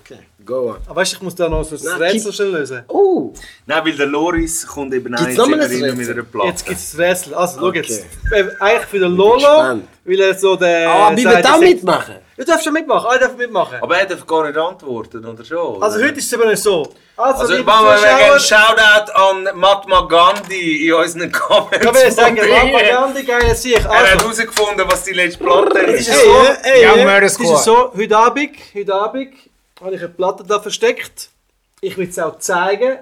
Okay, 0.04 0.20
go 0.44 0.72
on. 0.72 0.78
Aber 0.88 0.96
weißt 1.02 1.14
du, 1.14 1.18
ich 1.18 1.22
muss 1.22 1.36
da 1.36 1.48
noch 1.48 1.64
so 1.64 1.76
ein 1.76 1.82
Nein, 2.00 2.12
Rätsel 2.12 2.34
schnell 2.34 2.52
lösen. 2.52 2.84
Oh, 2.88 3.34
Nein, 3.68 3.86
weil 3.86 3.96
der 3.96 4.08
Loris 4.08 4.66
kommt 4.66 4.94
eben 4.94 5.14
auch 5.14 5.20
Gibt's 5.20 5.36
jetzt 5.36 5.38
noch 5.38 5.48
mal 5.48 5.54
immer 5.60 5.66
ein 5.66 5.90
rein 5.90 5.98
mit 5.98 6.10
einer 6.10 6.24
Platte. 6.24 6.48
Jetzt 6.50 6.66
gibt 6.66 6.80
es 6.80 6.92
das 6.92 7.00
Rätsel. 7.00 7.34
Also, 7.36 7.60
schau 7.60 7.68
Okay. 7.68 7.78
jetzt. 7.80 8.06
Äh, 8.32 8.46
Eigentlich 8.60 8.86
für 8.88 9.00
den 9.00 9.12
Lolo, 9.16 9.82
weil 10.06 10.20
er 10.20 10.34
so 10.38 10.56
der. 10.56 10.90
aber 10.90 11.16
wie 11.18 11.24
wird 11.24 11.46
da 11.46 11.54
er 11.56 11.60
mitmachen? 11.60 12.16
Du 12.40 12.46
darfst 12.46 12.64
schon 12.64 12.72
mitmachen, 12.72 13.06
alle 13.10 13.20
dürfen 13.20 13.36
mitmachen. 13.36 13.80
Aber 13.82 13.98
er 13.98 14.06
darf 14.06 14.26
gar 14.26 14.48
nicht 14.48 14.58
antworten, 14.58 15.26
oder 15.26 15.44
schon? 15.44 15.84
Also, 15.84 15.98
heute 16.00 16.20
ist 16.20 16.32
es 16.32 16.40
eben 16.40 16.56
so. 16.56 16.88
Also, 17.18 17.42
Also, 17.42 17.64
machen 17.66 17.86
wir 17.86 17.96
wegen 18.02 18.40
Zuschauer, 18.40 18.40
Shoutout 18.40 19.12
an 19.12 19.60
Mahatma 19.60 20.02
Gandhi 20.08 20.88
in 20.88 20.94
unseren 20.94 21.30
Comments. 21.34 21.86
ich 21.86 21.94
will 21.94 22.12
sagen. 22.12 22.38
Papa 22.38 22.82
Gandhi, 22.82 23.24
geile 23.24 23.54
Sieg. 23.56 23.76
Er 23.76 23.84
hat 23.84 23.92
Also, 24.14 24.24
herausgefunden, 24.24 24.86
was 24.90 25.04
die 25.04 25.12
letzte 25.12 25.44
Platte 25.44 25.80
es 25.80 26.00
ist. 26.00 26.08
ist 26.16 26.24
so, 26.24 26.46
Ey, 26.64 26.86
Young 26.88 27.00
Murder 27.00 27.24
es 27.24 27.34
ist 27.34 27.40
Squad. 27.46 27.64
so, 27.64 27.92
heute 27.94 28.18
Abend, 28.18 28.52
heute 28.74 28.96
Abend 28.96 29.34
habe 29.82 29.96
ich 29.96 30.00
eine 30.00 30.08
Platte 30.10 30.46
da 30.46 30.62
versteckt. 30.62 31.30
Ich 31.82 31.98
will 31.98 32.08
es 32.08 32.18
auch 32.20 32.40
zeigen. 32.40 33.00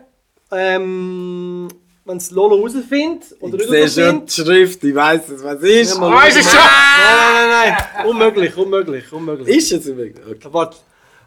Ähm, 0.51 1.68
wenn 2.07 2.17
es 2.17 2.31
Lolo 2.31 2.55
rausfindet 2.55 3.35
oder 3.41 3.59
Ich 3.59 3.67
sehe 3.67 3.89
schon 3.89 4.25
die 4.25 4.31
Schrift, 4.31 4.84
ich 4.84 4.95
weiß 4.95 5.29
es, 5.29 5.43
was 5.43 5.61
ist. 5.61 5.99
Ah, 5.99 6.25
ist 6.25 6.38
es 6.38 6.45
schon? 6.45 6.59
Nein, 6.59 7.17
nein, 7.17 7.49
nein, 7.49 7.77
nein. 7.95 8.05
Unmöglich, 8.07 8.57
unmöglich, 8.57 9.11
unmöglich. 9.11 9.57
Ist 9.57 9.71
es 9.73 9.85
übrigens? 9.88 10.19
Okay. 10.25 10.47
Warte. 10.51 10.77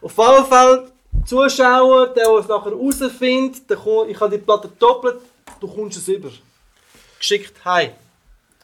Auf 0.03 0.17
jeden 0.17 0.47
Fall, 0.47 0.89
Zuschauer, 1.27 2.07
der, 2.09 2.25
der 2.25 2.33
es 2.39 2.49
nachher 2.49 2.73
rausfindet, 2.73 3.69
der 3.69 3.77
kommt, 3.77 4.11
ich 4.11 4.19
habe 4.19 4.37
die 4.37 4.43
Platte 4.43 4.71
doppelt, 4.79 5.17
du 5.61 5.69
kommst 5.69 5.99
es 5.99 6.09
über. 6.09 6.31
Geschickt, 7.19 7.53
hi. 7.65 7.91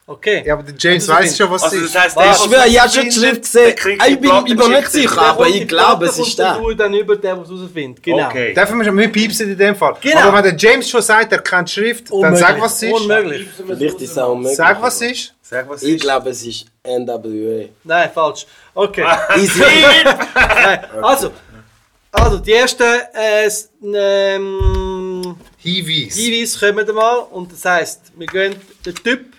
Okay. 0.09 0.45
Ja, 0.47 0.55
aber 0.55 0.63
der 0.63 0.75
James 0.79 1.09
weiß 1.09 1.37
schon, 1.37 1.51
was 1.51 1.65
Also 1.65 1.79
es 1.79 1.91
das 1.93 2.15
Was? 2.15 2.15
der, 2.15 2.31
Ich 2.31 2.37
schwöre, 2.39 2.69
ich 2.69 2.81
habe 2.81 2.91
schon 2.93 3.05
die 3.07 3.11
Schrift 3.13 3.43
gesehen. 3.43 3.75
die 3.77 4.13
Ich 4.13 4.21
bin, 4.21 4.31
ich 4.47 4.57
bin 4.57 4.71
nicht 4.71 4.91
sicher, 4.93 5.15
Der 5.17 5.23
aber 5.25 5.47
die 5.47 5.63
ich 5.63 5.69
glaube, 5.69 6.07
es 6.07 6.17
ist 6.19 6.39
der. 6.39 6.55
du 6.59 6.75
dann 6.75 6.95
über, 6.95 7.17
der, 7.17 7.35
der 7.35 7.43
es 7.43 7.51
rausfindet. 7.51 8.03
Genau. 8.05 8.27
Okay. 8.29 8.55
Dürfen 8.55 8.81
wir, 8.85 8.97
wir 8.97 9.09
piepsen 9.09 9.51
in 9.51 9.59
dem 9.59 9.75
Fall. 9.75 9.97
Genau. 10.01 10.21
Aber 10.21 10.37
wenn 10.37 10.45
der 10.45 10.57
James 10.57 10.89
schon 10.89 11.03
sagt, 11.03 11.33
er 11.33 11.39
kennt 11.41 11.69
Schrift, 11.71 12.09
dann 12.09 12.19
Unmöglich. 12.19 12.39
sag, 12.41 12.61
was 12.61 12.77
es 12.77 12.83
ist. 12.85 12.93
Unmöglich. 12.93 13.49
Vielleicht 13.67 14.01
ist 14.01 14.11
es 14.13 14.19
auch 14.19 14.37
möglich. 14.37 14.57
Sag, 14.57 14.81
was 14.81 15.01
es 15.01 15.11
ist. 15.11 15.35
Sag, 15.43 15.69
was 15.69 15.83
Ich 15.83 15.95
ist. 15.97 16.01
glaube, 16.03 16.31
es 16.31 16.47
ist 16.47 16.67
NWA. 16.85 17.65
Nein, 17.83 18.11
falsch. 18.15 18.47
Okay. 18.75 19.05
Easy. 19.37 19.61
Nein. 20.35 20.85
Also, 21.03 21.33
also, 22.13 22.39
die 22.39 22.53
ersten 22.53 22.85
äh, 23.13 23.49
ähm, 24.37 25.37
Hinweis. 25.59 26.15
Hinweise 26.15 26.59
kommen 26.73 26.95
mal. 26.95 27.19
Und 27.33 27.51
das 27.53 27.65
heisst, 27.65 28.13
wir 28.17 28.27
gehen, 28.29 28.55
der 28.85 28.95
Typ 28.95 29.36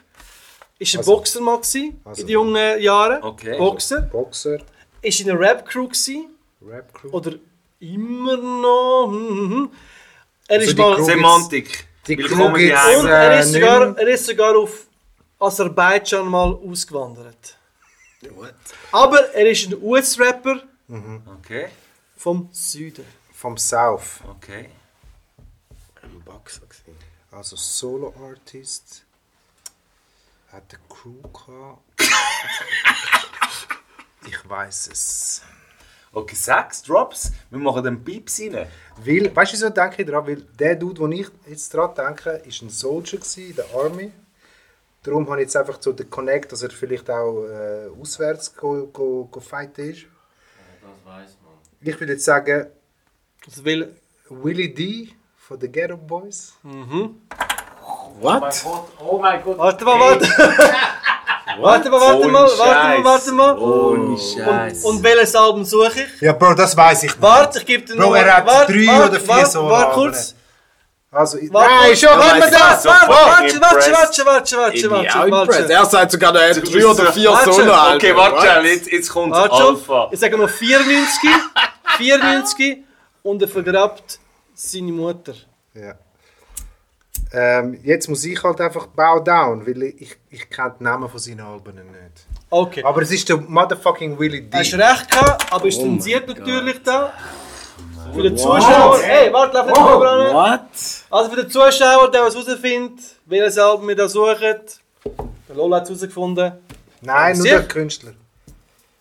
ist 0.80 0.94
ein 0.94 1.00
Also- 1.00 1.16
Boxer 1.16 1.42
mal 1.42 1.58
gewesen, 1.58 2.00
Also- 2.06 2.22
in 2.22 2.28
den 2.28 2.34
jungen 2.34 2.82
Jahren. 2.82 3.24
Okay. 3.24 3.58
Boxer. 3.58 4.02
Boxer, 4.02 4.58
Ist 5.02 5.20
in 5.22 5.30
einer 5.30 5.40
Rap-Crew 5.40 5.88
gewesen. 5.88 6.36
Rap 6.66 6.94
Crew. 6.94 7.10
Oder 7.12 7.34
immer 7.80 8.38
noch. 8.38 9.08
hm, 9.12 9.28
hm, 9.30 9.50
hm. 9.52 9.72
Er 10.48 10.60
Also 10.60 10.70
ist 10.70 10.78
die 10.78 10.82
mal. 10.82 11.04
Semantik. 11.04 11.88
Die 12.08 12.16
Crew. 12.16 12.46
Und 12.46 12.56
äh, 12.56 12.70
er 12.70 13.40
ist, 13.40 13.52
nicht 13.52 13.62
sogar, 13.62 13.98
er 13.98 14.08
ist 14.08 14.26
sogar 14.26 14.58
auf 14.58 14.88
Aserbaidschan 15.40 16.26
mal 16.28 16.54
ausgewandert. 16.54 17.58
What? 18.36 18.54
Aber 18.92 19.20
er 19.36 19.46
ist 19.52 19.68
ein 19.68 19.76
US-Rapper 19.82 20.64
Okay. 21.40 21.68
vom 22.16 22.50
Süden. 22.52 23.06
Vom 23.34 23.58
South. 23.58 24.22
Okay. 24.38 24.70
Ein 26.02 26.22
Boxer 26.26 26.66
gesehen. 26.66 26.98
Also 27.32 27.56
Solo-Artist. 27.56 29.06
Hat 30.58 30.74
eine 30.74 30.82
Crew 30.90 31.22
gehabt. 31.22 31.82
ich 34.26 34.50
weiß 34.50 34.90
es. 34.92 35.44
Okay, 36.12 36.34
sechs 36.36 36.82
Drops. 36.82 37.32
Wir 37.52 37.60
machen 37.60 37.84
den 37.84 38.04
Pieps 38.04 38.40
rein. 38.40 38.66
Weil, 38.98 39.36
weißt 39.36 39.52
du, 39.52 39.56
wieso 39.56 39.70
denke 39.70 40.02
ich 40.02 40.10
dran? 40.10 40.26
Weil 40.26 40.42
der 40.42 40.76
Dude, 40.76 41.00
den 41.02 41.12
ich 41.12 41.28
jetzt 41.46 41.72
dran 41.72 41.94
denke, 41.94 42.32
ist 42.48 42.64
ein 42.64 42.72
Soldier 42.72 43.20
gewesen, 43.20 43.50
in 43.52 43.56
der 43.56 43.66
Army. 43.76 44.12
Darum 45.04 45.30
habe 45.30 45.42
ich 45.42 45.46
jetzt 45.46 45.56
einfach 45.58 45.80
so 45.80 45.94
den 45.94 46.10
Connect, 46.10 46.52
dass 46.52 46.64
er 46.64 46.72
vielleicht 46.72 47.08
auch 47.12 47.46
äh, 47.46 47.90
auswärts 48.02 48.56
go, 48.56 48.88
go, 48.88 49.26
go 49.32 49.40
fighten 49.40 49.92
ist. 49.92 50.06
Das 50.82 50.90
weiß 51.06 51.38
man. 51.44 51.54
Ich 51.82 52.00
würde 52.00 52.14
jetzt 52.14 52.26
sagen, 52.26 52.66
Also 53.46 53.64
will, 53.64 53.96
Willie 54.30 54.74
D 54.74 55.14
von 55.38 55.60
den 55.60 55.72
Ghetto 55.72 55.98
Boys. 55.98 56.54
What? 58.20 58.42
Gott, 58.42 58.84
oh 59.06 59.18
mein 59.20 59.44
Gott. 59.44 59.58
warte 59.58 59.86
mal, 59.86 60.00
warte. 60.00 60.26
warte 61.60 61.90
mal, 61.90 62.02
warte 62.02 62.28
mal, 62.28 62.50
warte 62.58 62.58
mal, 62.58 63.04
warte 63.04 63.32
mal. 63.32 63.58
Ohne 63.58 64.00
Und, 64.10 64.20
Scheiß. 64.20 64.84
und 64.84 65.04
welches 65.04 65.36
Album 65.36 65.64
suche 65.64 66.02
ich? 66.02 66.22
Ja, 66.22 66.34
Bro, 66.34 66.54
das 66.56 66.76
weiß 66.76 67.04
ich 67.04 67.12
nicht. 67.12 67.22
Warte, 67.22 67.60
ich 67.60 67.66
gebe 67.66 67.86
dir 67.86 67.96
Bro, 67.96 68.08
noch. 68.10 68.16
er 68.16 68.38
hat 68.38 68.46
warte, 68.46 68.74
drei 68.74 68.88
warte, 68.88 69.10
oder 69.12 69.20
vier 69.20 69.28
warte, 69.30 69.50
so 69.52 69.70
Warte 69.70 69.86
Alben. 69.88 69.94
kurz. 70.02 70.36
Also, 71.10 71.38
ich- 71.38 71.54
Warte 71.54 71.70
nein, 71.74 71.96
schon, 71.96 72.10
warte, 72.10 72.22
warte 72.22 72.40
mal 72.40 72.42
warte, 72.42 72.52
das! 72.52 72.86
warte, 72.86 73.10
warte, 73.10 73.62
warte, 73.62 73.62
warte, 73.62 73.62
warte, 73.62 74.90
warte, 74.92 75.28
impressed. 75.28 75.60
warte. 75.62 75.74
Er 75.74 75.86
sagt 75.86 76.12
sogar, 76.12 76.36
er 76.36 76.50
hat 76.56 76.74
drei 76.74 76.86
oder 76.86 77.12
vier 77.14 77.32
Warte. 77.32 77.54
Solo-Alben. 77.54 77.96
Okay, 77.98 78.16
warte. 78.16 78.68
Jetzt, 78.68 78.88
jetzt 78.92 79.10
kommt 79.10 79.32
Warte. 79.34 79.54
Alpha. 79.56 80.10
Ich 80.12 80.20
sage 80.20 80.38
noch 80.38 80.50
94, 80.50 81.30
94 81.98 82.78
und 83.24 83.42
er 83.42 83.48
vergrabt 83.48 84.20
seine 84.54 84.92
Mutter. 84.92 85.34
Ja. 85.74 85.94
Ähm, 87.34 87.80
jetzt 87.84 88.08
muss 88.08 88.24
ich 88.24 88.42
halt 88.42 88.62
einfach 88.62 88.88
bow 88.88 89.20
down, 89.20 89.66
weil 89.68 89.84
ich, 89.84 90.16
ich, 90.30 90.50
kenne 90.50 90.76
die 90.80 90.84
Namen 90.84 91.10
von 91.10 91.20
seinen 91.20 91.42
Alben 91.42 91.76
nicht. 91.76 92.26
Okay. 92.50 92.84
Aber 92.84 93.02
es 93.02 93.12
ist 93.12 93.28
der 93.28 93.38
motherfucking 93.38 94.18
Willie 94.18 94.44
D. 94.44 94.58
Hast 94.58 94.74
recht 94.74 95.12
gehabt, 95.12 95.52
aber 95.52 95.66
ist 95.66 95.80
zensiert 95.80 96.28
natürlich 96.28 96.82
da. 96.84 97.14
Für 98.14 98.24
den 98.24 98.38
Zuschauer. 98.38 99.00
Hey, 99.02 99.32
warte, 99.34 99.58
lauf 99.58 99.68
nicht 99.68 99.78
oh. 99.78 99.98
ran. 99.98 100.34
What? 100.34 100.62
Also 101.10 101.30
für 101.30 101.36
den 101.36 101.50
Zuschauer, 101.50 102.10
der 102.10 102.24
was 102.24 102.36
herausfindet, 102.36 103.00
welches 103.26 103.58
Album 103.58 103.88
wir 103.90 103.96
da 103.96 104.08
suchen. 104.08 104.56
Der 105.50 105.56
Lola 105.56 105.78
hat 105.78 105.84
es 105.84 105.90
herausgefunden. 105.90 106.54
Nein, 107.02 107.38
nur 107.38 107.46
der 107.46 107.68
Künstler. 107.68 108.14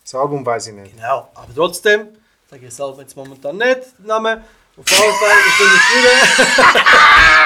Das 0.03 0.15
Album 0.15 0.45
weiß 0.45 0.67
ich 0.67 0.73
nicht. 0.73 0.95
Genau, 0.95 1.29
aber 1.33 1.47
trotzdem, 1.55 2.09
sage 2.49 2.63
ich 2.63 2.69
das 2.69 2.81
Album 2.81 2.99
jetzt 2.99 3.15
momentan 3.15 3.57
nicht, 3.57 3.81
den 3.97 4.07
Namen. 4.07 4.41
Auf 4.77 4.89
jeden 4.89 5.13
Fall, 5.13 5.37
ich 5.47 5.57
bin 5.57 5.67
nicht. 5.67 6.87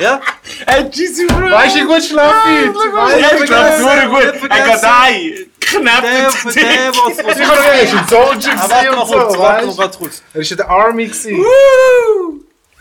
ja? 0.00 0.20
Weißt 0.66 1.76
du, 1.76 1.80
wie 1.80 1.84
gut 1.84 2.02
schlafen 2.02 2.74
Ich 2.74 3.40
Ich 3.40 3.46
glaube, 3.46 4.08
nur 4.08 4.20
gut. 4.20 4.24
Er 4.24 4.34
vergessen. 4.34 4.88
ein. 4.88 5.50
Knappt 5.60 6.04
er 6.06 6.28
ist 7.82 7.94
ein 7.94 8.08
Soldier 8.08 8.54
mal 8.54 8.98
und 9.00 9.08
so, 9.32 9.38
warte 9.38 9.66
weißt 9.66 9.78
ganz 9.78 9.98
kurz. 9.98 10.22
Er 10.32 10.40
ist 10.40 10.50
in 10.52 10.56
der 10.58 10.70
Army 10.70 11.06
gewesen. 11.06 11.44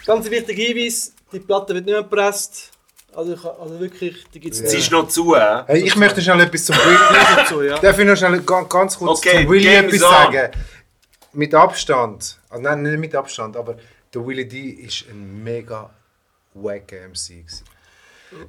Ganz 0.05 0.29
wichtiger 0.29 0.63
Hinweis, 0.63 1.13
die 1.31 1.39
Platte 1.39 1.73
wird 1.73 1.85
nicht 1.85 1.93
mehr 1.93 2.03
gepresst. 2.03 2.71
Also, 3.15 3.33
ich, 3.33 3.43
also 3.43 3.79
wirklich, 3.79 4.25
die 4.33 4.39
gibt 4.39 4.55
es 4.55 4.69
Sie 4.69 4.77
ist 4.77 4.91
noch 4.91 5.07
zu, 5.07 5.33
äh? 5.35 5.63
Hey, 5.67 5.83
ich 5.83 5.95
möchte 5.95 6.21
schnell 6.21 6.41
etwas 6.41 6.65
zum 6.65 6.75
Willie. 6.75 6.99
dazu, 7.37 7.61
ja. 7.61 7.79
Darf 7.79 7.97
ich 7.97 8.05
noch 8.05 8.17
schnell 8.17 8.41
ganz, 8.41 8.97
kurz 8.99 9.19
Okay, 9.19 9.45
zum 9.45 9.53
Games 9.53 9.93
etwas 9.93 10.03
on. 10.03 10.09
sagen? 10.09 10.51
Mit 11.31 11.55
Abstand. 11.55 12.37
Also 12.49 12.61
nein, 12.61 12.81
nicht 12.83 12.99
mit 12.99 13.15
Abstand, 13.15 13.55
aber 13.57 13.77
der 14.13 14.27
Willie 14.27 14.45
D 14.45 14.69
ist 14.69 15.05
ein 15.09 15.43
mega 15.43 15.89
wacker 16.55 16.97
MC. 17.09 17.27
Gewesen. 17.45 17.63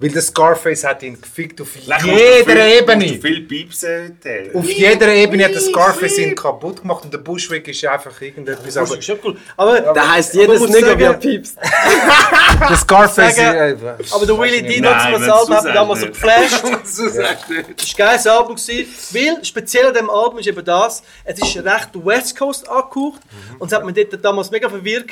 Weil 0.01 0.09
der 0.09 0.23
Scarface 0.23 0.83
hat 0.85 1.03
ihn 1.03 1.21
gefickt 1.21 1.61
auf 1.61 1.69
Leck, 1.87 2.03
jeder 2.03 2.45
viel- 2.45 2.79
Ebene. 2.81 3.21
Viel 3.21 3.43
Piepsen 3.43 4.17
heute. 4.25 4.51
Auf 4.55 4.69
jeder 4.69 5.15
Ebene 5.15 5.45
hat 5.45 5.53
der 5.55 5.61
Scarface 5.61 6.19
ihn 6.19 6.35
kaputt 6.35 6.81
gemacht 6.81 7.05
und 7.05 7.13
der 7.13 7.19
Bushwick 7.19 7.69
ist 7.69 7.85
einfach 7.85 8.21
irgendetwas. 8.21 8.75
Das 8.75 8.91
Aber 8.91 8.99
ist 8.99 9.05
schon 9.05 9.19
cool. 9.23 9.37
Aber, 9.57 9.81
Da 9.81 10.13
heisst 10.13 10.33
aber 10.35 10.55
jedes 10.55 10.69
Nigger, 10.71 10.99
wer 10.99 11.13
piepst. 11.15 11.57
der 12.69 12.77
Scarface. 12.77 13.37
sagen, 13.37 13.57
äh, 13.81 14.05
Aber 14.11 14.27
der 14.27 14.39
Willie 14.39 14.63
D. 14.63 14.81
Das 14.81 15.05
wenn 15.05 15.31
Album 15.31 15.49
du 15.51 15.55
hat 15.55 15.65
mich 15.65 15.73
damals 15.75 16.01
so 16.01 16.07
geflasht. 16.07 16.65
Das 16.65 16.99
war 17.17 17.29
ein 17.29 17.65
geiles 17.97 18.27
Album. 18.27 18.57
Gewesen, 18.57 18.87
weil 19.13 19.45
speziell 19.45 19.87
an 19.87 19.93
diesem 19.93 20.11
Album 20.11 20.39
ist 20.39 20.47
eben 20.49 20.65
das, 20.65 21.03
es 21.25 21.39
ist 21.39 21.57
recht 21.65 21.91
West 21.95 22.37
Coast 22.37 22.69
angehaucht. 22.69 23.21
Und 23.59 23.71
es 23.71 23.77
hat 23.77 23.85
mich 23.85 23.95
dort 23.95 24.25
damals 24.25 24.51
mega 24.51 24.69
verwirrt, 24.69 25.07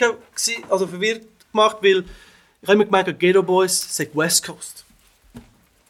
also 0.69 0.87
verwirrt 0.87 1.23
gemacht, 1.53 1.77
weil 1.81 2.05
ich 2.65 2.69
habe 2.69 2.73
immer 2.77 2.85
gemeint, 2.87 3.21
Ghetto 3.21 3.43
Boys 3.43 3.95
sagt 3.95 4.17
West 4.17 4.47
Coast. 4.47 4.87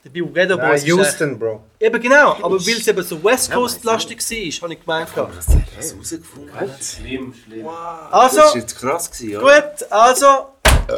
Dabei 0.03 0.21
Ghetto 0.21 0.57
Nein, 0.57 0.71
Boys 0.71 0.83
ist 0.83 0.89
Houston, 0.89 1.39
Bro. 1.39 1.63
Eben 1.79 2.03
genau, 2.03 2.33
aber 2.43 2.59
weil 2.67 2.77
es 2.79 2.89
eben 2.89 3.03
so 3.05 3.23
West 3.23 3.53
Coast 3.53 3.85
lastig 3.85 4.19
war, 4.19 4.63
habe 4.63 4.73
ich 4.75 4.81
gemeint. 4.81 5.15
gehabt. 5.15 5.37
Was 5.37 5.47
hast 5.47 5.55
du 5.55 5.95
herausgefunden? 5.95 6.71
Schlimm, 6.83 7.35
schlimm. 7.45 7.69
Also, 8.11 8.37
Das 8.39 8.49
ist 8.49 8.55
jetzt 8.57 8.77
krass 8.77 9.11
gewesen, 9.11 9.37
oder? 9.37 9.63
gut, 9.63 9.93
also, 9.93 10.27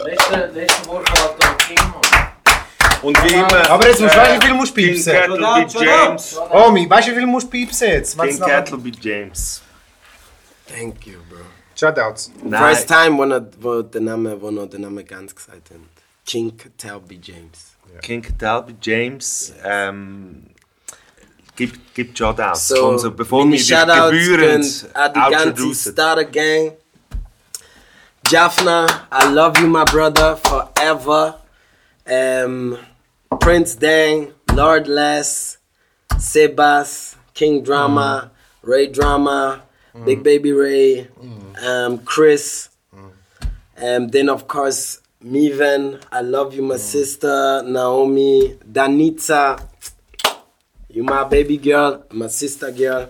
Letzte, 0.04 0.50
letzte 0.54 0.86
Woche 0.88 1.12
hat 1.12 1.36
er 1.44 1.54
King. 1.58 1.92
Und 3.02 3.22
wie 3.24 3.34
immer... 3.34 3.70
Aber 3.70 3.86
jetzt 3.86 4.00
musst 4.00 4.14
du, 4.14 4.18
weißt 4.18 4.30
du, 4.32 4.40
wie 4.40 4.46
viel 4.46 4.54
musst 4.54 4.70
du 4.76 4.80
King 4.80 4.94
piepsen? 4.94 5.12
Shut 5.14 5.42
up, 5.42 5.72
bei 5.72 5.84
James. 5.84 6.36
Omi, 6.50 6.90
weißt 6.90 7.08
du, 7.08 7.12
wie 7.12 7.16
viel 7.16 7.26
musst 7.26 7.46
du 7.46 7.50
piepsen 7.50 7.88
jetzt? 7.88 8.18
King 8.18 8.40
Cattle 8.40 8.78
bei 8.78 8.92
James. 8.98 9.62
Thank 10.66 11.06
you, 11.06 11.18
bro. 11.28 11.38
Shoutouts. 11.76 12.30
First 12.50 12.88
time, 12.88 13.18
wo, 13.18 13.24
er, 13.24 13.46
wo, 13.60 13.82
der 13.82 14.00
Name, 14.00 14.40
wo 14.40 14.48
er 14.48 14.66
den 14.66 14.80
Namen 14.80 15.04
ganz 15.04 15.34
gesagt 15.34 15.70
hat. 15.70 15.78
King 16.24 16.52
Talby 16.76 17.20
James. 17.22 17.76
King 18.02 18.22
Cattle 18.22 18.62
bei 18.62 18.74
James. 18.80 19.52
Ähm, 19.64 20.46
gibt, 21.54 21.94
gibt 21.94 22.18
Shoutouts. 22.18 22.68
So, 22.68 22.76
Komm, 22.76 22.98
so, 22.98 23.10
bevor 23.10 23.40
wir 23.40 23.44
meine 23.46 23.56
dich 23.56 23.68
Shoutouts 23.68 24.10
gebührend 24.10 24.64
gehen 24.64 24.96
an 24.96 25.12
die 25.12 25.30
ganze. 25.30 25.92
Starter 25.92 26.24
Gang. 26.24 26.72
Jaffna, 28.28 28.86
I 29.12 29.32
love 29.32 29.58
you, 29.60 29.68
my 29.68 29.84
brother, 29.84 30.36
forever. 30.36 31.36
Um, 32.06 32.76
Prince 33.40 33.76
Dang, 33.76 34.32
Lord 34.52 34.88
Les, 34.88 35.58
Sebas, 36.14 37.14
King 37.34 37.62
Drama, 37.62 38.30
Ray 38.62 38.88
Drama, 38.88 39.62
Big 40.04 40.20
mm. 40.20 40.24
Baby 40.24 40.52
Ray, 40.52 41.08
mm. 41.22 41.62
um, 41.64 41.98
Chris, 41.98 42.68
and 43.76 44.10
then 44.12 44.28
of 44.28 44.48
course 44.48 45.00
Miven, 45.22 45.98
I 46.12 46.20
love 46.20 46.54
you, 46.54 46.62
my 46.62 46.76
sister 46.76 47.62
Naomi, 47.66 48.58
Danitza, 48.70 49.60
you 50.88 51.02
my 51.02 51.24
baby 51.24 51.56
girl, 51.58 52.04
my 52.12 52.28
sister 52.28 52.70
girl, 52.70 53.08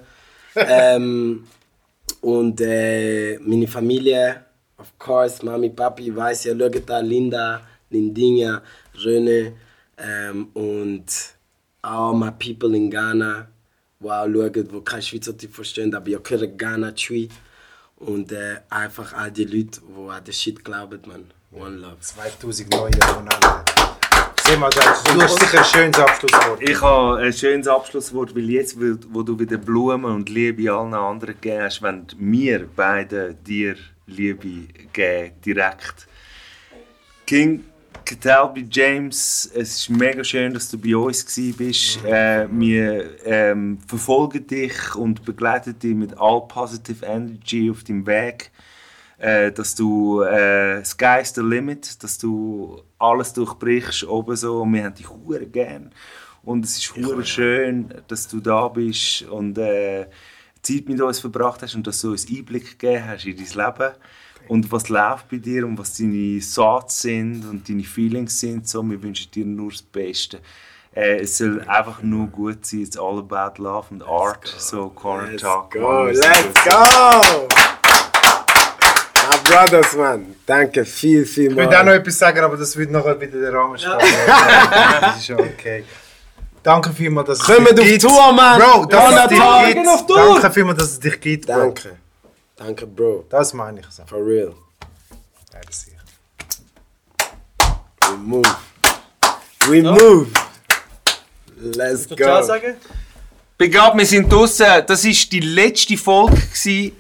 ähm, 0.55 1.47
und 2.23 2.61
äh, 2.61 3.39
meine 3.41 3.67
Familie, 3.67 4.45
of 4.79 4.99
course, 4.99 5.45
Mami, 5.45 5.71
Papi, 5.71 6.15
weiß 6.15 6.45
ja, 6.45 6.55
Linda, 7.01 7.63
Lindinha, 7.91 8.63
Rene 9.05 9.53
ähm, 9.99 10.49
und 10.55 11.05
all 11.83 12.15
my 12.15 12.31
people 12.31 12.75
in 12.75 12.91
Ghana, 12.91 13.49
die 14.01 14.05
auch 14.11 14.27
schauen, 14.27 14.53
die 14.53 14.81
kein 14.85 15.03
Schweizerdeutsch 15.03 15.53
verstehen, 15.55 15.95
aber 15.95 16.09
ihr 16.09 16.21
könnt 16.21 16.59
Ghana 16.59 16.93
Chui. 16.93 17.29
Und 17.97 18.31
äh, 18.31 18.57
einfach 18.69 19.15
all 19.15 19.31
die 19.33 19.45
Leute, 19.45 19.81
die 19.81 20.11
an 20.11 20.23
den 20.23 20.35
Shit 20.35 20.63
glauben, 20.65 21.01
man. 21.07 21.31
One 21.53 21.77
Love. 21.77 21.97
2000 22.01 22.71
neue 22.71 22.91
Abonnenten. 23.03 23.49
Seh 24.45 24.57
mal, 24.59 24.69
das- 24.71 25.03
du 25.03 25.21
hast 25.23 25.41
sicher 25.41 25.59
ein 25.61 25.65
schönes 25.65 25.99
Abschlusswort. 25.99 26.61
Ich 26.63 26.81
habe 26.81 27.17
ein 27.19 27.33
schönes 27.33 27.67
Abschlusswort, 27.67 28.35
weil 28.37 28.51
jetzt, 28.51 28.79
wo 28.79 28.97
wo 29.11 29.23
du 29.23 29.39
wieder 29.39 29.57
Blumen 29.57 30.05
und 30.05 30.29
Liebe 30.29 30.71
allen 30.71 30.93
anderen 30.93 31.35
gegeben 31.41 31.63
hast, 31.63 31.81
wenn 31.83 32.07
wir 32.19 32.69
beide 32.77 33.35
dir 33.35 33.77
Liebe 34.07 34.69
geben, 34.93 35.33
direkt. 35.45 36.07
King 37.27 37.65
Catalby 38.05 38.67
James, 38.71 39.51
es 39.55 39.79
ist 39.79 39.91
mega 39.91 40.23
schön, 40.23 40.53
dass 40.55 40.71
du 40.71 40.79
bei 40.79 40.97
uns 40.97 41.25
bist. 41.57 42.05
Äh, 42.05 42.47
wir 42.51 43.25
ähm, 43.25 43.79
verfolgen 43.87 44.47
dich 44.47 44.95
und 44.95 45.25
begleiten 45.25 45.79
dich 45.79 45.95
mit 45.95 46.19
all 46.19 46.47
positive 46.47 47.05
Energy 47.05 47.71
auf 47.71 47.85
deinem 47.85 48.07
Weg. 48.07 48.51
Äh, 49.19 49.53
dass 49.53 49.75
du 49.75 50.23
äh, 50.23 50.85
Sky's 50.85 51.35
the 51.35 51.41
limit, 51.41 52.03
dass 52.03 52.19
du 52.19 52.83
alles 52.99 53.33
durchbrichst 53.33 54.05
oben 54.05 54.37
so. 54.37 54.63
Und 54.63 54.75
wir 54.75 54.85
haben 54.85 54.95
dich 54.95 55.09
hure 55.09 55.47
gern. 55.47 55.93
Und 56.43 56.65
es 56.65 56.79
ist 56.79 56.95
hure 56.97 57.25
schön, 57.25 57.95
dass 58.09 58.29
du 58.29 58.41
da 58.41 58.69
bist 58.69 59.23
und 59.23 59.59
äh, 59.59 60.07
Zeit 60.63 60.89
mit 60.89 61.01
uns 61.01 61.21
verbracht 61.21 61.63
hast 61.63 61.75
und 61.75 61.87
dass 61.87 62.01
du 62.01 62.11
uns 62.11 62.29
Einblick 62.29 62.79
gegeben 62.79 63.07
hast 63.07 63.25
in 63.25 63.37
dein 63.37 63.67
Leben 63.67 63.95
und 64.49 64.71
was 64.73 64.89
läuft 64.89 65.29
bei 65.31 65.37
dir 65.39 65.67
und 65.67 65.79
was 65.79 65.97
deine 65.97 66.41
Thoughts 66.41 67.03
sind 67.03 67.45
und 67.49 67.69
deine 67.69 67.83
Feelings 67.85 68.39
sind. 68.41 68.69
So, 68.69 68.83
wir 68.83 69.03
wünschen 69.03 69.31
dir 69.31 69.45
nur 69.45 69.71
das 69.71 69.83
Beste. 69.83 70.39
Äh, 70.95 71.21
es 71.21 71.37
soll 71.39 71.63
einfach 71.67 72.03
nur 72.03 72.27
gut 72.29 72.65
sein. 72.65 72.81
It's 72.81 72.97
all 72.97 73.19
about 73.19 73.63
love 73.63 73.87
and 73.91 74.03
art. 74.03 74.47
So, 74.59 74.89
Corner 74.91 75.29
Let's 75.31 75.43
Talk. 75.43 75.71
go, 75.73 76.05
let's 76.07 76.65
go! 76.65 77.49
My 79.29 79.37
brothers, 79.45 79.95
man. 79.97 80.35
Danke 80.47 80.85
viel, 80.85 81.25
viel 81.27 81.51
Ich 81.51 81.57
würde 81.57 81.79
auch 81.79 81.85
noch 81.85 81.93
etwas 81.93 82.19
sagen, 82.19 82.41
aber 82.41 82.57
das 82.57 82.77
wird 82.77 82.91
nachher 82.91 83.21
wieder 83.21 83.41
der 83.41 83.53
Rahmen 83.53 83.79
sparen. 83.79 84.01
Das 85.01 85.17
ist 85.19 85.27
schon 85.27 85.41
okay. 85.41 85.85
Danke 86.63 86.91
vielmals, 86.91 87.29
dass 87.29 87.39
es 87.41 87.45
Kommen 87.45 87.67
dich 87.77 87.85
auf 87.85 87.87
gibt. 87.91 88.03
Tour, 88.03 88.33
man! 88.33 88.59
Bro, 88.61 88.87
dass 88.87 89.01
Corner 89.01 89.23
es 89.25 89.29
dich 89.29 89.75
gibt. 89.75 89.89
auf. 89.89 90.07
Danke 90.07 90.51
vielmals, 90.53 90.79
dass 90.79 90.91
es 90.93 91.01
dich 91.01 91.21
gibt. 91.21 91.49
Danke. 91.49 91.97
Danke, 92.57 92.87
Bro. 92.87 93.27
Das 93.29 93.53
meine 93.53 93.81
ich 93.81 93.87
so. 93.91 94.03
For 94.07 94.25
real. 94.25 94.55
Merci. 95.53 95.93
We 98.11 98.17
move. 98.17 98.57
We 99.69 99.83
move. 99.83 100.29
Let's 101.59 102.07
du 102.07 102.17
Ciao 102.17 102.41
go. 102.41 102.47
sagen? 102.47 102.77
Up, 103.79 103.97
wir 103.97 104.07
sind 104.07 104.33
draussen. 104.33 104.67
Das 104.87 105.05
war 105.05 105.13
die 105.33 105.41
letzte 105.41 105.97
Folge 105.97 106.37
gewesen, 106.37 106.93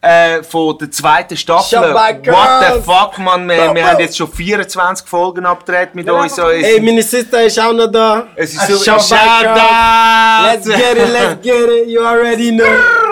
äh, 0.00 0.42
von 0.42 0.78
der 0.78 0.90
zweiten 0.90 1.36
Staffel. 1.36 1.78
Shut 1.78 1.94
my 1.94 2.14
girls. 2.22 2.36
What 2.36 2.74
the 2.74 2.82
fuck, 2.82 3.18
man. 3.18 3.48
Wir, 3.48 3.74
wir 3.74 3.86
haben 3.86 4.00
jetzt 4.00 4.16
schon 4.16 4.30
24 4.32 5.06
Folgen 5.06 5.44
abgedreht 5.44 5.94
mit 5.94 6.08
uns. 6.08 6.36
So, 6.36 6.48
es, 6.48 6.64
Hey, 6.64 6.80
meine 6.80 7.02
Sister 7.02 7.44
ist 7.44 7.58
auch 7.58 7.72
noch 7.72 7.90
da. 7.90 8.28
es 8.36 8.54
ist 8.54 8.66
so... 8.66 8.78
Shout 8.78 9.08
girls. 9.08 9.12
out! 9.12 10.46
Let's 10.46 10.66
get 10.68 10.96
it, 10.96 11.08
let's 11.12 11.42
get 11.42 11.68
it. 11.68 11.88
You 11.88 12.00
already 12.00 12.50
know. 12.50 12.64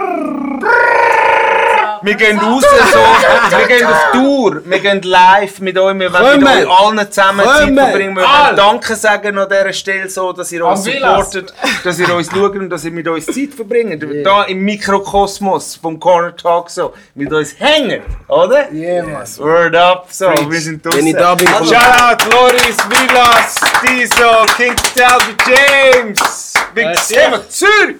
Wir 2.04 2.16
gehen 2.16 2.38
raus, 2.38 2.62
so, 2.92 3.56
wir 3.56 3.66
gehen 3.66 3.86
auf 3.86 4.12
Tour, 4.12 4.60
wir 4.62 4.78
gehen 4.78 5.00
live 5.00 5.60
mit 5.60 5.78
euch, 5.78 5.98
wir 5.98 6.12
wollen 6.12 6.38
mit 6.38 6.48
euch 6.48 6.68
allen 6.68 7.10
zusammen 7.10 7.46
Zeit 7.46 7.74
verbringen. 7.74 8.14
Wir 8.14 8.24
wollen 8.24 8.56
Danke 8.56 8.94
sagen 8.94 9.38
an 9.38 9.48
dieser 9.48 9.72
Stelle, 9.72 10.10
so, 10.10 10.30
dass 10.34 10.52
ihr 10.52 10.66
uns 10.66 10.84
supportet, 10.84 11.54
dass 11.82 11.98
ihr 11.98 12.14
uns 12.14 12.30
schaut 12.30 12.56
und 12.56 12.68
dass 12.68 12.84
ihr 12.84 12.90
mit 12.90 13.08
uns 13.08 13.24
Zeit 13.24 13.54
verbringt. 13.56 14.04
Da 14.22 14.42
im 14.42 14.60
Mikrokosmos 14.66 15.76
vom 15.76 15.98
Corner 15.98 16.36
Talk 16.36 16.68
so, 16.68 16.92
mit 17.14 17.32
uns 17.32 17.58
hängen, 17.58 18.02
oder? 18.28 18.70
Yeah, 18.70 19.04
man. 19.04 19.26
Word 19.38 19.74
up, 19.74 20.06
so, 20.10 20.26
wir 20.26 20.60
sind 20.60 20.84
draussen. 20.84 20.98
Wenn 20.98 21.06
ich 21.06 21.16
da 21.16 21.34
bin, 21.34 21.48
komm. 21.56 21.66
Shoutout 21.66 22.30
Loris, 22.30 22.76
Villas, 22.86 23.60
Tiso, 23.80 24.44
King 24.58 24.76
Talbot 24.94 25.36
James, 25.46 26.52
Big. 26.74 26.94
Sam, 26.98 27.40
Zürich! 27.48 27.96